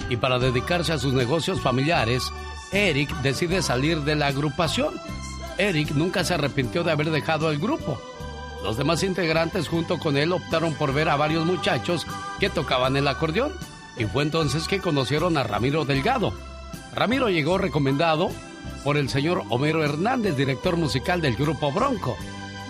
y 0.09 0.15
para 0.15 0.39
dedicarse 0.39 0.93
a 0.93 0.97
sus 0.97 1.13
negocios 1.13 1.59
familiares, 1.59 2.23
Eric 2.71 3.09
decide 3.21 3.61
salir 3.61 4.01
de 4.01 4.15
la 4.15 4.27
agrupación. 4.27 4.93
Eric 5.57 5.91
nunca 5.91 6.23
se 6.23 6.35
arrepintió 6.35 6.83
de 6.83 6.91
haber 6.91 7.09
dejado 7.09 7.51
el 7.51 7.59
grupo. 7.59 7.99
Los 8.63 8.77
demás 8.77 9.03
integrantes 9.03 9.67
junto 9.67 9.99
con 9.99 10.17
él 10.17 10.31
optaron 10.31 10.73
por 10.73 10.93
ver 10.93 11.09
a 11.09 11.15
varios 11.15 11.45
muchachos 11.45 12.05
que 12.39 12.49
tocaban 12.49 12.95
el 12.97 13.07
acordeón 13.07 13.53
y 13.97 14.05
fue 14.05 14.23
entonces 14.23 14.67
que 14.67 14.79
conocieron 14.79 15.37
a 15.37 15.43
Ramiro 15.43 15.85
Delgado. 15.85 16.33
Ramiro 16.93 17.29
llegó 17.29 17.57
recomendado 17.57 18.29
por 18.83 18.97
el 18.97 19.09
señor 19.09 19.43
Homero 19.49 19.83
Hernández, 19.83 20.35
director 20.35 20.77
musical 20.77 21.21
del 21.21 21.35
grupo 21.35 21.71
Bronco. 21.71 22.17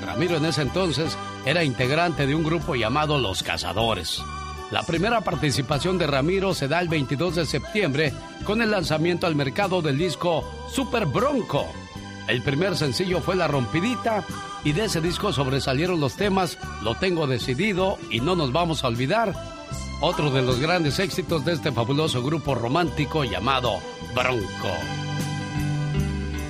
Ramiro 0.06 0.38
en 0.38 0.46
ese 0.46 0.62
entonces 0.62 1.18
era 1.46 1.64
integrante 1.64 2.26
de 2.26 2.36
un 2.36 2.44
grupo 2.44 2.76
llamado 2.76 3.18
Los 3.18 3.44
Cazadores. 3.44 4.22
La 4.72 4.84
primera 4.84 5.22
participación 5.22 5.98
de 5.98 6.06
Ramiro 6.06 6.54
se 6.54 6.68
da 6.68 6.80
el 6.80 6.90
22 6.90 7.36
de 7.36 7.46
septiembre 7.46 8.14
con 8.44 8.62
el 8.62 8.70
lanzamiento 8.70 9.26
al 9.26 9.36
mercado 9.36 9.82
del 9.82 9.98
disco 9.98 10.44
Super 10.72 11.08
Bronco. 11.08 11.66
El 12.28 12.44
primer 12.44 12.78
sencillo 12.78 13.20
fue 13.20 13.36
La 13.36 13.48
Rompidita 13.48 14.24
y 14.64 14.74
de 14.74 14.86
ese 14.86 15.02
disco 15.02 15.34
sobresalieron 15.34 16.00
los 16.00 16.16
temas 16.16 16.60
Lo 16.84 16.94
tengo 16.94 17.26
decidido 17.26 17.98
y 18.12 18.20
No 18.20 18.36
nos 18.36 18.52
vamos 18.52 18.84
a 18.84 18.90
olvidar, 18.90 19.34
otro 20.02 20.30
de 20.30 20.44
los 20.44 20.60
grandes 20.60 21.00
éxitos 21.00 21.44
de 21.46 21.54
este 21.54 21.72
fabuloso 21.72 22.22
grupo 22.22 22.54
romántico 22.54 23.24
llamado 23.24 23.80
Bronco. 24.14 24.70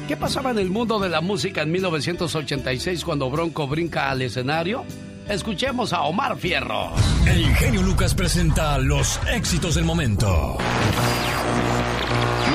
¿Qué 0.09 0.17
pasaba 0.17 0.51
en 0.51 0.59
el 0.59 0.69
mundo 0.69 0.99
de 0.99 1.07
la 1.07 1.21
música 1.21 1.61
en 1.61 1.71
1986 1.71 3.05
cuando 3.05 3.29
Bronco 3.29 3.65
brinca 3.65 4.09
al 4.09 4.23
escenario? 4.23 4.83
Escuchemos 5.29 5.93
a 5.93 6.01
Omar 6.01 6.35
Fierro. 6.37 6.91
El 7.27 7.55
genio 7.55 7.83
Lucas 7.83 8.15
presenta 8.15 8.79
los 8.79 9.19
éxitos 9.31 9.75
del 9.75 9.85
momento. 9.85 10.57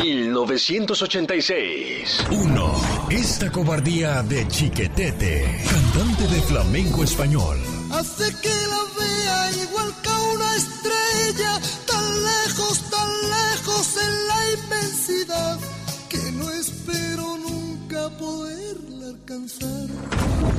1986. 0.03 2.27
1. 2.33 2.75
Esta 3.11 3.53
cobardía 3.53 4.25
de 4.25 4.49
Chiquetete, 4.49 5.63
cantante 5.71 6.27
de 6.27 6.43
flamenco 6.43 7.05
español. 7.05 7.61
Hace 7.93 8.35
que 8.41 8.49
la 8.49 8.83
vea 8.99 9.53
igual 9.63 9.95
que 10.03 10.11
una 10.35 10.57
estrella, 10.57 11.61
tan 11.87 12.25
lejos, 12.25 12.91
tan 12.91 13.09
lejos 13.31 13.97
en 13.99 14.27
la 14.27 14.34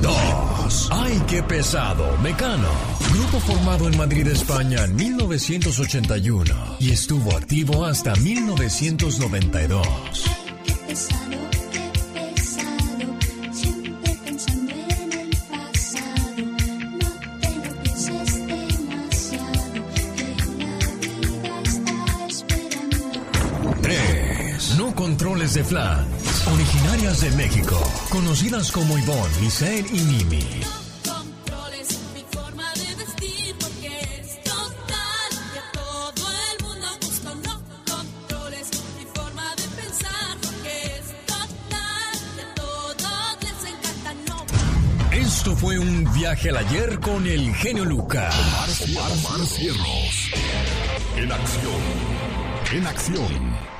2. 0.02 0.88
¡Ay, 0.92 1.22
qué 1.28 1.42
pesado! 1.42 2.16
Mecano. 2.18 2.68
Grupo 3.12 3.40
formado 3.40 3.88
en 3.88 3.96
Madrid, 3.96 4.26
España 4.28 4.84
en 4.84 4.96
1981 4.96 6.76
y 6.80 6.90
estuvo 6.90 7.36
activo 7.36 7.84
hasta 7.84 8.14
1992. 8.16 9.86
Qué 10.64 10.72
pesado, 10.86 11.50
qué 11.72 11.90
pesado, 12.14 13.16
siempre 13.52 14.16
pensando 14.24 14.72
en 14.72 15.12
el 15.12 15.30
pasado. 15.50 16.42
No 16.98 17.10
te 17.40 17.50
lo 17.54 17.76
pienses 17.82 18.34
demasiado, 18.78 19.62
que 20.12 20.26
la 21.42 21.60
vida 21.62 21.70
está 21.76 22.26
esperando. 22.26 23.10
3. 23.82 24.74
No 24.78 24.94
controles 24.94 25.54
de 25.54 25.64
flans. 25.64 26.15
Originarias 26.52 27.20
de 27.20 27.30
México. 27.32 27.76
Conocidas 28.08 28.70
como 28.70 28.96
Ivonne, 28.96 29.40
Lisette 29.40 29.90
y 29.92 30.00
Mimi. 30.00 30.46
Esto 45.12 45.56
fue 45.56 45.78
un 45.78 46.12
viaje 46.12 46.50
al 46.50 46.56
ayer 46.56 46.98
con 47.00 47.26
el 47.26 47.54
genio 47.54 47.84
Lucas. 47.84 48.34
Omar 48.82 49.46
Cierros. 49.46 50.30
En 51.16 51.32
acción. 51.32 51.82
En 52.72 52.86
acción. 52.86 53.75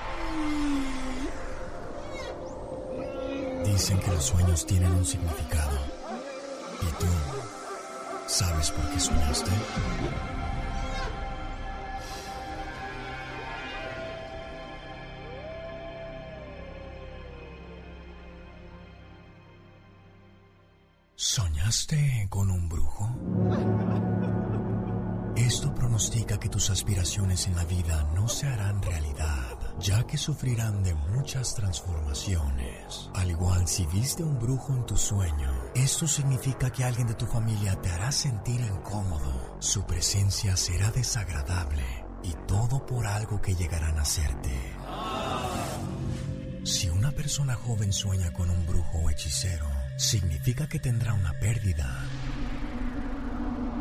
Dicen 3.86 4.00
que 4.00 4.10
los 4.10 4.24
sueños 4.24 4.66
tienen 4.66 4.90
un 4.90 5.04
significado. 5.04 5.78
¿Y 6.82 6.86
tú 6.98 7.06
sabes 8.26 8.72
por 8.72 8.84
qué 8.90 8.98
soñaste? 8.98 9.50
¿Soñaste 21.14 22.26
con 22.28 22.50
un 22.50 22.68
brujo? 22.68 23.08
Esto 25.36 25.72
pronostica 25.72 26.40
que 26.40 26.48
tus 26.48 26.70
aspiraciones 26.70 27.46
en 27.46 27.54
la 27.54 27.64
vida 27.64 28.02
no 28.16 28.26
se 28.26 28.48
harán 28.48 28.80
ya 29.80 30.04
que 30.04 30.16
sufrirán 30.16 30.82
de 30.82 30.94
muchas 30.94 31.54
transformaciones. 31.54 33.10
Al 33.14 33.30
igual 33.30 33.68
si 33.68 33.86
viste 33.86 34.22
un 34.22 34.38
brujo 34.38 34.74
en 34.74 34.86
tu 34.86 34.96
sueño, 34.96 35.50
esto 35.74 36.06
significa 36.06 36.70
que 36.70 36.84
alguien 36.84 37.06
de 37.06 37.14
tu 37.14 37.26
familia 37.26 37.80
te 37.80 37.90
hará 37.90 38.10
sentir 38.12 38.60
incómodo. 38.60 39.56
Su 39.60 39.84
presencia 39.84 40.56
será 40.56 40.90
desagradable 40.90 41.84
y 42.22 42.32
todo 42.46 42.84
por 42.84 43.06
algo 43.06 43.40
que 43.40 43.54
llegarán 43.54 43.98
a 43.98 44.02
hacerte. 44.02 44.76
Si 46.64 46.88
una 46.88 47.12
persona 47.12 47.54
joven 47.54 47.92
sueña 47.92 48.32
con 48.32 48.50
un 48.50 48.66
brujo 48.66 48.98
o 48.98 49.10
hechicero, 49.10 49.66
significa 49.96 50.68
que 50.68 50.80
tendrá 50.80 51.14
una 51.14 51.32
pérdida 51.34 52.04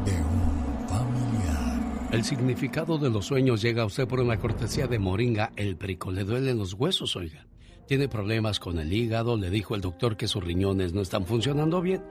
de 0.06 0.14
un 0.14 0.88
familiar. 0.88 1.75
El 2.12 2.24
significado 2.24 2.98
de 2.98 3.10
los 3.10 3.26
sueños 3.26 3.62
llega 3.62 3.84
a 3.84 3.86
usted 3.86 4.08
por 4.08 4.22
una 4.22 4.38
cortesía 4.38 4.88
de 4.88 5.00
Moringa 5.00 5.52
el 5.56 5.76
Perico. 5.76 6.12
Le 6.12 6.24
duelen 6.24 6.58
los 6.58 6.74
huesos, 6.74 7.16
oiga. 7.16 7.46
Tiene 7.88 8.08
problemas 8.08 8.60
con 8.60 8.80
el 8.80 8.92
hígado, 8.92 9.38
le 9.38 9.50
dijo 9.50 9.76
el 9.76 9.82
doctor 9.82 10.18
que 10.18 10.28
sus 10.28 10.44
riñones 10.44 10.94
no 10.94 11.02
están 11.02 11.26
funcionando 11.26 11.82
bien. 11.82 12.04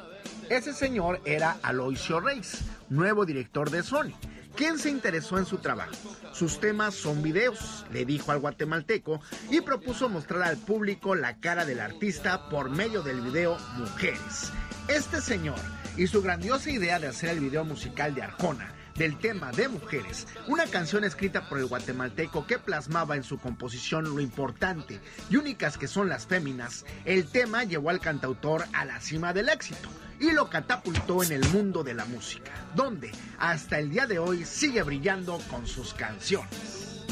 Ese 0.54 0.72
señor 0.72 1.20
era 1.26 1.58
Aloysio 1.64 2.20
Reis, 2.20 2.60
nuevo 2.88 3.26
director 3.26 3.72
de 3.72 3.82
Sony, 3.82 4.14
quien 4.56 4.78
se 4.78 4.92
interesó 4.92 5.40
en 5.40 5.48
su 5.48 5.58
trabajo. 5.58 5.96
Sus 6.32 6.60
temas 6.60 6.94
son 6.94 7.24
videos, 7.24 7.88
le 7.92 8.06
dijo 8.06 8.32
al 8.32 8.38
guatemalteco, 8.38 9.20
y 9.50 9.62
propuso 9.62 10.10
mostrar 10.10 10.44
al 10.44 10.58
público 10.58 11.16
la 11.16 11.40
cara 11.40 11.66
del 11.66 11.80
artista 11.80 12.50
por 12.50 12.70
medio 12.70 13.02
del 13.02 13.22
video 13.22 13.58
Mujeres. 13.78 14.52
Este 14.88 15.22
señor 15.22 15.58
y 15.98 16.06
su 16.06 16.22
grandiosa 16.22 16.70
idea 16.70 17.00
de 17.00 17.08
hacer 17.08 17.32
el 17.32 17.40
video 17.40 17.66
musical 17.66 18.14
de 18.14 18.22
Arjona 18.22 18.76
del 18.94 19.18
tema 19.18 19.52
de 19.54 19.70
Mujeres, 19.70 20.28
una 20.46 20.68
canción 20.68 21.04
escrita 21.04 21.50
por 21.50 21.58
el 21.58 21.66
guatemalteco 21.66 22.46
que 22.46 22.60
plasmaba 22.60 23.16
en 23.16 23.24
su 23.24 23.40
composición 23.40 24.04
lo 24.04 24.20
importante 24.20 25.00
y 25.32 25.36
únicas 25.38 25.80
que 25.80 25.88
son 25.88 26.10
las 26.10 26.28
féminas, 26.28 26.86
el 27.06 27.26
tema 27.26 27.64
llevó 27.64 27.90
al 27.90 28.00
cantautor 28.00 28.66
a 28.72 28.86
la 28.86 29.02
cima 29.02 29.34
del 29.34 29.50
éxito 29.50 29.90
y 30.24 30.32
lo 30.32 30.50
catapultó 30.50 31.22
en 31.22 31.34
el 31.34 31.50
mundo 31.50 31.84
de 31.84 31.94
la 31.94 32.06
música, 32.06 32.52
donde 32.74 33.12
hasta 33.40 33.78
el 33.78 33.90
día 33.90 34.08
de 34.08 34.20
hoy 34.20 34.46
sigue 34.46 34.82
brillando 34.82 35.38
con 35.52 35.68
sus 35.68 35.94
canciones. 35.94 37.04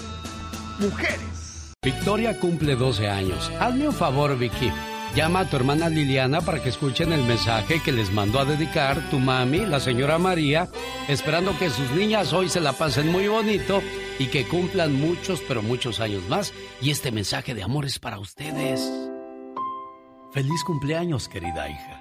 Mujeres. 0.80 1.74
Victoria 1.84 2.40
cumple 2.40 2.76
12 2.76 3.10
años. 3.10 3.52
Hazme 3.60 3.90
un 3.90 3.94
favor, 3.94 4.38
Vicky. 4.38 4.72
Llama 5.14 5.42
a 5.42 5.50
tu 5.50 5.58
hermana 5.58 5.90
Liliana 5.90 6.40
para 6.40 6.64
que 6.64 6.70
escuchen 6.70 7.12
el 7.12 7.24
mensaje 7.24 7.82
que 7.84 7.92
les 7.92 8.14
mandó 8.14 8.40
a 8.40 8.46
dedicar 8.46 9.10
tu 9.10 9.20
mami, 9.20 9.66
la 9.66 9.82
señora 9.82 10.18
María, 10.18 10.70
esperando 11.10 11.58
que 11.60 11.70
sus 11.70 11.92
niñas 11.92 12.32
hoy 12.32 12.48
se 12.48 12.62
la 12.62 12.72
pasen 12.72 13.12
muy 13.12 13.28
bonito 13.28 13.82
y 14.20 14.28
que 14.28 14.48
cumplan 14.48 14.94
muchos, 14.94 15.42
pero 15.46 15.62
muchos 15.62 16.00
años 16.00 16.24
más. 16.30 16.54
Y 16.82 16.92
este 16.92 17.12
mensaje 17.12 17.54
de 17.54 17.64
amor 17.64 17.86
es 17.86 18.00
para 18.00 18.20
ustedes. 18.20 18.90
Feliz 20.32 20.64
cumpleaños, 20.64 21.28
querida 21.28 21.68
hija. 21.68 22.01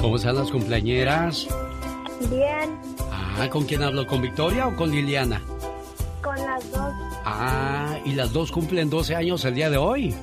¿Cómo 0.00 0.16
están 0.16 0.36
las 0.36 0.50
cumpleañeras? 0.50 1.46
Bien, 2.30 2.78
Ah, 3.10 3.48
¿con 3.50 3.64
quién 3.64 3.82
hablo? 3.82 4.06
¿Con 4.06 4.20
Victoria 4.22 4.66
o 4.66 4.74
con 4.76 4.90
Liliana? 4.90 5.40
con 6.22 6.34
las 6.36 6.70
dos. 6.72 6.92
Ah, 7.24 7.96
y 8.04 8.12
las 8.12 8.32
dos 8.32 8.50
cumplen 8.50 8.90
12 8.90 9.14
años 9.14 9.44
el 9.44 9.54
día 9.54 9.70
de 9.70 9.76
hoy. 9.76 10.14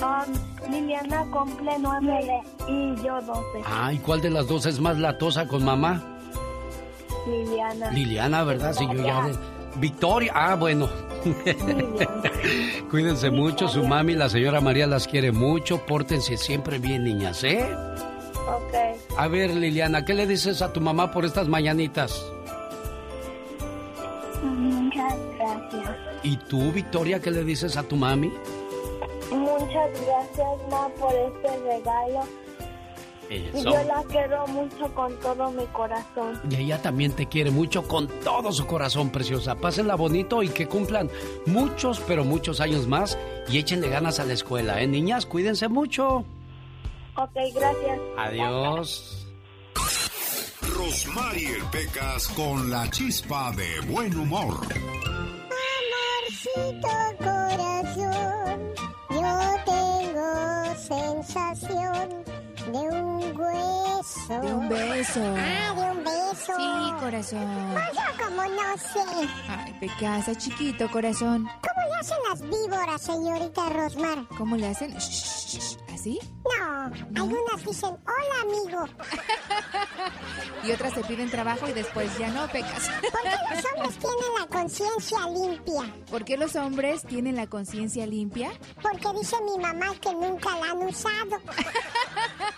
Um, 0.00 0.70
Liliana 0.72 1.24
cumple 1.30 1.72
nueve 1.78 2.40
y 2.66 2.96
yo 3.02 3.20
doce. 3.20 3.62
Ah, 3.66 3.92
¿y 3.92 3.98
cuál 3.98 4.20
de 4.22 4.30
las 4.30 4.48
dos 4.48 4.64
es 4.66 4.80
más 4.80 4.98
latosa 4.98 5.46
con 5.46 5.64
mamá? 5.64 6.02
Liliana. 7.26 7.90
Liliana, 7.90 8.42
¿verdad? 8.44 8.72
Sí, 8.72 8.86
yo 8.90 9.02
ya... 9.04 9.28
Victoria, 9.76 10.32
ah, 10.34 10.54
bueno. 10.54 10.88
Cuídense 12.90 13.30
mucho, 13.30 13.68
su 13.68 13.84
mami, 13.86 14.14
la 14.14 14.28
señora 14.30 14.60
María 14.60 14.86
las 14.86 15.06
quiere 15.06 15.30
mucho, 15.30 15.84
pórtense 15.84 16.36
siempre 16.38 16.78
bien, 16.78 17.04
niñas, 17.04 17.44
¿eh? 17.44 17.68
Ok. 18.48 19.16
A 19.16 19.28
ver, 19.28 19.50
Liliana, 19.54 20.04
¿qué 20.04 20.14
le 20.14 20.26
dices 20.26 20.62
a 20.62 20.72
tu 20.72 20.80
mamá 20.80 21.12
por 21.12 21.24
estas 21.24 21.48
mañanitas? 21.48 22.24
Muchas 24.42 25.14
gracias. 25.36 25.96
¿Y 26.22 26.36
tú, 26.36 26.72
Victoria, 26.72 27.20
qué 27.20 27.30
le 27.30 27.44
dices 27.44 27.76
a 27.76 27.82
tu 27.82 27.96
mami? 27.96 28.32
Muchas 29.30 29.90
gracias, 30.00 30.70
ma, 30.70 30.88
por 30.98 31.12
este 31.14 31.58
regalo. 31.64 32.24
Y 33.30 33.58
Eso. 33.58 33.64
yo 33.64 33.84
la 33.84 34.02
quiero 34.08 34.46
mucho 34.46 34.94
con 34.94 35.14
todo 35.20 35.50
mi 35.50 35.66
corazón. 35.66 36.40
Y 36.48 36.56
ella 36.56 36.80
también 36.80 37.12
te 37.12 37.26
quiere 37.26 37.50
mucho 37.50 37.86
con 37.86 38.08
todo 38.24 38.52
su 38.52 38.66
corazón, 38.66 39.10
preciosa. 39.10 39.54
Pásenla 39.54 39.96
bonito 39.96 40.42
y 40.42 40.48
que 40.48 40.66
cumplan 40.66 41.10
muchos, 41.44 42.00
pero 42.00 42.24
muchos 42.24 42.60
años 42.62 42.86
más. 42.86 43.18
Y 43.50 43.58
échenle 43.58 43.90
ganas 43.90 44.18
a 44.18 44.24
la 44.24 44.32
escuela, 44.32 44.80
¿eh? 44.80 44.86
Niñas, 44.86 45.26
cuídense 45.26 45.68
mucho. 45.68 46.24
Ok, 47.18 47.34
gracias. 47.52 47.98
Adiós. 48.16 49.26
Rosmarie 50.62 51.58
Pecas 51.72 52.28
con 52.28 52.70
la 52.70 52.88
chispa 52.90 53.50
de 53.56 53.80
buen 53.92 54.16
humor. 54.16 54.54
Amorcito 55.80 56.88
corazón, 57.18 58.74
yo 59.10 59.34
tengo 59.66 60.76
sensación 60.76 62.27
de 62.72 62.78
un 62.78 63.40
hueso. 63.40 64.40
De 64.40 64.54
un 64.54 64.68
beso. 64.68 65.20
Ah, 65.36 65.74
de 65.74 65.90
un 65.90 66.04
beso. 66.04 66.52
Sí, 66.56 66.92
corazón. 67.00 67.74
Yo 67.94 68.24
como 68.24 68.42
no 68.42 68.76
sé. 68.78 69.28
Ay, 69.48 69.76
Pecasa, 69.80 70.34
chiquito, 70.34 70.90
corazón. 70.90 71.46
¿Cómo 71.46 71.88
le 71.88 71.94
hacen 72.00 72.18
las 72.28 72.42
víboras, 72.42 73.00
señorita 73.02 73.68
Rosmar? 73.70 74.26
¿Cómo 74.36 74.56
le 74.56 74.68
hacen? 74.68 74.92
Shh, 74.96 75.10
shh, 75.10 75.58
shh, 75.58 75.76
¿Así? 75.92 76.20
No, 76.44 77.22
algunas 77.22 77.64
dicen, 77.64 77.96
hola 78.06 78.42
amigo. 78.42 78.84
Y 80.64 80.72
otras 80.72 80.92
te 80.92 81.04
piden 81.04 81.30
trabajo 81.30 81.68
y 81.68 81.72
después 81.72 82.18
ya 82.18 82.28
no, 82.28 82.48
Pecas. 82.48 82.90
¿Por 83.00 83.22
qué 83.22 83.26
los 83.56 83.64
hombres 83.64 83.96
tienen 83.96 84.34
la 84.38 84.46
conciencia 84.48 85.18
limpia? 85.28 85.94
¿Por 86.10 86.24
qué 86.24 86.36
los 86.36 86.56
hombres 86.56 87.02
tienen 87.04 87.36
la 87.36 87.46
conciencia 87.46 88.06
limpia? 88.06 88.50
Porque 88.82 89.18
dice 89.18 89.36
mi 89.42 89.56
mamá 89.58 89.94
que 90.00 90.12
nunca 90.12 90.50
la 90.58 90.72
han 90.72 90.78
usado. 90.78 91.40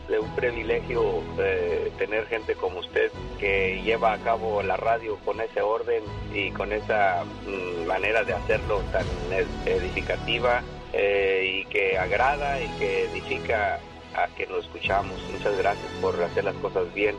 es 0.13 0.19
un 0.19 0.35
privilegio 0.35 1.23
eh, 1.39 1.91
tener 1.97 2.25
gente 2.27 2.55
como 2.55 2.79
usted 2.79 3.11
que 3.39 3.81
lleva 3.83 4.13
a 4.13 4.17
cabo 4.19 4.61
la 4.63 4.77
radio 4.77 5.17
con 5.25 5.39
ese 5.41 5.61
orden 5.61 6.03
y 6.33 6.51
con 6.51 6.71
esa 6.73 7.23
mm, 7.45 7.85
manera 7.87 8.23
de 8.23 8.33
hacerlo 8.33 8.79
tan 8.91 9.05
ed- 9.31 9.47
edificativa 9.67 10.61
eh, 10.93 11.61
y 11.63 11.65
que 11.69 11.97
agrada 11.97 12.59
y 12.61 12.67
que 12.79 13.05
edifica 13.05 13.79
a 14.15 14.27
que 14.35 14.45
lo 14.47 14.59
escuchamos. 14.59 15.17
Muchas 15.31 15.57
gracias 15.57 15.87
por 16.01 16.21
hacer 16.21 16.43
las 16.43 16.55
cosas 16.55 16.93
bien. 16.93 17.15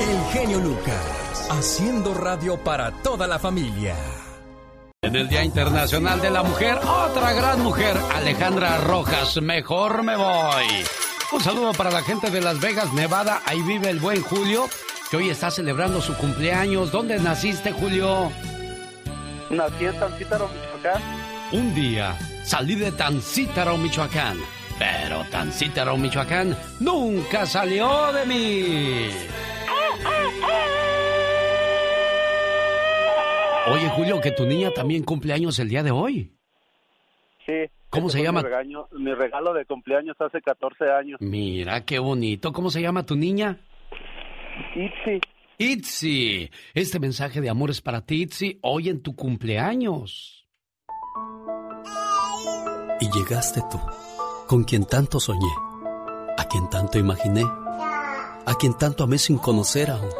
El 0.00 0.32
genio 0.32 0.58
Lucas. 0.58 1.48
Haciendo 1.50 2.12
radio 2.14 2.58
para 2.62 2.90
toda 3.02 3.26
la 3.26 3.38
familia. 3.38 3.94
En 5.02 5.14
el 5.14 5.28
Día 5.28 5.44
Internacional 5.44 6.20
de 6.20 6.30
la 6.30 6.42
Mujer, 6.42 6.78
otra 6.78 7.32
gran 7.32 7.60
mujer, 7.62 7.96
Alejandra 8.14 8.78
Rojas. 8.78 9.40
Mejor 9.40 10.02
me 10.02 10.16
voy. 10.16 10.66
Un 11.32 11.40
saludo 11.40 11.72
para 11.72 11.90
la 11.90 12.02
gente 12.02 12.30
de 12.30 12.40
Las 12.40 12.60
Vegas, 12.60 12.92
Nevada. 12.92 13.42
Ahí 13.46 13.60
vive 13.62 13.90
el 13.90 13.98
buen 13.98 14.22
Julio, 14.22 14.68
que 15.10 15.16
hoy 15.16 15.28
está 15.28 15.50
celebrando 15.50 16.00
su 16.00 16.16
cumpleaños. 16.16 16.92
¿Dónde 16.92 17.18
naciste, 17.18 17.72
Julio? 17.72 18.30
Nací 19.50 19.84
en 19.86 19.98
Tancítaro, 19.98 20.48
Michoacán. 20.48 21.02
Un 21.52 21.74
día 21.74 22.16
salí 22.44 22.76
de 22.76 22.92
Tancítaro, 22.92 23.76
Michoacán. 23.76 24.38
Pero 24.78 25.24
Tancítaro, 25.30 25.96
Michoacán 25.96 26.56
nunca 26.80 27.44
salió 27.44 28.12
de 28.12 28.26
mí. 28.26 29.10
Oye, 33.68 33.88
Julio, 33.90 34.20
que 34.20 34.30
tu 34.30 34.46
niña 34.46 34.70
también 34.70 35.02
cumple 35.02 35.32
años 35.32 35.58
el 35.58 35.68
día 35.68 35.82
de 35.82 35.90
hoy. 35.90 36.32
Sí. 37.44 37.64
¿Cómo 37.96 38.10
se 38.10 38.22
llama? 38.22 38.42
Mi 38.42 38.48
regalo, 38.48 38.88
mi 38.92 39.14
regalo 39.14 39.54
de 39.54 39.64
cumpleaños 39.64 40.16
hace 40.20 40.42
14 40.42 40.90
años. 40.90 41.20
Mira, 41.20 41.84
qué 41.84 41.98
bonito. 41.98 42.52
¿Cómo 42.52 42.70
se 42.70 42.82
llama 42.82 43.06
tu 43.06 43.16
niña? 43.16 43.58
Itzi. 44.74 45.20
Itzi. 45.58 46.50
Este 46.74 47.00
mensaje 47.00 47.40
de 47.40 47.48
amor 47.48 47.70
es 47.70 47.80
para 47.80 48.02
ti, 48.02 48.22
Itzi, 48.22 48.58
hoy 48.62 48.90
en 48.90 49.02
tu 49.02 49.16
cumpleaños. 49.16 50.46
Y 53.00 53.10
llegaste 53.10 53.62
tú, 53.70 53.78
con 54.46 54.64
quien 54.64 54.84
tanto 54.84 55.18
soñé, 55.18 55.52
a 56.36 56.46
quien 56.48 56.68
tanto 56.68 56.98
imaginé, 56.98 57.44
a 57.44 58.54
quien 58.58 58.76
tanto 58.76 59.04
amé 59.04 59.18
sin 59.18 59.38
conocer 59.38 59.90
aún. 59.90 60.10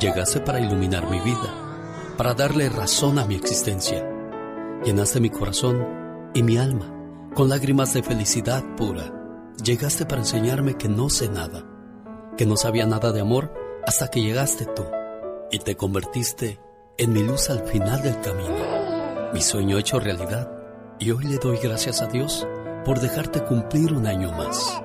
Llegaste 0.00 0.40
para 0.40 0.60
iluminar 0.60 1.08
mi 1.10 1.18
vida, 1.20 2.14
para 2.16 2.34
darle 2.34 2.68
razón 2.68 3.18
a 3.18 3.26
mi 3.26 3.34
existencia. 3.34 4.08
Llenaste 4.84 5.20
mi 5.20 5.30
corazón 5.30 6.03
y 6.34 6.42
mi 6.42 6.58
alma 6.58 6.90
con 7.34 7.48
lágrimas 7.48 7.94
de 7.94 8.02
felicidad 8.02 8.62
pura. 8.76 9.12
Llegaste 9.62 10.04
para 10.04 10.20
enseñarme 10.20 10.74
que 10.74 10.88
no 10.88 11.08
sé 11.08 11.28
nada, 11.28 11.64
que 12.36 12.46
no 12.46 12.56
sabía 12.56 12.86
nada 12.86 13.12
de 13.12 13.20
amor 13.20 13.52
hasta 13.86 14.08
que 14.08 14.20
llegaste 14.20 14.66
tú 14.66 14.84
y 15.50 15.58
te 15.58 15.76
convertiste 15.76 16.60
en 16.98 17.12
mi 17.12 17.22
luz 17.22 17.50
al 17.50 17.60
final 17.66 18.02
del 18.02 18.20
camino, 18.20 19.30
mi 19.32 19.40
sueño 19.40 19.78
hecho 19.78 19.98
realidad. 19.98 20.50
Y 20.98 21.10
hoy 21.10 21.24
le 21.24 21.38
doy 21.38 21.58
gracias 21.62 22.02
a 22.02 22.06
Dios 22.06 22.46
por 22.84 23.00
dejarte 23.00 23.42
cumplir 23.42 23.92
un 23.92 24.06
año 24.06 24.30
más. 24.32 24.82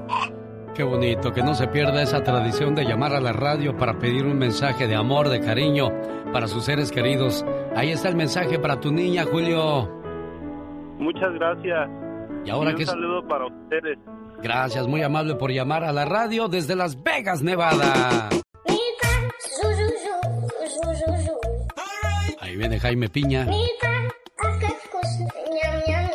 Qué 0.73 0.83
bonito, 0.83 1.33
que 1.33 1.43
no 1.43 1.53
se 1.53 1.67
pierda 1.67 2.01
esa 2.01 2.23
tradición 2.23 2.73
de 2.73 2.85
llamar 2.85 3.13
a 3.13 3.19
la 3.19 3.33
radio 3.33 3.75
para 3.77 3.99
pedir 3.99 4.25
un 4.25 4.37
mensaje 4.37 4.87
de 4.87 4.95
amor, 4.95 5.29
de 5.29 5.39
cariño 5.39 5.89
para 6.31 6.47
sus 6.47 6.65
seres 6.65 6.91
queridos. 6.91 7.45
Ahí 7.75 7.91
está 7.91 8.09
el 8.09 8.15
mensaje 8.15 8.59
para 8.59 8.79
tu 8.79 8.91
niña, 8.91 9.25
Julio. 9.29 9.98
Muchas 10.99 11.33
gracias. 11.33 11.89
Y 12.45 12.49
ahora 12.49 12.71
un 12.71 12.75
que 12.75 12.85
saludo 12.85 13.27
para 13.27 13.45
ustedes. 13.47 13.97
Gracias, 14.41 14.87
muy 14.87 15.01
amable 15.01 15.35
por 15.35 15.51
llamar 15.51 15.83
a 15.83 15.91
la 15.91 16.05
radio 16.05 16.47
desde 16.47 16.75
Las 16.75 17.01
Vegas, 17.01 17.41
Nevada. 17.41 18.29
Ahí 22.39 22.55
viene 22.55 22.79
Jaime 22.79 23.09
Piña. 23.09 23.47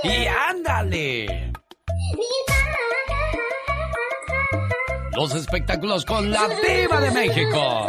Y 0.02 0.27
ándale. 0.51 1.52
Los 5.16 5.35
espectáculos 5.35 6.05
con 6.05 6.31
la 6.31 6.48
diva 6.48 7.01
de 7.01 7.11
México. 7.12 7.86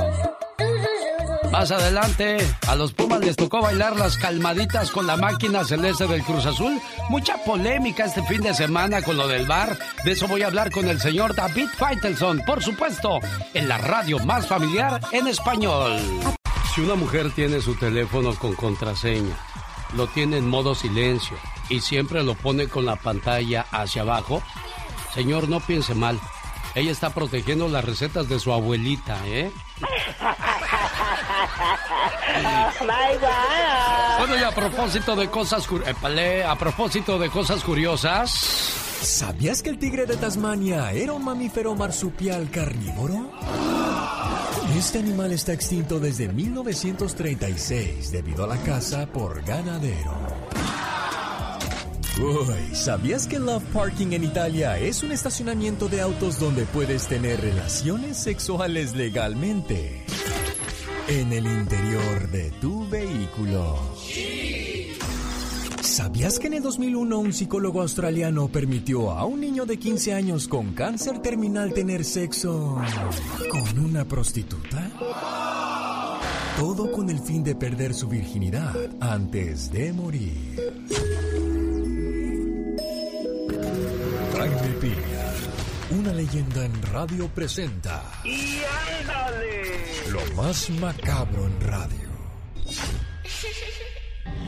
Más 1.57 1.71
adelante, 1.71 2.35
a 2.67 2.75
los 2.75 2.91
Pumas 2.91 3.21
les 3.21 3.37
tocó 3.37 3.61
bailar 3.61 3.95
las 3.95 4.17
calmaditas 4.17 4.91
con 4.91 5.07
la 5.07 5.15
máquina 5.15 5.63
celeste 5.63 6.05
del 6.05 6.21
Cruz 6.21 6.45
Azul. 6.45 6.81
Mucha 7.09 7.37
polémica 7.45 8.03
este 8.03 8.21
fin 8.23 8.41
de 8.41 8.53
semana 8.53 9.01
con 9.01 9.15
lo 9.15 9.25
del 9.29 9.45
bar. 9.45 9.79
De 10.03 10.11
eso 10.11 10.27
voy 10.27 10.41
a 10.41 10.47
hablar 10.47 10.69
con 10.69 10.89
el 10.89 10.99
señor 10.99 11.33
David 11.33 11.69
Faitelson, 11.77 12.41
por 12.45 12.61
supuesto, 12.61 13.21
en 13.53 13.69
la 13.69 13.77
radio 13.77 14.19
más 14.19 14.47
familiar 14.47 14.99
en 15.13 15.27
español. 15.27 15.97
Si 16.73 16.81
una 16.81 16.95
mujer 16.95 17.31
tiene 17.31 17.61
su 17.61 17.73
teléfono 17.75 18.35
con 18.35 18.53
contraseña, 18.53 19.37
lo 19.95 20.07
tiene 20.07 20.39
en 20.39 20.49
modo 20.49 20.75
silencio 20.75 21.37
y 21.69 21.79
siempre 21.79 22.21
lo 22.21 22.35
pone 22.35 22.67
con 22.67 22.85
la 22.85 22.97
pantalla 22.97 23.65
hacia 23.71 24.01
abajo, 24.01 24.43
señor, 25.13 25.47
no 25.47 25.61
piense 25.61 25.95
mal. 25.95 26.19
Ella 26.75 26.91
está 26.91 27.11
protegiendo 27.11 27.69
las 27.69 27.85
recetas 27.85 28.27
de 28.27 28.39
su 28.39 28.51
abuelita, 28.51 29.17
¿eh? 29.25 29.49
My 32.81 33.17
God. 33.19 34.19
Bueno, 34.19 34.37
y 34.37 34.43
a 34.43 34.51
propósito 34.51 35.15
de 35.15 35.29
cosas 35.29 35.67
a 36.45 36.55
propósito 36.57 37.19
de 37.19 37.29
cosas 37.29 37.63
curiosas. 37.63 38.31
¿Sabías 39.01 39.61
que 39.61 39.69
el 39.69 39.77
tigre 39.77 40.05
de 40.05 40.17
Tasmania 40.17 40.91
era 40.91 41.13
un 41.13 41.23
mamífero 41.23 41.75
marsupial 41.75 42.49
carnívoro? 42.49 43.31
Este 44.77 44.99
animal 44.99 45.31
está 45.31 45.53
extinto 45.53 45.99
desde 45.99 46.27
1936 46.27 48.11
debido 48.11 48.43
a 48.43 48.47
la 48.47 48.57
caza 48.57 49.05
por 49.05 49.43
ganadero. 49.43 50.11
Uy, 52.17 52.75
¿sabías 52.75 53.27
que 53.27 53.39
Love 53.39 53.63
Parking 53.73 54.13
en 54.13 54.23
Italia 54.23 54.79
es 54.79 55.03
un 55.03 55.11
estacionamiento 55.11 55.87
de 55.89 56.01
autos 56.01 56.39
donde 56.39 56.65
puedes 56.65 57.07
tener 57.07 57.41
relaciones 57.41 58.17
sexuales 58.17 58.95
legalmente? 58.95 60.05
En 61.07 61.31
el 61.31 61.45
interior 61.45 62.31
de 62.31 62.49
tu 62.59 62.87
vehículo. 62.89 63.77
¿Sabías 65.81 66.39
que 66.39 66.47
en 66.47 66.55
el 66.55 66.63
2001 66.63 67.19
un 67.19 67.31
psicólogo 67.31 67.81
australiano 67.81 68.47
permitió 68.47 69.11
a 69.11 69.25
un 69.25 69.39
niño 69.39 69.67
de 69.67 69.77
15 69.77 70.13
años 70.13 70.47
con 70.47 70.73
cáncer 70.73 71.19
terminal 71.19 71.73
tener 71.73 72.03
sexo 72.03 72.81
con 73.51 73.85
una 73.85 74.03
prostituta? 74.05 74.89
Todo 76.57 76.91
con 76.91 77.11
el 77.11 77.19
fin 77.19 77.43
de 77.43 77.53
perder 77.53 77.93
su 77.93 78.07
virginidad 78.07 78.75
antes 78.99 79.71
de 79.71 79.93
morir. 79.93 81.54
Leyenda 86.15 86.65
en 86.65 86.81
radio 86.91 87.27
presenta 87.29 88.01
¡Y 88.23 88.59
ándale! 89.01 90.09
lo 90.11 90.21
más 90.41 90.69
macabro 90.71 91.45
en 91.45 91.61
radio. 91.61 92.09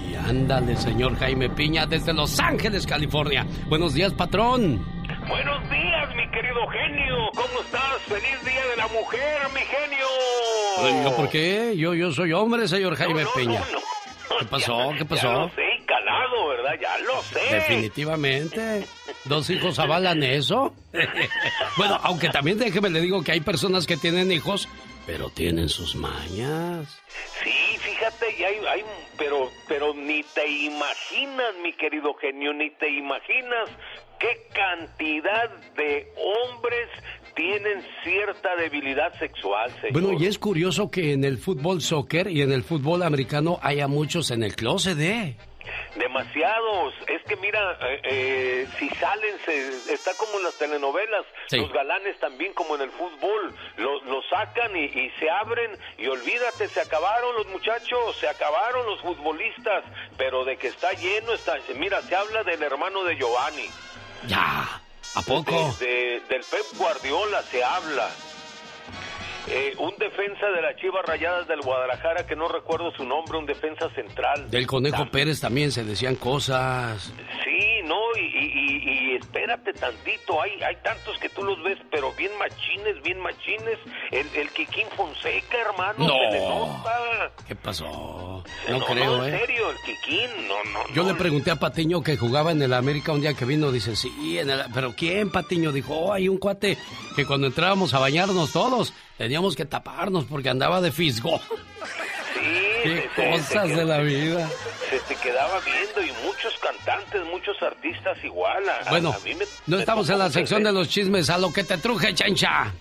Y 0.10 0.16
ándale, 0.16 0.76
señor 0.78 1.18
Jaime 1.18 1.50
Piña, 1.50 1.86
desde 1.86 2.14
Los 2.14 2.40
Ángeles, 2.40 2.86
California. 2.88 3.46
Buenos 3.68 3.94
días, 3.94 4.14
patrón. 4.14 4.84
Buenos 5.28 5.70
días, 5.70 6.16
mi 6.16 6.30
querido 6.32 6.66
genio. 6.70 7.16
¿Cómo 7.36 7.62
estás? 7.62 8.02
Feliz 8.08 8.44
Día 8.46 8.66
de 8.72 8.78
la 8.78 8.88
Mujer, 8.88 9.38
mi 9.54 9.60
genio. 9.60 11.04
¿Yo 11.04 11.16
por 11.16 11.30
qué? 11.30 11.76
Yo, 11.78 11.94
yo 11.94 12.12
soy 12.12 12.32
hombre, 12.32 12.68
señor 12.70 12.96
Jaime 12.96 13.24
No, 13.24 13.30
no, 13.30 13.36
Piña. 13.36 13.60
no, 13.60 13.80
no. 13.80 14.38
¿Qué 14.40 14.46
pasó? 14.50 14.90
¿Qué 14.94 15.00
Ya 15.00 15.06
pasó? 15.06 15.32
lo 15.34 15.50
sé, 15.50 15.62
calado, 15.86 16.48
¿verdad? 16.50 16.74
Ya 16.82 16.98
lo 17.00 17.22
sé. 17.24 17.56
Definitivamente. 17.56 18.88
¿Dos 19.28 19.50
hijos 19.50 19.80
avalan 19.80 20.24
eso? 20.24 20.74
bueno, 21.78 22.00
aunque 22.04 22.30
también 22.30 22.58
déjeme 22.58 22.90
le 22.90 23.02
digo 23.02 23.24
que 23.24 23.34
hay 23.34 23.42
personas 23.42 23.86
que 23.86 23.98
tienen 23.98 24.32
hijos, 24.32 24.68
pero 25.06 25.30
tienen 25.30 25.70
sus 25.70 25.96
mañas. 25.96 27.02
Sí, 27.44 27.78
fíjate, 27.80 28.36
y 28.38 28.44
hay, 28.44 28.56
hay, 28.66 28.84
pero, 29.18 29.50
pero 29.68 29.94
ni 29.94 30.24
te 30.24 30.48
imaginas, 30.48 31.56
mi 31.62 31.74
querido 31.74 32.14
genio, 32.16 32.54
ni 32.54 32.70
te 32.72 32.90
imaginas 32.90 33.70
qué 34.20 34.48
cantidad 34.54 35.50
de 35.76 36.12
hombres 36.18 36.90
tienen 37.36 37.84
cierta 38.04 38.56
debilidad 38.56 39.14
sexual, 39.20 39.72
señor. 39.82 39.94
Bueno, 39.94 40.14
y 40.20 40.26
es 40.26 40.40
curioso 40.40 40.90
que 40.90 41.14
en 41.14 41.24
el 41.24 41.38
fútbol 41.38 41.82
soccer 41.82 42.30
y 42.30 42.42
en 42.42 42.52
el 42.52 42.64
fútbol 42.64 43.04
americano 43.04 43.60
haya 43.62 43.88
muchos 43.88 44.32
en 44.32 44.44
el 44.44 44.56
closet, 44.56 45.00
¿eh? 45.00 45.38
Demasiados. 45.96 46.94
Es 47.08 47.22
que 47.24 47.36
mira, 47.38 47.78
eh, 47.82 48.02
eh, 48.04 48.68
si 48.80 48.90
salen, 48.92 49.36
se, 49.46 49.94
está 49.94 50.14
como 50.18 50.38
en 50.38 50.44
las 50.44 50.56
telenovelas. 50.58 51.26
Sí. 51.48 51.58
Los 51.58 51.72
galanes 51.72 52.20
también 52.20 52.54
como 52.54 52.76
en 52.76 52.82
el 52.82 52.92
fútbol. 52.92 53.56
Los 53.78 54.04
lo 54.04 54.22
sacan 54.24 54.76
y, 54.76 54.86
y 54.86 55.10
se 55.20 55.30
abren 55.30 55.78
y 55.98 56.08
olvídate, 56.08 56.68
se 56.70 56.82
acabaron 56.82 57.36
los 57.36 57.48
muchachos, 57.48 58.16
se 58.18 58.28
acabaron 58.28 58.86
los 58.86 59.02
futbolistas. 59.02 59.84
Pero 60.18 60.46
de 60.46 60.58
que 60.58 60.68
está 60.68 60.92
lleno, 60.94 61.34
está... 61.34 61.58
Mira, 61.76 62.02
se 62.02 62.16
habla 62.16 62.44
del 62.44 62.62
hermano 62.64 63.04
de 63.04 63.16
Giovanni. 63.16 63.70
Ya. 64.28 64.82
¿A 65.16 65.22
poco? 65.22 65.76
De- 65.80 65.86
de- 65.86 66.20
del 66.28 66.44
Pep 66.44 66.66
Guardiola 66.78 67.42
se 67.44 67.64
habla. 67.64 68.10
Eh, 69.50 69.74
un 69.78 69.96
defensa 69.98 70.46
de 70.48 70.62
las 70.62 70.76
Chivas 70.76 71.06
Rayadas 71.06 71.48
del 71.48 71.62
Guadalajara, 71.62 72.26
que 72.28 72.36
no 72.36 72.48
recuerdo 72.50 72.92
su 72.92 73.06
nombre, 73.06 73.38
un 73.38 73.46
defensa 73.46 73.90
central. 73.96 74.50
Del 74.52 74.68
Conejo 74.68 75.06
Pérez 75.10 75.40
también 75.40 75.72
se 75.72 75.84
decían 75.86 76.16
cosas. 76.16 77.14
Sí, 77.46 77.82
no, 77.86 77.96
y, 78.18 78.26
y- 78.26 78.52
y- 78.52 79.14
y 79.14 79.16
espérate 79.16 79.72
tantito, 79.74 80.42
hay, 80.42 80.52
hay 80.64 80.76
tantos 80.84 81.18
que 81.20 81.30
tú 81.30 81.44
los 81.44 81.64
ves, 81.64 81.78
pero 81.90 82.12
bien 82.14 82.32
machines, 82.38 83.02
bien 83.04 83.20
machines. 83.22 83.78
El, 84.12 84.28
el 84.36 84.50
Kikín 84.50 84.86
Fonseca, 84.98 85.58
hermano, 85.62 86.06
No. 86.06 86.14
se 86.14 86.32
le 86.32 86.40
nota. 86.42 87.32
¿Qué 87.48 87.56
pasó? 87.56 88.44
No, 88.68 88.80
No 88.80 88.86
creo, 88.86 89.18
no, 89.18 89.26
en 89.26 89.34
¿eh? 89.34 89.40
serio, 89.40 89.70
el 89.72 89.78
Kikín, 89.78 90.48
no, 90.50 90.56
no. 90.74 90.94
Yo 90.94 91.04
no. 91.04 91.10
le 91.14 91.16
pregunté 91.16 91.52
a 91.52 91.56
Patiño 91.56 92.02
que 92.04 92.18
jugaba 92.18 92.52
en 92.52 92.62
el 92.62 92.74
América 92.74 93.14
un 93.14 93.22
día 93.22 93.34
que 93.34 93.46
vino, 93.46 93.72
dice, 93.72 93.96
sí, 93.96 94.38
en 94.40 94.50
el... 94.50 94.62
pero 94.74 94.94
¿quién, 94.94 95.32
Patiño? 95.32 95.72
Dijo, 95.72 95.94
oh, 95.96 96.12
hay 96.14 96.28
un 96.28 96.38
cuate 96.38 96.78
que 97.16 97.26
cuando 97.26 97.48
entrábamos 97.48 97.94
a 97.94 98.00
bañarnos 98.00 98.52
todos, 98.52 98.94
teníamos 99.18 99.56
que 99.56 99.66
taparnos 99.66 100.26
porque 100.26 100.50
andaba 100.50 100.82
de 100.82 100.92
fisgo. 100.92 101.40
Sí, 102.34 102.40
Qué 102.84 103.10
se- 103.16 103.30
cosas 103.32 103.68
se- 103.70 103.76
de 103.76 103.86
la 103.86 103.98
vida. 104.00 104.50
Se 104.90 105.00
te 105.00 105.16
quedaba 105.16 105.60
viendo 105.62 106.02
y 106.02 106.12
muchos 106.26 106.54
cantantes, 106.62 107.22
muchos 107.26 107.62
artistas 107.62 108.18
igual. 108.24 108.64
a- 108.70 108.90
Bueno, 108.90 109.14
a 109.14 109.20
mí 109.20 109.34
me- 109.36 109.46
no 109.66 109.76
me 109.78 109.82
estamos 109.82 110.10
en 110.10 110.20
la 110.20 110.30
sección 110.30 110.64
de 110.64 110.72
los 110.72 110.88
chismes, 110.88 111.30
a 111.30 111.38
lo 111.38 111.52
que 111.52 111.64
te 111.64 111.78
truje, 111.78 112.14
chancha. 112.14 112.72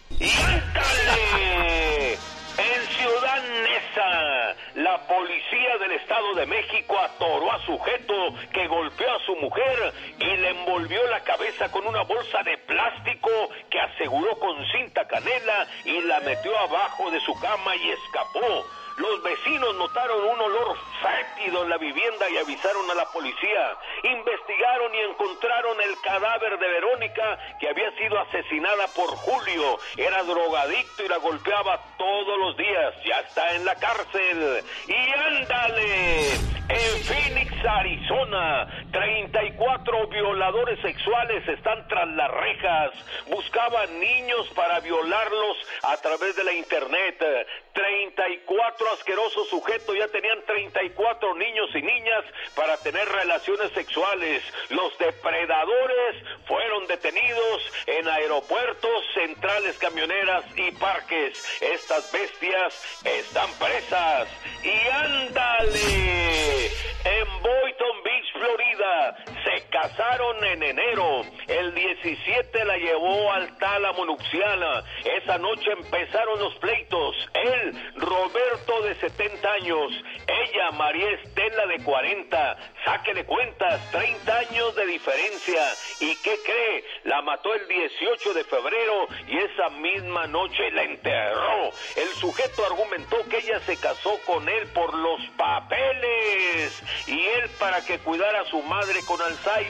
En 2.59 2.87
Ciudad 2.87 3.43
Neza, 3.65 4.57
la 4.77 5.07
policía 5.07 5.77
del 5.79 5.93
Estado 5.93 6.35
de 6.37 6.47
México 6.47 6.99
atoró 6.99 7.53
a 7.53 7.67
sujeto 7.67 8.35
que 8.51 8.67
golpeó 8.67 9.15
a 9.15 9.27
su 9.27 9.37
mujer 9.37 9.93
y 10.19 10.37
le 10.39 10.51
envolvió 10.51 11.07
la 11.09 11.21
cabeza 11.21 11.71
con 11.71 11.87
una 11.87 12.03
bolsa 12.03 12.43
de 12.45 12.57
plástico 12.59 13.31
que 13.69 13.79
aseguró 13.79 14.39
con 14.39 14.57
cinta 14.73 15.07
canela 15.07 15.67
y 15.85 16.01
la 16.03 16.21
metió 16.21 16.59
abajo 16.59 17.11
de 17.11 17.21
su 17.21 17.39
cama 17.41 17.77
y 17.77 17.91
escapó. 17.91 18.65
Los 18.97 19.23
vecinos 19.23 19.75
notaron 19.77 20.25
un 20.25 20.41
olor 20.41 20.77
fétido 21.03 21.65
en 21.65 21.71
la 21.71 21.77
vivienda 21.77 22.31
y 22.31 22.39
avisaron 22.39 22.91
a 22.91 22.95
la 22.95 23.05
policía. 23.07 23.77
Investigaron 24.03 24.95
y 24.95 24.99
encontraron 25.11 25.81
el 25.83 26.01
cadáver 26.01 26.59
de 26.59 26.67
Verónica 26.67 27.39
que 27.61 27.69
había 27.69 27.91
sido 27.99 28.19
asesinada 28.19 28.87
por 28.89 29.09
Julio. 29.09 29.79
Era 29.99 30.23
drogadicto 30.23 31.05
y 31.05 31.09
la 31.09 31.19
golpeaba 31.19 31.79
todos 31.99 32.39
los 32.39 32.57
días. 32.57 32.95
Ya 33.05 33.21
está 33.21 33.55
en 33.55 33.67
la 33.67 33.75
cárcel. 33.75 34.65
Y 34.89 35.13
ándale. 35.13 36.57
En 36.69 37.05
Phoenix, 37.05 37.53
Arizona, 37.65 38.67
34 38.91 40.09
violadores 40.09 40.81
sexuales 40.81 41.47
están 41.47 41.87
tras 41.87 42.09
las 42.09 42.29
rejas. 42.29 42.91
Buscaban 43.29 44.01
niños 44.01 44.49
para 44.57 44.81
violarlos 44.81 45.57
a 45.85 45.97
través 45.99 46.35
de 46.35 46.43
la 46.43 46.53
internet. 46.53 47.25
34 47.73 48.86
asquerosos 48.93 49.49
sujetos 49.49 49.97
ya 49.97 50.09
tenían 50.09 50.43
34 50.45 51.35
niños 51.35 51.71
y 51.75 51.83
niñas 51.83 52.25
para 52.55 52.77
tener 52.79 53.09
relaciones 53.09 53.73
sexuales. 53.73 54.43
Los 54.71 54.97
depredadores 54.99 56.17
fueron 56.47 56.87
detenidos 56.87 57.73
en 57.87 58.09
aeropuertos, 58.09 59.05
centrales 59.15 59.79
camioneras 59.79 60.45
y 60.57 60.71
parques. 60.73 61.45
Estas 61.61 62.11
bestias 62.13 63.01
están 63.05 63.51
presas. 63.59 64.29
Y 64.63 64.89
ándale. 64.89 66.67
En 67.05 67.43
Boynton 67.43 68.03
Beach, 68.03 68.33
Florida, 68.33 69.17
se 69.45 69.56
casaron 69.81 70.43
en 70.43 70.63
enero. 70.63 71.23
El 71.47 71.75
17 71.75 72.65
la 72.65 72.79
llevó 72.79 73.31
al 73.31 73.59
tálamo 73.59 74.07
nupcial. 74.07 74.85
Esa 75.05 75.37
noche 75.37 75.71
empezaron 75.71 76.39
los 76.39 76.55
pleitos. 76.57 77.15
Él, 77.35 77.93
Roberto 77.97 78.83
de 78.83 78.95
70 78.95 79.53
años. 79.53 79.93
Ella, 80.27 80.71
María 80.73 81.11
Estela 81.11 81.67
de 81.67 81.85
40. 81.85 82.57
Sáquele 82.87 83.27
cuentas, 83.27 83.91
30 83.91 84.39
años 84.39 84.75
de 84.77 84.87
diferencia. 84.87 85.63
¿Y 86.01 86.17
qué 86.23 86.37
cree? 86.45 86.85
La 87.05 87.21
mató 87.21 87.53
el 87.53 87.69
18 87.69 88.33
de 88.33 88.45
febrero 88.45 89.09
y 89.29 89.37
esa 89.37 89.69
misma 89.77 90.27
noche 90.27 90.71
la 90.71 90.85
enterró. 90.85 91.71
El 91.97 92.09
sujeto 92.19 92.65
argumentó 92.65 93.17
que 93.29 93.39
ella 93.39 93.61
se 93.61 93.77
casó 93.77 94.19
con 94.25 94.49
él 94.49 94.69
por 94.73 94.95
los 94.95 95.21
papeles 95.37 96.83
y 97.07 97.21
él 97.21 97.51
para 97.59 97.85
que 97.85 97.99
cuidara 97.99 98.41
a 98.41 98.45
su 98.47 98.63
madre 98.63 99.01
con 99.07 99.21
Alzheimer. 99.21 99.66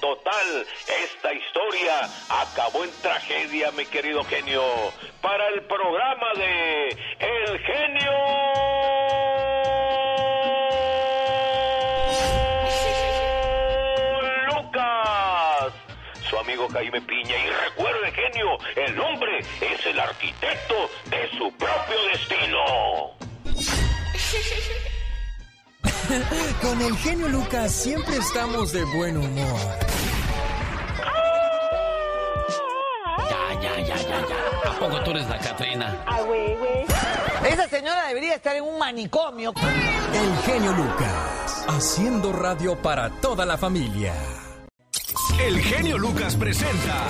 Total, 0.00 0.66
esta 1.04 1.32
historia 1.32 2.08
acabó 2.28 2.84
en 2.84 2.90
tragedia, 3.02 3.70
mi 3.72 3.84
querido 3.84 4.22
genio. 4.24 4.62
Para 5.20 5.48
el 5.48 5.62
programa 5.62 6.26
de 6.36 6.88
El 7.18 7.58
genio 7.60 8.12
Lucas, 14.46 15.72
su 16.28 16.38
amigo 16.38 16.68
Jaime 16.68 17.00
Piña. 17.02 17.36
Y 17.36 17.50
recuerde, 17.50 18.12
genio, 18.12 18.58
el 18.76 19.00
hombre 19.00 19.38
es 19.60 19.86
el 19.86 19.98
arquitecto 19.98 20.90
de 21.06 21.30
su 21.36 21.52
propio 21.56 22.04
destino. 22.12 23.14
Con 26.62 26.80
el 26.82 26.96
genio 26.98 27.28
Lucas 27.28 27.72
siempre 27.72 28.16
estamos 28.16 28.72
de 28.72 28.84
buen 28.84 29.16
humor. 29.16 29.60
Ya, 33.18 33.60
ya, 33.60 33.80
ya, 33.80 33.96
ya, 33.96 34.28
ya. 34.28 34.70
¿A 34.70 34.78
poco 34.78 35.02
tú 35.02 35.10
eres 35.12 35.28
la 35.28 35.38
Catrina. 35.38 36.02
Ah, 36.06 36.20
güey, 36.22 36.56
güey. 36.56 36.84
Esa 37.50 37.68
señora 37.68 38.08
debería 38.08 38.34
estar 38.34 38.56
en 38.56 38.64
un 38.64 38.78
manicomio. 38.78 39.52
El 40.12 40.36
genio 40.44 40.72
Lucas, 40.72 41.64
haciendo 41.68 42.32
radio 42.32 42.80
para 42.80 43.10
toda 43.20 43.44
la 43.44 43.56
familia. 43.58 44.14
El 45.40 45.60
genio 45.60 45.98
Lucas 45.98 46.36
presenta 46.36 47.06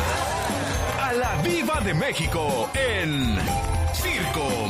a 1.01 1.13
la 1.13 1.43
Viva 1.43 1.81
de 1.81 1.95
México 1.95 2.71
en 2.75 3.39
Circo. 3.93 4.64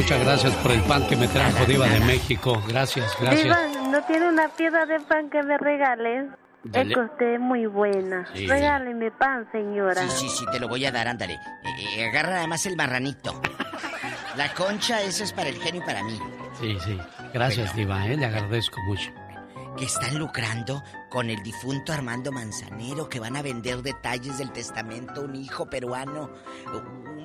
Muchas 0.00 0.24
gracias 0.24 0.56
por 0.56 0.72
el 0.72 0.80
pan 0.84 1.06
que 1.06 1.14
me 1.14 1.28
trajo 1.28 1.66
Diva 1.66 1.86
de 1.86 2.00
México. 2.00 2.62
Gracias, 2.66 3.14
gracias. 3.20 3.44
Diva, 3.44 3.90
¿no 3.90 4.02
tiene 4.04 4.30
una 4.30 4.48
piedra 4.48 4.86
de 4.86 4.98
pan 5.00 5.28
que 5.28 5.42
me 5.42 5.58
regales? 5.58 6.30
Dale. 6.64 6.90
Es 6.90 6.96
que 6.96 7.04
usted 7.04 7.34
es 7.34 7.40
muy 7.40 7.66
buena. 7.66 8.26
Sí. 8.34 8.46
Regáleme 8.46 9.10
pan, 9.10 9.46
señora. 9.52 10.00
Sí, 10.08 10.08
sí, 10.20 10.28
sí, 10.30 10.46
te 10.50 10.58
lo 10.58 10.68
voy 10.68 10.86
a 10.86 10.90
dar, 10.90 11.06
ándale. 11.06 11.34
Eh, 11.34 11.98
eh, 11.98 12.08
agarra 12.08 12.30
nada 12.30 12.46
más 12.46 12.64
el 12.64 12.76
marranito. 12.76 13.42
La 14.36 14.54
concha, 14.54 15.02
eso 15.02 15.22
es 15.22 15.34
para 15.34 15.50
el 15.50 15.60
genio 15.60 15.82
y 15.82 15.84
para 15.84 16.02
mí. 16.02 16.18
Sí, 16.58 16.78
sí. 16.82 16.98
Gracias, 17.34 17.76
Diva, 17.76 18.06
¿eh? 18.06 18.16
le 18.16 18.24
agradezco 18.24 18.80
mucho. 18.86 19.10
Que 19.76 19.84
están 19.84 20.18
lucrando 20.18 20.82
con 21.10 21.28
el 21.28 21.42
difunto 21.42 21.92
Armando 21.92 22.32
Manzanero, 22.32 23.06
que 23.10 23.20
van 23.20 23.36
a 23.36 23.42
vender 23.42 23.82
detalles 23.82 24.38
del 24.38 24.50
testamento, 24.50 25.20
un 25.20 25.36
hijo 25.36 25.68
peruano, 25.68 26.30
un 26.72 27.19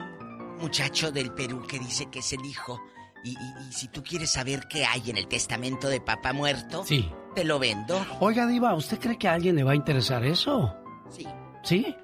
muchacho 0.59 1.11
del 1.11 1.31
Perú 1.33 1.65
que 1.67 1.79
dice 1.79 2.07
que 2.09 2.19
es 2.19 2.33
el 2.33 2.45
hijo. 2.45 2.81
Y, 3.23 3.31
y- 3.31 3.67
y 3.69 3.73
si 3.73 3.87
tú 3.87 4.03
quieres 4.03 4.31
saber 4.31 4.67
qué 4.67 4.85
hay 4.85 5.09
en 5.09 5.17
el 5.17 5.27
testamento 5.27 5.87
de 5.89 5.99
papá 6.01 6.31
muerto, 6.33 6.83
Sí. 6.85 7.11
te 7.33 7.43
lo 7.43 7.57
vendo. 7.59 8.05
Oiga, 8.19 8.45
Diva, 8.45 8.73
¿usted 8.75 8.99
cree 8.99 9.17
que 9.17 9.27
a 9.27 9.33
alguien 9.33 9.55
le 9.55 9.63
va 9.63 9.71
a 9.71 9.75
interesar 9.75 10.23
eso? 10.25 10.75
Sí. 11.09 11.25
¿Sí? 11.63 11.95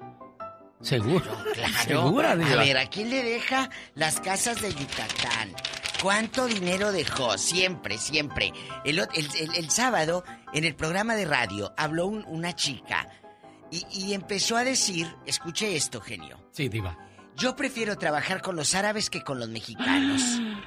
¿Seguro? 0.80 1.24
Claro. 1.54 1.72
¿Segura, 1.86 2.34
Diva? 2.36 2.50
A 2.60 2.64
ver, 2.64 2.76
¿a 2.78 2.86
quién 2.86 3.08
le 3.10 3.22
deja 3.22 3.70
las 3.94 4.20
casas 4.20 4.60
de 4.60 4.70
Yucatán? 4.74 5.52
¿Cuánto 6.02 6.46
dinero 6.46 6.90
dejó? 6.90 7.38
Siempre, 7.38 7.98
siempre. 7.98 8.52
El- 8.84 8.98
el- 8.98 9.54
el 9.54 9.70
sábado, 9.70 10.24
en 10.52 10.64
el 10.64 10.74
programa 10.74 11.14
de 11.14 11.24
radio, 11.24 11.72
habló 11.76 12.06
un- 12.06 12.24
una 12.26 12.56
chica 12.56 13.08
y, 13.70 13.86
y 13.92 14.12
empezó 14.14 14.56
a 14.56 14.64
decir, 14.64 15.14
escuche 15.24 15.76
esto, 15.76 16.00
genio. 16.00 16.40
Sí, 16.50 16.68
Diva. 16.68 16.98
Yo 17.36 17.56
prefiero 17.56 17.96
trabajar 17.96 18.42
con 18.42 18.56
los 18.56 18.74
árabes 18.74 19.10
que 19.10 19.22
con 19.22 19.38
los 19.40 19.48
mexicanos. 19.48 20.22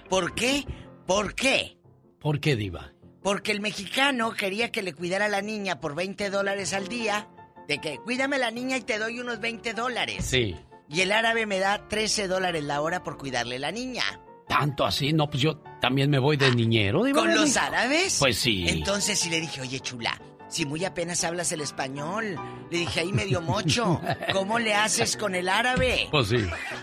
¿Por 0.09 0.33
qué? 0.33 0.65
¿Por 1.05 1.35
qué? 1.35 1.77
¿Por 2.19 2.39
qué, 2.39 2.55
Diva? 2.55 2.91
Porque 3.21 3.51
el 3.51 3.61
mexicano 3.61 4.33
quería 4.33 4.71
que 4.71 4.81
le 4.81 4.93
cuidara 4.93 5.25
a 5.25 5.29
la 5.29 5.41
niña 5.41 5.79
por 5.79 5.95
20 5.95 6.29
dólares 6.29 6.73
al 6.73 6.87
día. 6.87 7.27
De 7.67 7.79
que 7.79 7.97
cuídame 7.97 8.37
la 8.37 8.51
niña 8.51 8.77
y 8.77 8.81
te 8.81 8.99
doy 8.99 9.19
unos 9.19 9.39
20 9.39 9.73
dólares. 9.73 10.25
Sí. 10.25 10.55
Y 10.89 11.01
el 11.01 11.11
árabe 11.11 11.45
me 11.45 11.59
da 11.59 11.87
13 11.87 12.27
dólares 12.27 12.63
la 12.63 12.81
hora 12.81 13.03
por 13.03 13.17
cuidarle 13.17 13.57
la 13.57 13.71
niña. 13.71 14.03
¿Tanto 14.47 14.85
así? 14.85 15.13
No, 15.13 15.27
pues 15.27 15.41
yo 15.41 15.57
también 15.81 16.09
me 16.11 16.19
voy 16.19 16.37
de 16.37 16.53
niñero, 16.53 17.03
Diva. 17.03 17.21
¿Con 17.21 17.29
de 17.29 17.35
los 17.35 17.57
árabes? 17.57 18.17
Pues 18.19 18.37
sí. 18.37 18.65
Entonces 18.67 19.19
sí 19.19 19.29
le 19.29 19.41
dije, 19.41 19.61
oye, 19.61 19.79
chula, 19.79 20.19
si 20.47 20.65
muy 20.65 20.85
apenas 20.85 21.23
hablas 21.23 21.51
el 21.51 21.61
español. 21.61 22.35
Le 22.71 22.79
dije, 22.79 23.01
ahí 23.01 23.11
medio 23.11 23.41
mocho. 23.41 24.01
¿Cómo 24.33 24.59
le 24.59 24.73
haces 24.73 25.17
con 25.17 25.35
el 25.35 25.49
árabe? 25.49 26.07
Pues 26.11 26.29
sí. 26.29 26.37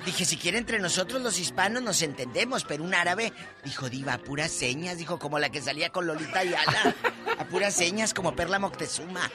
Dije, 0.04 0.24
si 0.24 0.36
quiere 0.36 0.58
entre 0.58 0.78
nosotros 0.78 1.22
los 1.22 1.38
hispanos 1.38 1.82
nos 1.82 2.02
entendemos, 2.02 2.64
pero 2.64 2.84
un 2.84 2.94
árabe 2.94 3.32
dijo, 3.64 3.88
diva, 3.88 4.14
a 4.14 4.18
puras 4.18 4.50
señas, 4.50 4.98
dijo, 4.98 5.18
como 5.18 5.38
la 5.38 5.50
que 5.50 5.60
salía 5.60 5.90
con 5.90 6.06
Lolita 6.06 6.40
Ayala. 6.40 6.94
A 7.38 7.44
puras 7.44 7.74
señas, 7.74 8.14
como 8.14 8.34
Perla 8.34 8.58
Moctezuma. 8.58 9.30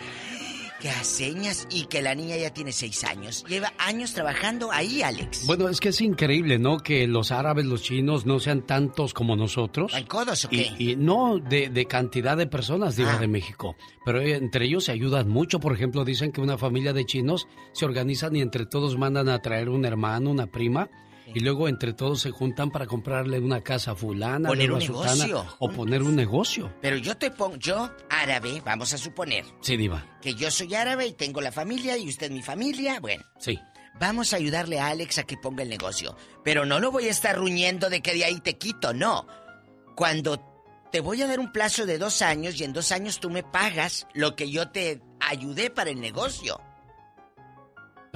Que 0.80 0.90
a 0.92 1.04
señas 1.04 1.68
y 1.72 1.86
que 1.86 2.04
la 2.04 2.14
niña 2.14 2.38
ya 2.38 2.54
tiene 2.54 2.72
seis 2.72 3.04
años. 3.04 3.44
Lleva 3.48 3.74
años 3.80 4.14
trabajando 4.14 4.72
ahí, 4.72 5.02
Alex. 5.02 5.48
Bueno, 5.48 5.70
es 5.70 5.80
que 5.80 5.90
es 5.90 6.02
increíble, 6.02 6.60
¿no? 6.60 6.78
Que 6.78 7.08
los 7.08 7.32
árabes, 7.32 7.66
los 7.66 7.82
chinos 7.82 8.28
no 8.28 8.40
sean 8.40 8.62
tantos 8.62 9.16
como 9.16 9.36
nosotros. 9.36 9.92
¿Hay 9.96 10.04
codos 10.06 10.46
o 10.46 10.50
qué? 10.50 10.72
Y, 10.78 10.92
y 10.92 10.96
no 10.96 11.40
de, 11.40 11.70
de 11.70 11.86
cantidad 11.88 12.38
de 12.38 12.46
personas, 12.46 12.96
Diva 12.96 13.16
Ah. 13.16 13.18
de 13.20 13.28
México. 13.28 13.76
Pero 14.06 14.22
eh, 14.22 14.36
entre 14.36 14.66
ellos 14.66 14.84
se 14.86 14.92
ayudan 14.92 15.28
mucho. 15.30 15.60
Por 15.60 15.74
ejemplo, 15.74 16.06
dicen 16.06 16.32
que 16.32 16.42
una 16.42 16.60
familia 16.60 16.94
de 16.94 17.06
chinos 17.06 17.48
se 17.74 17.86
organizan 17.86 18.36
y 18.36 18.42
entre 18.42 18.68
todos 18.68 18.98
mandan 19.00 19.30
a 19.30 19.42
traer 19.42 19.70
un 19.70 19.84
hermano, 19.84 20.30
una 20.30 20.46
prima. 20.46 20.90
Y 21.36 21.40
luego 21.42 21.68
entre 21.68 21.94
todos 21.94 22.22
se 22.22 22.32
juntan 22.32 22.72
para 22.72 22.86
comprarle 22.86 23.40
una 23.40 23.62
casa 23.62 23.92
a 23.92 23.96
fulana, 23.96 24.50
Poner 24.50 24.72
un 24.72 24.80
negocio. 24.80 25.46
o 25.60 25.70
poner 25.70 26.02
un 26.04 26.16
negocio. 26.16 26.74
Pero 26.82 26.98
yo 26.98 27.16
te 27.18 27.32
pongo, 27.32 27.58
yo 27.58 27.90
árabe, 28.10 28.62
vamos 28.66 28.94
a 28.94 28.98
suponer 28.98 29.46
Sí, 29.62 29.78
Diva. 29.78 30.06
que 30.22 30.34
yo 30.36 30.50
soy 30.52 30.74
árabe 30.76 31.08
y 31.08 31.14
tengo 31.14 31.42
la 31.42 31.52
familia 31.52 31.98
y 31.98 32.08
usted 32.08 32.32
mi 32.32 32.42
familia. 32.42 33.00
Bueno, 33.00 33.24
Sí. 33.40 33.60
Vamos 34.00 34.32
a 34.32 34.36
ayudarle 34.36 34.80
a 34.80 34.88
Alex 34.90 35.18
a 35.18 35.24
que 35.24 35.38
ponga 35.38 35.64
el 35.64 35.70
negocio. 35.70 36.16
Pero 36.44 36.66
no 36.68 36.80
lo 36.80 36.92
voy 36.92 37.08
a 37.08 37.12
estar 37.12 37.36
ruñendo 37.36 37.90
de 37.90 38.02
que 38.02 38.14
de 38.14 38.26
ahí 38.26 38.40
te 38.42 38.56
quito, 38.58 38.94
no. 38.94 39.26
Cuando 39.96 40.40
te 40.92 41.00
voy 41.00 41.22
a 41.24 41.28
dar 41.28 41.40
un 41.40 41.52
plazo 41.52 41.86
de 41.86 41.98
dos 41.98 42.22
años 42.22 42.60
y 42.60 42.64
en 42.64 42.74
dos 42.74 42.92
años 42.92 43.20
tú 43.20 43.30
me 43.32 43.42
pagas 43.44 44.08
lo 44.14 44.36
que 44.36 44.50
yo 44.52 44.70
te 44.70 45.02
ayudé 45.20 45.70
para 45.72 45.90
el 45.90 46.00
negocio. 46.00 46.62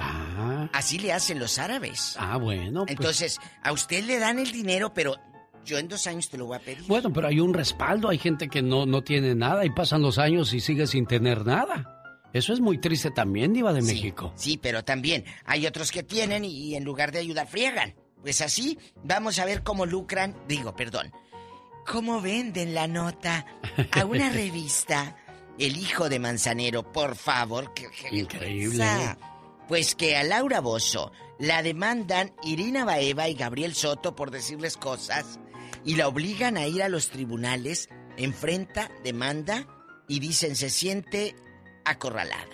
Ah, 0.04 0.68
Así 0.72 0.98
le 0.98 1.12
hacen 1.12 1.38
los 1.38 1.58
árabes. 1.58 2.16
ah 2.18 2.36
bueno. 2.36 2.80
pues- 2.86 2.96
Entonces, 2.98 3.38
a 3.62 3.72
usted 3.72 4.04
le 4.04 4.18
dan 4.18 4.38
el 4.38 4.50
dinero, 4.52 4.92
pero 4.92 5.16
yo 5.64 5.78
en 5.78 5.88
dos 5.88 6.06
años 6.06 6.28
te 6.28 6.36
lo 6.38 6.46
voy 6.46 6.56
a 6.56 6.60
pedir. 6.60 6.82
Bueno, 6.86 7.12
pero 7.12 7.28
hay 7.28 7.38
un 7.40 7.54
respaldo, 7.54 8.08
hay 8.08 8.18
gente 8.18 8.48
que 8.48 8.62
no, 8.62 8.84
no 8.86 9.02
tiene 9.02 9.34
nada 9.34 9.64
y 9.64 9.70
pasan 9.70 10.02
los 10.02 10.18
años 10.18 10.52
y 10.54 10.60
sigue 10.60 10.86
sin 10.86 11.06
tener 11.06 11.46
nada. 11.46 11.98
Eso 12.32 12.52
es 12.52 12.60
muy 12.60 12.78
triste 12.78 13.10
también, 13.10 13.52
Diva 13.52 13.72
de 13.72 13.82
Sí, 13.82 13.94
México. 13.94 14.32
Sí, 14.36 14.58
pero 14.60 14.82
también 14.84 15.24
hay 15.44 15.66
otros 15.66 15.92
que 15.92 16.02
tienen 16.02 16.44
y 16.44 16.74
en 16.74 16.82
lugar 16.84 17.12
de 17.12 17.18
ayudar 17.18 17.46
friegan. 17.46 17.94
Pues 18.22 18.40
así, 18.40 18.78
vamos 19.04 19.38
a 19.38 19.44
ver 19.44 19.62
cómo 19.62 19.84
lucran, 19.84 20.34
digo, 20.48 20.74
perdón, 20.74 21.12
cómo 21.86 22.20
venden 22.22 22.72
la 22.74 22.86
nota 22.86 23.44
a 23.92 24.04
una 24.04 24.30
revista. 24.32 25.16
El 25.58 25.76
hijo 25.76 26.08
de 26.08 26.18
Manzanero, 26.18 26.90
por 26.90 27.14
favor. 27.14 27.74
que- 27.74 27.90
que- 27.90 28.16
Increíble. 28.16 28.84
Pues 29.72 29.94
que 29.94 30.18
a 30.18 30.22
Laura 30.22 30.60
Bozo 30.60 31.12
la 31.38 31.62
demandan 31.62 32.34
Irina 32.42 32.84
Baeva 32.84 33.30
y 33.30 33.34
Gabriel 33.34 33.74
Soto 33.74 34.14
por 34.14 34.30
decirles 34.30 34.76
cosas 34.76 35.40
y 35.82 35.96
la 35.96 36.08
obligan 36.08 36.58
a 36.58 36.66
ir 36.66 36.82
a 36.82 36.90
los 36.90 37.08
tribunales, 37.08 37.88
enfrenta, 38.18 38.90
demanda 39.02 39.66
y 40.08 40.20
dicen 40.20 40.56
se 40.56 40.68
siente 40.68 41.34
acorralada. 41.86 42.44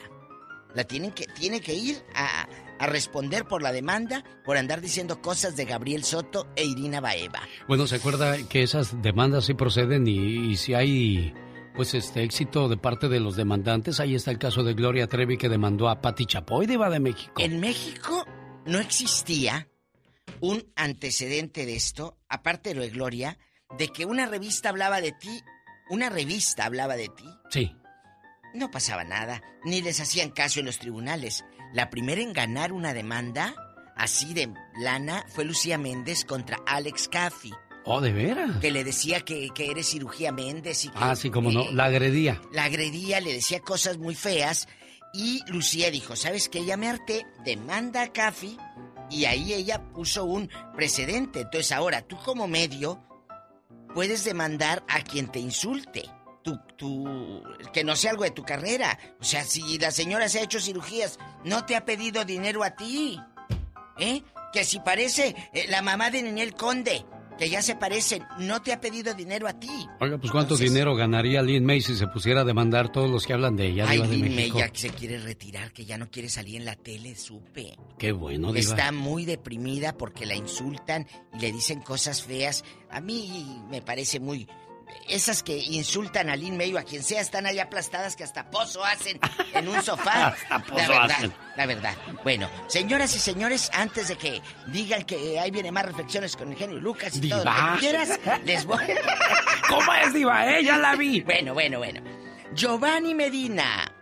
La 0.76 0.84
tienen 0.84 1.10
que, 1.10 1.26
tiene 1.26 1.60
que 1.60 1.74
ir 1.74 2.04
a, 2.14 2.46
a 2.78 2.86
responder 2.86 3.46
por 3.46 3.62
la 3.62 3.72
demanda 3.72 4.22
por 4.44 4.56
andar 4.56 4.80
diciendo 4.80 5.20
cosas 5.20 5.56
de 5.56 5.64
Gabriel 5.64 6.04
Soto 6.04 6.46
e 6.54 6.66
Irina 6.66 7.00
Baeva. 7.00 7.40
Bueno, 7.66 7.88
se 7.88 7.96
acuerda 7.96 8.36
que 8.48 8.62
esas 8.62 9.02
demandas 9.02 9.46
sí 9.46 9.54
proceden 9.54 10.06
y, 10.06 10.52
y 10.52 10.56
si 10.56 10.74
hay 10.74 11.34
pues 11.78 11.94
este 11.94 12.24
éxito 12.24 12.68
de 12.68 12.76
parte 12.76 13.08
de 13.08 13.20
los 13.20 13.36
demandantes, 13.36 14.00
ahí 14.00 14.16
está 14.16 14.32
el 14.32 14.38
caso 14.40 14.64
de 14.64 14.74
Gloria 14.74 15.06
Trevi 15.06 15.38
que 15.38 15.48
demandó 15.48 15.88
a 15.88 16.00
Patti 16.00 16.26
Chapoy, 16.26 16.66
Diva 16.66 16.90
de 16.90 16.98
México. 16.98 17.34
En 17.40 17.60
México 17.60 18.26
no 18.66 18.80
existía 18.80 19.68
un 20.40 20.66
antecedente 20.74 21.66
de 21.66 21.76
esto, 21.76 22.18
aparte 22.28 22.70
de 22.70 22.74
lo 22.74 22.80
de 22.82 22.90
Gloria, 22.90 23.38
de 23.78 23.90
que 23.90 24.06
una 24.06 24.26
revista 24.26 24.70
hablaba 24.70 25.00
de 25.00 25.12
ti, 25.12 25.40
una 25.88 26.10
revista 26.10 26.64
hablaba 26.64 26.96
de 26.96 27.10
ti, 27.10 27.26
Sí. 27.48 27.76
no 28.54 28.72
pasaba 28.72 29.04
nada, 29.04 29.40
ni 29.64 29.80
les 29.80 30.00
hacían 30.00 30.30
caso 30.30 30.58
en 30.58 30.66
los 30.66 30.80
tribunales. 30.80 31.44
La 31.72 31.90
primera 31.90 32.20
en 32.20 32.32
ganar 32.32 32.72
una 32.72 32.92
demanda 32.92 33.54
así 33.94 34.34
de 34.34 34.52
lana 34.80 35.24
fue 35.28 35.44
Lucía 35.44 35.78
Méndez 35.78 36.24
contra 36.24 36.58
Alex 36.66 37.06
Caffey, 37.06 37.52
Oh, 37.90 38.00
¿de 38.02 38.12
veras? 38.12 38.56
que 38.60 38.70
le 38.70 38.84
decía 38.84 39.20
que, 39.20 39.48
que 39.54 39.70
eres 39.70 39.86
cirugía 39.88 40.30
Méndez 40.30 40.84
y 40.84 40.88
que 40.88 40.98
Ah, 41.00 41.16
sí, 41.16 41.30
como 41.30 41.50
no, 41.50 41.70
la 41.72 41.86
agredía. 41.86 42.40
la 42.52 42.64
agredía, 42.64 43.20
le 43.20 43.32
decía 43.32 43.60
cosas 43.60 43.96
muy 43.98 44.14
feas 44.14 44.68
y 45.14 45.40
Lucía 45.50 45.90
dijo, 45.90 46.14
¿sabes 46.16 46.48
qué? 46.50 46.58
Ella 46.60 46.76
me 46.76 46.88
harté, 46.88 47.26
demanda 47.44 48.02
a 48.02 48.12
Caffey 48.12 48.58
y 49.10 49.24
ahí 49.24 49.54
ella 49.54 49.82
puso 49.94 50.24
un 50.26 50.50
precedente. 50.76 51.40
Entonces 51.40 51.72
ahora 51.72 52.02
tú 52.02 52.16
como 52.18 52.46
medio 52.46 53.02
puedes 53.94 54.22
demandar 54.24 54.84
a 54.88 55.00
quien 55.00 55.28
te 55.32 55.38
insulte. 55.38 56.04
Tu, 56.42 56.56
tu, 56.76 57.42
que 57.72 57.84
no 57.84 57.96
sea 57.96 58.10
algo 58.12 58.24
de 58.24 58.30
tu 58.30 58.42
carrera. 58.42 58.98
O 59.20 59.24
sea, 59.24 59.44
si 59.44 59.78
la 59.78 59.90
señora 59.90 60.28
se 60.28 60.40
ha 60.40 60.42
hecho 60.42 60.60
cirugías, 60.60 61.18
no 61.44 61.64
te 61.64 61.74
ha 61.74 61.84
pedido 61.86 62.24
dinero 62.26 62.62
a 62.64 62.70
ti. 62.76 63.18
¿Eh? 63.98 64.22
Que 64.52 64.64
si 64.64 64.78
parece 64.80 65.34
eh, 65.52 65.66
la 65.68 65.82
mamá 65.82 66.10
de 66.10 66.22
Ninel 66.22 66.54
Conde, 66.54 67.04
que 67.38 67.48
ya 67.48 67.62
se 67.62 67.76
parecen, 67.76 68.24
no 68.38 68.60
te 68.62 68.72
ha 68.72 68.80
pedido 68.80 69.14
dinero 69.14 69.46
a 69.46 69.58
ti. 69.58 69.88
Oiga, 70.00 70.18
pues 70.18 70.30
¿cuánto 70.32 70.56
dinero 70.56 70.94
ganaría 70.94 71.42
Lynn 71.42 71.64
May 71.64 71.80
si 71.80 71.96
se 71.96 72.06
pusiera 72.08 72.40
a 72.42 72.44
demandar 72.44 72.90
todos 72.90 73.10
los 73.10 73.26
que 73.26 73.32
hablan 73.32 73.56
de 73.56 73.68
ella, 73.68 73.86
Ay, 73.88 74.02
Lin 74.02 74.34
May 74.34 74.50
ya 74.50 74.68
que 74.68 74.78
se 74.78 74.90
quiere 74.90 75.18
retirar, 75.18 75.72
que 75.72 75.84
ya 75.84 75.96
no 75.96 76.10
quiere 76.10 76.28
salir 76.28 76.56
en 76.56 76.64
la 76.64 76.76
tele, 76.76 77.14
supe. 77.14 77.76
Qué 77.98 78.12
bueno, 78.12 78.48
Diva. 78.52 78.58
Está 78.60 78.92
muy 78.92 79.24
deprimida 79.24 79.96
porque 79.96 80.26
la 80.26 80.34
insultan 80.34 81.06
y 81.34 81.40
le 81.40 81.52
dicen 81.52 81.80
cosas 81.80 82.22
feas. 82.22 82.64
A 82.90 83.00
mí 83.00 83.62
me 83.70 83.82
parece 83.82 84.20
muy 84.20 84.48
esas 85.08 85.42
que 85.42 85.56
insultan 85.56 86.28
a 86.28 86.36
Lin 86.36 86.56
Medio, 86.56 86.78
a 86.78 86.82
quien 86.82 87.02
sea, 87.02 87.20
están 87.20 87.46
ahí 87.46 87.58
aplastadas 87.58 88.16
que 88.16 88.24
hasta 88.24 88.50
pozo 88.50 88.84
hacen 88.84 89.18
en 89.54 89.68
un 89.68 89.82
sofá. 89.82 90.28
Hasta 90.28 90.58
pozo 90.60 90.76
la 90.76 90.88
verdad, 90.88 91.10
hacen. 91.10 91.34
la 91.56 91.66
verdad. 91.66 91.94
Bueno, 92.22 92.50
señoras 92.68 93.14
y 93.16 93.18
señores, 93.18 93.70
antes 93.72 94.08
de 94.08 94.16
que 94.16 94.42
digan 94.66 95.02
que 95.04 95.38
ahí 95.38 95.50
viene 95.50 95.72
más 95.72 95.86
reflexiones 95.86 96.36
con 96.36 96.52
el 96.52 96.58
genio 96.58 96.78
Lucas 96.78 97.16
y 97.16 97.28
todo 97.28 97.44
lo 97.44 97.50
que 97.50 97.78
quieras, 97.80 98.20
les 98.44 98.64
voy. 98.64 98.84
¿Cómo 99.68 99.92
es, 99.94 100.12
Diva? 100.12 100.50
Eh, 100.50 100.64
ya 100.64 100.78
la 100.78 100.94
vi. 100.96 101.20
Bueno, 101.22 101.54
bueno, 101.54 101.78
bueno. 101.78 102.00
Giovanni 102.54 103.14
Medina 103.14 103.92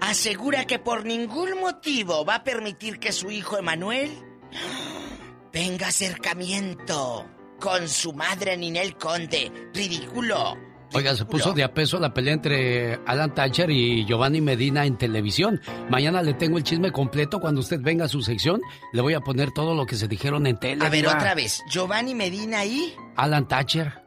asegura 0.00 0.66
que 0.66 0.78
por 0.78 1.04
ningún 1.04 1.60
motivo 1.60 2.24
va 2.24 2.36
a 2.36 2.44
permitir 2.44 2.98
que 2.98 3.12
su 3.12 3.30
hijo 3.30 3.56
Emanuel 3.56 4.10
tenga 5.52 5.88
acercamiento 5.88 7.26
con 7.60 7.88
su 7.88 8.12
madre 8.12 8.56
Ninel 8.56 8.96
Conde. 8.96 9.50
Ridículo. 9.72 10.56
Oiga, 10.92 11.16
se 11.16 11.24
puso 11.24 11.52
de 11.52 11.64
a 11.64 11.74
peso 11.74 11.98
la 11.98 12.14
pelea 12.14 12.34
entre 12.34 13.00
Alan 13.06 13.34
Thatcher 13.34 13.68
y 13.68 14.04
Giovanni 14.06 14.40
Medina 14.40 14.86
en 14.86 14.96
televisión. 14.96 15.60
Mañana 15.90 16.22
le 16.22 16.34
tengo 16.34 16.56
el 16.56 16.62
chisme 16.62 16.92
completo. 16.92 17.40
Cuando 17.40 17.62
usted 17.62 17.80
venga 17.80 18.04
a 18.04 18.08
su 18.08 18.22
sección, 18.22 18.60
le 18.92 19.02
voy 19.02 19.14
a 19.14 19.20
poner 19.20 19.50
todo 19.50 19.74
lo 19.74 19.86
que 19.86 19.96
se 19.96 20.06
dijeron 20.06 20.46
en 20.46 20.56
tele. 20.56 20.84
A 20.86 20.90
ver, 20.90 21.08
otra 21.08 21.34
vez. 21.34 21.62
Giovanni 21.68 22.14
Medina 22.14 22.64
y... 22.64 22.94
Alan 23.16 23.48
Thatcher. 23.48 24.04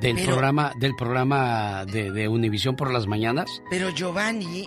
Del 0.00 0.16
Pero- 0.16 0.28
programa, 0.32 0.72
del 0.80 0.96
programa 0.96 1.84
de, 1.84 2.10
de 2.10 2.26
Univisión 2.26 2.74
por 2.74 2.92
las 2.92 3.06
mañanas. 3.06 3.62
Pero 3.70 3.90
Giovanni... 3.90 4.66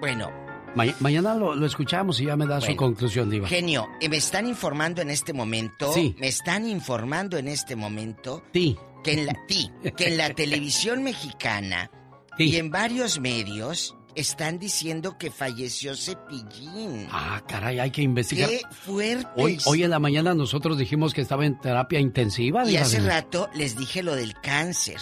Bueno, 0.00 0.30
Ma- 0.76 0.94
mañana 1.00 1.34
lo, 1.34 1.54
lo 1.56 1.66
escuchamos 1.66 2.20
y 2.20 2.26
ya 2.26 2.36
me 2.36 2.46
da 2.46 2.60
su 2.60 2.76
conclusión, 2.76 3.28
Diva. 3.30 3.48
genio, 3.48 3.88
eh, 4.00 4.08
me 4.08 4.18
están 4.18 4.46
informando 4.46 5.02
en 5.02 5.10
este 5.10 5.32
momento... 5.32 5.92
Sí. 5.92 6.14
Me 6.18 6.28
están 6.28 6.68
informando 6.68 7.36
en 7.38 7.48
este 7.48 7.74
momento... 7.74 8.44
Sí. 8.52 8.76
Que 9.02 9.12
en 9.12 9.26
la, 9.26 9.34
ti, 9.46 9.70
que 9.96 10.08
en 10.08 10.16
la 10.16 10.30
televisión 10.30 11.04
mexicana 11.04 11.90
y 12.38 12.56
en 12.56 12.70
varios 12.72 13.20
medios 13.20 13.94
están 14.16 14.58
diciendo 14.58 15.16
que 15.16 15.30
falleció 15.30 15.94
Cepillín. 15.94 17.06
Ah, 17.12 17.40
caray, 17.46 17.78
hay 17.78 17.92
que 17.92 18.02
investigar. 18.02 18.50
¡Qué 18.50 18.62
fuerte! 18.68 19.28
Hoy, 19.36 19.58
hoy 19.66 19.84
en 19.84 19.90
la 19.90 20.00
mañana 20.00 20.34
nosotros 20.34 20.76
dijimos 20.76 21.14
que 21.14 21.20
estaba 21.20 21.46
en 21.46 21.56
terapia 21.60 22.00
intensiva. 22.00 22.68
Y 22.68 22.76
hace 22.78 22.98
rato 22.98 23.48
les 23.54 23.76
dije 23.76 24.02
lo 24.02 24.16
del 24.16 24.34
cáncer. 24.40 24.98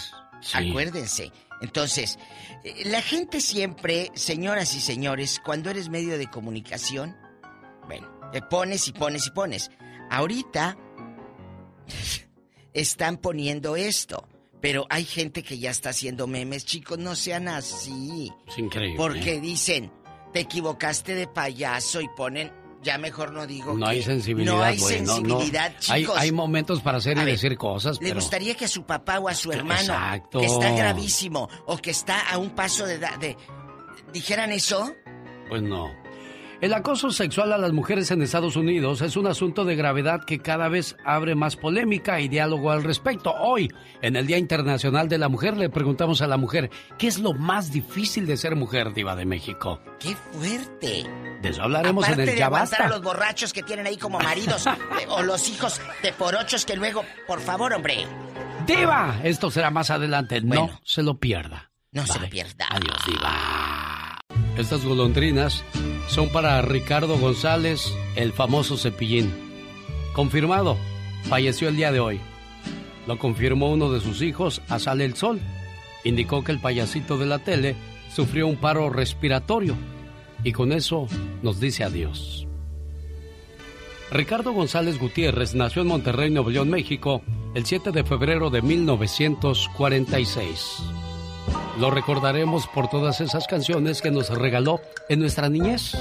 Acuérdense. 0.52 1.32
Entonces, 1.64 2.18
eh, 2.62 2.82
la 2.84 3.00
gente 3.00 3.40
siempre, 3.40 4.10
señoras 4.14 4.74
y 4.74 4.80
señores, 4.80 5.40
cuando 5.42 5.70
eres 5.70 5.88
medio 5.88 6.18
de 6.18 6.28
comunicación, 6.28 7.16
bueno, 7.86 8.06
te 8.32 8.42
pones 8.42 8.86
y 8.86 8.92
pones 8.92 9.26
y 9.26 9.30
pones. 9.30 9.70
Ahorita 10.10 10.76
están 12.74 13.16
poniendo 13.16 13.76
esto, 13.76 14.28
pero 14.60 14.86
hay 14.90 15.04
gente 15.06 15.42
que 15.42 15.58
ya 15.58 15.70
está 15.70 15.90
haciendo 15.90 16.26
memes, 16.26 16.66
chicos, 16.66 16.98
no 16.98 17.16
sean 17.16 17.48
así. 17.48 18.30
Es 18.46 18.58
increíble. 18.58 18.98
Porque 18.98 19.36
¿eh? 19.36 19.40
dicen, 19.40 19.90
te 20.34 20.40
equivocaste 20.40 21.14
de 21.14 21.26
payaso 21.26 22.02
y 22.02 22.08
ponen, 22.14 22.52
ya 22.84 22.98
mejor 22.98 23.32
no 23.32 23.46
digo 23.46 23.74
No 23.74 23.86
que- 23.86 23.92
hay 23.92 24.02
sensibilidad, 24.02 24.54
No 24.54 24.62
hay 24.62 24.78
güey, 24.78 25.00
no, 25.00 25.06
no. 25.06 25.14
sensibilidad, 25.40 25.72
Hay, 25.88 26.02
chicos. 26.02 26.16
hay 26.18 26.30
momentos 26.30 26.80
para 26.82 26.98
hacer 26.98 27.18
A 27.18 27.22
y 27.22 27.24
ver, 27.24 27.34
decir 27.34 27.56
cosas, 27.56 27.98
¿Le 28.00 28.08
pero... 28.10 28.20
gustaría 28.20 28.54
que 28.54 28.66
a 28.66 28.68
su 28.68 28.84
papá 28.84 29.18
o 29.18 29.28
a 29.28 29.34
su 29.34 29.50
hermano, 29.50 29.80
Exacto. 29.80 30.38
que 30.38 30.46
está 30.46 30.70
gravísimo 30.70 31.48
o 31.66 31.76
que 31.78 31.90
está 31.90 32.30
a 32.30 32.38
un 32.38 32.50
paso 32.50 32.86
de, 32.86 32.98
de 32.98 33.36
dijeran 34.12 34.52
eso? 34.52 34.92
Pues 35.48 35.62
no. 35.62 35.90
El 36.64 36.72
acoso 36.72 37.10
sexual 37.10 37.52
a 37.52 37.58
las 37.58 37.74
mujeres 37.74 38.10
en 38.10 38.22
Estados 38.22 38.56
Unidos 38.56 39.02
es 39.02 39.18
un 39.18 39.26
asunto 39.26 39.66
de 39.66 39.76
gravedad 39.76 40.24
que 40.24 40.38
cada 40.38 40.70
vez 40.70 40.96
abre 41.04 41.34
más 41.34 41.56
polémica 41.56 42.22
y 42.22 42.28
diálogo 42.28 42.70
al 42.70 42.84
respecto. 42.84 43.34
Hoy, 43.38 43.70
en 44.00 44.16
el 44.16 44.26
Día 44.26 44.38
Internacional 44.38 45.06
de 45.06 45.18
la 45.18 45.28
Mujer, 45.28 45.58
le 45.58 45.68
preguntamos 45.68 46.22
a 46.22 46.26
la 46.26 46.38
mujer, 46.38 46.70
¿qué 46.96 47.06
es 47.06 47.18
lo 47.18 47.34
más 47.34 47.70
difícil 47.70 48.24
de 48.26 48.38
ser 48.38 48.56
mujer, 48.56 48.94
diva 48.94 49.14
de 49.14 49.26
México? 49.26 49.78
¡Qué 50.00 50.16
fuerte! 50.16 51.04
De 51.42 51.50
eso 51.50 51.64
hablaremos 51.64 52.02
Aparte 52.02 52.22
en 52.22 52.28
el 52.30 52.34
de 52.34 52.40
Ya 52.40 52.48
Basta. 52.48 52.86
a 52.86 52.88
los 52.88 53.02
borrachos 53.02 53.52
que 53.52 53.62
tienen 53.62 53.86
ahí 53.86 53.98
como 53.98 54.18
maridos 54.18 54.66
eh, 54.66 54.72
o 55.08 55.20
los 55.20 55.46
hijos 55.50 55.82
de 56.02 56.14
porochos 56.14 56.64
que 56.64 56.76
luego, 56.76 57.04
por 57.26 57.42
favor, 57.42 57.74
hombre, 57.74 58.06
¡Diva! 58.66 59.20
Esto 59.22 59.50
será 59.50 59.70
más 59.70 59.90
adelante. 59.90 60.40
No 60.40 60.80
se 60.82 61.02
lo 61.02 61.18
pierda. 61.18 61.72
no 61.92 62.06
se 62.06 62.18
lo 62.18 62.30
pierda. 62.30 62.68
Adiós, 62.70 62.96
Diva. 63.06 63.93
Estas 64.56 64.84
golondrinas 64.84 65.64
son 66.08 66.28
para 66.28 66.60
Ricardo 66.62 67.18
González, 67.18 67.92
el 68.16 68.32
famoso 68.32 68.76
cepillín. 68.76 69.32
Confirmado, 70.12 70.76
falleció 71.24 71.68
el 71.68 71.76
día 71.76 71.92
de 71.92 72.00
hoy. 72.00 72.20
Lo 73.06 73.18
confirmó 73.18 73.70
uno 73.70 73.90
de 73.90 74.00
sus 74.00 74.22
hijos, 74.22 74.62
a 74.68 74.78
Sale 74.78 75.04
el 75.04 75.14
Sol. 75.14 75.40
Indicó 76.04 76.44
que 76.44 76.52
el 76.52 76.60
payasito 76.60 77.18
de 77.18 77.26
la 77.26 77.40
tele 77.40 77.74
sufrió 78.14 78.46
un 78.46 78.56
paro 78.56 78.90
respiratorio 78.90 79.74
y 80.44 80.52
con 80.52 80.70
eso 80.72 81.08
nos 81.42 81.58
dice 81.58 81.82
adiós. 81.84 82.46
Ricardo 84.10 84.52
González 84.52 85.00
Gutiérrez 85.00 85.54
nació 85.54 85.80
en 85.82 85.88
Monterrey, 85.88 86.30
Nuevo 86.30 86.50
León, 86.50 86.70
México, 86.70 87.22
el 87.54 87.66
7 87.66 87.90
de 87.90 88.04
febrero 88.04 88.50
de 88.50 88.62
1946. 88.62 90.82
Lo 91.78 91.90
recordaremos 91.90 92.68
por 92.68 92.88
todas 92.88 93.20
esas 93.20 93.46
canciones 93.46 94.00
que 94.00 94.10
nos 94.10 94.30
regaló 94.30 94.80
en 95.08 95.20
nuestra 95.20 95.48
niñez. 95.48 95.96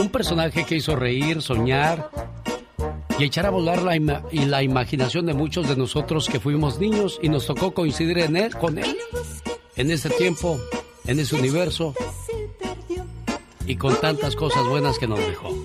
Un 0.00 0.08
personaje 0.08 0.64
que 0.64 0.76
hizo 0.76 0.96
reír, 0.96 1.42
soñar 1.42 2.10
y 3.18 3.24
echar 3.24 3.46
a 3.46 3.50
volar 3.50 3.82
la, 3.82 3.96
y 4.30 4.46
la 4.46 4.62
imaginación 4.62 5.26
de 5.26 5.34
muchos 5.34 5.68
de 5.68 5.76
nosotros 5.76 6.28
que 6.28 6.40
fuimos 6.40 6.78
niños 6.78 7.18
y 7.20 7.28
nos 7.28 7.46
tocó 7.46 7.74
coincidir 7.74 8.18
en 8.18 8.36
él, 8.36 8.54
con 8.56 8.78
él, 8.78 8.96
en 9.76 9.90
ese 9.90 10.08
tiempo, 10.08 10.58
en 11.06 11.20
ese 11.20 11.34
universo 11.34 11.94
y 13.66 13.76
con 13.76 14.00
tantas 14.00 14.36
cosas 14.36 14.66
buenas 14.66 14.98
que 14.98 15.06
nos 15.06 15.18
dejó. 15.18 15.57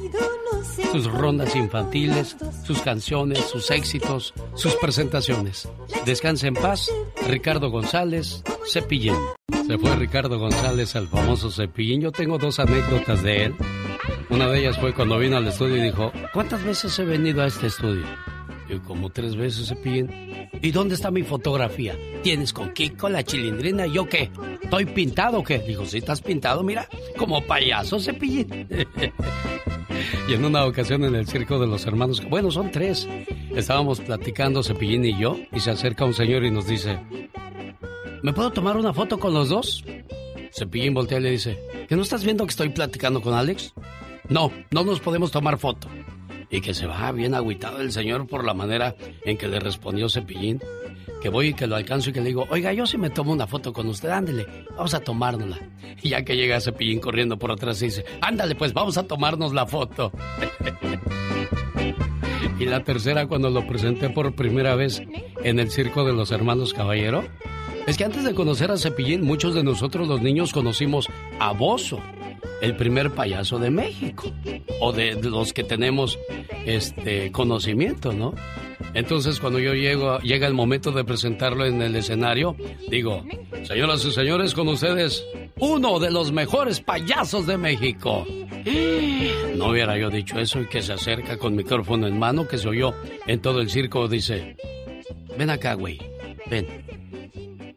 Sus 0.94 1.12
rondas 1.12 1.56
infantiles, 1.56 2.38
sus 2.64 2.80
canciones, 2.84 3.40
sus 3.40 3.72
éxitos, 3.72 4.32
sus 4.54 4.76
presentaciones. 4.76 5.68
Descanse 6.06 6.46
en 6.46 6.54
paz, 6.54 6.92
Ricardo 7.28 7.72
González, 7.72 8.44
Cepillín. 8.72 9.16
Se 9.66 9.80
fue 9.80 9.96
Ricardo 9.96 10.38
González, 10.38 10.94
el 10.94 11.08
famoso 11.08 11.50
Cepillín. 11.50 12.02
Yo 12.02 12.12
tengo 12.12 12.38
dos 12.38 12.60
anécdotas 12.60 13.24
de 13.24 13.46
él. 13.46 13.56
Una 14.30 14.48
de 14.48 14.60
ellas 14.60 14.78
fue 14.80 14.94
cuando 14.94 15.18
vino 15.18 15.36
al 15.36 15.48
estudio 15.48 15.78
y 15.78 15.82
dijo, 15.82 16.12
¿cuántas 16.32 16.64
veces 16.64 17.00
he 17.00 17.06
venido 17.06 17.42
a 17.42 17.48
este 17.48 17.66
estudio? 17.66 18.06
Yo, 18.70 18.80
como 18.84 19.10
tres 19.10 19.36
veces, 19.36 19.70
Cepillín. 19.70 20.12
¿Y 20.62 20.70
dónde 20.70 20.94
está 20.94 21.10
mi 21.10 21.24
fotografía? 21.24 21.98
¿Tienes 22.22 22.54
con 22.54 22.72
Kiko, 22.72 23.10
la 23.10 23.24
chilindrina? 23.24 23.88
¿Yo 23.88 24.08
qué? 24.08 24.30
¿Estoy 24.62 24.86
pintado 24.86 25.40
o 25.40 25.44
qué? 25.44 25.58
Dijo, 25.58 25.88
sí, 25.88 25.98
estás 25.98 26.22
pintado, 26.22 26.62
mira, 26.62 26.88
como 27.18 27.42
payaso, 27.42 28.00
Cepillín. 28.00 28.68
Y 30.28 30.34
en 30.34 30.46
una 30.46 30.66
ocasión 30.66 31.04
en 31.04 31.16
el 31.16 31.28
circo 31.28 31.60
de 31.60 31.68
los 31.68 31.86
hermanos, 31.86 32.24
bueno, 32.30 32.52
son 32.52 32.72
tres, 32.72 33.08
estábamos 33.56 34.00
platicando 34.00 34.64
Cepillín 34.64 35.06
y 35.06 35.18
yo, 35.18 35.38
y 35.52 35.60
se 35.60 35.72
acerca 35.72 36.06
un 36.06 36.14
señor 36.14 36.44
y 36.44 36.52
nos 36.52 36.68
dice, 36.68 37.00
¿me 38.22 38.34
puedo 38.34 38.52
tomar 38.52 38.78
una 38.78 38.94
foto 38.94 39.20
con 39.20 39.34
los 39.34 39.50
dos? 39.50 39.84
Cepillín 40.52 40.94
voltea 40.94 41.20
y 41.20 41.24
le 41.24 41.32
dice, 41.32 41.60
¿que 41.88 41.96
no 41.96 42.04
estás 42.04 42.24
viendo 42.24 42.46
que 42.46 42.52
estoy 42.52 42.70
platicando 42.70 43.22
con 43.22 43.34
Alex? 43.34 43.74
No, 44.30 44.52
no 44.72 44.84
nos 44.84 45.00
podemos 45.00 45.32
tomar 45.32 45.58
foto. 45.58 45.88
Y 46.50 46.62
que 46.62 46.74
se 46.74 46.86
va 46.86 47.12
bien 47.12 47.34
agüitado 47.34 47.82
el 47.82 47.92
señor 47.92 48.28
por 48.28 48.46
la 48.46 48.54
manera 48.54 48.96
en 49.26 49.38
que 49.38 49.48
le 49.48 49.60
respondió 49.60 50.08
Cepillín. 50.08 50.62
Que 51.24 51.30
voy 51.30 51.48
y 51.48 51.54
que 51.54 51.68
lo 51.68 51.78
alcanzo 51.78 52.10
y 52.10 52.14
que 52.14 52.20
le 52.20 52.28
digo, 52.28 52.46
oiga, 52.50 52.74
yo 52.74 52.86
sí 52.86 52.98
me 52.98 53.10
tomo 53.10 53.32
una 53.32 53.48
foto 53.48 53.72
con 53.72 53.88
usted, 53.88 54.10
ándele, 54.10 54.46
vamos 54.76 54.94
a 54.94 55.00
tomárnosla. 55.00 55.58
Y 56.02 56.10
ya 56.10 56.26
que 56.26 56.36
llega 56.36 56.60
Cepillín 56.60 57.00
corriendo 57.00 57.40
por 57.40 57.50
atrás 57.50 57.82
y 57.82 57.86
dice, 57.86 58.04
ándale, 58.20 58.56
pues 58.56 58.74
vamos 58.74 58.98
a 58.98 59.04
tomarnos 59.04 59.54
la 59.54 59.66
foto. 59.66 60.12
y 62.60 62.66
la 62.66 62.84
tercera 62.84 63.26
cuando 63.26 63.50
lo 63.50 63.66
presenté 63.66 64.10
por 64.10 64.36
primera 64.36 64.76
vez 64.76 65.02
en 65.46 65.60
el 65.60 65.72
circo 65.72 66.04
de 66.04 66.12
los 66.12 66.32
hermanos 66.32 66.74
Caballero. 66.74 67.24
Es 67.88 67.98
que 67.98 68.04
antes 68.04 68.26
de 68.26 68.36
conocer 68.36 68.70
a 68.70 68.78
Cepillín, 68.78 69.22
muchos 69.22 69.56
de 69.56 69.64
nosotros 69.64 70.10
los 70.10 70.22
niños 70.22 70.52
conocimos 70.52 71.08
a 71.40 71.54
Bozo, 71.54 72.02
el 72.62 72.76
primer 72.76 73.12
payaso 73.12 73.60
de 73.60 73.70
México, 73.70 74.32
o 74.80 74.92
de, 74.92 75.16
los 75.16 75.54
que 75.54 75.64
tenemos 75.64 76.18
este 76.66 77.32
conocimiento, 77.32 78.14
¿no? 78.14 78.34
Entonces, 78.94 79.40
cuando 79.40 79.60
yo 79.60 79.74
llego, 79.74 80.20
llega 80.20 80.48
el 80.48 80.54
momento 80.54 80.92
de 80.92 81.04
presentarlo 81.04 81.66
en 81.66 81.82
el 81.82 81.96
escenario, 81.96 82.56
digo, 82.90 83.26
señoras 83.64 84.06
y 84.06 84.12
señores, 84.12 84.54
con 84.54 84.68
ustedes, 84.68 85.26
uno 85.58 86.00
de 86.00 86.12
los 86.12 86.32
mejores 86.32 86.80
payasos 86.80 87.46
de 87.48 87.58
México. 87.58 88.26
No 89.56 89.70
hubiera 89.70 89.98
yo 89.98 90.10
dicho 90.10 90.40
eso 90.40 90.62
y 90.62 90.66
que 90.66 90.82
se 90.82 90.94
acerca 90.94 91.38
con 91.38 91.56
micrófono 91.56 92.08
en 92.08 92.18
mano, 92.18 92.48
que 92.48 92.58
se 92.58 92.68
oyó 92.68 92.94
en 93.28 93.40
todo 93.40 93.62
el 93.62 93.70
circo, 93.70 94.08
dice, 94.08 94.58
ven 95.38 95.52
acá, 95.52 95.76
güey, 95.76 96.00
ven. 96.50 96.68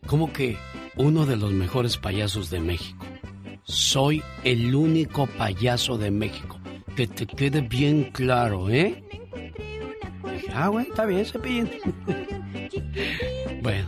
¿Cómo 0.06 0.32
que 0.32 0.56
uno 0.96 1.26
de 1.26 1.36
los 1.36 1.52
mejores 1.52 1.98
payasos 1.98 2.48
de 2.50 2.60
México? 2.60 3.04
Soy 3.66 4.22
el 4.44 4.74
único 4.74 5.26
payaso 5.26 5.98
de 5.98 6.10
México. 6.10 6.58
Que 6.94 7.06
te 7.06 7.26
quede 7.26 7.60
bien 7.60 8.10
claro, 8.12 8.70
¿eh? 8.70 9.04
Ah, 10.54 10.68
bueno, 10.68 10.88
está 10.88 11.04
bien, 11.04 11.26
Cepillín. 11.26 11.70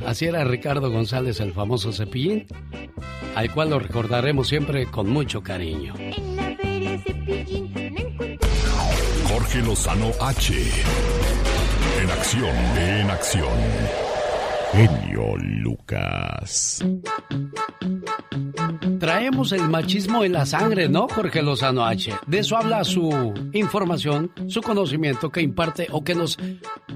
Así 0.09 0.25
era 0.25 0.43
Ricardo 0.45 0.91
González, 0.91 1.39
el 1.41 1.53
famoso 1.53 1.93
cepillín, 1.93 2.47
al 3.35 3.53
cual 3.53 3.71
lo 3.71 3.79
recordaremos 3.79 4.49
siempre 4.49 4.87
con 4.87 5.09
mucho 5.09 5.43
cariño. 5.43 5.95
Jorge 9.29 9.63
Lozano 9.63 10.11
H. 10.21 10.55
En 12.03 12.11
acción, 12.11 12.57
en 12.79 13.11
acción. 13.11 13.59
Genio 14.73 15.37
Lucas. 15.37 16.83
Traemos 18.99 19.53
el 19.53 19.69
machismo 19.69 20.25
en 20.25 20.33
la 20.33 20.45
sangre, 20.45 20.89
¿no, 20.89 21.09
Jorge 21.09 21.41
Lozano 21.43 21.85
H? 21.85 22.13
De 22.27 22.39
eso 22.39 22.57
habla 22.57 22.83
su 22.83 23.33
información, 23.53 24.33
su 24.49 24.61
conocimiento 24.61 25.31
que 25.31 25.41
imparte 25.41 25.87
o 25.93 26.03
que 26.03 26.15
nos 26.15 26.37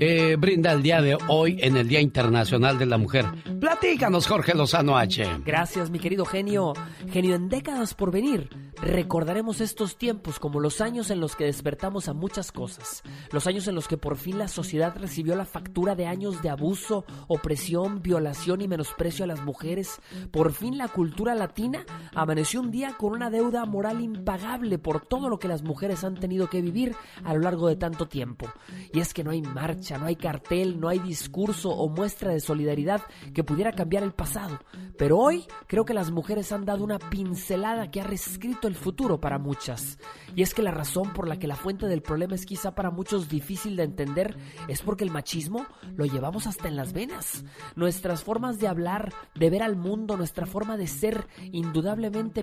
eh, 0.00 0.36
brinda 0.36 0.72
el 0.72 0.82
día 0.82 1.00
de 1.00 1.16
hoy 1.28 1.58
en 1.60 1.76
el 1.76 1.86
Día 1.86 2.00
Internacional 2.00 2.78
de 2.78 2.86
la 2.86 2.98
Mujer. 2.98 3.26
Platícanos, 3.60 4.26
Jorge 4.26 4.54
Lozano 4.54 4.96
H. 4.96 5.24
Gracias, 5.44 5.90
mi 5.90 6.00
querido 6.00 6.24
genio. 6.24 6.72
Genio, 7.10 7.36
en 7.36 7.48
décadas 7.48 7.94
por 7.94 8.10
venir, 8.10 8.48
recordaremos 8.80 9.60
estos 9.60 9.96
tiempos 9.96 10.40
como 10.40 10.58
los 10.58 10.80
años 10.80 11.10
en 11.10 11.20
los 11.20 11.36
que 11.36 11.44
despertamos 11.44 12.08
a 12.08 12.14
muchas 12.14 12.50
cosas. 12.50 13.02
Los 13.30 13.46
años 13.46 13.68
en 13.68 13.76
los 13.76 13.86
que 13.86 13.96
por 13.96 14.16
fin 14.16 14.38
la 14.38 14.48
sociedad 14.48 14.96
recibió 14.98 15.36
la 15.36 15.44
factura 15.44 15.94
de 15.94 16.06
años 16.06 16.42
de 16.42 16.50
abuso, 16.50 17.04
opresión, 17.28 18.02
violación 18.02 18.60
y 18.60 18.68
menosprecio 18.68 19.24
a 19.24 19.28
las 19.28 19.42
mujeres. 19.42 20.00
Por 20.32 20.52
fin 20.52 20.78
la 20.78 20.88
cultura 20.88 21.34
latina 21.36 21.84
amaneció 22.14 22.60
un 22.60 22.70
día 22.70 22.96
con 22.98 23.12
una 23.12 23.30
deuda 23.30 23.64
moral 23.64 24.00
impagable 24.00 24.78
por 24.78 25.04
todo 25.04 25.28
lo 25.28 25.38
que 25.38 25.48
las 25.48 25.62
mujeres 25.62 26.04
han 26.04 26.14
tenido 26.14 26.48
que 26.48 26.62
vivir 26.62 26.94
a 27.24 27.34
lo 27.34 27.40
largo 27.40 27.68
de 27.68 27.76
tanto 27.76 28.08
tiempo. 28.08 28.46
Y 28.92 29.00
es 29.00 29.14
que 29.14 29.24
no 29.24 29.30
hay 29.30 29.42
marcha, 29.42 29.98
no 29.98 30.06
hay 30.06 30.16
cartel, 30.16 30.80
no 30.80 30.88
hay 30.88 30.98
discurso 30.98 31.70
o 31.70 31.88
muestra 31.88 32.32
de 32.32 32.40
solidaridad 32.40 33.02
que 33.34 33.44
pudiera 33.44 33.72
cambiar 33.72 34.02
el 34.02 34.12
pasado. 34.12 34.58
Pero 34.96 35.18
hoy 35.18 35.46
creo 35.66 35.84
que 35.84 35.94
las 35.94 36.10
mujeres 36.10 36.52
han 36.52 36.64
dado 36.64 36.84
una 36.84 36.98
pincelada 36.98 37.90
que 37.90 38.00
ha 38.00 38.04
reescrito 38.04 38.68
el 38.68 38.74
futuro 38.74 39.20
para 39.20 39.38
muchas. 39.38 39.98
Y 40.34 40.42
es 40.42 40.54
que 40.54 40.62
la 40.62 40.70
razón 40.70 41.12
por 41.12 41.28
la 41.28 41.38
que 41.38 41.46
la 41.46 41.56
fuente 41.56 41.86
del 41.86 42.02
problema 42.02 42.34
es 42.34 42.46
quizá 42.46 42.74
para 42.74 42.90
muchos 42.90 43.28
difícil 43.28 43.76
de 43.76 43.84
entender 43.84 44.36
es 44.68 44.82
porque 44.82 45.04
el 45.04 45.10
machismo 45.10 45.66
lo 45.96 46.04
llevamos 46.04 46.46
hasta 46.46 46.68
en 46.68 46.76
las 46.76 46.92
venas. 46.92 47.44
Nuestras 47.76 48.22
formas 48.22 48.58
de 48.58 48.68
hablar, 48.68 49.12
de 49.34 49.50
ver 49.50 49.62
al 49.62 49.76
mundo, 49.76 50.16
nuestra 50.16 50.46
forma 50.46 50.76
de 50.76 50.86
ser, 50.86 51.26
indudablemente 51.52 51.81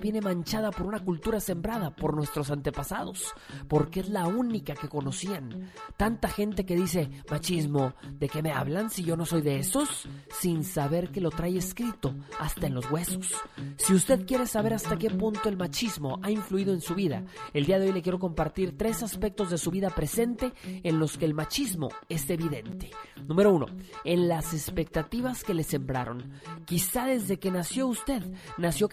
viene 0.00 0.20
manchada 0.20 0.70
por 0.70 0.86
una 0.86 1.00
cultura 1.00 1.40
sembrada 1.40 1.94
por 1.94 2.14
nuestros 2.14 2.50
antepasados, 2.50 3.32
porque 3.68 4.00
es 4.00 4.08
la 4.08 4.26
única 4.26 4.74
que 4.74 4.88
conocían. 4.88 5.70
Tanta 5.96 6.28
gente 6.28 6.64
que 6.64 6.76
dice, 6.76 7.10
machismo, 7.30 7.94
¿de 8.18 8.28
qué 8.28 8.42
me 8.42 8.52
hablan 8.52 8.90
si 8.90 9.04
yo 9.04 9.16
no 9.16 9.24
soy 9.24 9.42
de 9.42 9.58
esos? 9.58 10.08
Sin 10.30 10.64
saber 10.64 11.10
que 11.10 11.20
lo 11.20 11.30
trae 11.30 11.56
escrito 11.56 12.14
hasta 12.38 12.66
en 12.66 12.74
los 12.74 12.90
huesos. 12.90 13.34
Si 13.76 13.94
usted 13.94 14.26
quiere 14.26 14.46
saber 14.46 14.74
hasta 14.74 14.98
qué 14.98 15.10
punto 15.10 15.48
el 15.48 15.56
machismo 15.56 16.18
ha 16.22 16.30
influido 16.30 16.72
en 16.72 16.80
su 16.80 16.94
vida, 16.94 17.24
el 17.52 17.66
día 17.66 17.78
de 17.78 17.86
hoy 17.86 17.92
le 17.92 18.02
quiero 18.02 18.18
compartir 18.18 18.76
tres 18.76 19.02
aspectos 19.02 19.50
de 19.50 19.58
su 19.58 19.70
vida 19.70 19.90
presente 19.90 20.52
en 20.64 20.98
los 20.98 21.16
que 21.18 21.24
el 21.24 21.34
machismo 21.34 21.88
es 22.08 22.28
evidente. 22.30 22.90
Número 23.26 23.52
uno, 23.52 23.66
en 24.04 24.28
las 24.28 24.54
expectativas 24.54 25.44
que 25.44 25.54
le 25.54 25.62
sembraron. 25.62 26.32
Quizá 26.64 27.06
desde 27.06 27.38
que 27.38 27.50
nació 27.50 27.86
usted, 27.86 28.22
nació 28.58 28.88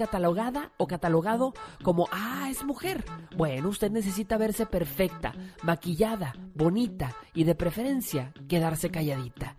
o 0.77 0.87
catalogado 0.87 1.53
como, 1.83 2.07
ah, 2.11 2.47
es 2.49 2.63
mujer. 2.63 3.03
Bueno, 3.35 3.69
usted 3.69 3.91
necesita 3.91 4.37
verse 4.37 4.65
perfecta, 4.65 5.33
maquillada, 5.63 6.33
bonita 6.53 7.15
y 7.33 7.43
de 7.43 7.55
preferencia 7.55 8.33
quedarse 8.47 8.89
calladita. 8.89 9.55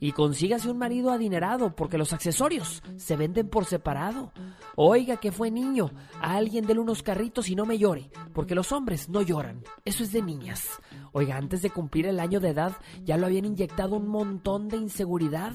Y 0.00 0.12
consígase 0.12 0.68
un 0.68 0.78
marido 0.78 1.12
adinerado 1.12 1.76
porque 1.76 1.98
los 1.98 2.12
accesorios 2.12 2.82
se 2.96 3.16
venden 3.16 3.48
por 3.48 3.66
separado. 3.66 4.32
Oiga 4.74 5.18
que 5.18 5.30
fue 5.30 5.50
niño, 5.50 5.90
a 6.20 6.36
alguien 6.36 6.66
dele 6.66 6.80
unos 6.80 7.02
carritos 7.02 7.48
y 7.48 7.54
no 7.54 7.66
me 7.66 7.78
llore, 7.78 8.10
porque 8.32 8.54
los 8.54 8.72
hombres 8.72 9.08
no 9.08 9.22
lloran. 9.22 9.62
Eso 9.84 10.02
es 10.02 10.10
de 10.10 10.22
niñas. 10.22 10.66
Oiga, 11.12 11.36
antes 11.36 11.62
de 11.62 11.70
cumplir 11.70 12.06
el 12.06 12.18
año 12.18 12.40
de 12.40 12.48
edad 12.48 12.72
ya 13.04 13.16
lo 13.16 13.26
habían 13.26 13.44
inyectado 13.44 13.96
un 13.96 14.08
montón 14.08 14.68
de 14.68 14.78
inseguridad, 14.78 15.52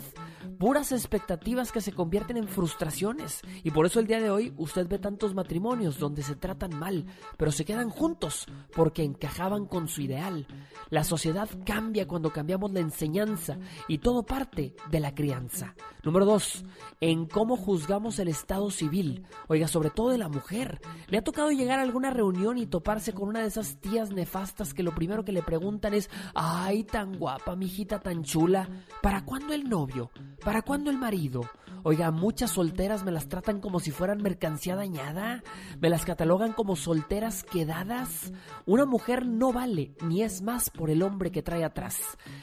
puras 0.59 0.91
expectativas 0.91 1.71
que 1.71 1.81
se 1.81 1.91
convierten 1.91 2.37
en 2.37 2.47
frustraciones. 2.47 3.41
Y 3.63 3.71
por 3.71 3.85
eso 3.85 3.99
el 3.99 4.07
día 4.07 4.19
de 4.19 4.29
hoy 4.29 4.53
usted 4.57 4.87
ve 4.87 4.99
tantos 4.99 5.33
matrimonios 5.33 5.99
donde 5.99 6.23
se 6.23 6.35
tratan 6.35 6.77
mal, 6.77 7.05
pero 7.37 7.51
se 7.51 7.65
quedan 7.65 7.89
juntos 7.89 8.47
porque 8.73 9.03
encajaban 9.03 9.65
con 9.65 9.87
su 9.87 10.01
ideal. 10.01 10.47
La 10.89 11.03
sociedad 11.03 11.49
cambia 11.65 12.07
cuando 12.07 12.31
cambiamos 12.31 12.71
la 12.71 12.79
enseñanza 12.79 13.57
y 13.87 13.99
todo 13.99 14.23
parte 14.23 14.75
de 14.89 14.99
la 14.99 15.13
crianza. 15.13 15.75
Número 16.03 16.25
dos, 16.25 16.63
en 17.01 17.25
cómo 17.25 17.57
juzgamos 17.57 18.19
el 18.19 18.29
estado 18.29 18.71
civil. 18.71 19.25
Oiga, 19.47 19.67
sobre 19.67 19.89
todo 19.89 20.09
de 20.09 20.17
la 20.17 20.29
mujer. 20.29 20.79
¿Le 21.07 21.17
ha 21.17 21.23
tocado 21.23 21.51
llegar 21.51 21.79
a 21.79 21.83
alguna 21.83 22.11
reunión 22.11 22.57
y 22.57 22.65
toparse 22.65 23.13
con 23.13 23.29
una 23.29 23.41
de 23.41 23.47
esas 23.47 23.77
tías 23.81 24.11
nefastas 24.11 24.73
que 24.73 24.83
lo 24.83 24.95
primero 24.95 25.25
que 25.25 25.31
le 25.31 25.43
preguntan 25.43 25.93
es, 25.93 26.09
ay, 26.33 26.83
tan 26.83 27.17
guapa, 27.17 27.55
mijita, 27.55 27.99
tan 27.99 28.23
chula, 28.23 28.69
¿para 29.01 29.25
cuándo 29.25 29.53
el 29.53 29.67
novio? 29.67 30.11
¿Para 30.43 30.61
cuándo 30.61 30.89
el 30.89 30.97
marido? 30.97 31.41
Oiga, 31.83 32.11
muchas 32.11 32.51
solteras 32.51 33.05
me 33.05 33.11
las 33.11 33.29
tratan 33.29 33.61
como 33.61 33.79
si 33.79 33.91
fueran 33.91 34.21
mercancía 34.21 34.75
dañada, 34.75 35.43
me 35.79 35.89
las 35.89 36.03
catalogan 36.03 36.51
como 36.51 36.75
solteras 36.75 37.43
quedadas. 37.43 38.33
Una 38.65 38.85
mujer 38.85 39.25
no 39.25 39.53
vale 39.53 39.95
ni 40.05 40.21
es 40.21 40.41
más 40.41 40.69
por 40.69 40.89
el 40.89 41.01
hombre 41.01 41.31
que 41.31 41.43
trae 41.43 41.63
atrás. 41.63 41.97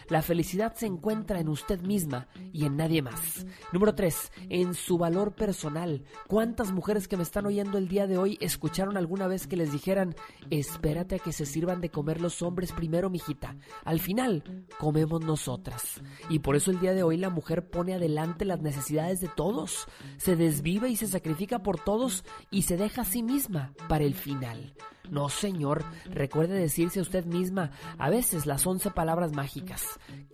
La 0.09 0.23
felicidad 0.23 0.75
se 0.75 0.87
encuentra 0.87 1.41
en 1.41 1.49
usted 1.49 1.81
misma 1.83 2.29
y 2.53 2.65
en 2.65 2.77
nadie 2.77 3.03
más. 3.03 3.45
Número 3.73 3.95
3. 3.95 4.33
En 4.49 4.75
su 4.75 4.99
valor 4.99 5.35
personal. 5.35 6.05
¿Cuántas 6.27 6.73
mujeres 6.73 7.07
que 7.07 7.17
me 7.17 7.23
están 7.23 7.47
oyendo 7.47 7.77
el 7.77 7.89
día 7.89 8.07
de 8.07 8.17
hoy 8.17 8.39
escucharon 8.41 8.97
alguna 8.97 9.27
vez 9.27 9.47
que 9.47 9.57
les 9.57 9.73
dijeran, 9.73 10.15
espérate 10.49 11.17
a 11.17 11.19
que 11.19 11.33
se 11.33 11.45
sirvan 11.45 11.81
de 11.81 11.91
comer 11.91 12.21
los 12.21 12.41
hombres 12.43 12.73
primero, 12.73 13.11
mijita? 13.11 13.57
Al 13.85 14.01
final, 14.01 14.67
comemos 14.79 15.21
nosotras. 15.21 16.01
Y 16.31 16.39
por 16.39 16.57
eso 16.57 16.71
el 16.71 16.81
día 16.81 16.95
de 16.95 17.03
hoy 17.03 17.19
la 17.19 17.31
mujer 17.31 17.69
pone 17.75 17.95
adelante 17.95 18.45
las 18.45 18.63
necesidades 18.63 19.21
de 19.21 19.27
todos, 19.27 19.89
se 20.17 20.37
desvive 20.37 20.89
y 20.89 20.97
se 20.97 21.09
sacrifica 21.09 21.59
por 21.65 21.81
todos 21.81 22.25
y 22.53 22.63
se 22.63 22.77
deja 22.77 23.03
a 23.03 23.05
sí 23.05 23.25
misma 23.25 23.75
para 23.89 24.05
el 24.05 24.15
final. 24.15 24.75
No, 25.11 25.29
señor, 25.29 25.85
recuerde 26.07 26.55
decirse 26.55 27.01
a 27.01 27.03
usted 27.03 27.25
misma 27.25 27.73
a 27.99 28.11
veces 28.11 28.47
las 28.47 28.65
once 28.65 28.93
palabras 28.93 29.33
mágicas. 29.33 29.83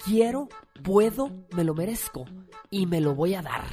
Quiero, 0.04 0.50
puedo, 0.84 1.30
me 1.52 1.64
lo 1.64 1.74
merezco 1.74 2.26
y 2.70 2.84
me 2.84 3.00
lo 3.00 3.14
voy 3.14 3.34
a 3.34 3.42
dar. 3.42 3.64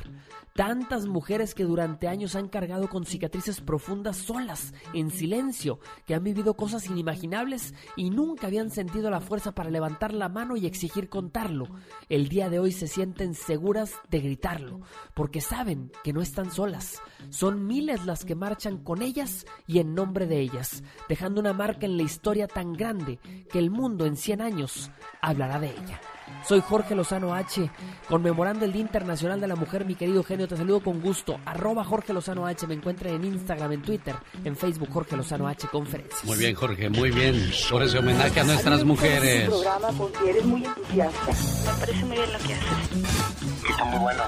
Tantas 0.58 1.06
mujeres 1.06 1.54
que 1.54 1.66
durante 1.66 2.08
años 2.08 2.36
han 2.36 2.48
cargado 2.48 2.90
con 2.90 3.06
cicatrices 3.06 3.62
profundas 3.62 4.18
solas, 4.18 4.74
en 4.92 5.12
silencio, 5.12 5.78
que 6.08 6.16
han 6.16 6.24
vivido 6.24 6.56
cosas 6.56 6.88
inimaginables 6.88 7.76
y 7.96 8.10
nunca 8.10 8.48
habían 8.48 8.72
sentido 8.72 9.12
la 9.12 9.22
fuerza 9.22 9.52
para 9.52 9.70
levantar 9.70 10.16
la 10.16 10.30
mano 10.30 10.58
y 10.58 10.66
exigir 10.66 11.10
contarlo. 11.10 11.68
El 12.10 12.28
día 12.28 12.50
de 12.50 12.58
hoy 12.58 12.72
se 12.72 12.88
sienten 12.88 13.36
seguras 13.36 13.94
de 14.10 14.20
gritarlo, 14.20 14.82
porque 15.14 15.42
saben 15.42 15.92
que 16.04 16.12
no 16.12 16.24
están 16.24 16.50
solas. 16.50 17.04
Son 17.30 17.68
miles 17.68 18.08
las 18.08 18.26
que 18.26 18.34
marchan 18.34 18.80
con 18.80 19.04
ellas 19.04 19.46
y 19.68 19.78
en 19.78 19.94
nombre 19.94 20.26
de 20.26 20.40
ellas, 20.40 20.82
dejando 21.08 21.40
una 21.40 21.54
marca 21.54 21.86
en 21.86 21.98
la 21.98 22.04
historia 22.04 22.48
tan 22.48 22.74
grande 22.74 23.20
que 23.52 23.60
el 23.60 23.70
mundo 23.70 24.08
en 24.08 24.18
100 24.18 24.42
años 24.42 24.90
hablará 25.22 25.60
de 25.60 25.70
ella. 25.70 26.02
Soy 26.48 26.62
Jorge 26.62 26.96
Lozano 26.96 27.34
H, 27.34 27.70
conmemorando 28.08 28.64
el 28.66 28.72
Día 28.72 28.82
Internacional 28.82 29.42
de 29.42 29.48
la 29.48 29.56
Mujer, 29.56 29.84
mi 29.86 29.96
querido 29.96 30.24
genio, 30.24 30.48
te 30.48 30.56
saludo 30.56 30.80
con 30.82 31.02
gusto. 31.02 31.40
Arroba 31.46 31.84
Jorge 31.84 32.14
Lozano 32.14 32.46
H, 32.48 32.66
me 32.68 32.74
encuentra 32.76 33.10
en 33.10 33.24
Instagram, 33.26 33.74
en 33.74 33.82
Twitter, 33.82 34.16
en 34.46 34.56
Facebook, 34.56 34.90
Jorge 34.92 35.18
Lozano 35.18 35.48
H 35.48 35.68
Conferencias. 35.68 36.24
Muy 36.24 36.38
bien, 36.38 36.56
Jorge, 36.56 36.90
muy 36.90 37.12
bien. 37.12 37.52
Por 37.70 37.84
ese 37.84 37.98
homenaje 38.00 38.40
a 38.40 38.44
nuestras 38.46 38.84
mujeres. 38.84 39.50
programa 39.50 39.90
porque 39.98 40.30
eres 40.30 40.46
muy 40.46 40.64
entusiasta. 40.66 41.26
Me 41.28 41.80
parece 41.80 42.06
muy 42.06 42.18
bien 42.18 42.34
lo 42.34 42.40
que 42.40 42.54
haces. 42.54 43.70
Está 43.70 43.84
muy 43.86 44.00
bueno. 44.00 44.24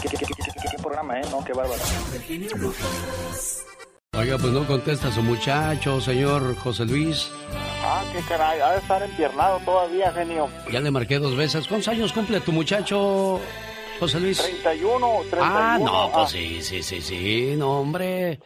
¿Qué, 0.00 0.08
qué, 0.08 0.16
qué, 0.16 0.24
qué, 0.26 0.34
qué- 0.34 0.68
qué 0.76 0.82
programa, 0.82 1.18
eh? 1.20 1.22
No, 1.30 1.44
qué 1.44 1.52
bárbaro. 1.52 1.82
Oiga, 4.20 4.36
pues 4.36 4.52
no 4.52 4.66
contesta 4.66 5.08
a 5.08 5.12
su 5.12 5.22
muchacho, 5.22 5.98
señor 5.98 6.54
José 6.56 6.84
Luis. 6.84 7.32
Ah, 7.82 8.04
qué 8.12 8.20
caray, 8.28 8.60
ha 8.60 8.72
de 8.72 8.78
estar 8.78 9.02
empiernado 9.02 9.58
todavía, 9.60 10.12
genio. 10.12 10.46
Ya 10.70 10.80
le 10.80 10.90
marqué 10.90 11.18
dos 11.18 11.34
veces. 11.34 11.66
¿Cuántos 11.66 11.88
años 11.88 12.12
cumple 12.12 12.38
tu 12.40 12.52
muchacho, 12.52 13.40
José 13.98 14.20
Luis? 14.20 14.36
31, 14.42 15.06
31. 15.30 15.42
Ah, 15.42 15.78
no, 15.80 16.10
pues 16.12 16.26
Ah, 16.26 16.28
sí, 16.28 16.60
sí, 16.62 16.82
sí, 16.82 17.00
sí, 17.00 17.54
no, 17.56 17.80
hombre. 17.80 18.40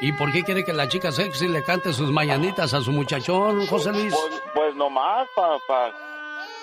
¿Y 0.00 0.10
por 0.14 0.32
qué 0.32 0.42
quiere 0.42 0.64
que 0.64 0.72
la 0.72 0.88
chica 0.88 1.12
sexy 1.12 1.46
le 1.46 1.62
cante 1.62 1.92
sus 1.92 2.10
mañanitas 2.10 2.74
a 2.74 2.80
su 2.80 2.90
muchachón, 2.90 3.66
José 3.68 3.92
Luis? 3.92 4.12
Pues, 4.12 4.42
pues 4.52 4.74
nomás 4.74 5.28
para 5.36 5.58
pa, 5.68 5.92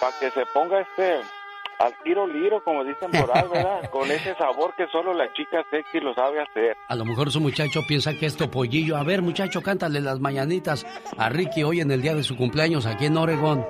pa 0.01 0.11
que 0.19 0.29
se 0.31 0.45
ponga 0.47 0.81
este 0.81 1.21
al 1.79 1.93
tiro 2.03 2.25
liro, 2.25 2.63
como 2.63 2.83
dicen 2.83 3.11
por 3.11 3.29
ahí, 3.35 3.47
¿verdad? 3.51 3.89
Con 3.91 4.09
ese 4.09 4.35
sabor 4.35 4.73
que 4.75 4.87
solo 4.87 5.13
la 5.13 5.31
chica 5.33 5.63
sexy 5.69 5.99
lo 5.99 6.13
sabe 6.13 6.41
hacer. 6.41 6.75
A 6.87 6.95
lo 6.95 7.05
mejor 7.05 7.31
su 7.31 7.39
muchacho 7.39 7.81
piensa 7.87 8.13
que 8.13 8.25
es 8.25 8.35
pollillo. 8.35 8.97
A 8.97 9.03
ver, 9.03 9.21
muchacho, 9.21 9.61
cántale 9.61 10.01
las 10.01 10.19
mañanitas 10.19 10.85
a 11.17 11.29
Ricky 11.29 11.63
hoy 11.63 11.81
en 11.81 11.91
el 11.91 12.01
día 12.01 12.15
de 12.15 12.23
su 12.23 12.35
cumpleaños 12.35 12.85
aquí 12.85 13.05
en 13.05 13.17
Oregón. 13.17 13.65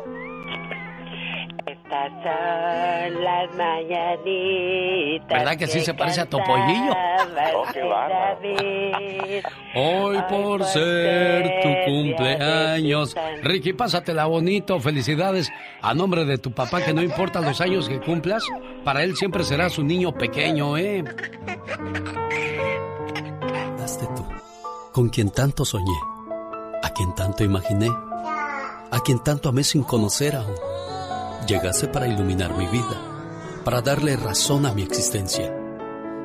Estas 1.90 2.12
son 2.22 3.24
las 3.24 3.56
mañanitas. 3.56 5.30
¿Verdad 5.30 5.56
que 5.56 5.68
sí 5.68 5.80
se 5.80 5.94
parece 5.94 6.20
a 6.20 6.26
Topollillo? 6.26 6.92
Oh, 6.92 7.64
qué 7.72 7.82
bárbaro. 7.82 8.42
David. 8.42 9.46
Hoy 9.74 10.18
por 10.30 10.66
ser 10.66 11.62
tu 11.62 11.70
cumpleaños. 11.86 13.16
Ricky, 13.42 13.72
pásatela 13.72 14.26
bonito. 14.26 14.82
Felicidades 14.82 15.50
a 15.82 15.94
nombre 15.94 16.26
de 16.26 16.38
tu 16.38 16.52
papá, 16.52 16.84
que 16.84 16.94
no 16.94 17.02
importa 17.02 17.40
los 17.40 17.62
años 17.62 17.88
que 17.88 18.02
cumplas, 18.02 18.44
para 18.84 19.04
él 19.04 19.16
siempre 19.16 19.46
serás 19.46 19.78
un 19.78 19.88
niño 19.88 20.12
pequeño, 20.12 20.78
¿eh? 20.78 21.06
Hazte 23.82 24.08
tú, 24.14 24.26
con 24.92 25.08
quien 25.08 25.32
tanto 25.32 25.64
soñé, 25.64 25.98
a 26.84 26.90
quien 26.90 27.16
tanto 27.16 27.46
imaginé, 27.46 27.88
a 27.88 29.00
quien 29.06 29.24
tanto 29.24 29.48
amé 29.48 29.64
sin 29.64 29.84
conocer 29.84 30.36
aún. 30.36 30.66
Llegaste 31.48 31.88
para 31.88 32.07
iluminar 32.07 32.57
mi 32.57 32.68
vida, 32.68 33.61
para 33.64 33.82
darle 33.82 34.18
razón 34.18 34.65
a 34.65 34.74
mi 34.74 34.84
existencia. 34.84 35.56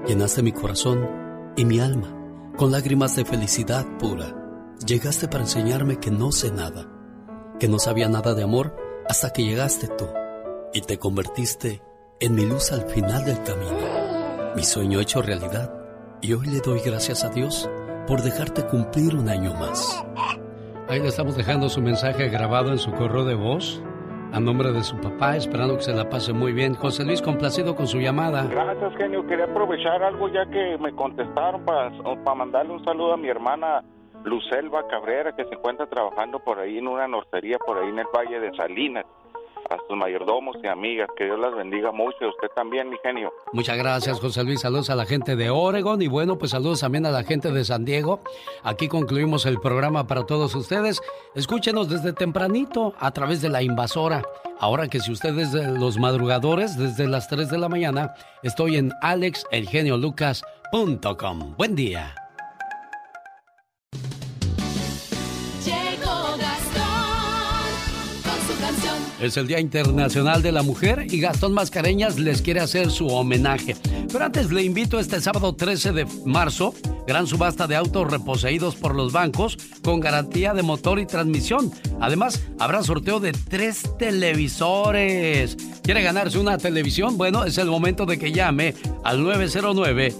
Llenaste 0.04 0.42
mi 0.42 0.50
corazón 0.50 1.08
y 1.56 1.64
mi 1.64 1.78
alma 1.78 2.18
con 2.56 2.72
lágrimas 2.72 3.14
de 3.14 3.24
felicidad 3.24 3.86
pura. 4.00 4.34
Llegaste 4.84 5.28
para 5.28 5.44
enseñarme 5.44 6.00
que 6.00 6.10
no 6.10 6.32
sé 6.32 6.50
nada, 6.50 6.88
que 7.60 7.68
no 7.68 7.78
sabía 7.78 8.08
nada 8.08 8.34
de 8.34 8.42
amor 8.42 8.76
hasta 9.08 9.30
que 9.32 9.44
llegaste 9.44 9.86
tú 9.86 10.08
y 10.74 10.80
te 10.80 10.98
convertiste 10.98 11.82
en 12.18 12.34
mi 12.34 12.44
luz 12.44 12.72
al 12.72 12.82
final 12.90 13.24
del 13.24 13.40
camino. 13.44 14.52
Mi 14.56 14.64
sueño 14.64 14.98
hecho 14.98 15.22
realidad 15.22 15.72
y 16.20 16.32
hoy 16.32 16.48
le 16.48 16.58
doy 16.58 16.80
gracias 16.80 17.22
a 17.22 17.28
Dios 17.28 17.70
por 18.08 18.22
dejarte 18.22 18.66
cumplir 18.66 19.14
un 19.14 19.28
año 19.28 19.54
más. 19.54 20.04
Ahí 20.88 20.98
le 20.98 21.08
estamos 21.08 21.36
dejando 21.36 21.68
su 21.68 21.80
mensaje 21.80 22.28
grabado 22.28 22.72
en 22.72 22.78
su 22.78 22.90
correo 22.90 23.24
de 23.24 23.36
voz 23.36 23.80
a 24.32 24.40
nombre 24.40 24.72
de 24.72 24.82
su 24.82 24.96
papá, 24.98 25.36
esperando 25.36 25.76
que 25.76 25.82
se 25.82 25.92
la 25.92 26.08
pase 26.08 26.32
muy 26.32 26.52
bien. 26.52 26.74
José 26.74 27.04
Luis, 27.04 27.20
complacido 27.20 27.76
con 27.76 27.86
su 27.86 27.98
llamada. 27.98 28.46
Gracias, 28.46 28.96
genio. 28.96 29.26
Quería 29.26 29.44
aprovechar 29.44 30.02
algo 30.02 30.28
ya 30.28 30.46
que 30.46 30.78
me 30.78 30.92
contestaron 30.92 31.64
para, 31.64 31.90
para 32.24 32.34
mandarle 32.34 32.72
un 32.72 32.84
saludo 32.84 33.12
a 33.12 33.16
mi 33.16 33.28
hermana 33.28 33.84
Lucelva 34.24 34.86
Cabrera, 34.88 35.32
que 35.36 35.44
se 35.44 35.54
encuentra 35.54 35.86
trabajando 35.86 36.38
por 36.38 36.58
ahí 36.58 36.78
en 36.78 36.88
una 36.88 37.06
norcería, 37.06 37.58
por 37.58 37.78
ahí 37.78 37.88
en 37.88 37.98
el 37.98 38.06
Valle 38.14 38.40
de 38.40 38.54
Salinas. 38.56 39.04
A 39.72 39.78
sus 39.88 39.96
mayordomos 39.96 40.56
y 40.62 40.66
amigas, 40.66 41.08
que 41.16 41.24
Dios 41.24 41.40
las 41.40 41.54
bendiga 41.54 41.92
mucho. 41.92 42.18
Y 42.20 42.26
usted 42.26 42.48
también, 42.54 42.90
mi 42.90 42.98
genio. 43.02 43.32
Muchas 43.52 43.78
gracias, 43.78 44.20
José 44.20 44.44
Luis. 44.44 44.60
Saludos 44.60 44.90
a 44.90 44.94
la 44.94 45.06
gente 45.06 45.34
de 45.34 45.48
Oregon 45.48 46.02
y 46.02 46.08
bueno, 46.08 46.36
pues 46.36 46.50
saludos 46.50 46.80
también 46.80 47.06
a 47.06 47.10
la 47.10 47.24
gente 47.24 47.50
de 47.50 47.64
San 47.64 47.86
Diego. 47.86 48.20
Aquí 48.62 48.88
concluimos 48.88 49.46
el 49.46 49.58
programa 49.60 50.06
para 50.06 50.26
todos 50.26 50.54
ustedes. 50.54 51.00
Escúchenos 51.34 51.88
desde 51.88 52.12
tempranito 52.12 52.92
a 52.98 53.12
través 53.12 53.40
de 53.40 53.48
la 53.48 53.62
invasora. 53.62 54.22
Ahora 54.60 54.88
que 54.88 55.00
si 55.00 55.10
ustedes 55.10 55.52
de 55.52 55.78
los 55.78 55.98
madrugadores, 55.98 56.76
desde 56.76 57.08
las 57.08 57.28
3 57.28 57.48
de 57.48 57.56
la 57.58 57.70
mañana, 57.70 58.12
estoy 58.42 58.76
en 58.76 58.92
alexelgeniolucas.com. 59.00 61.54
Buen 61.56 61.74
día. 61.74 62.21
Es 69.22 69.36
el 69.36 69.46
Día 69.46 69.60
Internacional 69.60 70.42
de 70.42 70.50
la 70.50 70.64
Mujer 70.64 71.06
y 71.08 71.20
Gastón 71.20 71.52
Mascareñas 71.52 72.18
les 72.18 72.42
quiere 72.42 72.58
hacer 72.58 72.90
su 72.90 73.06
homenaje. 73.06 73.76
Pero 74.10 74.24
antes 74.24 74.50
le 74.50 74.64
invito 74.64 74.98
este 74.98 75.20
sábado 75.20 75.54
13 75.54 75.92
de 75.92 76.06
marzo, 76.26 76.74
gran 77.06 77.28
subasta 77.28 77.68
de 77.68 77.76
autos 77.76 78.10
reposeídos 78.10 78.74
por 78.74 78.96
los 78.96 79.12
bancos 79.12 79.58
con 79.84 80.00
garantía 80.00 80.54
de 80.54 80.64
motor 80.64 80.98
y 80.98 81.06
transmisión. 81.06 81.70
Además, 82.00 82.42
habrá 82.58 82.82
sorteo 82.82 83.20
de 83.20 83.30
tres 83.30 83.96
televisores. 83.96 85.56
¿Quiere 85.84 86.02
ganarse 86.02 86.40
una 86.40 86.58
televisión? 86.58 87.16
Bueno, 87.16 87.44
es 87.44 87.58
el 87.58 87.68
momento 87.68 88.06
de 88.06 88.18
que 88.18 88.32
llame 88.32 88.74
al 89.04 89.22
909 89.22 90.12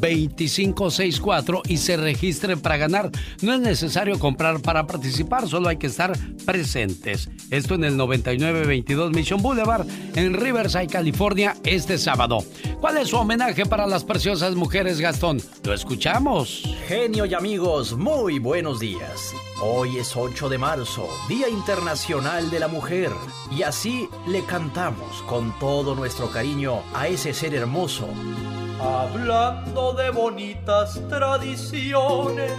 659-2564 0.00 1.62
y 1.68 1.76
se 1.78 1.96
registren 1.96 2.60
para 2.60 2.76
ganar. 2.76 3.10
No 3.40 3.54
es 3.54 3.60
necesario 3.60 4.18
comprar 4.18 4.60
para 4.60 4.86
participar, 4.86 5.48
solo 5.48 5.68
hay 5.68 5.76
que 5.76 5.86
estar 5.86 6.12
presentes. 6.44 7.28
Esto 7.50 7.74
en 7.74 7.84
el 7.84 7.96
9922 7.96 9.12
Mission 9.12 9.42
Boulevard 9.42 9.86
en 10.14 10.34
Riverside, 10.34 10.86
California, 10.86 11.56
este 11.64 11.98
sábado. 11.98 12.44
¿Cuál 12.80 12.98
es 12.98 13.08
su 13.08 13.16
homenaje 13.16 13.66
para 13.66 13.86
las 13.86 14.04
preciosas 14.04 14.54
mujeres, 14.54 15.00
Gastón? 15.00 15.40
Lo 15.64 15.74
escuchamos. 15.74 16.62
Genio 16.86 17.26
y 17.26 17.34
amigos, 17.34 17.96
muy 17.96 18.38
buenos 18.38 18.80
días. 18.80 19.34
Hoy 19.64 19.98
es 19.98 20.16
8 20.16 20.48
de 20.48 20.58
marzo, 20.58 21.08
Día 21.28 21.48
Internacional 21.48 22.50
de 22.50 22.58
la 22.58 22.66
Mujer, 22.66 23.12
y 23.56 23.62
así 23.62 24.08
le 24.26 24.44
cantamos 24.44 25.22
con 25.28 25.56
todo 25.60 25.94
nuestro 25.94 26.30
cariño 26.30 26.82
a 26.94 27.06
ese 27.06 27.32
ser 27.32 27.54
hermoso. 27.54 28.08
Hablando 28.84 29.92
de 29.92 30.10
bonitas 30.10 31.00
tradiciones, 31.08 32.52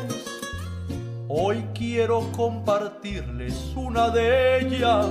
hoy 1.28 1.66
quiero 1.76 2.32
compartirles 2.32 3.74
una 3.76 4.10
de 4.10 4.60
ellas. 4.60 5.08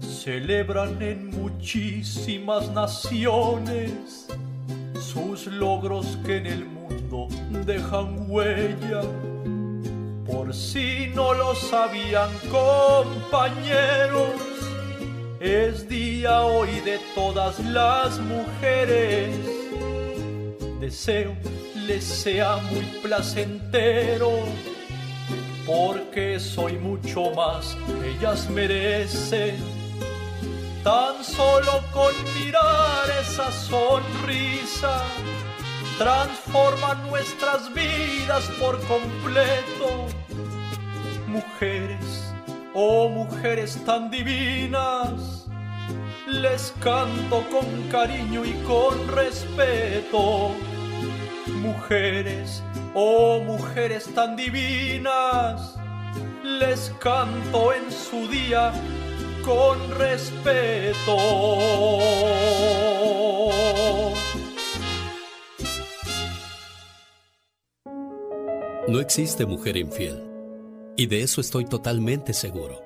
Celebran 0.00 1.02
en 1.02 1.30
muchísimas 1.30 2.70
naciones 2.70 4.28
sus 5.00 5.48
logros 5.48 6.18
que 6.24 6.36
en 6.36 6.46
el 6.46 6.64
mundo 6.66 7.26
dejan 7.66 8.30
huella. 8.30 9.00
Por 10.24 10.54
si 10.54 11.10
no 11.16 11.34
lo 11.34 11.52
sabían 11.56 12.30
compañeros, 12.48 14.40
es 15.40 15.88
día 15.88 16.42
hoy 16.42 16.78
de 16.84 17.00
todas 17.16 17.58
las 17.58 18.20
mujeres. 18.20 19.63
Deseo 20.80 21.34
les 21.86 22.04
sea 22.04 22.56
muy 22.56 22.84
placentero, 23.02 24.30
porque 25.66 26.38
soy 26.38 26.76
mucho 26.78 27.30
más 27.30 27.76
que 27.86 28.10
ellas 28.10 28.48
merecen. 28.50 29.56
Tan 30.82 31.24
solo 31.24 31.82
con 31.92 32.12
mirar 32.34 33.08
esa 33.22 33.50
sonrisa, 33.50 35.02
transforma 35.96 36.94
nuestras 37.08 37.72
vidas 37.72 38.44
por 38.60 38.78
completo. 38.86 40.06
Mujeres, 41.26 42.34
oh 42.74 43.08
mujeres 43.08 43.78
tan 43.86 44.10
divinas, 44.10 45.33
les 46.26 46.72
canto 46.80 47.44
con 47.50 47.88
cariño 47.90 48.44
y 48.44 48.52
con 48.64 49.08
respeto. 49.08 50.50
Mujeres, 51.60 52.62
oh 52.94 53.40
mujeres 53.40 54.08
tan 54.14 54.36
divinas, 54.36 55.76
les 56.42 56.90
canto 57.00 57.72
en 57.72 57.90
su 57.90 58.28
día 58.28 58.72
con 59.44 59.78
respeto. 59.98 61.16
No 68.86 69.00
existe 69.00 69.46
mujer 69.46 69.76
infiel. 69.76 70.22
Y 70.96 71.06
de 71.06 71.22
eso 71.22 71.40
estoy 71.40 71.64
totalmente 71.64 72.32
seguro. 72.32 72.83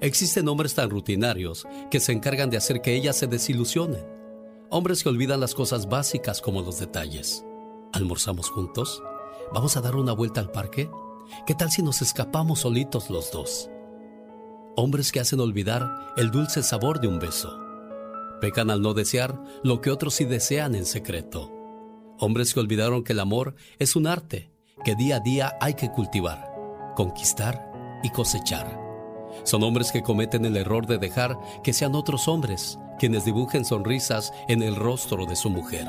Existen 0.00 0.48
hombres 0.48 0.74
tan 0.74 0.90
rutinarios 0.90 1.66
que 1.90 2.00
se 2.00 2.12
encargan 2.12 2.50
de 2.50 2.56
hacer 2.56 2.80
que 2.80 2.94
ellas 2.94 3.16
se 3.16 3.26
desilusionen. 3.26 4.04
Hombres 4.70 5.02
que 5.02 5.08
olvidan 5.08 5.40
las 5.40 5.54
cosas 5.54 5.88
básicas 5.88 6.40
como 6.40 6.62
los 6.62 6.78
detalles. 6.78 7.44
¿Almorzamos 7.92 8.50
juntos? 8.50 9.02
¿Vamos 9.52 9.76
a 9.76 9.80
dar 9.80 9.96
una 9.96 10.12
vuelta 10.12 10.40
al 10.40 10.50
parque? 10.50 10.90
¿Qué 11.46 11.54
tal 11.54 11.70
si 11.70 11.82
nos 11.82 12.02
escapamos 12.02 12.60
solitos 12.60 13.08
los 13.10 13.30
dos? 13.30 13.70
Hombres 14.76 15.12
que 15.12 15.20
hacen 15.20 15.40
olvidar 15.40 16.12
el 16.16 16.30
dulce 16.30 16.62
sabor 16.62 17.00
de 17.00 17.06
un 17.06 17.18
beso. 17.18 17.60
Pecan 18.40 18.70
al 18.70 18.82
no 18.82 18.94
desear 18.94 19.40
lo 19.62 19.80
que 19.80 19.90
otros 19.90 20.14
sí 20.14 20.24
desean 20.24 20.74
en 20.74 20.86
secreto. 20.86 21.52
Hombres 22.18 22.52
que 22.52 22.60
olvidaron 22.60 23.04
que 23.04 23.12
el 23.12 23.20
amor 23.20 23.54
es 23.78 23.96
un 23.96 24.06
arte 24.06 24.50
que 24.84 24.94
día 24.96 25.16
a 25.16 25.20
día 25.20 25.56
hay 25.60 25.74
que 25.74 25.90
cultivar, 25.90 26.52
conquistar 26.96 27.70
y 28.02 28.10
cosechar. 28.10 28.83
Son 29.44 29.62
hombres 29.62 29.92
que 29.92 30.02
cometen 30.02 30.44
el 30.44 30.56
error 30.56 30.86
de 30.86 30.98
dejar 30.98 31.38
que 31.62 31.72
sean 31.72 31.94
otros 31.94 32.28
hombres 32.28 32.78
quienes 32.98 33.24
dibujen 33.24 33.64
sonrisas 33.64 34.32
en 34.48 34.62
el 34.62 34.76
rostro 34.76 35.26
de 35.26 35.36
su 35.36 35.50
mujer. 35.50 35.86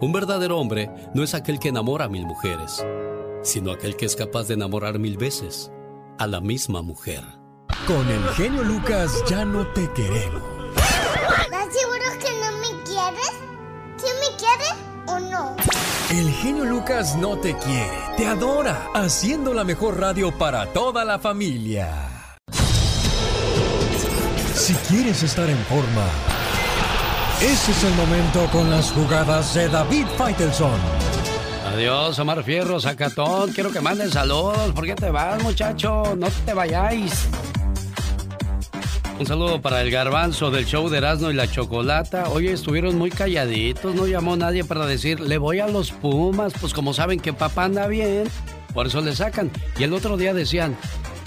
Un 0.00 0.12
verdadero 0.12 0.58
hombre 0.58 0.90
no 1.14 1.22
es 1.22 1.34
aquel 1.34 1.58
que 1.58 1.68
enamora 1.68 2.06
a 2.06 2.08
mil 2.08 2.26
mujeres, 2.26 2.84
sino 3.42 3.72
aquel 3.72 3.96
que 3.96 4.06
es 4.06 4.16
capaz 4.16 4.48
de 4.48 4.54
enamorar 4.54 4.98
mil 4.98 5.16
veces 5.16 5.70
a 6.18 6.26
la 6.26 6.40
misma 6.40 6.82
mujer. 6.82 7.22
Con 7.86 8.08
el 8.08 8.22
genio 8.30 8.62
Lucas 8.64 9.22
ya 9.28 9.44
no 9.44 9.66
te 9.68 9.90
queremos. 9.92 10.42
¿Estás 10.76 11.68
seguro 11.72 12.18
que 12.20 12.30
no 12.40 12.52
me 12.58 12.82
quieres? 12.84 13.32
¿Sí 13.96 14.06
me 14.20 14.36
quieres 14.36 14.74
o 15.06 15.18
no? 15.20 15.56
El 16.10 16.30
genio 16.30 16.64
Lucas 16.64 17.16
no 17.16 17.36
te 17.38 17.56
quiere, 17.58 17.98
te 18.16 18.26
adora, 18.26 18.88
haciendo 18.94 19.52
la 19.52 19.64
mejor 19.64 19.98
radio 19.98 20.36
para 20.36 20.72
toda 20.72 21.04
la 21.04 21.18
familia. 21.18 22.13
Si 24.54 24.72
quieres 24.88 25.22
estar 25.22 25.50
en 25.50 25.58
forma, 25.64 26.06
ese 27.42 27.72
es 27.72 27.84
el 27.84 27.94
momento 27.94 28.48
con 28.52 28.70
las 28.70 28.92
jugadas 28.92 29.52
de 29.52 29.68
David 29.68 30.06
Faitelson. 30.16 30.78
Adiós, 31.72 32.18
Omar 32.20 32.44
Fierro, 32.44 32.78
Zacatón. 32.78 33.52
Quiero 33.52 33.72
que 33.72 33.80
manden 33.80 34.10
saludos. 34.10 34.72
¿Por 34.72 34.86
qué 34.86 34.94
te 34.94 35.10
vas, 35.10 35.42
muchacho? 35.42 36.14
No 36.16 36.28
te 36.46 36.54
vayáis. 36.54 37.26
Un 39.18 39.26
saludo 39.26 39.60
para 39.60 39.80
el 39.80 39.90
garbanzo 39.90 40.50
del 40.50 40.66
show 40.66 40.88
de 40.88 40.98
Erasmo 40.98 41.30
y 41.30 41.34
la 41.34 41.50
Chocolata. 41.50 42.28
Hoy 42.30 42.48
estuvieron 42.48 42.96
muy 42.96 43.10
calladitos, 43.10 43.94
no 43.94 44.06
llamó 44.06 44.36
nadie 44.36 44.64
para 44.64 44.86
decir, 44.86 45.18
le 45.20 45.38
voy 45.38 45.58
a 45.58 45.66
los 45.66 45.90
Pumas, 45.90 46.52
pues 46.60 46.72
como 46.72 46.94
saben 46.94 47.18
que 47.18 47.32
papá 47.32 47.64
anda 47.64 47.86
bien, 47.88 48.24
por 48.72 48.86
eso 48.86 49.00
le 49.00 49.14
sacan. 49.14 49.50
Y 49.78 49.84
el 49.84 49.92
otro 49.92 50.16
día 50.16 50.32
decían, 50.32 50.76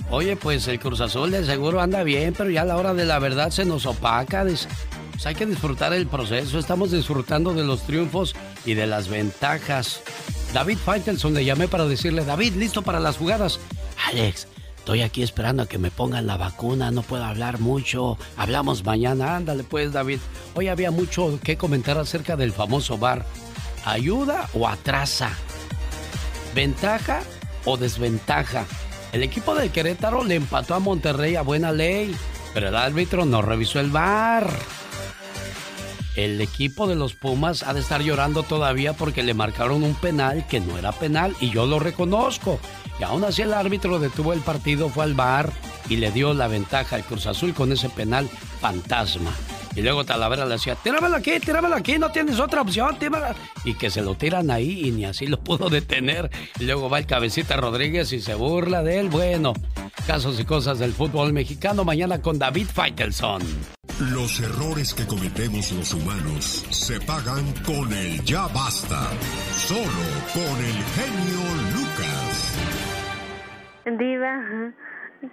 oye, 0.09 0.35
pues 0.35 0.67
el 0.67 0.79
Cruz 0.79 1.01
Azul 1.01 1.31
de 1.31 1.45
seguro 1.45 1.81
anda 1.81 2.03
bien, 2.03 2.33
pero 2.37 2.49
ya 2.49 2.61
a 2.61 2.65
la 2.65 2.77
hora 2.77 2.93
de 2.93 3.05
la 3.05 3.19
verdad 3.19 3.49
se 3.51 3.65
nos 3.65 3.85
opaca. 3.85 4.43
Pues 4.43 5.25
hay 5.25 5.35
que 5.35 5.45
disfrutar 5.45 5.93
el 5.93 6.07
proceso, 6.07 6.59
estamos 6.59 6.91
disfrutando 6.91 7.53
de 7.53 7.63
los 7.63 7.81
triunfos 7.81 8.35
y 8.65 8.75
de 8.75 8.87
las 8.87 9.07
ventajas. 9.07 10.01
David 10.53 10.77
Faitelson 10.77 11.33
le 11.33 11.43
llamé 11.43 11.67
para 11.67 11.85
decirle, 11.85 12.23
David, 12.23 12.53
listo 12.53 12.81
para 12.81 12.99
las 12.99 13.17
jugadas. 13.17 13.59
Alex, 14.07 14.47
estoy 14.77 15.01
aquí 15.01 15.23
esperando 15.23 15.63
a 15.63 15.67
que 15.67 15.77
me 15.77 15.91
pongan 15.91 16.27
la 16.27 16.37
vacuna, 16.37 16.91
no 16.91 17.01
puedo 17.01 17.23
hablar 17.23 17.59
mucho. 17.59 18.17
Hablamos 18.37 18.85
mañana, 18.85 19.35
ándale 19.35 19.63
pues, 19.63 19.91
David. 19.91 20.19
Hoy 20.53 20.67
había 20.67 20.91
mucho 20.91 21.39
que 21.43 21.57
comentar 21.57 21.97
acerca 21.97 22.35
del 22.35 22.53
famoso 22.53 22.97
bar. 22.97 23.25
¿Ayuda 23.85 24.49
o 24.53 24.67
atrasa? 24.67 25.31
¿Ventaja 26.53 27.21
o 27.65 27.77
desventaja? 27.77 28.65
El 29.13 29.23
equipo 29.23 29.55
de 29.55 29.69
Querétaro 29.69 30.23
le 30.23 30.35
empató 30.35 30.75
a 30.75 30.79
Monterrey 30.79 31.35
a 31.35 31.41
buena 31.41 31.71
ley, 31.71 32.15
pero 32.53 32.69
el 32.69 32.75
árbitro 32.75 33.25
no 33.25 33.41
revisó 33.41 33.79
el 33.79 33.89
bar. 33.89 34.49
El 36.15 36.41
equipo 36.41 36.87
de 36.87 36.95
los 36.95 37.13
Pumas 37.13 37.61
ha 37.63 37.73
de 37.73 37.79
estar 37.79 38.01
llorando 38.01 38.43
todavía 38.43 38.93
porque 38.93 39.21
le 39.21 39.35
marcaron 39.35 39.83
un 39.83 39.93
penal 39.93 40.47
que 40.47 40.59
no 40.59 40.77
era 40.77 40.91
penal 40.91 41.35
y 41.39 41.51
yo 41.51 41.67
lo 41.67 41.79
reconozco. 41.79 42.59
Y 42.99 43.03
aún 43.03 43.23
así 43.23 43.43
el 43.43 43.53
árbitro 43.53 43.99
detuvo 43.99 44.33
el 44.33 44.39
partido, 44.39 44.89
fue 44.89 45.03
al 45.03 45.13
bar 45.13 45.53
y 45.89 45.97
le 45.97 46.11
dio 46.11 46.33
la 46.33 46.47
ventaja 46.47 46.95
al 46.95 47.03
Cruz 47.03 47.27
Azul 47.27 47.53
con 47.53 47.71
ese 47.71 47.89
penal 47.89 48.27
fantasma. 48.59 49.31
Y 49.77 49.81
luego 49.83 50.03
Talavera 50.03 50.43
le 50.45 50.53
decía, 50.55 50.73
tíramelo 50.75 51.15
aquí, 51.17 51.39
tíramelo 51.39 51.75
aquí, 51.75 51.99
no 51.99 52.11
tienes 52.11 52.39
otra 52.39 52.61
opción, 52.61 52.97
tíramelo. 52.97 53.35
Y 53.63 53.75
que 53.75 53.91
se 53.91 54.01
lo 54.01 54.15
tiran 54.15 54.49
ahí 54.49 54.87
y 54.87 54.91
ni 54.91 55.05
así 55.05 55.27
lo 55.27 55.39
pudo 55.43 55.69
detener. 55.69 56.31
Y 56.59 56.63
luego 56.65 56.89
va 56.89 56.97
el 56.97 57.05
cabecita 57.05 57.55
Rodríguez 57.57 58.11
y 58.11 58.19
se 58.19 58.33
burla 58.33 58.81
de 58.81 58.99
él. 58.99 59.09
Bueno, 59.09 59.53
casos 60.07 60.39
y 60.39 60.45
cosas 60.45 60.79
del 60.79 60.93
fútbol 60.93 61.31
mexicano 61.31 61.83
mañana 61.85 62.21
con 62.23 62.39
David 62.39 62.65
Faitelson. 62.73 63.43
Los 64.11 64.39
errores 64.39 64.93
que 64.95 65.05
cometemos 65.05 65.71
los 65.71 65.93
humanos 65.93 66.65
se 66.71 66.99
pagan 67.01 67.51
con 67.63 67.93
el 67.93 68.23
ya 68.25 68.47
basta. 68.47 69.07
Solo 69.55 69.81
con 70.33 70.43
el 70.65 70.83
genio 70.95 71.39
Lucas. 71.75 72.53
Diva, 73.85 74.73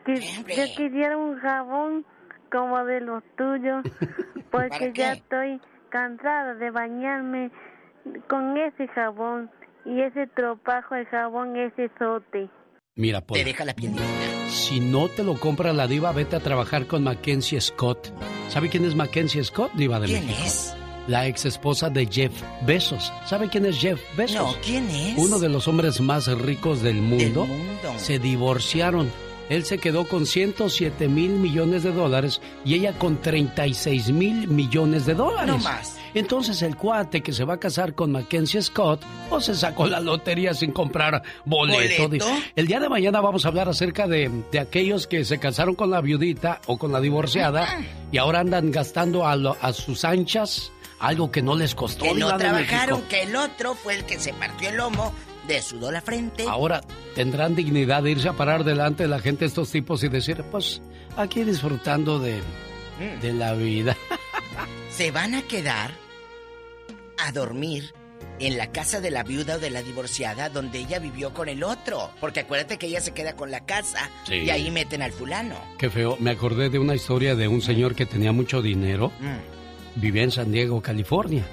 que- 0.07 0.55
yo 0.57 0.65
quisiera 0.77 1.17
un 1.17 1.39
jabón 1.41 2.07
como 2.55 2.85
de 2.85 3.01
los 3.01 3.23
tuyos, 3.37 3.85
porque 4.53 4.93
ya 4.95 5.15
estoy 5.15 5.61
cansada 5.89 6.55
de 6.55 6.71
bañarme 6.71 7.51
con 8.29 8.57
ese 8.57 8.87
jabón 8.89 9.51
y 9.85 10.01
ese 10.01 10.29
tropajo 10.29 10.95
de 10.95 11.05
jabón, 11.07 11.57
ese 11.57 11.91
sote. 11.99 12.49
Mira, 12.95 13.21
Pola, 13.21 13.41
Te 13.41 13.45
deja 13.45 13.65
la 13.65 13.75
piel 13.75 13.93
si 14.49 14.79
no 14.79 15.09
te 15.09 15.25
lo 15.25 15.35
compra 15.41 15.73
la 15.73 15.89
diva, 15.89 16.13
vete 16.13 16.37
a 16.37 16.41
trabajar 16.41 16.87
con 16.87 17.03
Mackenzie 17.03 17.61
Scott. 17.61 18.13
¿Sabe 18.49 18.69
quién 18.69 18.85
es 18.85 18.95
Mackenzie 18.95 19.43
Scott, 19.43 19.73
diva 19.75 19.99
de 19.99 20.07
¿Quién 20.07 20.27
México? 20.27 20.47
es? 20.47 20.77
La 21.09 21.27
ex 21.27 21.45
esposa 21.45 21.91
de 21.91 22.07
Jeff 22.07 22.33
Bezos. 22.65 23.13
¿Sabe 23.27 23.49
quién 23.49 23.67
es 23.67 23.79
Jeff 23.81 24.01
Bezos? 24.17 24.37
No, 24.37 24.55
¿quién 24.63 24.89
es? 24.89 25.19
Uno 25.19 25.41
de 25.41 25.49
los 25.49 25.67
hombres 25.67 26.01
más 26.01 26.29
ricos 26.39 26.83
del 26.83 26.97
mundo. 27.03 27.47
mundo. 27.47 27.95
Se 27.99 28.19
divorciaron. 28.21 29.11
Él 29.49 29.65
se 29.65 29.79
quedó 29.79 30.09
con 30.09 30.27
107 30.27 31.09
mil 31.09 31.31
millones 31.33 31.83
de 31.83 31.93
dólares 31.93 32.41
y 32.65 32.75
ella 32.75 32.93
con 32.99 33.21
36 33.21 34.11
mil 34.11 34.49
millones 34.49 35.05
de 35.07 35.15
dólares. 35.15 35.49
No 35.49 35.59
más. 35.59 35.99
Entonces 36.15 36.63
el 36.63 36.77
cuate 36.77 37.23
que 37.23 37.33
se 37.33 37.45
va 37.45 37.55
a 37.55 37.59
casar 37.61 37.95
con 37.95 38.13
Mackenzie 38.13 38.63
Scott, 38.63 39.03
o 39.31 39.41
se 39.41 39.55
sacó 39.55 39.87
la 39.87 39.99
lotería 40.01 40.55
sin 40.55 40.71
comprar 40.73 41.23
boleto. 41.45 42.05
¿Boleto? 42.05 42.27
El 42.55 42.67
día 42.69 42.79
de 42.81 42.89
mañana 42.89 43.21
vamos 43.21 43.45
a 43.45 43.49
hablar 43.49 43.69
acerca 43.69 44.07
de, 44.07 44.31
de 44.53 44.61
aquellos 44.61 45.07
que 45.09 45.25
se 45.25 45.39
casaron 45.39 45.75
con 45.75 45.91
la 45.91 46.01
viudita 46.01 46.61
o 46.67 46.79
con 46.79 46.93
la 46.93 47.01
divorciada 47.01 47.67
y 48.13 48.19
ahora 48.19 48.41
andan 48.41 48.71
gastando 48.71 49.27
a, 49.27 49.35
lo- 49.37 49.57
a 49.61 49.73
sus 49.73 50.05
anchas 50.05 50.71
algo 51.01 51.31
que 51.33 51.43
no 51.43 51.57
les 51.57 51.75
costó. 51.75 52.05
Que 52.05 52.15
no 52.15 52.35
trabajaron, 52.37 53.03
que 53.03 53.23
el 53.25 53.35
otro 53.37 53.75
fue 53.75 53.97
el 53.97 54.05
que 54.05 54.19
se 54.21 54.33
partió 54.33 54.69
el 54.71 54.77
lomo, 54.77 55.13
desudó 55.47 55.91
la 55.93 56.01
frente. 56.01 56.45
Ahora 56.49 56.81
tendrán 57.15 57.55
dignidad 57.55 58.03
de 58.03 58.13
irse 58.13 58.29
a 58.29 58.33
parar 58.35 58.65
delante 58.65 59.05
de 59.05 59.09
la 59.09 59.19
gente 59.21 59.45
estos 59.45 59.71
tipos 59.71 60.03
y 60.05 60.09
decir, 60.09 60.43
pues 60.51 60.81
aquí 61.17 61.45
disfrutando 61.45 62.19
de, 62.19 62.41
Mm. 62.99 63.21
de 63.21 63.33
la 63.33 63.55
vida. 63.55 63.97
Se 64.91 65.11
van 65.11 65.35
a 65.35 65.43
quedar 65.43 65.91
a 67.19 67.33
dormir 67.33 67.93
en 68.39 68.57
la 68.57 68.71
casa 68.73 69.01
de 69.01 69.11
la 69.11 69.23
viuda 69.23 69.57
o 69.57 69.59
de 69.59 69.71
la 69.71 69.83
divorciada 69.83 70.49
donde 70.49 70.79
ella 70.81 70.99
vivió 70.99 71.33
con 71.35 71.49
el 71.49 71.63
otro. 71.65 72.11
Porque 72.21 72.41
acuérdate 72.41 72.79
que 72.79 72.87
ella 72.87 73.01
se 73.01 73.13
queda 73.13 73.35
con 73.37 73.51
la 73.51 73.65
casa 73.65 74.11
Sí. 74.27 74.35
y 74.37 74.51
ahí 74.51 74.71
meten 74.71 75.03
al 75.03 75.13
fulano. 75.13 75.57
Qué 75.79 75.91
feo. 75.91 76.17
Me 76.21 76.31
acordé 76.31 76.69
de 76.71 76.79
una 76.79 76.95
historia 76.95 77.35
de 77.35 77.49
un 77.49 77.63
señor 77.63 77.95
que 77.95 78.07
tenía 78.07 78.33
mucho 78.33 78.63
dinero. 78.63 79.13
Mm. 79.21 80.01
Vivía 80.01 80.23
en 80.25 80.31
San 80.33 80.51
Diego, 80.53 80.81
California. 80.83 81.45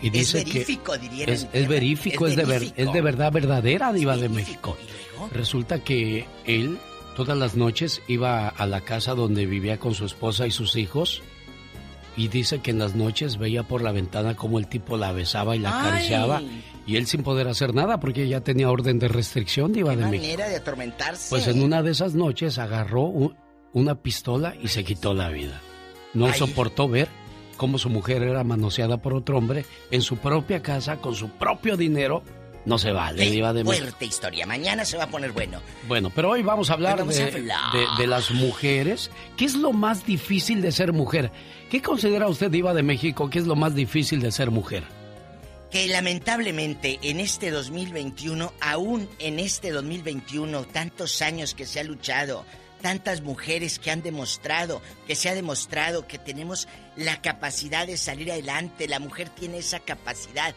Y 0.00 0.06
Es 0.08 0.12
dice 0.12 0.44
verífico, 0.44 0.92
que 0.92 0.98
dirían 0.98 1.28
es, 1.30 1.48
es 1.52 1.68
verífico, 1.68 2.26
Es 2.26 2.32
es, 2.32 2.36
de 2.36 2.44
ver- 2.44 2.72
es 2.76 2.92
de 2.92 3.00
verdad 3.00 3.32
verdadera 3.32 3.92
diva 3.92 4.16
de 4.16 4.28
México. 4.28 4.76
Resulta 5.32 5.82
que 5.82 6.26
él 6.44 6.78
todas 7.16 7.36
las 7.36 7.56
noches 7.56 8.00
iba 8.06 8.48
a 8.48 8.66
la 8.66 8.80
casa 8.82 9.14
donde 9.14 9.44
vivía 9.46 9.78
con 9.78 9.94
su 9.94 10.04
esposa 10.04 10.46
y 10.46 10.52
sus 10.52 10.76
hijos 10.76 11.20
y 12.16 12.28
dice 12.28 12.60
que 12.60 12.70
en 12.70 12.78
las 12.78 12.94
noches 12.94 13.38
veía 13.38 13.64
por 13.64 13.82
la 13.82 13.90
ventana 13.92 14.34
como 14.36 14.58
el 14.60 14.68
tipo 14.68 14.96
la 14.96 15.10
besaba 15.12 15.56
y 15.56 15.58
la 15.58 15.70
Ay. 15.80 15.88
acariciaba 15.88 16.42
y 16.86 16.96
él 16.96 17.06
sin 17.06 17.22
poder 17.24 17.48
hacer 17.48 17.74
nada 17.74 17.98
porque 18.00 18.28
ya 18.28 18.40
tenía 18.40 18.70
orden 18.70 18.98
de 19.00 19.08
restricción 19.08 19.72
diva 19.72 19.90
de 19.96 20.04
México. 20.06 20.22
Manera 20.22 20.48
de 20.48 20.56
atormentarse. 20.56 21.26
Pues 21.30 21.48
en 21.48 21.60
una 21.62 21.82
de 21.82 21.90
esas 21.90 22.14
noches 22.14 22.58
agarró 22.58 23.02
u- 23.02 23.34
una 23.72 23.96
pistola 23.96 24.54
y 24.62 24.68
se 24.68 24.84
quitó 24.84 25.12
la 25.12 25.28
vida. 25.28 25.60
No 26.14 26.26
Ay. 26.26 26.34
soportó 26.38 26.88
ver 26.88 27.08
cómo 27.58 27.76
su 27.76 27.90
mujer 27.90 28.22
era 28.22 28.42
manoseada 28.44 28.96
por 28.96 29.12
otro 29.12 29.36
hombre 29.36 29.66
en 29.90 30.00
su 30.00 30.16
propia 30.16 30.62
casa 30.62 30.96
con 30.96 31.14
su 31.14 31.28
propio 31.28 31.76
dinero. 31.76 32.22
No 32.64 32.76
se 32.78 32.92
vale, 32.92 33.22
Qué 33.24 33.30
diva 33.30 33.52
de 33.54 33.64
fuerte 33.64 34.04
historia. 34.04 34.44
Mañana 34.46 34.84
se 34.84 34.96
va 34.98 35.04
a 35.04 35.08
poner 35.08 35.32
bueno. 35.32 35.60
Bueno, 35.86 36.10
pero 36.14 36.30
hoy 36.30 36.42
vamos 36.42 36.68
a 36.70 36.74
hablar, 36.74 36.98
vamos 36.98 37.16
de, 37.16 37.22
a 37.22 37.26
hablar. 37.26 37.60
de- 37.72 38.02
de 38.02 38.06
las 38.06 38.30
mujeres. 38.30 39.10
¿Qué 39.38 39.44
es 39.46 39.54
lo 39.54 39.72
más 39.72 40.04
difícil 40.04 40.60
de 40.60 40.70
ser 40.72 40.92
mujer? 40.92 41.30
¿Qué 41.70 41.80
considera 41.80 42.28
usted, 42.28 42.50
diva 42.50 42.74
de 42.74 42.82
México, 42.82 43.30
qué 43.30 43.38
es 43.38 43.46
lo 43.46 43.56
más 43.56 43.74
difícil 43.74 44.20
de 44.20 44.32
ser 44.32 44.50
mujer? 44.50 44.84
Que 45.70 45.86
lamentablemente 45.86 46.98
en 47.02 47.20
este 47.20 47.50
2021, 47.50 48.52
aún 48.60 49.08
en 49.18 49.38
este 49.38 49.70
2021, 49.70 50.64
tantos 50.64 51.22
años 51.22 51.54
que 51.54 51.64
se 51.66 51.80
ha 51.80 51.84
luchado, 51.84 52.44
tantas 52.80 53.20
mujeres 53.20 53.78
que 53.78 53.90
han 53.90 54.02
demostrado, 54.02 54.80
que 55.06 55.14
se 55.14 55.28
ha 55.28 55.34
demostrado 55.34 56.06
que 56.06 56.18
tenemos 56.18 56.68
la 56.96 57.20
capacidad 57.20 57.86
de 57.86 57.96
salir 57.96 58.30
adelante, 58.32 58.88
la 58.88 58.98
mujer 58.98 59.28
tiene 59.28 59.58
esa 59.58 59.80
capacidad. 59.80 60.54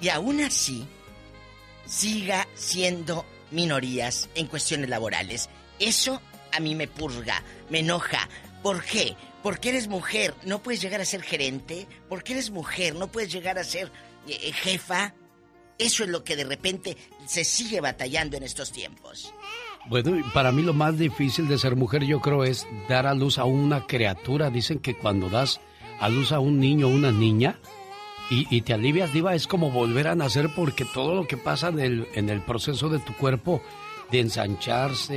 Y 0.00 0.08
aún 0.08 0.40
así, 0.40 0.86
siga 1.86 2.46
siendo 2.54 3.24
minorías 3.50 4.28
en 4.34 4.46
cuestiones 4.46 4.88
laborales. 4.88 5.48
Eso 5.78 6.20
a 6.52 6.60
mí 6.60 6.74
me 6.74 6.88
purga, 6.88 7.42
me 7.70 7.80
enoja. 7.80 8.28
¿Por 8.62 8.84
qué? 8.84 9.16
Porque 9.42 9.70
eres 9.70 9.88
mujer, 9.88 10.34
no 10.44 10.62
puedes 10.62 10.80
llegar 10.80 11.00
a 11.00 11.04
ser 11.04 11.22
gerente. 11.22 11.86
Porque 12.08 12.32
eres 12.32 12.50
mujer, 12.50 12.94
no 12.94 13.10
puedes 13.10 13.32
llegar 13.32 13.58
a 13.58 13.64
ser 13.64 13.90
eh, 14.26 14.38
eh, 14.42 14.52
jefa. 14.52 15.14
Eso 15.78 16.02
es 16.02 16.10
lo 16.10 16.24
que 16.24 16.36
de 16.36 16.44
repente 16.44 16.96
se 17.26 17.44
sigue 17.44 17.80
batallando 17.80 18.36
en 18.36 18.42
estos 18.42 18.72
tiempos. 18.72 19.32
Bueno, 19.88 20.12
para 20.34 20.52
mí 20.52 20.62
lo 20.62 20.74
más 20.74 20.98
difícil 20.98 21.48
de 21.48 21.58
ser 21.58 21.76
mujer 21.76 22.04
yo 22.04 22.20
creo 22.20 22.44
es 22.44 22.66
dar 22.88 23.06
a 23.06 23.14
luz 23.14 23.38
a 23.38 23.44
una 23.44 23.86
criatura. 23.86 24.50
Dicen 24.50 24.78
que 24.80 24.96
cuando 24.96 25.28
das 25.30 25.60
a 26.00 26.08
luz 26.08 26.32
a 26.32 26.40
un 26.40 26.60
niño 26.60 26.86
o 26.86 26.90
una 26.90 27.10
niña 27.10 27.58
y, 28.30 28.46
y 28.54 28.60
te 28.62 28.74
alivias, 28.74 29.12
diva, 29.12 29.34
es 29.34 29.46
como 29.46 29.70
volver 29.70 30.08
a 30.08 30.14
nacer 30.14 30.50
porque 30.54 30.84
todo 30.84 31.14
lo 31.14 31.26
que 31.26 31.36
pasa 31.38 31.70
del- 31.70 32.06
en 32.14 32.28
el 32.28 32.42
proceso 32.42 32.88
de 32.90 32.98
tu 32.98 33.14
cuerpo, 33.14 33.62
de 34.10 34.20
ensancharse, 34.20 35.14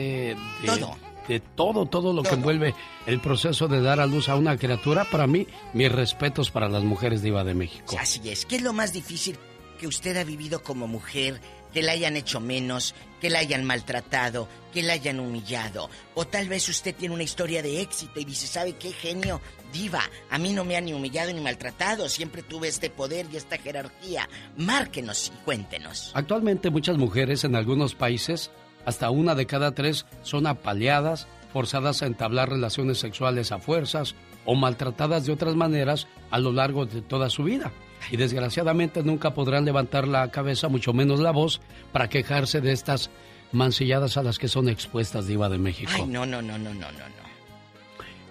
de 0.62 0.66
Todo. 0.66 0.96
de 1.28 1.40
todo, 1.40 1.86
todo 1.86 2.14
lo 2.14 2.24
que 2.24 2.36
envuelve 2.36 2.74
el 3.06 3.20
proceso 3.20 3.68
de 3.68 3.82
dar 3.82 4.00
a 4.00 4.06
luz 4.06 4.30
a 4.30 4.36
una 4.36 4.58
criatura, 4.58 5.06
para 5.12 5.28
mí, 5.28 5.48
mis 5.74 5.92
respetos 5.92 6.50
para 6.52 6.70
las 6.70 6.84
mujeres 6.84 7.22
diva 7.22 7.44
de 7.44 7.54
México. 7.54 7.96
Así 8.00 8.22
es. 8.30 8.46
¿Qué 8.46 8.56
es 8.58 8.62
lo 8.62 8.74
más 8.74 8.94
difícil 8.94 9.38
que 9.80 9.88
usted 9.88 10.16
ha 10.18 10.24
vivido 10.24 10.62
como 10.64 10.88
mujer 10.88 11.42
que 11.74 11.82
la 11.82 11.94
hayan 11.94 12.16
hecho 12.18 12.40
menos, 12.40 12.96
que 13.20 13.30
la 13.30 13.40
hayan 13.40 13.64
maltratado, 13.64 14.48
que 14.74 14.84
la 14.84 14.94
hayan 14.94 15.20
humillado. 15.20 15.90
O 16.16 16.26
tal 16.26 16.50
vez 16.50 16.68
usted 16.70 16.96
tiene 16.96 17.14
una 17.14 17.24
historia 17.24 17.62
de 17.62 17.82
éxito 17.82 18.20
y 18.20 18.26
dice, 18.26 18.48
¿sabe 18.48 18.74
qué 18.74 18.92
genio? 18.92 19.42
Diva, 19.72 20.02
a 20.30 20.38
mí 20.38 20.54
no 20.54 20.66
me 20.66 20.76
han 20.76 20.86
ni 20.86 20.94
humillado 20.94 21.32
ni 21.32 21.40
maltratado, 21.40 22.10
siempre 22.10 22.44
tuve 22.44 22.68
este 22.68 22.90
poder 22.90 23.28
y 23.32 23.38
esta 23.38 23.58
jerarquía. 23.58 24.28
Márquenos 24.58 25.32
y 25.34 25.44
cuéntenos. 25.46 26.12
Actualmente 26.14 26.70
muchas 26.70 26.98
mujeres 26.98 27.44
en 27.44 27.56
algunos 27.56 27.96
países, 27.96 28.52
hasta 28.86 29.10
una 29.12 29.36
de 29.36 29.46
cada 29.46 29.74
tres, 29.74 30.06
son 30.24 30.48
apaleadas, 30.48 31.28
forzadas 31.54 32.02
a 32.02 32.08
entablar 32.08 32.50
relaciones 32.50 32.98
sexuales 32.98 33.52
a 33.52 33.60
fuerzas 33.60 34.16
o 34.46 34.56
maltratadas 34.56 35.26
de 35.26 35.34
otras 35.34 35.56
maneras 35.56 36.08
a 36.32 36.40
lo 36.40 36.52
largo 36.52 36.86
de 36.86 37.02
toda 37.02 37.30
su 37.30 37.44
vida. 37.44 37.72
Y 38.10 38.18
desgraciadamente 38.18 39.04
nunca 39.04 39.34
podrán 39.34 39.66
levantar 39.66 40.08
la 40.08 40.32
cabeza, 40.32 40.68
mucho 40.70 40.94
menos 40.94 41.20
la 41.20 41.32
voz, 41.32 41.62
para 41.92 42.10
quejarse 42.10 42.62
de 42.62 42.72
estas 42.72 43.10
mancilladas 43.52 44.18
a 44.18 44.24
las 44.24 44.40
que 44.40 44.48
son 44.48 44.70
expuestas 44.70 45.28
Diva 45.28 45.50
de 45.50 45.58
México. 45.58 45.92
Ay, 45.94 46.06
no, 46.08 46.26
no, 46.26 46.42
no, 46.42 46.58
no, 46.58 46.74
no, 46.74 46.80
no. 46.80 46.90
no. 46.92 47.22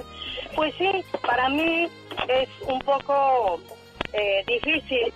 Pues 0.54 0.72
sí, 0.78 0.88
para 1.26 1.48
mí 1.48 1.88
es 2.28 2.48
un 2.68 2.78
poco 2.82 3.60
eh, 4.12 4.44
difícil 4.46 5.12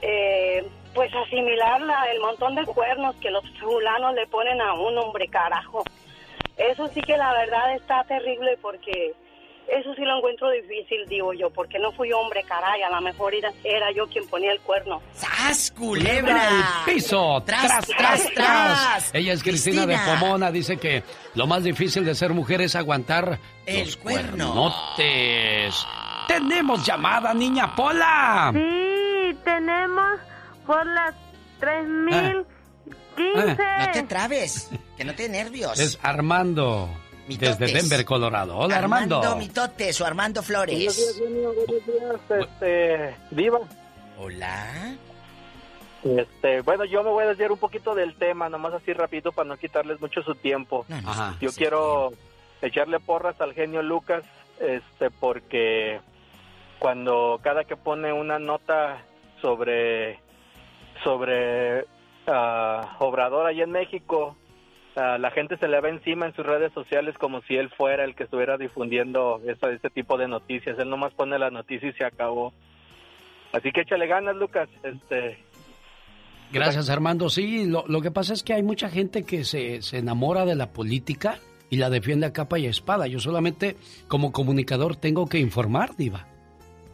eh, 0.00 0.66
pues 0.94 1.10
asimilar 1.14 1.80
la- 1.82 2.04
el 2.12 2.20
montón 2.20 2.54
de 2.54 2.64
cuernos 2.66 3.14
que 3.16 3.30
los 3.30 3.44
fulanos 3.60 4.14
le 4.14 4.26
ponen 4.26 4.60
a 4.60 4.74
un 4.74 4.96
hombre 4.98 5.28
carajo. 5.28 5.82
Eso 6.56 6.88
sí 6.88 7.00
que 7.02 7.16
la 7.16 7.32
verdad 7.32 7.74
está 7.74 8.04
terrible 8.04 8.58
porque 8.60 9.14
eso 9.68 9.94
sí 9.94 10.02
lo 10.02 10.16
encuentro 10.16 10.50
difícil, 10.50 11.06
digo 11.08 11.32
yo, 11.32 11.48
porque 11.50 11.78
no 11.78 11.92
fui 11.92 12.12
hombre 12.12 12.42
caray, 12.42 12.82
a 12.82 12.90
lo 12.90 13.00
mejor 13.00 13.34
era, 13.34 13.52
era 13.62 13.92
yo 13.92 14.08
quien 14.08 14.26
ponía 14.28 14.50
el 14.52 14.60
cuerno. 14.60 15.00
¡Sas, 15.12 15.70
¡Culebra 15.70 16.82
piso! 16.84 17.40
¡Tras, 17.46 17.86
tras, 17.86 18.34
tras! 18.34 19.14
Ella 19.14 19.32
es 19.32 19.42
Cristina, 19.44 19.86
de. 19.86 19.96
Pomona. 20.04 20.50
Dice 20.50 20.76
que 20.76 21.04
lo 21.34 21.46
más 21.46 21.62
difícil 21.62 22.04
de 22.04 22.14
ser 22.16 22.32
mujer 22.34 22.60
es 22.62 22.74
aguantar 22.74 23.38
los 23.66 23.96
cuerno. 23.96 24.52
cuernotes. 24.52 25.86
¡Tenemos 26.26 26.84
llamada, 26.84 27.32
niña 27.32 27.74
Pola! 27.74 28.50
Sí, 28.52 29.36
tenemos 29.44 30.18
por 30.66 30.86
las 30.86 31.14
3015. 31.60 32.46
No 33.16 33.92
te 33.92 34.02
trabes, 34.04 34.70
que 34.96 35.04
no 35.04 35.14
te 35.14 35.28
nervios. 35.28 35.78
Es 35.78 35.98
Armando, 36.02 36.88
Mitotes. 37.28 37.58
desde 37.58 37.80
Denver, 37.80 38.04
Colorado. 38.04 38.56
Hola, 38.56 38.76
Armando. 38.78 39.16
Armando 39.16 39.36
Mitotes 39.38 40.00
o 40.00 40.06
Armando 40.06 40.42
Flores. 40.42 40.76
Buenos 40.76 40.96
días, 40.96 41.16
genio, 41.18 41.52
buenos 41.54 41.86
días, 41.86 42.46
este, 42.46 43.16
Diva. 43.30 43.60
Hola. 44.18 44.96
Este, 46.02 46.62
bueno, 46.62 46.84
yo 46.86 47.02
me 47.02 47.10
voy 47.10 47.24
a 47.24 47.28
desviar 47.28 47.52
un 47.52 47.58
poquito 47.58 47.94
del 47.94 48.14
tema, 48.14 48.48
nomás 48.48 48.72
así 48.72 48.92
rapidito 48.92 49.32
para 49.32 49.48
no 49.48 49.56
quitarles 49.58 50.00
mucho 50.00 50.22
su 50.22 50.34
tiempo. 50.34 50.86
Ajá. 50.90 51.36
Yo 51.40 51.50
quiero 51.52 52.12
echarle 52.62 53.00
porras 53.00 53.38
al 53.40 53.52
genio 53.52 53.82
Lucas, 53.82 54.24
este, 54.60 55.10
porque 55.10 56.00
cuando 56.78 57.38
cada 57.42 57.64
que 57.64 57.76
pone 57.76 58.12
una 58.12 58.38
nota 58.38 59.02
sobre 59.42 60.20
sobre 61.04 61.84
ah, 62.26 62.96
Obrador 63.00 63.46
allá 63.46 63.64
en 63.64 63.70
México, 63.70 64.36
ah, 64.96 65.18
la 65.18 65.30
gente 65.30 65.56
se 65.56 65.68
le 65.68 65.80
va 65.80 65.88
encima 65.88 66.26
en 66.26 66.34
sus 66.34 66.44
redes 66.46 66.72
sociales 66.72 67.16
como 67.18 67.40
si 67.42 67.56
él 67.56 67.70
fuera 67.70 68.04
el 68.04 68.14
que 68.14 68.24
estuviera 68.24 68.56
difundiendo 68.56 69.40
esa- 69.46 69.70
este 69.70 69.90
tipo 69.90 70.16
de 70.18 70.28
noticias. 70.28 70.78
Él 70.78 70.90
nomás 70.90 71.12
pone 71.14 71.38
la 71.38 71.50
noticia 71.50 71.88
y 71.88 71.92
se 71.92 72.04
acabó. 72.04 72.52
Así 73.52 73.72
que 73.72 73.80
échale 73.80 74.06
ganas, 74.06 74.36
Lucas. 74.36 74.68
Este, 74.82 75.38
Gracias, 76.52 76.90
Armando. 76.90 77.28
Sí, 77.30 77.64
lo, 77.66 77.84
lo 77.86 78.00
que 78.00 78.10
pasa 78.10 78.32
es 78.32 78.42
que 78.42 78.54
hay 78.54 78.62
mucha 78.62 78.88
gente 78.88 79.24
que 79.24 79.44
se, 79.44 79.82
se 79.82 79.98
enamora 79.98 80.44
de 80.44 80.56
la 80.56 80.72
política 80.72 81.38
y 81.68 81.76
la 81.76 81.90
defiende 81.90 82.26
a 82.26 82.32
capa 82.32 82.58
y 82.58 82.66
espada. 82.66 83.06
Yo 83.06 83.20
solamente, 83.20 83.76
como 84.08 84.32
comunicador, 84.32 84.96
tengo 84.96 85.28
que 85.28 85.38
informar, 85.38 85.94
Diva. 85.96 86.26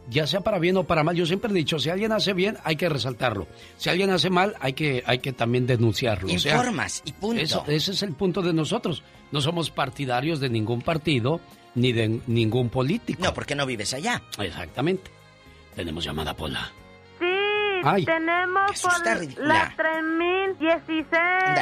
Ya 0.09 0.25
sea 0.25 0.41
para 0.41 0.57
bien 0.59 0.77
o 0.77 0.85
para 0.85 1.03
mal. 1.03 1.15
Yo 1.15 1.25
siempre 1.25 1.51
he 1.51 1.53
dicho, 1.53 1.79
si 1.79 1.89
alguien 1.89 2.11
hace 2.13 2.33
bien, 2.33 2.57
hay 2.63 2.75
que 2.77 2.87
resaltarlo. 2.87 3.47
Si 3.77 3.89
alguien 3.89 4.09
hace 4.09 4.29
mal, 4.29 4.55
hay 4.61 4.73
que, 4.73 5.03
hay 5.05 5.19
que 5.19 5.33
también 5.33 5.67
denunciarlo. 5.67 6.33
O 6.33 6.39
sea, 6.39 6.53
Informas 6.55 7.01
y 7.05 7.11
punto. 7.11 7.41
eso- 7.41 7.63
ese 7.67 7.91
es 7.91 8.01
el 8.03 8.13
punto 8.13 8.41
de 8.41 8.53
nosotros. 8.53 9.03
No 9.31 9.41
somos 9.41 9.69
partidarios 9.69 10.39
de 10.39 10.49
ningún 10.49 10.81
partido 10.81 11.41
ni 11.75 11.91
de 11.91 12.21
ningún 12.27 12.69
político. 12.69 13.21
No, 13.23 13.33
porque 13.33 13.53
no 13.55 13.65
vives 13.65 13.93
allá. 13.93 14.21
Exactamente. 14.39 15.11
Tenemos 15.75 16.03
llamada, 16.05 16.33
Pola. 16.35 16.71
Ay. 17.83 18.05
tenemos 18.05 18.81
por 18.81 19.37
las 19.45 19.75
3016. 19.75 21.07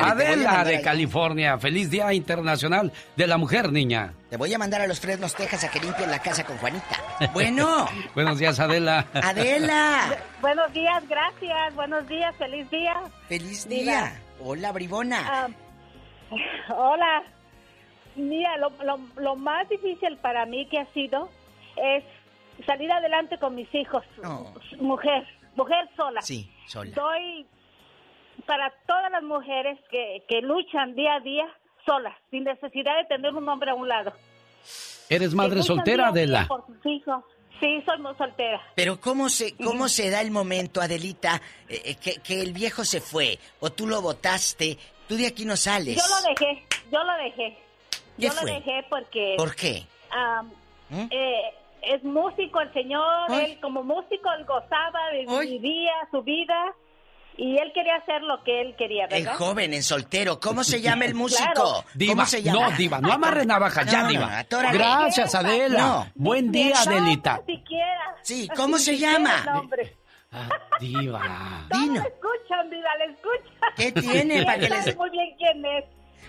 Adela 0.02 0.64
de 0.64 0.82
California. 0.82 1.58
Feliz 1.58 1.90
Día 1.90 2.14
Internacional 2.14 2.92
de 3.16 3.28
la 3.28 3.38
Mujer, 3.38 3.72
niña. 3.72 4.14
Te 4.30 4.38
voy 4.38 4.54
a 4.54 4.58
mandar 4.58 4.82
a 4.82 4.88
los 4.88 5.00
Fresnos, 5.00 5.36
Texas 5.36 5.64
a 5.64 5.70
que 5.72 5.80
limpien 5.80 6.10
la 6.10 6.20
casa 6.20 6.44
con 6.46 6.58
Juanita. 6.58 7.00
Bueno, 7.34 7.88
Buenos 8.16 8.40
días, 8.40 8.60
Adela. 8.60 9.06
Adela. 9.14 10.18
Buenos 10.42 10.72
días, 10.74 11.04
gracias. 11.08 11.76
Buenos 11.76 12.08
días, 12.08 12.36
feliz 12.38 12.70
día. 12.70 12.96
Feliz 13.28 13.68
Diva. 13.68 13.84
día. 13.84 14.22
Hola, 14.42 14.72
bribona. 14.72 15.20
Ah, 15.26 15.48
hola. 16.76 17.24
Mira, 18.16 18.58
lo, 18.58 18.70
lo, 18.84 19.00
lo 19.22 19.36
más 19.36 19.68
difícil 19.70 20.18
para 20.18 20.46
mí 20.46 20.68
que 20.70 20.80
ha 20.80 20.86
sido 20.94 21.30
es 21.76 22.04
salir 22.66 22.90
adelante 22.92 23.38
con 23.38 23.56
mis 23.56 23.74
hijos. 23.76 24.04
Mujer, 24.80 25.28
mujer 25.56 25.90
sola. 25.96 26.22
Sí, 26.22 26.52
sola. 26.68 26.92
Doy 26.96 27.46
para 28.46 28.72
todas 28.86 29.12
las 29.12 29.24
mujeres 29.24 29.80
que, 29.90 30.24
que 30.28 30.42
luchan 30.42 30.96
día 30.96 31.16
a 31.16 31.20
día 31.22 31.46
solas, 31.86 32.16
sin 32.32 32.44
necesidad 32.44 32.98
de 32.98 33.06
tener 33.06 33.34
un 33.34 33.48
hombre 33.48 33.72
a 33.72 33.76
un 33.76 33.88
lado. 33.88 34.14
¿Eres 35.10 35.34
madre 35.34 35.62
soltera, 35.64 36.08
Adela? 36.08 36.46
Por 36.48 36.66
sus 36.66 36.86
hijos. 36.86 37.24
Sí, 37.60 37.82
soy 37.86 38.00
muy 38.00 38.14
soltera. 38.16 38.62
Pero 38.76 39.00
¿cómo 39.00 39.30
se, 39.30 39.56
cómo 39.56 39.88
se 39.88 40.10
da 40.10 40.22
el 40.22 40.32
momento, 40.32 40.82
Adelita, 40.82 41.42
eh, 41.70 41.82
eh, 41.86 41.96
que, 41.96 42.16
que 42.16 42.42
el 42.42 42.52
viejo 42.52 42.84
se 42.84 43.00
fue 43.00 43.40
o 43.62 43.72
tú 43.72 43.88
lo 43.88 44.02
votaste? 44.02 44.78
Tú 45.08 45.16
de 45.16 45.28
aquí 45.28 45.46
no 45.46 45.56
sales. 45.56 45.96
Yo 45.96 46.04
lo 46.16 46.30
dejé, 46.30 46.66
yo 46.92 47.04
lo 47.04 47.14
dejé. 47.18 47.58
¿Qué 48.18 48.24
Yo 48.24 48.32
fue? 48.32 48.50
lo 48.52 48.56
dejé 48.58 48.86
porque... 48.90 49.36
¿Por 49.38 49.56
qué? 49.56 49.86
¿Mm? 50.90 51.08
eh, 51.12 51.54
es 51.88 52.04
músico 52.04 52.62
el 52.62 52.72
señor, 52.74 53.26
Ay. 53.30 53.52
él 53.54 53.60
como 53.62 53.84
músico 53.84 54.30
él 54.38 54.46
gozaba, 54.46 55.00
Ay. 55.12 55.26
vi- 55.26 55.60
vivía 55.60 55.94
su 56.12 56.22
vida 56.24 56.74
y 57.38 57.58
él 57.58 57.72
quería 57.74 57.96
hacer 57.98 58.22
lo 58.22 58.42
que 58.44 58.62
él 58.62 58.76
quería, 58.78 59.06
El 59.06 59.24
¿verdad? 59.26 59.38
joven, 59.38 59.74
en 59.74 59.84
soltero. 59.84 60.40
¿Cómo 60.40 60.64
se 60.64 60.82
llama 60.82 61.06
el 61.06 61.14
músico? 61.16 61.44
Claro. 61.54 61.84
Diva, 61.94 62.14
¿Cómo 62.14 62.26
se 62.26 62.42
llama? 62.44 62.70
no, 62.70 62.78
Diva, 62.78 63.00
no 63.02 63.12
amarre 63.12 63.46
navajas, 63.46 63.86
ya, 63.92 64.00
No, 64.00 64.04
no, 64.04 64.10
Diva. 64.12 64.46
Gracias, 64.72 65.36
Adela. 65.36 65.80
No. 65.80 66.08
Buen 66.16 66.52
día, 66.52 66.76
Adelita. 66.80 67.42
ni 67.48 67.56
siquiera. 67.58 68.16
Sí, 68.22 68.48
¿cómo 68.56 68.78
se 68.78 68.98
llama? 68.98 69.44
el. 69.44 69.92
Ah, 70.38 70.50
diva. 70.82 71.66
No 71.70 71.94
le 71.94 72.00
escuchan, 72.00 72.70
Diva, 72.70 72.90
le 72.98 73.06
escuchan. 73.14 73.70
¿Qué 73.78 73.92
tiene 73.94 74.44
para 74.44 74.60
que 74.60 74.68
les- 74.70 74.98
muy 74.98 75.10
bien 75.10 75.34
quién 75.38 75.66
es. 75.66 75.86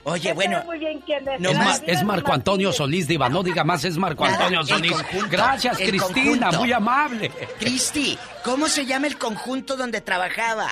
Oye, 0.08 0.32
bueno. 0.34 0.62
muy 0.64 0.78
bien 0.78 1.00
quién 1.00 1.26
es. 1.28 1.82
Es, 1.84 2.04
Marco. 2.04 2.32
Antonio 2.32 2.72
Solís, 2.72 3.08
Diva. 3.08 3.28
No 3.28 3.42
diga 3.42 3.64
más, 3.64 3.84
es 3.84 3.96
Marco 3.96 4.24
Antonio 4.24 4.62
Solís. 4.62 4.92
conjunto, 4.92 5.26
Gracias, 5.30 5.76
Cristina, 5.78 6.46
conjunto. 6.46 6.58
muy 6.60 6.72
amable. 6.72 7.30
Cristi, 7.58 8.16
¿cómo 8.44 8.68
se 8.68 8.86
llama 8.86 9.08
el 9.08 9.18
conjunto 9.18 9.76
donde 9.76 10.00
trabajaba? 10.00 10.68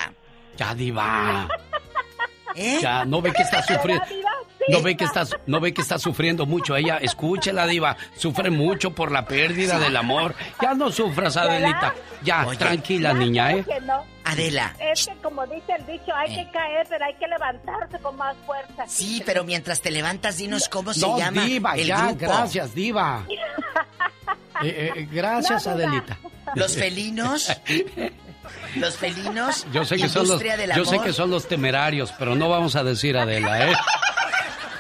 Ya, 0.57 0.73
Diva. 0.75 1.49
¿Eh? 2.55 2.79
Ya, 2.81 3.05
no 3.05 3.21
ve 3.21 3.33
que 3.33 3.43
está 3.43 3.61
sufriendo. 3.67 4.05
No 4.69 4.83
ve 4.83 4.97
que 4.97 5.05
está, 5.05 5.25
no 5.47 5.61
ve 5.61 5.75
que 5.75 5.83
está 5.83 5.99
sufriendo 5.99 6.47
mucho 6.47 6.77
ella. 6.77 6.99
Escúchela, 6.99 7.67
diva. 7.67 7.97
Sufre 8.17 8.51
mucho 8.51 8.93
por 8.93 9.13
la 9.13 9.25
pérdida 9.27 9.79
del 9.79 9.97
amor. 9.97 10.35
Ya 10.61 10.75
no 10.75 10.91
sufras, 10.91 11.37
Adelita. 11.37 11.95
Ya, 12.23 12.47
Oye. 12.47 12.57
tranquila, 12.57 13.13
Ya, 13.13 13.19
niña, 13.19 13.53
¿eh? 13.53 13.65
que 13.65 13.81
no. 13.83 14.05
Adela. 14.25 14.75
Es 14.81 15.07
que 15.07 15.15
como 15.23 15.47
dice 15.47 15.73
el 15.79 15.85
dicho, 15.87 16.15
hay 16.15 16.35
que 16.35 16.51
caer, 16.51 16.87
pero 16.89 17.05
hay 17.05 17.15
que 17.15 17.27
levantarse 17.29 17.99
con 17.99 18.17
más 18.17 18.35
fuerza. 18.47 18.85
Sí, 18.87 19.23
pero 19.27 19.45
mientras 19.45 19.83
te 19.83 19.91
levantas, 19.91 20.39
dinos 20.39 20.69
cómo 20.71 20.95
se 20.95 21.01
No, 21.01 21.19
llama 21.19 21.45
diva, 21.45 21.75
el 21.75 21.87
ya, 21.87 22.07
grupo. 22.07 22.17
gracias, 22.21 22.75
diva. 22.75 23.25
Eh, 24.63 24.93
eh, 24.97 25.09
gracias, 25.11 25.67
No. 25.67 25.73
Adelita. 25.73 26.17
Los 26.55 26.77
felinos. 26.77 27.51
Los 28.77 28.97
felinos. 28.97 29.67
Yo 29.73 29.85
sé 29.85 29.97
que 29.97 30.09
son 30.09 30.29
los, 30.29 30.41
yo 30.77 30.85
sé 30.85 31.01
que 31.01 31.13
son 31.13 31.29
los 31.31 31.49
temerarios, 31.49 32.15
pero 32.19 32.37
no 32.37 32.49
vamos 32.49 32.77
a 32.77 32.85
decir 32.85 33.17
Adela, 33.19 33.71
¿eh? 33.71 33.75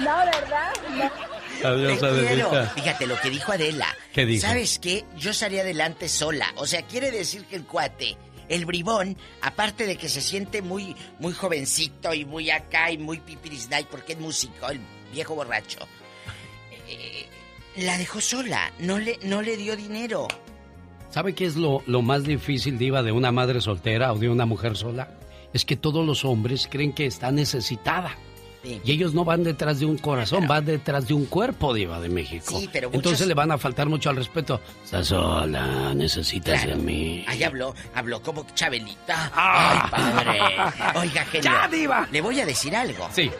No, 0.00 0.16
¿verdad? 0.18 0.72
No. 0.96 1.34
Adiós, 1.68 2.00
Te 2.00 2.26
quiero. 2.26 2.66
Fíjate 2.74 3.06
lo 3.06 3.20
que 3.20 3.30
dijo 3.30 3.52
Adela. 3.52 3.86
¿Qué 4.12 4.26
dijo? 4.26 4.46
¿Sabes 4.46 4.78
qué? 4.78 5.04
Yo 5.16 5.32
salí 5.32 5.58
adelante 5.58 6.08
sola. 6.08 6.46
O 6.56 6.66
sea, 6.66 6.82
quiere 6.82 7.10
decir 7.10 7.44
que 7.44 7.56
el 7.56 7.64
cuate, 7.64 8.16
el 8.48 8.66
bribón, 8.66 9.16
aparte 9.40 9.86
de 9.86 9.96
que 9.96 10.08
se 10.08 10.20
siente 10.20 10.62
muy, 10.62 10.94
muy 11.20 11.32
jovencito 11.32 12.12
y 12.12 12.24
muy 12.24 12.50
acá 12.50 12.90
y 12.90 12.98
muy 12.98 13.18
pipirisnay 13.20 13.84
porque 13.90 14.12
es 14.14 14.18
músico, 14.18 14.68
el 14.68 14.80
viejo 15.12 15.34
borracho, 15.34 15.78
eh, 16.88 17.26
la 17.76 17.96
dejó 17.98 18.20
sola. 18.20 18.72
No 18.80 18.98
le, 18.98 19.18
no 19.22 19.40
le 19.40 19.56
dio 19.56 19.76
dinero. 19.76 20.28
¿Sabe 21.10 21.34
qué 21.34 21.46
es 21.46 21.54
lo, 21.54 21.82
lo 21.86 22.02
más 22.02 22.24
difícil, 22.24 22.76
Diva, 22.76 23.02
de 23.04 23.12
una 23.12 23.30
madre 23.30 23.60
soltera 23.60 24.12
o 24.12 24.18
de 24.18 24.28
una 24.28 24.46
mujer 24.46 24.76
sola? 24.76 25.08
Es 25.52 25.64
que 25.64 25.76
todos 25.76 26.04
los 26.04 26.24
hombres 26.24 26.68
creen 26.68 26.92
que 26.92 27.06
está 27.06 27.30
necesitada. 27.30 28.16
Sí. 28.64 28.80
Y 28.84 28.92
ellos 28.92 29.12
no 29.14 29.24
van 29.24 29.44
detrás 29.44 29.78
de 29.78 29.86
un 29.86 29.98
corazón, 29.98 30.48
van 30.48 30.64
detrás 30.64 31.06
de 31.06 31.12
un 31.14 31.26
cuerpo, 31.26 31.74
Diva 31.74 32.00
de 32.00 32.08
México. 32.08 32.58
Sí, 32.58 32.68
pero 32.72 32.88
muchos- 32.88 32.98
Entonces 33.04 33.26
le 33.28 33.34
van 33.34 33.50
a 33.52 33.58
faltar 33.58 33.88
mucho 33.88 34.08
al 34.10 34.16
respeto. 34.16 34.60
Estás 34.84 35.06
sola, 35.08 35.92
necesitas 35.94 36.62
Claro. 36.62 36.78
de 36.78 36.82
mí. 36.82 37.24
Ahí 37.28 37.42
habló, 37.42 37.74
habló 37.94 38.22
como 38.22 38.46
Chabelita. 38.54 39.30
Ah. 39.34 39.82
Ay, 39.82 39.90
padre. 39.90 40.98
Oiga, 41.00 41.24
genio. 41.26 41.50
¡Ya, 41.52 41.68
diva! 41.68 42.08
Le 42.10 42.20
voy 42.22 42.40
a 42.40 42.46
decir 42.46 42.74
algo. 42.74 43.08
Sí, 43.12 43.30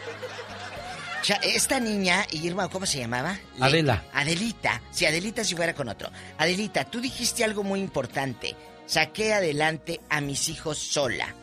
Esta 1.43 1.81
niña, 1.81 2.27
Irma, 2.33 2.69
¿cómo 2.69 2.85
se 2.85 2.99
llamaba? 2.99 3.39
Le- 3.57 3.65
Adela. 3.65 4.05
Adelita. 4.13 4.83
Si 4.91 5.07
Adelita 5.07 5.43
si 5.43 5.55
fuera 5.57 5.75
con 5.75 5.89
otro. 5.89 6.11
Adelita, 6.37 6.85
tú 6.85 7.01
dijiste 7.01 7.43
algo 7.45 7.63
muy 7.65 7.81
importante. 7.81 8.55
Saqué 8.85 9.33
adelante 9.33 10.01
a 10.11 10.21
mis 10.21 10.51
hijos 10.51 10.77
sola. 10.77 11.35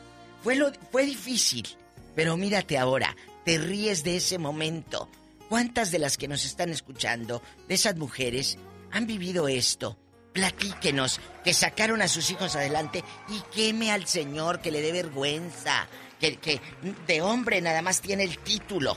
Fue, 0.44 0.54
lo, 0.54 0.70
fue 0.92 1.04
difícil, 1.04 1.66
pero 2.14 2.36
mírate 2.36 2.78
ahora. 2.78 3.16
Te 3.44 3.58
ríes 3.58 4.04
de 4.04 4.16
ese 4.16 4.38
momento. 4.38 5.08
¿Cuántas 5.48 5.90
de 5.90 5.98
las 5.98 6.16
que 6.16 6.28
nos 6.28 6.44
están 6.44 6.70
escuchando, 6.70 7.42
de 7.68 7.74
esas 7.74 7.96
mujeres, 7.96 8.58
han 8.90 9.06
vivido 9.06 9.48
esto? 9.48 9.98
Platíquenos, 10.32 11.20
que 11.44 11.52
sacaron 11.52 12.00
a 12.00 12.08
sus 12.08 12.30
hijos 12.30 12.56
adelante 12.56 13.04
y 13.28 13.40
queme 13.54 13.90
al 13.92 14.06
Señor, 14.06 14.60
que 14.60 14.70
le 14.70 14.80
dé 14.80 14.90
vergüenza, 14.92 15.86
que, 16.18 16.36
que 16.36 16.60
de 17.06 17.20
hombre 17.20 17.60
nada 17.60 17.82
más 17.82 18.00
tiene 18.00 18.22
el 18.24 18.38
título. 18.38 18.96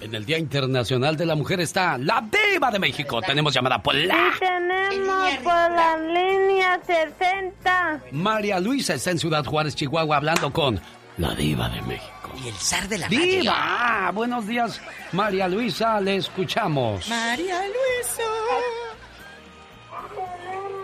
en 0.00 0.14
el 0.14 0.24
Día 0.24 0.38
Internacional 0.38 1.16
de 1.16 1.26
la 1.26 1.34
Mujer 1.34 1.60
está 1.60 1.98
la 1.98 2.22
Diva 2.30 2.70
de 2.70 2.78
México. 2.78 3.20
Tenemos 3.20 3.52
llamada 3.52 3.82
por 3.82 3.94
la... 3.96 4.14
Y 4.34 4.38
tenemos 4.38 5.34
por 5.38 5.52
la 5.52 5.98
línea 5.98 6.80
60. 6.86 8.02
María 8.12 8.60
Luisa 8.60 8.94
está 8.94 9.10
en 9.10 9.18
Ciudad 9.18 9.44
Juárez, 9.44 9.74
Chihuahua, 9.74 10.16
hablando 10.18 10.52
con 10.52 10.80
la 11.18 11.34
Diva 11.34 11.68
de 11.68 11.82
México. 11.82 12.19
Y 12.42 12.48
el 12.48 12.54
zar 12.54 12.88
de 12.88 12.98
la 12.98 13.06
radio. 13.06 13.20
¡Diva! 13.20 13.54
Ah, 13.56 14.10
Buenos 14.12 14.46
días, 14.46 14.80
María 15.12 15.48
Luisa, 15.48 16.00
le 16.00 16.16
escuchamos. 16.16 17.08
María 17.08 17.60
Luisa. 17.66 18.22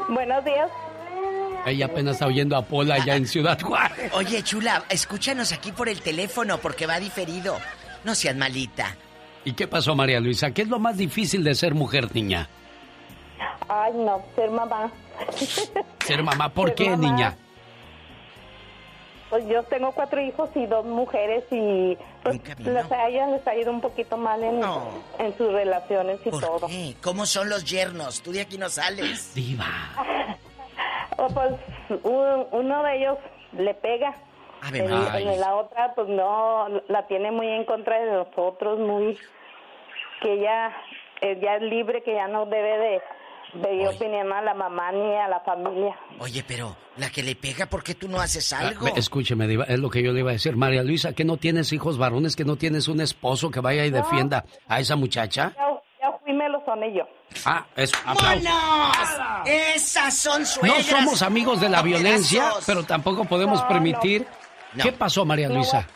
Buenos 0.08 0.44
días. 0.44 0.70
Ella 1.66 1.86
apenas 1.86 2.14
está 2.14 2.26
oyendo 2.26 2.56
a 2.56 2.62
Pola 2.62 2.94
allá 2.94 3.16
en 3.16 3.26
Ciudad 3.26 3.60
Juárez. 3.60 4.12
Oye, 4.14 4.42
chula, 4.44 4.84
escúchanos 4.88 5.52
aquí 5.52 5.72
por 5.72 5.88
el 5.88 6.00
teléfono 6.00 6.58
porque 6.58 6.86
va 6.86 7.00
diferido. 7.00 7.58
No 8.04 8.14
seas 8.14 8.36
malita. 8.36 8.94
¿Y 9.44 9.52
qué 9.52 9.66
pasó, 9.66 9.94
María 9.96 10.20
Luisa? 10.20 10.52
¿Qué 10.52 10.62
es 10.62 10.68
lo 10.68 10.78
más 10.78 10.96
difícil 10.96 11.42
de 11.42 11.54
ser 11.54 11.74
mujer, 11.74 12.14
niña? 12.14 12.48
Ay, 13.68 13.92
no, 13.94 14.22
ser 14.36 14.50
mamá. 14.50 14.92
Ser 16.04 16.22
mamá, 16.22 16.48
¿por 16.50 16.68
Ser 16.68 16.76
qué, 16.76 16.90
mamá. 16.90 17.02
niña? 17.10 17.36
Pues 19.30 19.44
yo 19.48 19.62
tengo 19.64 19.90
cuatro 19.92 20.20
hijos 20.20 20.50
y 20.54 20.66
dos 20.66 20.84
mujeres 20.86 21.44
y 21.50 21.98
pues 22.22 22.40
les, 22.60 22.92
a 22.92 23.08
ellas 23.08 23.28
les 23.30 23.46
ha 23.46 23.56
ido 23.56 23.72
un 23.72 23.80
poquito 23.80 24.16
mal 24.16 24.42
en, 24.44 24.60
en 25.18 25.36
sus 25.36 25.52
relaciones 25.52 26.20
y 26.24 26.30
todo. 26.30 26.66
¿Qué? 26.68 26.94
¿Cómo 27.02 27.26
son 27.26 27.48
los 27.48 27.64
yernos? 27.64 28.22
Tú 28.22 28.30
de 28.32 28.42
aquí 28.42 28.56
no 28.56 28.68
sales. 28.68 29.32
Diva. 29.34 29.66
O 31.18 31.28
pues 31.28 31.52
un- 32.04 32.46
uno 32.52 32.82
de 32.82 32.96
ellos 32.98 33.16
le 33.52 33.72
pega. 33.74 34.14
El- 34.72 34.86
María. 34.88 35.32
el- 35.32 35.40
la 35.40 35.54
otra 35.56 35.94
pues 35.94 36.08
no, 36.08 36.68
la 36.88 37.06
tiene 37.06 37.30
muy 37.30 37.48
en 37.48 37.64
contra 37.64 37.98
de 38.00 38.12
nosotros, 38.12 38.78
muy 38.78 39.18
que 40.20 40.34
ella 40.34 40.76
eh, 41.22 41.38
ya 41.42 41.56
es 41.56 41.62
libre, 41.62 42.02
que 42.02 42.12
ya 42.14 42.28
no 42.28 42.44
debe 42.44 42.78
de 42.78 43.02
pedir 43.52 43.88
opinión 43.88 44.32
a 44.32 44.42
la 44.42 44.54
mamá 44.54 44.92
ni 44.92 45.14
a 45.16 45.28
la 45.28 45.40
familia. 45.40 45.94
Oye, 46.18 46.44
pero 46.46 46.76
la 46.96 47.10
que 47.10 47.22
le 47.22 47.34
pega, 47.36 47.66
¿por 47.66 47.82
qué 47.82 47.94
tú 47.94 48.08
no 48.08 48.20
haces 48.20 48.52
algo? 48.52 48.86
Ah, 48.86 48.92
Escúcheme, 48.96 49.46
Diva, 49.46 49.64
es 49.64 49.78
lo 49.78 49.88
que 49.90 50.02
yo 50.02 50.12
le 50.12 50.20
iba 50.20 50.30
a 50.30 50.34
decir. 50.34 50.56
María 50.56 50.82
Luisa, 50.82 51.12
¿que 51.12 51.24
no 51.24 51.36
tienes 51.36 51.72
hijos 51.72 51.98
varones, 51.98 52.36
que 52.36 52.44
no 52.44 52.56
tienes 52.56 52.88
un 52.88 53.00
esposo 53.00 53.50
que 53.50 53.60
vaya 53.60 53.84
y 53.86 53.90
No. 53.90 53.98
defienda 53.98 54.44
a 54.68 54.80
esa 54.80 54.96
muchacha? 54.96 55.52
Ya, 55.56 55.66
ya 56.10 56.18
fui, 56.22 56.32
me 56.32 56.48
lo 56.48 56.62
soné 56.64 56.92
yo. 56.94 57.04
Ah, 57.44 57.66
eso. 57.76 57.96
Esas 59.44 60.16
son 60.16 60.40
No 60.40 60.46
suegras. 60.46 60.86
somos 60.86 61.22
amigos 61.22 61.60
de 61.60 61.68
la 61.68 61.82
violencia, 61.82 62.50
pero 62.66 62.84
tampoco 62.84 63.24
podemos 63.24 63.60
No, 63.62 63.68
permitir. 63.68 64.26
no. 64.74 64.82
¿Qué 64.84 64.92
pasó, 64.92 65.24
María 65.24 65.48
No, 65.48 65.54
Luisa? 65.56 65.86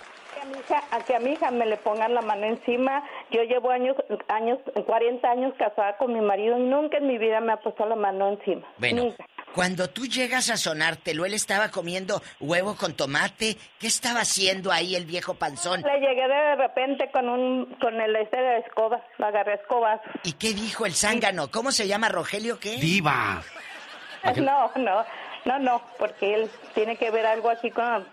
A 0.72 0.80
mi 0.80 0.86
hija, 0.90 0.96
a 0.96 1.04
que 1.04 1.14
a 1.16 1.20
mi 1.20 1.32
hija 1.32 1.50
me 1.50 1.66
le 1.66 1.76
pongan 1.78 2.14
la 2.14 2.20
mano 2.22 2.46
encima. 2.46 3.02
Yo 3.30 3.42
llevo 3.42 3.70
años, 3.70 3.96
años, 4.28 4.58
40 4.86 5.28
años 5.30 5.52
casada 5.58 5.96
con 5.96 6.12
mi 6.12 6.20
marido 6.20 6.58
y 6.58 6.62
nunca 6.62 6.98
en 6.98 7.06
mi 7.06 7.18
vida 7.18 7.40
me 7.40 7.52
ha 7.52 7.56
puesto 7.58 7.86
la 7.86 7.96
mano 7.96 8.28
encima. 8.30 8.66
Bueno, 8.78 9.04
Nunca. 9.04 9.24
cuando 9.54 9.88
tú 9.88 10.06
llegas 10.06 10.50
a 10.50 10.56
sonártelo, 10.56 11.24
él 11.24 11.34
estaba 11.34 11.70
comiendo 11.70 12.20
huevo 12.40 12.76
con 12.76 12.94
tomate. 12.94 13.56
¿Qué 13.78 13.86
estaba 13.86 14.20
haciendo 14.20 14.70
ahí 14.72 14.94
el 14.96 15.06
viejo 15.06 15.34
panzón? 15.34 15.82
Le 15.82 16.00
llegué 16.00 16.28
de 16.28 16.56
repente 16.56 17.10
con 17.10 17.28
un, 17.28 17.66
con 17.80 18.00
el 18.00 18.14
este 18.16 18.36
de 18.36 18.58
escoba, 18.58 19.00
la 19.18 19.28
agarré 19.28 19.54
escobas. 19.54 20.00
¿Y 20.24 20.32
qué 20.34 20.52
dijo 20.54 20.86
el 20.86 20.94
zángano? 20.94 21.50
¿Cómo 21.50 21.72
se 21.72 21.86
llama 21.88 22.08
Rogelio 22.08 22.58
qué? 22.58 22.76
Diva. 22.76 23.42
No, 24.36 24.70
no, 24.76 25.02
no, 25.46 25.58
no, 25.58 25.82
porque 25.98 26.34
él 26.34 26.50
tiene 26.74 26.96
que 26.96 27.10
ver 27.10 27.24
algo 27.24 27.48
aquí 27.48 27.70
con 27.70 28.06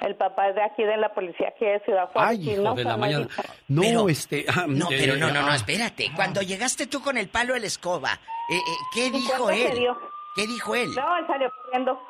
el 0.00 0.14
papá 0.16 0.52
de 0.52 0.62
aquí 0.62 0.82
de 0.84 0.96
la 0.96 1.12
policía 1.12 1.52
que 1.58 1.74
es 1.76 1.82
Ciudad 1.84 2.08
Juárez. 2.12 2.30
Ay, 2.38 2.48
y 2.48 2.52
hijo 2.52 2.62
no 2.62 2.74
de 2.74 2.84
la 2.84 2.96
mañana. 2.96 3.28
No, 3.68 3.82
Pero- 3.82 4.08
este... 4.08 4.44
ah, 4.48 4.64
No, 4.68 4.86
eh, 4.90 4.96
pero 4.98 5.16
no, 5.16 5.28
no, 5.32 5.42
no, 5.42 5.48
ah. 5.52 5.56
espérate. 5.56 6.10
Cuando 6.14 6.40
llegaste 6.42 6.86
tú 6.86 7.00
con 7.02 7.16
el 7.18 7.28
palo 7.28 7.54
de 7.54 7.60
la 7.60 7.66
escoba, 7.66 8.12
eh, 8.50 8.56
eh, 8.56 8.60
¿qué 8.94 9.06
¿Y 9.06 9.10
dijo 9.10 9.50
él? 9.50 9.78
dio? 9.78 9.98
¿Qué 10.36 10.46
dijo 10.46 10.74
él? 10.74 10.88
No, 10.94 11.16
él 11.18 11.24
salió 11.26 11.50
corriendo. 11.64 12.00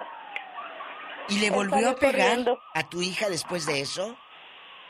¿Y 1.30 1.40
le 1.40 1.50
volvió 1.50 1.90
a 1.90 1.94
pegar 1.96 2.28
corriendo. 2.28 2.58
a 2.74 2.88
tu 2.88 3.02
hija 3.02 3.28
después 3.28 3.66
de 3.66 3.80
eso? 3.80 4.16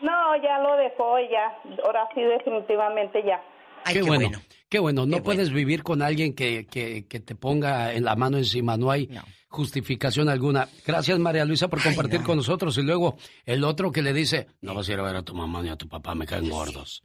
No, 0.01 0.37
ya 0.43 0.59
lo 0.61 0.77
dejó, 0.77 1.19
ya. 1.21 1.59
Ahora 1.85 2.09
sí, 2.15 2.23
definitivamente 2.23 3.23
ya. 3.25 3.43
Ay, 3.85 3.95
qué, 3.95 4.01
qué 4.01 4.07
bueno, 4.07 4.29
bueno. 4.29 4.39
qué 4.69 4.79
bueno. 4.79 5.07
No 5.07 5.17
Qué 5.17 5.23
puedes 5.23 5.51
vivir 5.53 5.83
con 5.83 6.03
alguien 6.03 6.35
que, 6.35 6.67
que, 6.67 7.07
que 7.09 7.21
te 7.21 7.35
ponga 7.35 7.93
en 7.93 8.05
la 8.05 8.15
mano 8.17 8.39
encima. 8.39 8.77
No 8.77 8.91
hay 8.91 9.09
justificación 9.49 10.29
alguna. 10.29 10.69
Gracias, 10.87 11.19
María 11.19 11.45
Luisa, 11.45 11.69
por 11.69 11.83
compartir 11.83 12.23
con 12.23 12.37
nosotros. 12.37 12.77
Y 12.79 12.83
luego 12.83 13.17
el 13.47 13.65
otro 13.65 13.91
que 13.91 14.03
le 14.03 14.13
dice, 14.13 14.47
no 14.61 14.75
vas 14.75 14.89
a 14.89 14.93
ir 14.93 15.01
a 15.01 15.03
ver 15.03 15.17
a 15.17 15.23
tu 15.23 15.35
mamá 15.35 15.63
ni 15.63 15.69
a 15.71 15.77
tu 15.77 15.89
papá, 15.89 16.15
me 16.15 16.27
caen 16.27 16.49
gordos. 16.49 17.03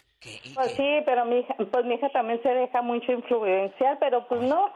Pues 0.54 0.72
sí, 0.78 0.88
pero 1.06 1.26
mi 1.26 1.40
hija, 1.40 1.56
pues 1.72 1.86
mi 1.86 1.96
hija 1.96 2.10
también 2.14 2.40
se 2.44 2.50
deja 2.50 2.82
mucho 2.82 3.12
influenciar, 3.12 3.98
pero 4.00 4.26
pues 4.28 4.42
no. 4.42 4.70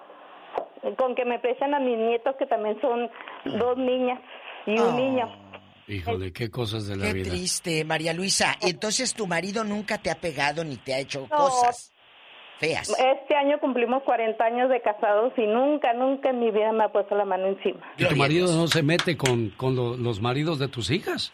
Con 0.98 1.16
que 1.16 1.26
me 1.26 1.40
prestan 1.40 1.74
a 1.74 1.80
mis 1.80 1.98
nietos, 1.98 2.36
que 2.40 2.46
también 2.46 2.80
son 2.82 3.10
dos 3.58 3.78
niñas 3.78 4.20
y 4.66 4.72
un 4.72 4.80
Oh. 4.80 4.92
niño. 4.94 5.48
Híjole, 5.88 6.34
qué 6.34 6.50
cosas 6.50 6.88
de 6.88 6.98
la 6.98 7.06
Qué 7.08 7.14
vida. 7.14 7.30
triste, 7.30 7.86
María 7.86 8.14
Luisa. 8.14 8.56
Entonces 8.62 9.14
tu 9.14 9.26
marido 9.26 9.64
nunca 9.64 9.98
te 9.98 10.12
ha 10.12 10.16
pegado 10.16 10.64
ni 10.66 10.76
te 10.76 10.94
ha 10.94 11.00
hecho 11.00 11.28
No. 11.32 11.38
cosas 11.38 11.94
feas. 12.60 12.90
Este 13.00 13.36
año 13.36 13.60
cumplimos 13.60 14.04
40 14.04 14.44
años 14.44 14.70
de 14.70 14.82
casados 14.82 15.34
y 15.38 15.46
nunca, 15.48 15.94
nunca 15.94 16.30
en 16.30 16.40
mi 16.40 16.52
vida 16.52 16.72
me 16.72 16.84
ha 16.84 16.90
puesto 16.90 17.16
la 17.16 17.26
mano 17.26 17.48
encima. 17.48 17.80
¿Y 17.98 18.06
tu 18.06 18.16
marido 18.16 18.48
no 18.56 18.68
se 18.68 18.84
mete 18.84 19.16
con, 19.18 19.50
con 19.52 19.76
lo- 19.76 19.96
los 19.98 20.22
maridos 20.22 20.60
de 20.60 20.68
tus 20.68 20.90
hijas? 20.92 21.32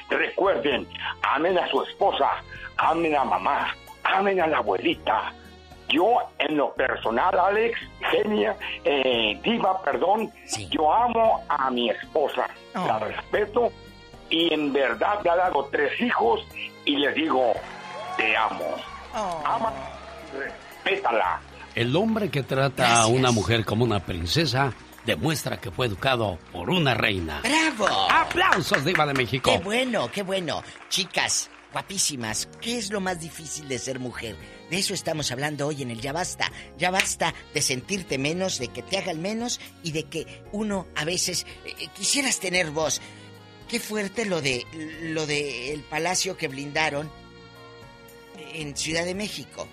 Recuerden, 0.09 0.87
amen 1.23 1.57
a 1.57 1.67
su 1.69 1.81
esposa, 1.83 2.29
amen 2.77 3.15
a 3.15 3.23
mamá, 3.23 3.75
amen 4.03 4.41
a 4.41 4.47
la 4.47 4.57
abuelita. 4.57 5.33
Yo, 5.87 6.17
en 6.39 6.57
lo 6.57 6.73
personal, 6.73 7.37
Alex, 7.37 7.79
genia, 8.11 8.55
eh, 8.83 9.39
Diva, 9.43 9.81
perdón, 9.83 10.31
yo 10.69 10.91
amo 10.91 11.43
a 11.47 11.69
mi 11.69 11.89
esposa. 11.89 12.47
La 12.73 12.99
respeto 12.99 13.71
y 14.29 14.53
en 14.53 14.73
verdad 14.73 15.19
le 15.23 15.29
ha 15.29 15.35
dado 15.35 15.65
tres 15.71 15.99
hijos 16.01 16.45
y 16.85 16.97
les 16.97 17.13
digo, 17.15 17.53
te 18.17 18.35
amo. 18.35 18.75
Ama, 19.13 19.71
respétala. 20.37 21.39
El 21.75 21.93
hombre 21.97 22.29
que 22.29 22.41
trata 22.41 23.01
a 23.01 23.07
una 23.07 23.31
mujer 23.31 23.65
como 23.65 23.83
una 23.83 24.05
princesa 24.05 24.73
demuestra 25.05 25.59
que 25.59 25.71
fue 25.71 25.87
educado 25.87 26.39
por 26.53 26.69
una 26.69 26.93
reina. 26.93 27.41
¡Bravo! 27.41 28.09
¡Aplausos, 28.09 28.85
Diva 28.85 29.05
de 29.05 29.13
México! 29.13 29.51
¡Qué 29.51 29.61
bueno, 29.61 30.09
qué 30.09 30.23
bueno! 30.23 30.63
Chicas, 30.87 31.49
guapísimas, 31.73 32.47
¿qué 32.61 32.77
es 32.77 32.91
lo 32.91 33.01
más 33.01 33.19
difícil 33.19 33.67
de 33.67 33.77
ser 33.77 33.99
mujer? 33.99 34.37
De 34.69 34.77
eso 34.77 34.93
estamos 34.93 35.29
hablando 35.33 35.67
hoy 35.67 35.81
en 35.81 35.91
el 35.91 35.99
Ya 35.99 36.13
Basta. 36.13 36.49
Ya 36.77 36.91
basta 36.91 37.33
de 37.53 37.61
sentirte 37.61 38.17
menos, 38.17 38.57
de 38.57 38.69
que 38.69 38.81
te 38.81 38.97
hagan 38.97 39.21
menos 39.21 39.59
y 39.83 39.91
de 39.91 40.03
que 40.03 40.43
uno 40.53 40.87
a 40.95 41.03
veces 41.03 41.45
eh, 41.65 41.87
quisieras 41.93 42.39
tener 42.39 42.71
voz. 42.71 43.01
Qué 43.67 43.81
fuerte 43.81 44.25
lo 44.25 44.41
de 44.41 44.65
lo 45.01 45.27
de 45.27 45.73
el 45.73 45.81
palacio 45.81 46.37
que 46.37 46.47
blindaron 46.47 47.11
en 48.53 48.77
Ciudad 48.77 49.03
de 49.03 49.15
México. 49.15 49.67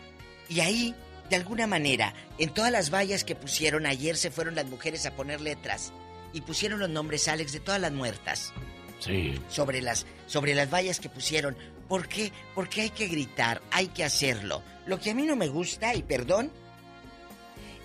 Y 0.49 0.61
ahí, 0.61 0.95
de 1.31 1.37
alguna 1.37 1.67
manera, 1.67 2.15
en 2.39 2.51
todas 2.53 2.71
las 2.71 2.91
vallas 2.93 3.25
que 3.25 3.35
pusieron 3.35 3.87
ayer 3.87 4.17
se 4.17 4.31
fueron 4.31 4.55
las 4.55 4.67
mujeres 4.67 5.07
a 5.07 5.15
poner 5.17 5.41
letras 5.41 5.93
y 6.33 6.41
pusieron 6.43 6.79
los 6.81 6.91
nombres 6.91 7.29
Alex 7.29 7.53
de 7.53 7.61
todas 7.61 7.81
las 7.81 7.93
muertas 7.93 8.53
Sí. 8.99 9.35
sobre 9.49 9.81
las 9.83 10.07
sobre 10.27 10.55
las 10.55 10.71
vallas 10.71 11.01
que 11.01 11.09
pusieron. 11.09 11.57
¿Por 11.89 12.09
qué? 12.09 12.33
Porque 12.55 12.83
hay 12.83 12.91
que 12.91 13.09
gritar, 13.09 13.61
hay 13.71 13.89
que 13.89 14.05
hacerlo. 14.05 14.63
Lo 14.87 14.99
que 15.01 15.11
a 15.11 15.15
mí 15.15 15.25
no 15.25 15.37
me 15.37 15.49
gusta 15.49 15.95
y 15.95 16.03
perdón 16.03 16.51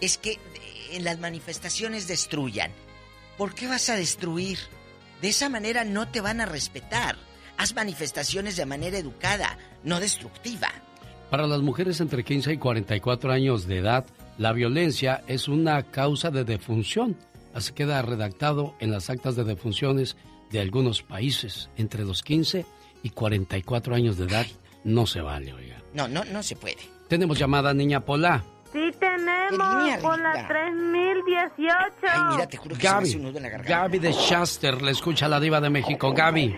es 0.01 0.17
que 0.17 0.31
eh, 0.33 0.39
en 0.91 1.03
las 1.03 1.19
manifestaciones 1.19 2.07
destruyan. 2.07 2.71
¿Por 3.37 3.53
qué 3.55 3.67
vas 3.67 3.89
a 3.89 3.95
destruir? 3.95 4.59
De 5.21 5.29
esa 5.29 5.49
manera 5.49 5.83
no 5.83 6.07
te 6.09 6.21
van 6.21 6.41
a 6.41 6.45
respetar. 6.45 7.17
Haz 7.57 7.73
manifestaciones 7.73 8.55
de 8.55 8.65
manera 8.65 8.97
educada, 8.97 9.57
no 9.83 9.99
destructiva. 9.99 10.71
Para 11.29 11.45
las 11.45 11.61
mujeres 11.61 11.99
entre 11.99 12.23
15 12.23 12.53
y 12.53 12.57
44 12.57 13.31
años 13.31 13.67
de 13.67 13.79
edad, 13.79 14.05
la 14.37 14.53
violencia 14.53 15.23
es 15.27 15.49
una 15.49 15.83
causa 15.83 16.31
de 16.31 16.45
defunción. 16.45 17.17
Así 17.53 17.73
queda 17.73 18.01
redactado 18.01 18.75
en 18.79 18.91
las 18.91 19.09
actas 19.09 19.35
de 19.35 19.43
defunciones 19.43 20.15
de 20.51 20.61
algunos 20.61 21.03
países. 21.03 21.69
Entre 21.75 22.05
los 22.05 22.23
15 22.23 22.65
y 23.03 23.09
44 23.09 23.95
años 23.95 24.17
de 24.17 24.25
edad 24.25 24.45
no 24.85 25.05
se 25.05 25.19
vale, 25.19 25.51
oiga. 25.53 25.81
No, 25.93 26.07
no, 26.07 26.23
no 26.25 26.41
se 26.43 26.55
puede. 26.55 26.77
Tenemos 27.09 27.37
llamada 27.37 27.73
Niña 27.73 27.99
Pola. 28.01 28.45
Sí 28.71 28.91
tenemos 28.99 29.51
línea 29.51 29.99
por 29.99 30.19
la 30.19 30.33
rica? 30.33 30.47
3018. 30.47 31.73
Ay, 32.03 32.21
mira, 32.31 32.47
te 32.47 32.57
juro 32.57 32.75
que 32.75 32.81
se 32.81 32.87
me 32.87 32.93
Gaby, 32.93 33.07
hace 33.07 33.17
un 33.17 33.23
nudo 33.23 33.37
en 33.37 33.43
la 33.43 33.49
garganta. 33.49 33.77
Gaby 33.79 33.99
de 33.99 34.11
Shaster, 34.11 34.81
le 34.81 34.91
escucha 34.91 35.27
la 35.27 35.39
diva 35.39 35.59
de 35.59 35.69
México. 35.69 36.13
Gaby. 36.13 36.55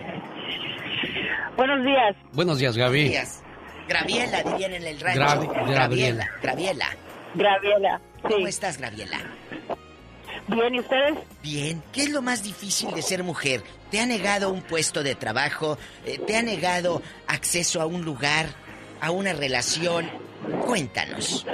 Buenos 1.56 1.84
días. 1.84 2.16
Buenos 2.32 2.58
días, 2.58 2.76
Gaby. 2.76 3.08
Días. 3.08 3.42
Graviela, 3.90 4.42
dirían 4.44 4.72
en 4.74 4.84
el 4.86 5.00
rancho. 5.00 5.20
Gravi- 5.20 5.48
Graviela. 5.70 5.74
Graviela. 5.74 6.28
Graviela. 6.42 6.86
Graviela. 7.34 8.00
¿Cómo 8.22 8.46
estás, 8.46 8.78
Graviela? 8.78 9.18
Bien, 10.46 10.74
¿y 10.74 10.80
ustedes? 10.80 11.18
Bien. 11.42 11.82
¿Qué 11.92 12.02
es 12.02 12.10
lo 12.10 12.22
más 12.22 12.42
difícil 12.42 12.92
de 12.94 13.02
ser 13.02 13.22
mujer? 13.22 13.62
¿Te 13.90 14.00
ha 14.00 14.06
negado 14.06 14.50
un 14.52 14.62
puesto 14.62 15.02
de 15.02 15.14
trabajo? 15.14 15.76
Eh, 16.06 16.18
¿Te 16.18 16.36
ha 16.36 16.42
negado 16.42 17.02
acceso 17.26 17.80
a 17.80 17.86
un 17.86 18.04
lugar? 18.04 18.46
¿A 19.00 19.10
una 19.10 19.32
relación? 19.32 20.08
Cuéntanos. 20.66 21.46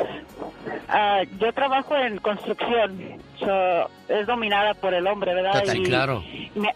Ah, 0.88 1.22
yo 1.40 1.52
trabajo 1.52 1.96
en 1.96 2.18
construcción. 2.18 3.20
So, 3.38 3.90
es 4.08 4.26
dominada 4.26 4.74
por 4.74 4.94
el 4.94 5.06
hombre, 5.06 5.34
¿verdad? 5.34 5.60
Total, 5.60 5.76
Y 5.78 5.82
claro. 5.84 6.22
Me, 6.54 6.74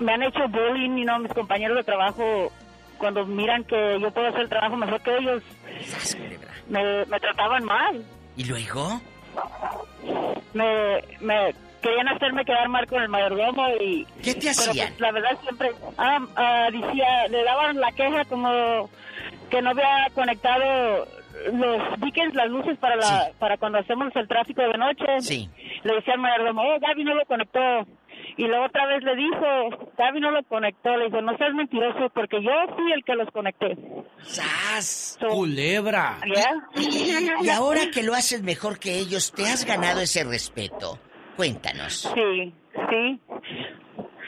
me 0.00 0.12
han 0.12 0.22
hecho 0.22 0.48
bullying, 0.48 0.98
y 0.98 1.04
no 1.04 1.18
mis 1.20 1.32
compañeros 1.32 1.76
de 1.76 1.84
trabajo, 1.84 2.50
cuando 2.98 3.24
miran 3.24 3.64
que 3.64 3.98
yo 4.00 4.10
puedo 4.10 4.28
hacer 4.28 4.42
el 4.42 4.48
trabajo 4.48 4.76
mejor 4.76 5.00
que 5.02 5.16
ellos, 5.16 5.42
me, 6.68 7.04
me 7.06 7.20
trataban 7.20 7.64
mal. 7.64 8.04
¿Y 8.36 8.44
luego? 8.44 9.00
Me, 10.52 11.02
me 11.20 11.54
querían 11.82 12.08
hacerme 12.08 12.44
quedar 12.44 12.68
mal 12.68 12.86
con 12.86 13.02
el 13.02 13.08
mayordomo 13.08 13.68
y... 13.80 14.06
¿Qué 14.22 14.34
te 14.34 14.40
pero, 14.40 14.70
hacían? 14.70 14.88
pues, 14.88 15.00
la 15.00 15.12
verdad 15.12 15.38
siempre... 15.42 15.72
Ah, 15.98 16.18
ah, 16.36 16.68
decía, 16.72 17.28
le 17.28 17.44
daban 17.44 17.78
la 17.78 17.92
queja 17.92 18.24
como 18.24 18.88
que 19.50 19.60
no 19.60 19.70
había 19.70 20.08
conectado 20.14 21.06
los 21.52 22.00
beacons, 22.00 22.34
las 22.34 22.48
luces 22.48 22.78
para 22.78 22.96
la 22.96 23.30
para 23.38 23.56
cuando 23.56 23.78
hacemos 23.78 24.14
el 24.16 24.26
tráfico 24.28 24.62
de 24.62 24.78
noche. 24.78 25.20
Sí. 25.20 25.50
Le 25.82 25.94
decía 25.94 26.14
al 26.14 26.20
mayordomo, 26.20 26.62
oh, 26.62 26.80
Gaby 26.80 27.04
no 27.04 27.14
lo 27.14 27.24
conectó. 27.26 27.60
Y 28.36 28.46
luego 28.46 28.64
otra 28.64 28.86
vez 28.86 29.02
le 29.04 29.14
dijo, 29.14 29.92
Gaby 29.96 30.20
no 30.20 30.30
lo 30.32 30.42
conectó. 30.44 30.96
Le 30.96 31.06
dijo, 31.06 31.20
no 31.22 31.36
seas 31.36 31.54
mentiroso 31.54 32.10
porque 32.12 32.42
yo 32.42 32.50
fui 32.74 32.92
el 32.92 33.04
que 33.04 33.14
los 33.14 33.30
conecté. 33.30 33.76
¡Sas! 34.22 35.18
¡Culebra! 35.20 36.18
Y 37.40 37.48
ahora 37.48 37.82
que 37.92 38.02
lo 38.02 38.14
haces 38.14 38.42
mejor 38.42 38.78
que 38.80 38.98
ellos, 38.98 39.32
¿te 39.32 39.42
has 39.44 39.64
ganado 39.64 40.00
ese 40.00 40.24
respeto? 40.24 40.98
Cuéntanos. 41.36 42.12
Sí, 42.14 42.52
sí. 42.90 43.20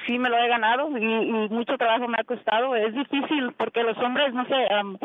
Sí, 0.06 0.18
me 0.20 0.28
lo 0.28 0.38
he 0.38 0.48
ganado 0.48 0.96
y, 0.96 1.02
y 1.02 1.48
mucho 1.48 1.76
trabajo 1.76 2.06
me 2.06 2.18
ha 2.20 2.24
costado. 2.24 2.76
Es 2.76 2.94
difícil 2.94 3.52
porque 3.58 3.82
los 3.82 3.98
hombres, 3.98 4.32
no 4.32 4.46
sé, 4.46 4.54
am, 4.72 4.96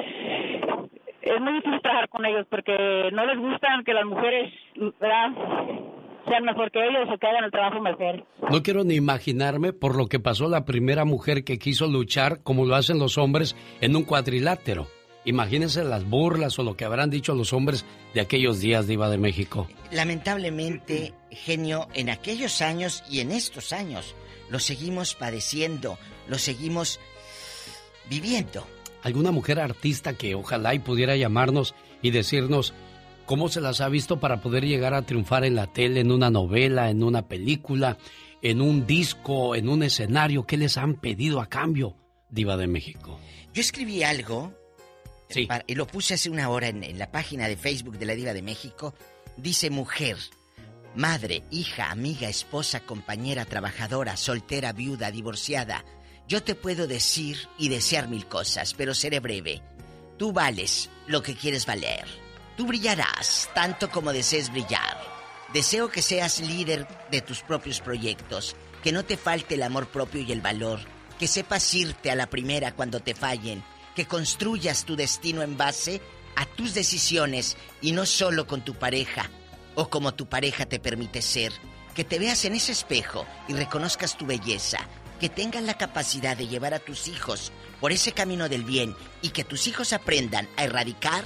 es 1.22 1.42
muy 1.42 1.54
difícil 1.54 1.82
trabajar 1.82 2.10
con 2.10 2.26
ellos 2.26 2.46
porque 2.50 3.10
no 3.12 3.26
les 3.26 3.40
gustan 3.40 3.84
que 3.84 3.94
las 3.94 4.06
mujeres, 4.06 4.54
¿verdad? 5.00 5.32
Sean 6.26 6.44
mejor 6.44 6.72
que 6.72 6.80
ellos 6.80 7.10
o 7.14 7.18
que 7.18 7.28
hagan 7.28 7.46
el 7.46 7.52
trabajo 7.52 7.82
mejor. 7.82 8.26
No 8.52 8.64
quiero 8.64 8.84
ni 8.84 8.96
imaginarme 8.96 9.74
por 9.74 9.96
lo 9.96 10.08
que 10.08 10.20
pasó 10.20 10.48
la 10.48 10.66
primera 10.66 11.06
mujer 11.06 11.44
que 11.44 11.58
quiso 11.58 11.88
luchar 11.88 12.42
como 12.44 12.66
lo 12.66 12.76
hacen 12.76 13.00
los 13.00 13.18
hombres 13.18 13.56
en 13.82 13.96
un 13.96 14.04
cuadrilátero. 14.04 14.88
Imagínense 15.24 15.84
las 15.84 16.10
burlas 16.10 16.58
o 16.58 16.64
lo 16.64 16.76
que 16.76 16.86
habrán 16.86 17.12
dicho 17.12 17.36
los 17.36 17.54
hombres 17.54 17.86
de 18.14 18.22
aquellos 18.22 18.60
días, 18.60 18.88
Diva 18.88 19.10
de 19.10 19.20
México. 19.20 19.68
Lamentablemente, 19.92 21.14
genio, 21.30 21.88
en 21.94 22.10
aquellos 22.10 22.62
años 22.62 23.04
y 23.10 23.20
en 23.20 23.32
estos 23.32 23.72
años, 23.72 24.16
lo 24.50 24.60
seguimos 24.60 25.14
padeciendo, 25.14 25.98
lo 26.28 26.38
seguimos 26.38 27.00
viviendo. 28.10 28.66
¿Alguna 29.04 29.32
mujer 29.32 29.60
artista 29.60 30.16
que 30.16 30.36
ojalá 30.36 30.74
y 30.74 30.80
pudiera 30.80 31.16
llamarnos 31.16 31.76
y 32.02 32.12
decirnos 32.12 32.74
cómo 33.32 33.48
se 33.48 33.62
las 33.62 33.80
ha 33.80 33.88
visto 33.88 34.20
para 34.20 34.42
poder 34.42 34.66
llegar 34.66 34.94
a 34.94 35.04
triunfar 35.04 35.46
en 35.46 35.56
la 35.56 35.68
tele, 35.68 36.02
en 36.02 36.12
una 36.12 36.30
novela, 36.30 36.90
en 36.90 37.02
una 37.02 37.30
película, 37.30 37.98
en 38.42 38.60
un 38.60 38.86
disco, 38.86 39.56
en 39.56 39.70
un 39.70 39.84
escenario? 39.84 40.46
¿Qué 40.46 40.58
les 40.58 40.76
han 40.76 40.96
pedido 40.96 41.40
a 41.40 41.46
cambio, 41.48 41.96
Diva 42.30 42.58
de 42.58 42.68
México? 42.68 43.18
Yo 43.54 43.62
escribí 43.62 44.04
algo 44.04 44.54
para- 45.48 45.64
y 45.66 45.76
lo 45.76 45.88
puse 45.88 46.16
hace 46.16 46.30
una 46.30 46.50
hora 46.50 46.68
en, 46.68 46.84
en 46.84 47.00
la 47.00 47.10
página 47.10 47.48
de 47.48 47.56
Facebook 47.56 47.98
de 47.98 48.06
la 48.06 48.16
Diva 48.16 48.34
de 48.34 48.42
México. 48.42 48.94
Dice 49.38 49.70
mujer, 49.70 50.18
madre, 50.94 51.44
hija, 51.52 51.90
amiga, 51.90 52.28
esposa, 52.28 52.82
compañera, 52.82 53.46
trabajadora, 53.46 54.18
soltera, 54.18 54.74
viuda, 54.74 55.10
divorciada. 55.10 55.86
Yo 56.28 56.44
te 56.44 56.54
puedo 56.54 56.86
decir 56.86 57.38
y 57.58 57.70
desear 57.70 58.10
mil 58.10 58.26
cosas, 58.26 58.74
pero 58.74 58.94
seré 58.94 59.22
breve. 59.22 59.62
Tú 60.18 60.34
vales 60.34 60.90
lo 61.08 61.24
que 61.24 61.34
quieres 61.34 61.66
valer. 61.66 62.04
Tú 62.62 62.68
brillarás 62.68 63.50
tanto 63.56 63.90
como 63.90 64.14
desees 64.14 64.52
brillar. 64.52 64.96
Deseo 65.52 65.90
que 65.90 66.04
seas 66.04 66.40
líder 66.40 66.88
de 67.10 67.22
tus 67.22 67.42
propios 67.42 67.82
proyectos, 67.82 68.56
que 68.84 68.92
no 68.92 69.04
te 69.04 69.18
falte 69.18 69.56
el 69.56 69.64
amor 69.64 69.88
propio 69.88 70.22
y 70.22 70.32
el 70.32 70.42
valor, 70.42 70.80
que 71.18 71.28
sepas 71.28 71.74
irte 71.74 72.12
a 72.12 72.16
la 72.16 72.28
primera 72.28 72.76
cuando 72.76 73.00
te 73.00 73.16
fallen, 73.16 73.64
que 73.96 74.06
construyas 74.06 74.86
tu 74.86 74.96
destino 74.96 75.42
en 75.42 75.58
base 75.58 76.02
a 76.36 76.46
tus 76.46 76.76
decisiones 76.76 77.58
y 77.82 77.94
no 77.94 78.06
solo 78.06 78.46
con 78.46 78.64
tu 78.64 78.76
pareja 78.76 79.28
o 79.74 79.90
como 79.90 80.14
tu 80.14 80.28
pareja 80.28 80.68
te 80.68 80.80
permite 80.80 81.24
ser, 81.24 81.52
que 81.96 82.04
te 82.04 82.20
veas 82.20 82.46
en 82.46 82.54
ese 82.54 82.74
espejo 82.74 83.26
y 83.48 83.54
reconozcas 83.54 84.20
tu 84.20 84.28
belleza, 84.28 84.88
que 85.20 85.30
tengas 85.30 85.64
la 85.64 85.80
capacidad 85.80 86.38
de 86.38 86.48
llevar 86.48 86.76
a 86.76 86.80
tus 86.80 87.08
hijos 87.08 87.52
por 87.80 87.92
ese 87.92 88.12
camino 88.12 88.50
del 88.50 88.66
bien 88.66 88.96
y 89.24 89.30
que 89.30 89.44
tus 89.44 89.66
hijos 89.66 89.94
aprendan 89.94 90.48
a 90.58 90.66
erradicar 90.66 91.24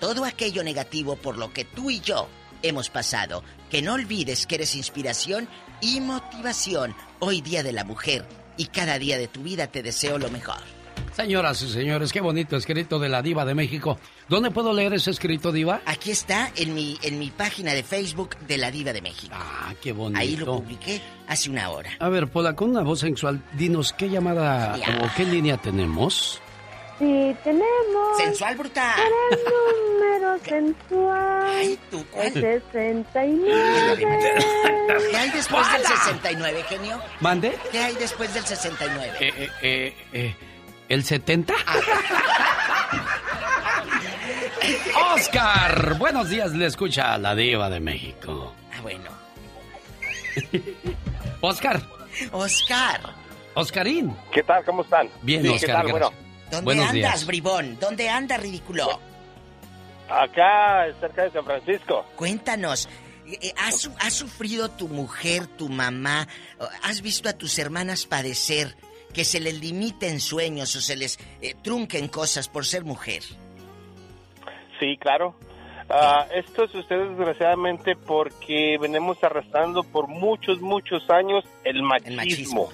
todo 0.00 0.24
aquello 0.24 0.62
negativo 0.62 1.16
por 1.16 1.38
lo 1.38 1.52
que 1.52 1.64
tú 1.64 1.90
y 1.90 2.00
yo 2.00 2.28
hemos 2.62 2.90
pasado. 2.90 3.42
Que 3.70 3.82
no 3.82 3.94
olvides 3.94 4.46
que 4.46 4.56
eres 4.56 4.74
inspiración 4.74 5.48
y 5.80 6.00
motivación 6.00 6.94
hoy 7.18 7.40
día 7.40 7.62
de 7.62 7.72
la 7.72 7.84
mujer 7.84 8.24
y 8.56 8.66
cada 8.66 8.98
día 8.98 9.18
de 9.18 9.28
tu 9.28 9.42
vida 9.42 9.66
te 9.66 9.82
deseo 9.82 10.18
lo 10.18 10.30
mejor. 10.30 10.58
Señoras 11.14 11.62
y 11.62 11.70
señores, 11.70 12.12
qué 12.12 12.20
bonito 12.20 12.56
escrito 12.56 12.98
de 12.98 13.08
la 13.08 13.22
Diva 13.22 13.46
de 13.46 13.54
México. 13.54 13.98
¿Dónde 14.28 14.50
puedo 14.50 14.74
leer 14.74 14.92
ese 14.92 15.10
escrito, 15.10 15.50
Diva? 15.50 15.80
Aquí 15.86 16.10
está 16.10 16.50
en 16.56 16.74
mi, 16.74 16.98
en 17.02 17.18
mi 17.18 17.30
página 17.30 17.72
de 17.72 17.82
Facebook 17.82 18.36
de 18.46 18.58
la 18.58 18.70
Diva 18.70 18.92
de 18.92 19.00
México. 19.00 19.34
Ah, 19.34 19.72
qué 19.80 19.92
bonito. 19.92 20.20
Ahí 20.20 20.36
lo 20.36 20.58
publiqué 20.58 21.00
hace 21.26 21.48
una 21.48 21.70
hora. 21.70 21.90
A 22.00 22.08
ver, 22.10 22.28
Pola, 22.28 22.54
con 22.54 22.70
una 22.70 22.82
voz 22.82 23.00
sensual, 23.00 23.42
dinos 23.56 23.94
qué 23.94 24.10
llamada 24.10 24.76
Ya. 24.76 25.00
o 25.04 25.10
qué 25.16 25.24
línea 25.24 25.56
tenemos. 25.56 26.40
Sí, 26.98 27.36
tenemos. 27.44 28.16
Sensual 28.16 28.56
brutal. 28.56 28.98
El 29.30 29.38
número 29.44 30.38
sensual. 30.44 31.46
Ay, 31.46 31.78
tú, 31.90 32.04
¿cuál? 32.10 32.26
El 32.28 32.32
69. 32.72 34.06
¿Qué 35.10 35.16
hay 35.16 35.30
después 35.30 35.72
del 35.72 35.84
69, 35.84 36.62
genio? 36.68 37.00
¿Mande? 37.20 37.58
¿Qué 37.70 37.78
hay 37.80 37.94
después 37.96 38.32
del 38.32 38.44
69? 38.46 39.12
Eh, 39.20 39.32
eh, 39.36 39.50
eh, 39.62 39.96
eh, 40.12 40.34
¿El 40.88 41.04
70? 41.04 41.54
Oscar, 45.14 45.94
buenos 45.98 46.28
días, 46.30 46.52
le 46.52 46.66
escucha 46.66 47.14
a 47.14 47.18
la 47.18 47.34
Diva 47.34 47.68
de 47.70 47.80
México. 47.80 48.54
Ah, 48.76 48.80
bueno. 48.82 49.10
Oscar. 51.40 51.80
Oscar. 52.32 53.00
Oscarín. 53.54 54.14
¿Qué 54.32 54.42
tal? 54.42 54.64
¿Cómo 54.64 54.82
están? 54.82 55.08
Bien, 55.22 55.42
Sí, 55.42 55.48
Oscar, 55.48 55.60
¿qué 55.60 55.66
tal? 55.72 55.86
gracias. 55.86 56.10
Bueno, 56.12 56.25
¿Dónde 56.50 56.64
Buenos 56.64 56.84
andas, 56.90 56.94
días. 56.94 57.26
bribón? 57.26 57.78
¿Dónde 57.80 58.08
anda, 58.08 58.36
ridículo? 58.36 59.00
acá 60.08 60.86
cerca 61.00 61.24
de 61.24 61.30
San 61.32 61.44
Francisco. 61.44 62.04
Cuéntanos. 62.14 62.88
eh, 63.26 63.52
¿Has, 63.56 63.80
su- 63.80 63.94
has 63.98 64.12
sufrido 64.14 64.70
tu 64.70 64.86
mujer, 64.88 65.48
tu 65.48 65.68
mamá? 65.68 66.28
¿Has 66.84 67.02
visto 67.02 67.28
a 67.28 67.32
tus 67.32 67.58
hermanas 67.58 68.06
padecer 68.06 68.76
que 69.12 69.24
se 69.24 69.40
les 69.40 69.58
limiten 69.60 70.20
sueños 70.20 70.76
o 70.76 70.80
se 70.80 70.94
les 70.94 71.18
eh, 71.42 71.54
trunquen 71.60 72.06
cosas 72.06 72.48
por 72.48 72.64
ser 72.64 72.84
mujer? 72.84 73.22
Sí, 74.78 74.96
claro. 75.00 75.34
Ah, 75.88 76.26
esto 76.34 76.68
sucede 76.68 77.08
desgraciadamente 77.08 77.96
porque 77.96 78.76
venimos 78.80 79.18
arrastrando 79.24 79.82
por 79.82 80.06
muchos, 80.08 80.60
muchos 80.60 81.02
años 81.10 81.44
el 81.64 81.82
machismo. 81.82 82.16
machismo. 82.16 82.68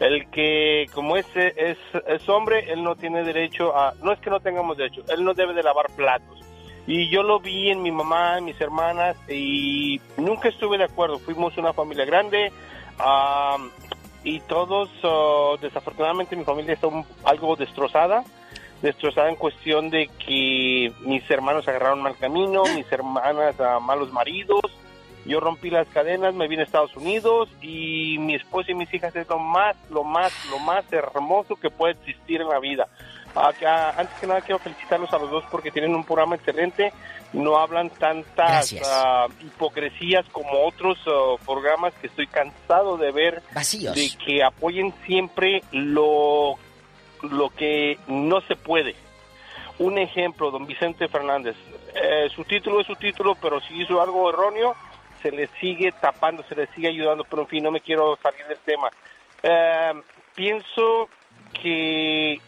El 0.00 0.30
que, 0.30 0.86
como 0.94 1.16
es, 1.16 1.26
es, 1.34 1.78
es 2.06 2.28
hombre, 2.28 2.70
él 2.70 2.82
no 2.84 2.94
tiene 2.94 3.24
derecho 3.24 3.76
a... 3.76 3.94
No 4.02 4.12
es 4.12 4.20
que 4.20 4.30
no 4.30 4.40
tengamos 4.40 4.76
derecho, 4.76 5.02
él 5.08 5.24
no 5.24 5.34
debe 5.34 5.54
de 5.54 5.62
lavar 5.62 5.86
platos. 5.96 6.40
Y 6.86 7.10
yo 7.10 7.22
lo 7.22 7.40
vi 7.40 7.70
en 7.70 7.82
mi 7.82 7.90
mamá, 7.90 8.38
en 8.38 8.44
mis 8.44 8.60
hermanas, 8.60 9.16
y 9.28 10.00
nunca 10.16 10.48
estuve 10.48 10.78
de 10.78 10.84
acuerdo. 10.84 11.18
Fuimos 11.18 11.56
una 11.58 11.72
familia 11.72 12.04
grande, 12.04 12.52
ah, 12.98 13.58
y 14.24 14.40
todos, 14.40 14.88
ah, 15.02 15.56
desafortunadamente, 15.60 16.36
mi 16.36 16.44
familia 16.44 16.74
está 16.74 16.88
algo 17.24 17.56
destrozada 17.56 18.24
destrozada 18.82 19.28
en 19.28 19.36
cuestión 19.36 19.90
de 19.90 20.08
que 20.24 20.92
mis 21.00 21.28
hermanos 21.30 21.66
agarraron 21.66 22.02
mal 22.02 22.16
camino, 22.16 22.62
mis 22.74 22.90
hermanas 22.92 23.58
a 23.60 23.80
malos 23.80 24.12
maridos, 24.12 24.60
yo 25.24 25.40
rompí 25.40 25.70
las 25.70 25.86
cadenas, 25.88 26.34
me 26.34 26.48
vine 26.48 26.62
a 26.62 26.64
Estados 26.64 26.96
Unidos 26.96 27.48
y 27.60 28.18
mi 28.18 28.34
esposa 28.34 28.70
y 28.70 28.74
mis 28.74 28.92
hijas 28.92 29.14
es 29.14 29.28
lo 29.28 29.38
más, 29.38 29.76
lo 29.90 30.04
más, 30.04 30.32
lo 30.50 30.58
más 30.58 30.84
hermoso 30.92 31.56
que 31.56 31.70
puede 31.70 31.94
existir 31.94 32.40
en 32.40 32.48
la 32.48 32.58
vida. 32.58 32.88
Acá, 33.34 33.90
antes 33.90 34.18
que 34.18 34.26
nada 34.26 34.40
quiero 34.40 34.58
felicitarlos 34.58 35.12
a 35.12 35.18
los 35.18 35.30
dos 35.30 35.44
porque 35.50 35.70
tienen 35.70 35.94
un 35.94 36.04
programa 36.04 36.36
excelente, 36.36 36.92
no 37.32 37.58
hablan 37.58 37.90
tantas 37.90 38.74
ah, 38.84 39.26
hipocresías 39.40 40.24
como 40.32 40.64
otros 40.66 40.98
ah, 41.06 41.34
programas 41.44 41.92
que 42.00 42.06
estoy 42.06 42.26
cansado 42.26 42.96
de 42.96 43.12
ver 43.12 43.42
Vacíos. 43.52 43.94
de 43.94 44.10
que 44.24 44.42
apoyen 44.42 44.94
siempre 45.06 45.62
lo, 45.72 46.56
lo 47.22 47.50
que 47.50 47.98
no 48.06 48.40
se 48.42 48.56
puede. 48.56 48.96
Un 49.78 49.98
ejemplo, 49.98 50.50
don 50.50 50.66
Vicente 50.66 51.06
Fernández, 51.06 51.54
eh, 51.94 52.28
su 52.34 52.44
título 52.44 52.80
es 52.80 52.86
su 52.86 52.96
título, 52.96 53.36
pero 53.40 53.60
si 53.60 53.82
hizo 53.82 54.00
algo 54.02 54.30
erróneo, 54.30 54.74
se 55.22 55.30
le 55.30 55.48
sigue 55.60 55.92
tapando, 55.92 56.42
se 56.48 56.54
le 56.54 56.66
sigue 56.74 56.88
ayudando, 56.88 57.24
pero 57.24 57.42
en 57.42 57.48
fin, 57.48 57.62
no 57.64 57.70
me 57.70 57.80
quiero 57.80 58.18
salir 58.22 58.44
del 58.46 58.58
tema. 58.58 58.88
Eh, 59.42 59.92
pienso 60.34 61.08
que 61.60 62.40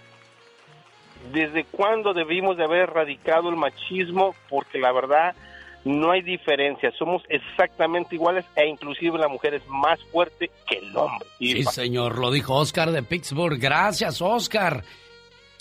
desde 1.33 1.65
cuándo 1.65 2.13
debimos 2.15 2.57
de 2.57 2.65
haber 2.65 2.81
erradicado 2.83 3.49
el 3.51 3.57
machismo, 3.57 4.35
porque 4.49 4.79
la 4.79 4.93
verdad 4.93 5.35
no 5.85 6.11
hay 6.11 6.23
diferencia, 6.23 6.91
somos 6.99 7.23
exactamente 7.29 8.15
iguales 8.15 8.45
e 8.55 8.67
inclusive 8.67 9.19
la 9.19 9.29
mujer 9.29 9.55
es 9.55 9.67
más 9.67 9.99
fuerte 10.13 10.51
que 10.69 10.79
el 10.79 10.97
hombre. 10.97 11.27
Sí, 11.39 11.63
señor, 11.65 12.19
lo 12.19 12.31
dijo 12.31 12.55
Oscar 12.55 12.91
de 12.91 13.03
Pittsburgh. 13.03 13.59
Gracias, 13.59 14.21
Oscar. 14.21 14.85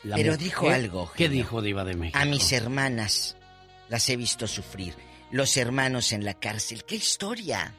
La 0.03 0.15
Pero 0.15 0.31
mujer- 0.34 0.44
dijo 0.45 0.69
algo, 0.69 1.11
¿Qué 1.15 1.23
genio. 1.26 1.38
dijo 1.44 1.61
Diva 1.61 1.84
de 1.84 1.95
México? 1.95 2.19
A 2.19 2.26
mis 2.26 2.52
hermanas 2.53 3.38
las 3.90 4.10
he 4.10 4.15
visto 4.18 4.48
sufrir. 4.48 4.94
Los 5.31 5.57
hermanos 5.57 6.11
en 6.11 6.26
la 6.26 6.34
cárcel. 6.34 6.84
¡Qué 6.85 6.95
historia! 6.95 7.73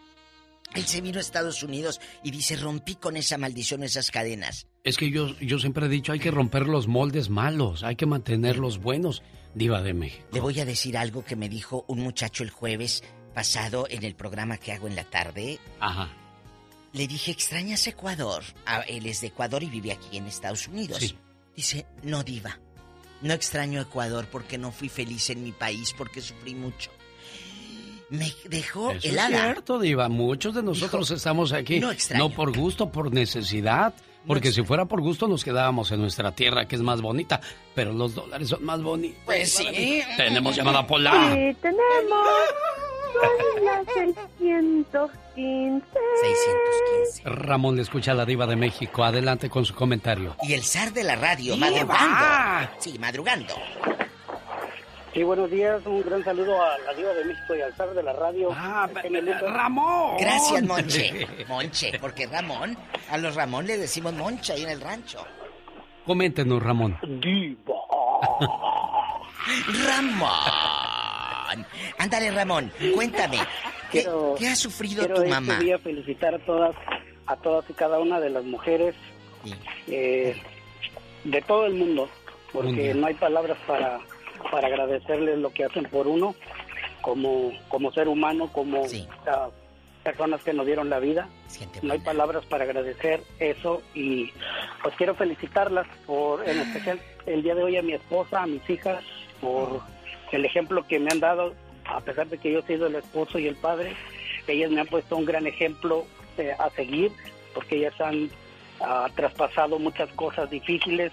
Él 0.74 0.86
se 0.86 1.00
vino 1.00 1.18
a 1.18 1.20
Estados 1.20 1.62
Unidos 1.62 2.00
y 2.22 2.30
dice, 2.30 2.54
rompí 2.56 2.94
con 2.94 3.16
esa 3.16 3.38
maldición, 3.38 3.82
esas 3.82 4.10
cadenas. 4.10 4.68
Es 4.84 4.96
que 4.96 5.10
yo, 5.10 5.36
yo 5.40 5.58
siempre 5.58 5.86
he 5.86 5.88
dicho, 5.88 6.12
hay 6.12 6.20
que 6.20 6.30
romper 6.30 6.66
los 6.66 6.86
moldes 6.86 7.28
malos, 7.28 7.82
hay 7.82 7.96
que 7.96 8.06
mantenerlos 8.06 8.78
buenos, 8.78 9.22
Diva 9.54 9.82
de 9.82 9.94
México. 9.94 10.28
Le 10.32 10.40
voy 10.40 10.60
a 10.60 10.64
decir 10.64 10.96
algo 10.96 11.24
que 11.24 11.34
me 11.34 11.48
dijo 11.48 11.84
un 11.88 12.00
muchacho 12.00 12.44
el 12.44 12.50
jueves 12.50 13.02
pasado 13.34 13.86
en 13.90 14.04
el 14.04 14.14
programa 14.14 14.58
que 14.58 14.72
hago 14.72 14.86
en 14.86 14.94
la 14.94 15.04
tarde. 15.04 15.58
Ajá. 15.80 16.08
Le 16.92 17.06
dije, 17.06 17.32
¿extrañas 17.32 17.86
Ecuador? 17.86 18.44
Ah, 18.66 18.84
él 18.86 19.06
es 19.06 19.20
de 19.20 19.28
Ecuador 19.28 19.62
y 19.62 19.70
vive 19.70 19.92
aquí 19.92 20.16
en 20.16 20.26
Estados 20.26 20.68
Unidos. 20.68 20.98
Sí. 20.98 21.16
Dice, 21.56 21.86
no, 22.02 22.22
diva. 22.22 22.60
No 23.22 23.34
extraño 23.34 23.80
Ecuador 23.80 24.28
porque 24.30 24.56
no 24.56 24.72
fui 24.72 24.88
feliz 24.88 25.30
en 25.30 25.42
mi 25.42 25.52
país, 25.52 25.94
porque 25.96 26.20
sufrí 26.20 26.54
mucho. 26.54 26.90
Me 28.10 28.32
dejó 28.48 28.90
Eso 28.90 28.98
es 28.98 29.12
helada. 29.12 29.44
cierto, 29.44 29.78
Diva. 29.78 30.08
Muchos 30.08 30.54
de 30.54 30.62
nosotros 30.62 31.10
estamos 31.10 31.52
aquí 31.52 31.78
"No 31.80 31.90
extraño". 31.92 32.28
no 32.28 32.34
por 32.34 32.56
gusto, 32.56 32.90
por 32.90 33.12
necesidad. 33.12 33.94
Porque 34.26 34.52
si 34.52 34.62
fuera 34.62 34.84
por 34.84 35.00
gusto 35.00 35.26
nos 35.28 35.42
quedábamos 35.44 35.90
en 35.92 36.00
nuestra 36.02 36.32
tierra, 36.34 36.66
que 36.68 36.76
es 36.76 36.82
más 36.82 37.00
bonita. 37.00 37.40
Pero 37.74 37.92
los 37.94 38.14
dólares 38.14 38.48
son 38.48 38.62
más 38.64 38.82
bonitos. 38.82 39.18
Pues 39.24 39.50
sí. 39.54 40.02
Tenemos 40.16 40.54
llamada 40.54 40.86
Pola. 40.86 41.12
Sí, 41.32 41.56
tenemos. 41.62 42.28
Son 43.12 43.64
las 43.64 43.86
615. 43.94 45.82
615. 46.22 47.22
Ramón 47.24 47.76
le 47.76 47.82
escucha 47.82 48.12
a 48.12 48.14
la 48.14 48.24
Diva 48.26 48.46
de 48.46 48.56
México. 48.56 49.04
Adelante 49.04 49.48
con 49.48 49.64
su 49.64 49.74
comentario. 49.74 50.36
Y 50.42 50.52
el 50.52 50.62
zar 50.64 50.92
de 50.92 51.04
la 51.04 51.16
radio, 51.16 51.54
¡Diva! 51.54 51.70
madrugando. 51.70 52.70
Sí, 52.78 52.98
madrugando. 52.98 53.54
Sí, 55.12 55.24
buenos 55.24 55.50
días. 55.50 55.84
Un 55.86 56.02
gran 56.02 56.22
saludo 56.22 56.62
a 56.62 56.78
la 56.78 56.94
Diva 56.94 57.12
de 57.12 57.24
México 57.24 57.54
y 57.56 57.60
al 57.60 57.74
zar 57.74 57.92
de 57.94 58.02
la 58.02 58.12
radio. 58.12 58.50
Ah. 58.52 58.88
Ramón. 59.42 60.16
Gracias, 60.20 60.62
Monche. 60.62 61.26
Monche, 61.48 61.98
porque 62.00 62.26
Ramón, 62.26 62.76
a 63.10 63.18
los 63.18 63.34
Ramón 63.34 63.66
le 63.66 63.76
decimos 63.76 64.12
Monche 64.14 64.52
ahí 64.52 64.62
en 64.62 64.70
el 64.70 64.80
rancho. 64.80 65.24
Coméntenos, 66.06 66.62
Ramón. 66.62 66.96
Diva. 67.20 67.74
Ramón. 69.86 71.66
Ándale, 71.98 72.30
Ramón, 72.30 72.72
cuéntame. 72.94 73.38
¿Qué, 73.90 74.02
Quiero- 74.02 74.36
qué 74.38 74.46
ha 74.48 74.54
sufrido 74.54 75.04
tu 75.08 75.14
este 75.14 75.28
mamá? 75.28 75.58
día 75.58 75.76
felicitar 75.80 76.36
a 76.36 76.38
todas, 76.38 76.76
a 77.26 77.34
todas 77.36 77.68
y 77.68 77.72
cada 77.72 77.98
una 77.98 78.20
de 78.20 78.30
las 78.30 78.44
mujeres 78.44 78.94
eh, 79.88 80.40
de 81.24 81.42
todo 81.42 81.66
el 81.66 81.74
mundo, 81.74 82.08
porque 82.52 82.94
no 82.94 83.08
hay 83.08 83.14
palabras 83.14 83.58
para, 83.66 83.98
para 84.50 84.68
agradecerles 84.68 85.38
lo 85.38 85.50
que 85.50 85.64
hacen 85.64 85.84
por 85.84 86.06
uno, 86.06 86.34
como, 87.00 87.52
como 87.68 87.92
ser 87.92 88.08
humano, 88.08 88.50
como 88.52 88.84
ah, 89.26 89.48
personas 90.02 90.42
que 90.42 90.52
nos 90.52 90.66
dieron 90.66 90.90
la 90.90 90.98
vida. 90.98 91.28
No 91.82 91.92
hay 91.92 91.98
palabras 91.98 92.44
para 92.46 92.64
agradecer 92.64 93.22
eso 93.38 93.82
y 93.94 94.30
pues 94.82 94.94
quiero 94.96 95.14
felicitarlas 95.14 95.86
por, 96.06 96.48
en 96.48 96.60
especial 96.60 97.00
el 97.26 97.42
día 97.42 97.54
de 97.54 97.62
hoy 97.62 97.76
a 97.76 97.82
mi 97.82 97.92
esposa, 97.92 98.42
a 98.42 98.46
mis 98.46 98.68
hijas, 98.68 99.02
por 99.40 99.80
el 100.32 100.44
ejemplo 100.44 100.86
que 100.86 100.98
me 100.98 101.10
han 101.10 101.20
dado, 101.20 101.54
a 101.84 102.00
pesar 102.00 102.28
de 102.28 102.38
que 102.38 102.52
yo 102.52 102.60
he 102.60 102.62
sido 102.62 102.86
el 102.86 102.94
esposo 102.94 103.38
y 103.38 103.46
el 103.46 103.56
padre, 103.56 103.94
ellas 104.46 104.70
me 104.70 104.80
han 104.80 104.86
puesto 104.86 105.16
un 105.16 105.24
gran 105.24 105.46
ejemplo 105.46 106.06
eh, 106.38 106.54
a 106.58 106.70
seguir, 106.70 107.12
porque 107.54 107.76
ellas 107.76 108.00
han 108.00 108.30
ah, 108.80 109.08
traspasado 109.14 109.78
muchas 109.78 110.10
cosas 110.12 110.48
difíciles 110.50 111.12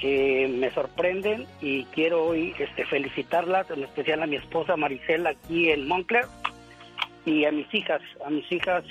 que 0.00 0.48
me 0.48 0.70
sorprenden 0.72 1.46
y 1.60 1.84
quiero 1.86 2.26
hoy 2.26 2.54
este, 2.58 2.84
felicitarlas, 2.86 3.70
en 3.70 3.84
especial 3.84 4.22
a 4.22 4.26
mi 4.26 4.36
esposa 4.36 4.76
Maricela 4.76 5.30
aquí 5.30 5.70
en 5.70 5.86
Montclair 5.88 6.26
y 7.24 7.44
a 7.44 7.52
mis 7.52 7.72
hijas, 7.74 8.00
a 8.24 8.30
mis 8.30 8.50
hijas 8.52 8.84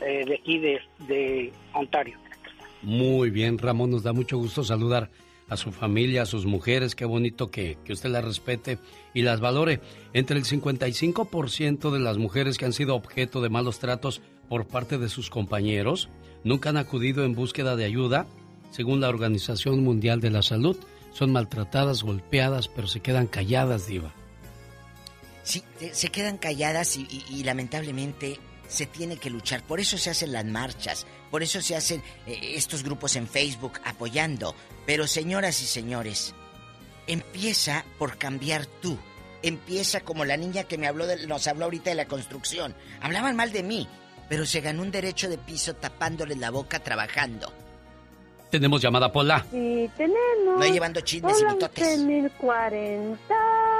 eh, 0.00 0.24
de 0.26 0.34
aquí 0.36 0.58
de, 0.58 0.80
de 1.08 1.52
Ontario. 1.72 2.18
Muy 2.82 3.30
bien, 3.30 3.58
Ramón, 3.58 3.90
nos 3.90 4.02
da 4.02 4.12
mucho 4.12 4.38
gusto 4.38 4.62
saludar 4.62 5.10
a 5.48 5.56
su 5.56 5.72
familia, 5.72 6.22
a 6.22 6.26
sus 6.26 6.46
mujeres. 6.46 6.94
Qué 6.94 7.04
bonito 7.04 7.50
que, 7.50 7.76
que 7.84 7.92
usted 7.92 8.10
las 8.10 8.24
respete 8.24 8.78
y 9.12 9.22
las 9.22 9.40
valore. 9.40 9.80
Entre 10.12 10.36
el 10.36 10.44
55% 10.44 11.90
de 11.90 12.00
las 12.00 12.18
mujeres 12.18 12.58
que 12.58 12.64
han 12.64 12.72
sido 12.72 12.94
objeto 12.94 13.40
de 13.40 13.50
malos 13.50 13.78
tratos 13.78 14.22
por 14.48 14.66
parte 14.66 14.98
de 14.98 15.08
sus 15.08 15.30
compañeros 15.30 16.08
nunca 16.44 16.68
han 16.68 16.76
acudido 16.76 17.24
en 17.24 17.34
búsqueda 17.34 17.76
de 17.76 17.84
ayuda. 17.84 18.26
Según 18.74 19.00
la 19.00 19.08
Organización 19.08 19.84
Mundial 19.84 20.20
de 20.20 20.30
la 20.30 20.42
Salud, 20.42 20.76
son 21.12 21.30
maltratadas, 21.30 22.02
golpeadas, 22.02 22.66
pero 22.66 22.88
se 22.88 22.98
quedan 22.98 23.28
calladas, 23.28 23.86
diva. 23.86 24.12
Sí, 25.44 25.62
te- 25.78 25.94
se 25.94 26.08
quedan 26.08 26.38
calladas 26.38 26.96
y, 26.96 27.42
lamentablemente 27.44 28.40
se 28.66 28.86
tiene 28.86 29.16
que 29.18 29.30
luchar. 29.30 29.62
Por 29.62 29.78
eso 29.78 29.96
se 29.96 30.10
hacen 30.10 30.32
las 30.32 30.44
marchas, 30.44 31.06
por 31.30 31.42
eso 31.44 31.60
se 31.60 31.76
hacen 31.76 32.02
eh, 32.26 32.54
estos 32.56 32.82
grupos 32.82 33.14
en 33.14 33.28
Facebook 33.28 33.74
apoyando. 33.84 34.56
Pero 34.86 35.06
señoras 35.06 35.62
y 35.62 35.66
señores, 35.66 36.34
empieza 37.06 37.84
por 37.98 38.16
cambiar 38.18 38.66
tú. 38.66 38.98
Empieza 39.42 40.00
como 40.00 40.24
la 40.24 40.36
niña 40.38 40.64
que 40.64 40.78
me 40.78 40.88
habló 40.88 41.06
de- 41.06 41.26
nos 41.28 41.46
habló 41.46 41.66
ahorita 41.66 41.90
de 41.90 41.96
la 41.96 42.08
construcción. 42.08 42.74
Hablaban 43.00 43.36
mal 43.36 43.52
de 43.52 43.62
mí, 43.62 43.86
pero 44.28 44.46
se 44.46 44.62
ganó 44.62 44.82
un 44.82 44.90
derecho 44.90 45.28
de 45.28 45.38
piso 45.38 45.74
tapándole 45.76 46.34
la 46.34 46.50
boca 46.50 46.82
trabajando. 46.82 47.52
Tenemos 48.54 48.80
llamada 48.80 49.10
Pola. 49.10 49.44
Sí, 49.50 49.90
tenemos. 49.96 50.60
No 50.60 50.64
llevando 50.64 51.00
chismes 51.00 51.40
y 51.40 51.44
mitotes. 51.44 51.98
11.040. 51.98 53.16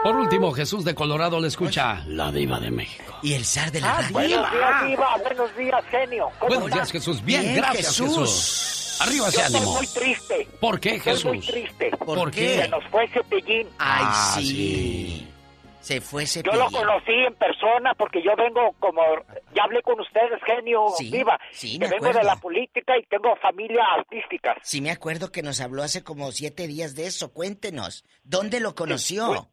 Por 0.02 0.16
último, 0.16 0.50
Jesús 0.50 0.84
de 0.84 0.96
Colorado 0.96 1.38
le 1.38 1.46
escucha 1.46 2.02
la 2.08 2.32
diva 2.32 2.58
de 2.58 2.72
México. 2.72 3.14
Y 3.22 3.34
el 3.34 3.44
zar 3.44 3.70
de 3.70 3.80
la 3.80 3.94
radio. 4.00 4.12
Buenos 4.12 4.50
días, 4.50 4.86
Diva. 4.88 5.16
Buenos 5.22 5.56
días, 5.56 5.84
genio. 5.92 6.28
¿Cómo 6.40 6.48
Buenos 6.48 6.64
estás? 6.70 6.74
días, 6.74 6.90
Jesús. 6.90 7.24
Bien, 7.24 7.42
Bien, 7.42 7.54
gracias, 7.54 7.86
Jesús. 7.86 8.08
Jesús. 8.18 8.98
Arriba 9.00 9.28
ese 9.28 9.36
Yo 9.38 9.42
estoy 9.44 9.56
ánimo. 9.60 9.72
muy 9.76 9.86
triste. 9.86 10.48
¿Por 10.60 10.80
qué, 10.80 10.94
Estoy 10.96 11.12
muy 11.24 11.40
Jesús? 11.40 11.46
triste. 11.54 11.90
¿Por 11.96 12.30
qué? 12.32 12.62
Se 12.62 12.68
nos 12.68 12.84
fue 12.88 13.08
Cepillín. 13.10 13.68
Ay, 13.78 14.04
Ah, 14.08 14.34
sí. 14.40 15.28
Se 15.84 16.00
fue 16.00 16.22
ese 16.22 16.42
Yo 16.42 16.52
lo 16.54 16.70
conocí 16.70 17.12
en 17.12 17.34
persona 17.34 17.92
porque 17.92 18.22
yo 18.22 18.34
vengo 18.36 18.74
como... 18.80 19.02
Ya 19.54 19.64
hablé 19.64 19.82
con 19.82 20.00
ustedes, 20.00 20.40
genio, 20.46 20.86
Sí, 20.96 21.10
Diva. 21.10 21.38
sí, 21.50 21.78
que 21.78 21.86
me 21.86 21.90
vengo 21.90 22.10
de 22.10 22.24
la 22.24 22.36
política 22.36 22.96
y 22.96 23.02
tengo 23.02 23.36
familia 23.36 23.84
artística. 23.98 24.56
Sí, 24.62 24.80
me 24.80 24.90
acuerdo 24.90 25.30
que 25.30 25.42
nos 25.42 25.60
habló 25.60 25.82
hace 25.82 26.02
como 26.02 26.32
siete 26.32 26.66
días 26.68 26.94
de 26.94 27.06
eso. 27.06 27.34
Cuéntenos. 27.34 28.06
¿Dónde 28.22 28.60
lo 28.60 28.74
conoció? 28.74 29.50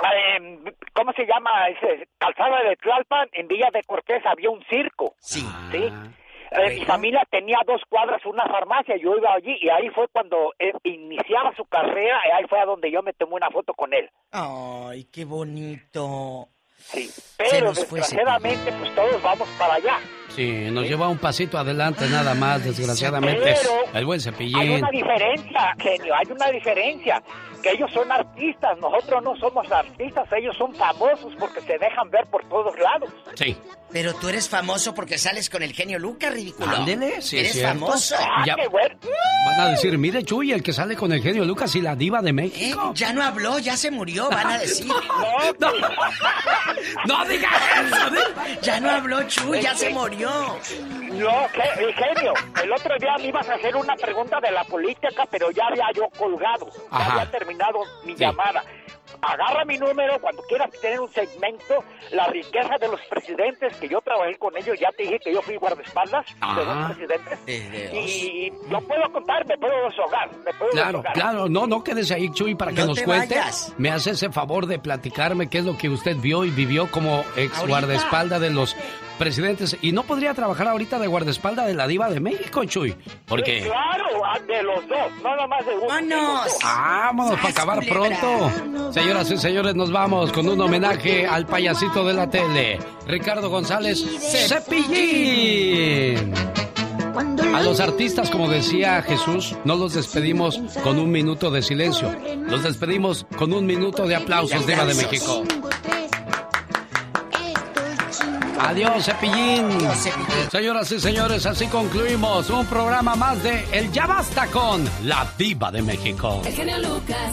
Eh, 0.00 0.58
¿Cómo 0.94 1.12
se 1.12 1.26
llama? 1.26 1.68
Ese, 1.68 2.08
Calzada 2.18 2.60
de 2.68 2.74
Tlalpan, 2.74 3.28
en 3.34 3.46
Villa 3.46 3.68
de 3.72 3.84
Cortés 3.84 4.26
había 4.26 4.50
un 4.50 4.64
circo. 4.64 5.14
Sí. 5.20 5.46
¿sí? 5.70 5.92
Eh, 6.50 6.78
mi 6.78 6.84
familia 6.84 7.22
tenía 7.30 7.58
dos 7.66 7.82
cuadras, 7.88 8.24
una 8.24 8.44
farmacia, 8.46 8.96
yo 8.96 9.16
iba 9.16 9.32
allí 9.34 9.56
y 9.60 9.68
ahí 9.68 9.90
fue 9.90 10.08
cuando 10.08 10.54
eh, 10.58 10.72
iniciaba 10.84 11.54
su 11.56 11.64
carrera 11.66 12.18
y 12.26 12.30
ahí 12.36 12.48
fue 12.48 12.58
a 12.60 12.64
donde 12.64 12.90
yo 12.90 13.02
me 13.02 13.12
tomé 13.12 13.34
una 13.34 13.50
foto 13.50 13.74
con 13.74 13.92
él. 13.92 14.10
Ay, 14.32 15.04
qué 15.04 15.24
bonito. 15.24 16.48
Sí, 16.76 17.10
pero 17.36 17.72
desgraciadamente 17.72 18.72
pues 18.72 18.94
todos 18.94 19.22
vamos 19.22 19.48
para 19.58 19.74
allá. 19.74 19.98
Sí, 20.38 20.70
nos 20.70 20.84
lleva 20.84 21.08
un 21.08 21.18
pasito 21.18 21.58
adelante 21.58 22.08
nada 22.08 22.32
más, 22.34 22.64
desgraciadamente. 22.64 23.42
Pero 23.60 23.70
El 23.92 24.04
buen 24.06 24.18
Hay 24.20 24.22
cepillín. 24.24 24.70
una 24.74 24.90
diferencia, 24.90 25.74
genio, 25.80 26.14
hay 26.14 26.26
una 26.30 26.46
diferencia, 26.50 27.20
que 27.60 27.72
ellos 27.72 27.90
son 27.92 28.12
artistas, 28.12 28.78
nosotros 28.78 29.20
no 29.24 29.34
somos 29.36 29.68
artistas, 29.72 30.28
ellos 30.36 30.56
son 30.56 30.72
famosos 30.76 31.34
porque 31.40 31.60
se 31.62 31.76
dejan 31.76 32.08
ver 32.10 32.24
por 32.26 32.44
todos 32.48 32.72
lados. 32.78 33.10
Sí. 33.34 33.56
Pero 33.90 34.14
tú 34.14 34.28
eres 34.28 34.48
famoso 34.48 34.94
porque 34.94 35.16
sales 35.18 35.48
con 35.50 35.62
el 35.62 35.72
genio 35.72 35.98
Lucas, 35.98 36.32
ridículo. 36.32 36.76
Ándele, 36.76 37.20
sí, 37.22 37.38
es 37.38 37.44
Eres 37.44 37.52
cierto. 37.54 37.86
famoso. 37.86 38.14
Ya- 38.46 38.54
Van 39.46 39.60
a 39.60 39.68
decir, 39.70 39.96
mire 39.98 40.22
Chuy, 40.22 40.52
el 40.52 40.62
que 40.62 40.72
sale 40.74 40.94
con 40.94 41.10
el 41.10 41.22
genio 41.22 41.44
Lucas 41.44 41.74
y 41.74 41.80
la 41.80 41.96
diva 41.96 42.20
de 42.20 42.30
Eh, 42.30 42.32
México. 42.34 42.92
ya 42.94 43.12
no 43.14 43.22
habló, 43.24 43.58
ya 43.58 43.76
se 43.78 43.90
murió, 43.90 44.28
van 44.28 44.46
a 44.46 44.58
decir. 44.60 44.86
no, 45.58 45.70
no 47.06 47.24
digas 47.24 47.52
eso. 47.84 47.96
Ya 48.62 48.80
no 48.80 48.90
habló 48.90 49.22
Chuy, 49.24 49.60
ya 49.62 49.74
se 49.74 49.88
murió. 49.90 50.27
No, 50.28 51.46
que- 51.52 51.84
el 51.84 51.94
genio, 51.94 52.32
el 52.62 52.72
otro 52.72 52.94
día 52.98 53.16
me 53.18 53.28
ibas 53.28 53.48
a 53.48 53.54
hacer 53.54 53.74
una 53.76 53.94
pregunta 53.96 54.38
de 54.40 54.50
la 54.52 54.64
política, 54.64 55.24
pero 55.30 55.50
ya 55.50 55.64
había 55.66 55.86
yo 55.94 56.08
colgado, 56.16 56.68
ya 56.70 56.96
Ajá. 56.98 57.12
había 57.12 57.30
terminado 57.30 57.78
mi 58.04 58.14
llamada. 58.14 58.62
Agarra 59.22 59.64
mi 59.64 59.78
número 59.78 60.20
cuando 60.20 60.42
quieras 60.42 60.70
tener 60.80 61.00
un 61.00 61.10
segmento, 61.12 61.82
la 62.12 62.26
riqueza 62.28 62.76
de 62.78 62.88
los 62.88 63.00
presidentes, 63.08 63.74
que 63.78 63.88
yo 63.88 64.00
trabajé 64.02 64.36
con 64.38 64.56
ellos, 64.56 64.78
ya 64.78 64.90
te 64.96 65.02
dije 65.04 65.18
que 65.18 65.32
yo 65.32 65.40
fui 65.42 65.56
guardaespaldas 65.56 66.26
de 66.26 66.64
dos 66.64 66.86
presidentes, 66.92 67.38
Eh, 67.46 67.90
y 67.94 68.50
yo 68.70 68.80
puedo 68.86 69.10
contar, 69.10 69.44
me 69.46 69.56
puedo 69.56 69.72
deshogar, 69.88 70.30
me 70.44 70.52
puedo 70.52 70.70
Claro, 70.72 70.88
deshogar. 70.98 71.12
claro, 71.14 71.48
no, 71.48 71.66
no 71.66 71.82
quédese 71.82 72.14
ahí, 72.14 72.30
Chuy, 72.32 72.54
para 72.54 72.70
que 72.72 72.80
No 72.82 72.88
nos 72.88 72.98
te 72.98 73.04
cuente. 73.04 73.34
vayas. 73.34 73.74
Me 73.78 73.90
hace 73.90 74.10
ese 74.10 74.30
favor 74.30 74.66
de 74.66 74.78
platicarme 74.78 75.48
qué 75.48 75.58
es 75.58 75.64
lo 75.64 75.76
que 75.76 75.88
usted 75.88 76.16
vio 76.16 76.44
y 76.44 76.50
vivió 76.50 76.88
como 76.90 77.24
ex 77.34 77.56
Ahorita. 77.58 77.66
guardaespaldas 77.66 78.40
de 78.40 78.50
los 78.50 78.76
presidentes. 79.18 79.76
Y 79.82 79.92
no 79.92 80.04
podría 80.04 80.32
trabajar 80.32 80.68
ahorita 80.68 80.98
de 80.98 81.06
guardaespaldas 81.06 81.66
de 81.66 81.74
la 81.74 81.86
diva 81.86 82.08
de 82.08 82.20
México, 82.20 82.64
Chuy. 82.64 82.94
Porque... 83.26 83.62
Claro, 83.62 84.24
ah, 84.24 84.38
de 84.38 84.62
los 84.62 84.88
dos, 84.88 85.12
no 85.22 85.30
nada 85.30 85.46
más 85.46 85.66
de 85.66 85.74
uno. 85.74 86.16
dos. 86.16 86.58
Vámonos 86.62 87.36
para 87.36 87.48
acabar 87.48 87.84
pronto. 87.86 88.92
Señoras 88.92 89.30
y 89.30 89.36
señores, 89.36 89.74
nos 89.74 89.92
vamos 89.92 90.32
con 90.32 90.48
un 90.48 90.60
homenaje 90.60 91.26
al 91.26 91.46
payasito 91.46 92.04
de 92.06 92.14
la 92.14 92.30
tele, 92.30 92.78
Ricardo 93.06 93.50
González 93.50 94.04
Cepillín. 94.48 96.32
A 97.54 97.62
los 97.62 97.80
artistas, 97.80 98.30
como 98.30 98.48
decía 98.48 99.02
Jesús, 99.02 99.56
no 99.64 99.74
los 99.74 99.94
despedimos 99.94 100.60
con 100.84 100.98
un 100.98 101.10
minuto 101.10 101.50
de 101.50 101.62
silencio. 101.62 102.14
Los 102.48 102.62
despedimos 102.62 103.26
con 103.36 103.52
un 103.52 103.66
minuto 103.66 104.06
de 104.06 104.14
aplausos, 104.14 104.64
Diva 104.66 104.84
de 104.84 104.94
México. 104.94 105.42
Adiós, 108.60 109.04
Cepillín. 109.04 109.68
Señoras 110.50 110.90
y 110.92 111.00
señores, 111.00 111.46
así 111.46 111.66
concluimos 111.66 112.50
un 112.50 112.66
programa 112.66 113.14
más 113.14 113.42
de 113.42 113.64
El 113.72 113.92
Ya 113.92 114.06
Basta 114.06 114.46
con 114.48 114.84
la 115.04 115.26
Diva 115.38 115.70
de 115.70 115.82
México. 115.82 116.42
El 116.44 116.52
genio 116.52 116.78
Lucas. 116.78 117.32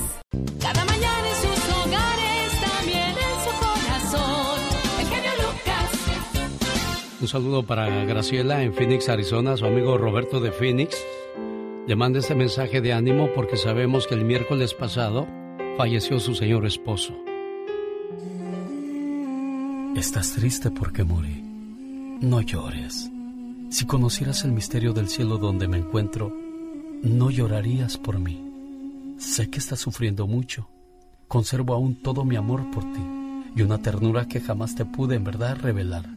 Cada 0.62 0.86
mañana 0.86 1.28
en 1.28 1.36
sus 1.36 1.76
hogares, 1.76 2.62
también 2.62 3.10
en 3.10 3.36
su 3.44 3.52
corazón. 3.60 4.60
El 5.00 5.08
genio 5.08 5.32
Lucas. 5.38 5.92
Un 7.22 7.28
saludo 7.28 7.64
para 7.64 7.88
Graciela 8.06 8.62
en 8.62 8.74
Phoenix, 8.74 9.10
Arizona, 9.10 9.58
su 9.58 9.66
amigo 9.66 9.98
Roberto 9.98 10.40
de 10.40 10.52
Phoenix. 10.52 11.04
Le 11.88 11.96
manda 11.96 12.20
este 12.20 12.36
mensaje 12.36 12.82
de 12.82 12.94
ánimo 12.94 13.30
porque 13.34 13.58
sabemos 13.58 14.08
que 14.08 14.16
el 14.16 14.26
miércoles 14.26 14.74
pasado 14.74 15.28
falleció 15.78 16.20
su 16.20 16.34
señor 16.36 16.66
esposo. 16.66 17.14
Estás 19.96 20.34
triste 20.34 20.72
porque 20.72 21.06
morí. 21.06 21.42
No 22.22 22.42
llores. 22.42 23.10
Si 23.70 23.86
conocieras 23.86 24.44
el 24.44 24.52
misterio 24.52 24.92
del 24.92 25.08
cielo 25.08 25.38
donde 25.38 25.70
me 25.70 25.78
encuentro, 25.78 26.36
no 27.02 27.32
llorarías 27.32 27.98
por 27.98 28.20
mí. 28.20 29.16
Sé 29.18 29.50
que 29.50 29.58
estás 29.58 29.80
sufriendo 29.80 30.28
mucho. 30.28 30.68
Conservo 31.30 31.74
aún 31.74 31.96
todo 31.96 32.26
mi 32.26 32.36
amor 32.36 32.70
por 32.72 32.84
ti 32.84 33.00
y 33.56 33.62
una 33.62 33.82
ternura 33.82 34.28
que 34.28 34.42
jamás 34.42 34.76
te 34.76 34.84
pude 34.84 35.16
en 35.16 35.24
verdad 35.24 35.56
revelar. 35.56 36.10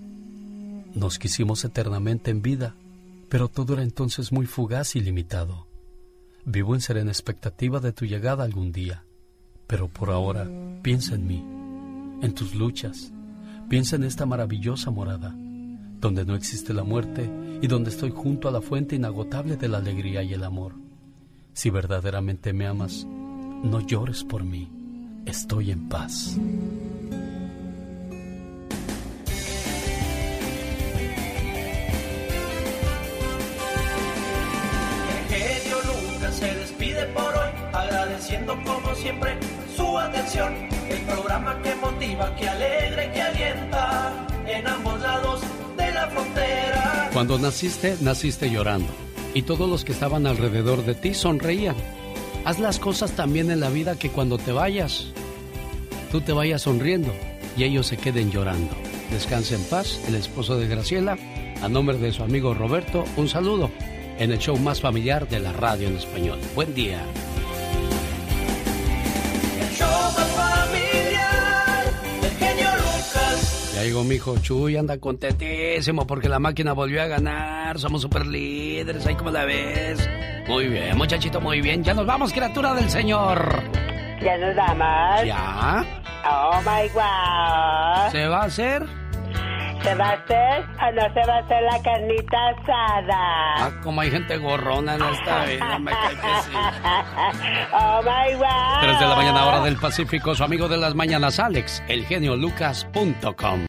Nos 0.94 1.20
quisimos 1.20 1.65
eternamente 1.65 2.32
en 2.32 2.42
vida, 2.42 2.74
pero 3.28 3.47
todo 3.47 3.74
era 3.74 3.84
entonces 3.84 4.32
muy 4.32 4.47
fugaz 4.47 4.97
y 4.97 5.00
limitado. 5.00 5.68
Vivo 6.44 6.74
en 6.74 6.81
serena 6.81 7.12
expectativa 7.12 7.78
de 7.78 7.92
tu 7.92 8.07
llegada 8.07 8.42
algún 8.42 8.73
día, 8.73 9.05
pero 9.68 9.86
por 9.86 10.10
ahora 10.10 10.50
piensa 10.82 11.15
en 11.15 11.26
mí, 11.28 11.44
en 12.23 12.34
tus 12.34 12.57
luchas, 12.57 13.12
piensa 13.68 13.97
en 13.97 14.05
esta 14.05 14.26
maravillosa 14.26 14.90
morada, 14.90 15.34
donde 16.00 16.24
no 16.24 16.34
existe 16.34 16.72
la 16.72 16.84
muerte 16.84 17.30
y 17.60 17.66
donde 17.66 17.90
estoy 17.90 18.10
junto 18.10 18.48
a 18.48 18.52
la 18.52 18.60
fuente 18.60 18.97
inagotable 18.97 19.56
de 19.56 19.68
la 19.68 19.78
alegría 19.78 20.22
y 20.22 20.34
el 20.34 20.44
amor. 20.44 20.74
Si 21.52 21.70
verdaderamente 21.70 22.52
me 22.52 22.66
amas, 22.66 23.06
no 23.06 23.80
llores 23.80 24.24
por 24.24 24.44
mí, 24.44 24.70
estoy 25.26 25.70
en 25.70 25.88
paz. 25.88 26.38
Se 36.38 36.55
despide 36.55 37.05
por 37.06 37.24
hoy, 37.24 37.67
agradeciendo 38.18 38.58
como 38.64 38.94
siempre 38.97 39.36
su 39.76 39.97
atención. 39.97 40.52
El 40.88 41.00
programa 41.02 41.60
que 41.62 41.74
motiva, 41.76 42.34
que 42.34 42.48
alegra 42.48 43.12
que 43.12 43.22
alienta 43.22 44.26
en 44.47 44.66
ambos 44.66 45.00
lados 45.00 45.40
de 45.76 45.92
la 45.92 46.08
frontera. 46.08 47.10
Cuando 47.12 47.38
naciste, 47.38 47.97
naciste 48.00 48.50
llorando, 48.50 48.88
y 49.34 49.42
todos 49.42 49.68
los 49.68 49.84
que 49.84 49.92
estaban 49.92 50.26
alrededor 50.26 50.84
de 50.84 50.94
ti 50.94 51.14
sonreían. 51.14 51.76
Haz 52.44 52.58
las 52.58 52.78
cosas 52.78 53.12
también 53.12 53.50
en 53.50 53.60
la 53.60 53.68
vida 53.68 53.97
que 53.97 54.10
cuando 54.10 54.38
te 54.38 54.52
vayas, 54.52 55.12
tú 56.10 56.20
te 56.20 56.32
vayas 56.32 56.62
sonriendo 56.62 57.12
y 57.56 57.64
ellos 57.64 57.86
se 57.86 57.98
queden 57.98 58.30
llorando. 58.30 58.74
Descanse 59.10 59.55
en 59.55 59.62
paz, 59.64 60.00
el 60.08 60.14
esposo 60.14 60.56
de 60.56 60.66
Graciela, 60.66 61.16
a 61.62 61.68
nombre 61.68 61.98
de 61.98 62.12
su 62.12 62.22
amigo 62.22 62.55
Roberto, 62.55 63.05
un 63.16 63.28
saludo 63.28 63.70
en 64.18 64.32
el 64.32 64.38
show 64.38 64.56
más 64.56 64.80
familiar 64.80 65.28
de 65.28 65.40
la 65.40 65.52
radio 65.52 65.88
en 65.88 65.97
español. 65.97 66.38
Buen 66.55 66.74
día. 66.74 67.00
Ya 73.78 73.84
llegó 73.84 74.02
mi 74.02 74.16
hijo 74.16 74.36
Chuy, 74.39 74.76
anda 74.76 74.98
contentísimo 74.98 76.05
porque 76.05 76.28
la 76.28 76.40
máquina 76.40 76.73
volvió 76.73 77.00
a 77.00 77.07
ganar. 77.07 77.78
Somos 77.78 78.02
super 78.02 78.26
líderes, 78.26 79.07
ahí 79.07 79.15
como 79.15 79.31
la 79.31 79.44
ves. 79.44 80.05
Muy 80.48 80.66
bien, 80.66 80.98
muchachito, 80.98 81.40
muy 81.40 81.60
bien. 81.60 81.84
Ya 81.84 81.94
nos 81.94 82.05
vamos, 82.05 82.32
criatura 82.32 82.74
del 82.74 82.90
Señor. 82.90 83.62
¿Ya 84.20 84.36
nos 84.36 84.57
vamos? 84.57 85.24
¿Ya? 85.24 85.84
Oh 86.28 86.60
my 86.62 86.89
god. 86.89 88.10
¿Se 88.10 88.26
va 88.26 88.42
a 88.42 88.47
hacer? 88.47 88.84
¿Se 89.82 89.94
va 89.94 90.08
a 90.08 90.12
hacer 90.12 90.65
o 90.81 90.92
no 90.92 91.02
se 91.15 91.20
va 91.28 91.36
a 91.36 91.39
hacer 91.39 91.62
la 91.62 91.81
carnita 91.81 92.48
asada? 92.48 93.55
Ah, 93.58 93.70
como 93.84 94.00
hay 94.00 94.10
gente 94.10 94.36
gorrona 94.39 94.97
en 94.97 95.02
esta 95.02 95.44
vida, 95.44 95.78
me 95.78 95.92
cae 95.92 96.16
que 96.16 96.42
sí. 96.42 96.50
Oh 97.73 98.02
my 98.02 98.34
god. 98.34 98.81
3 98.81 98.98
de 98.98 99.07
la 99.07 99.15
mañana, 99.15 99.47
hora 99.47 99.60
del 99.60 99.76
Pacífico, 99.76 100.34
su 100.34 100.42
amigo 100.42 100.66
de 100.66 100.78
las 100.78 100.97
mañanas, 100.97 101.39
Alex, 101.39 101.82
elgeniolucas.com. 101.86 103.60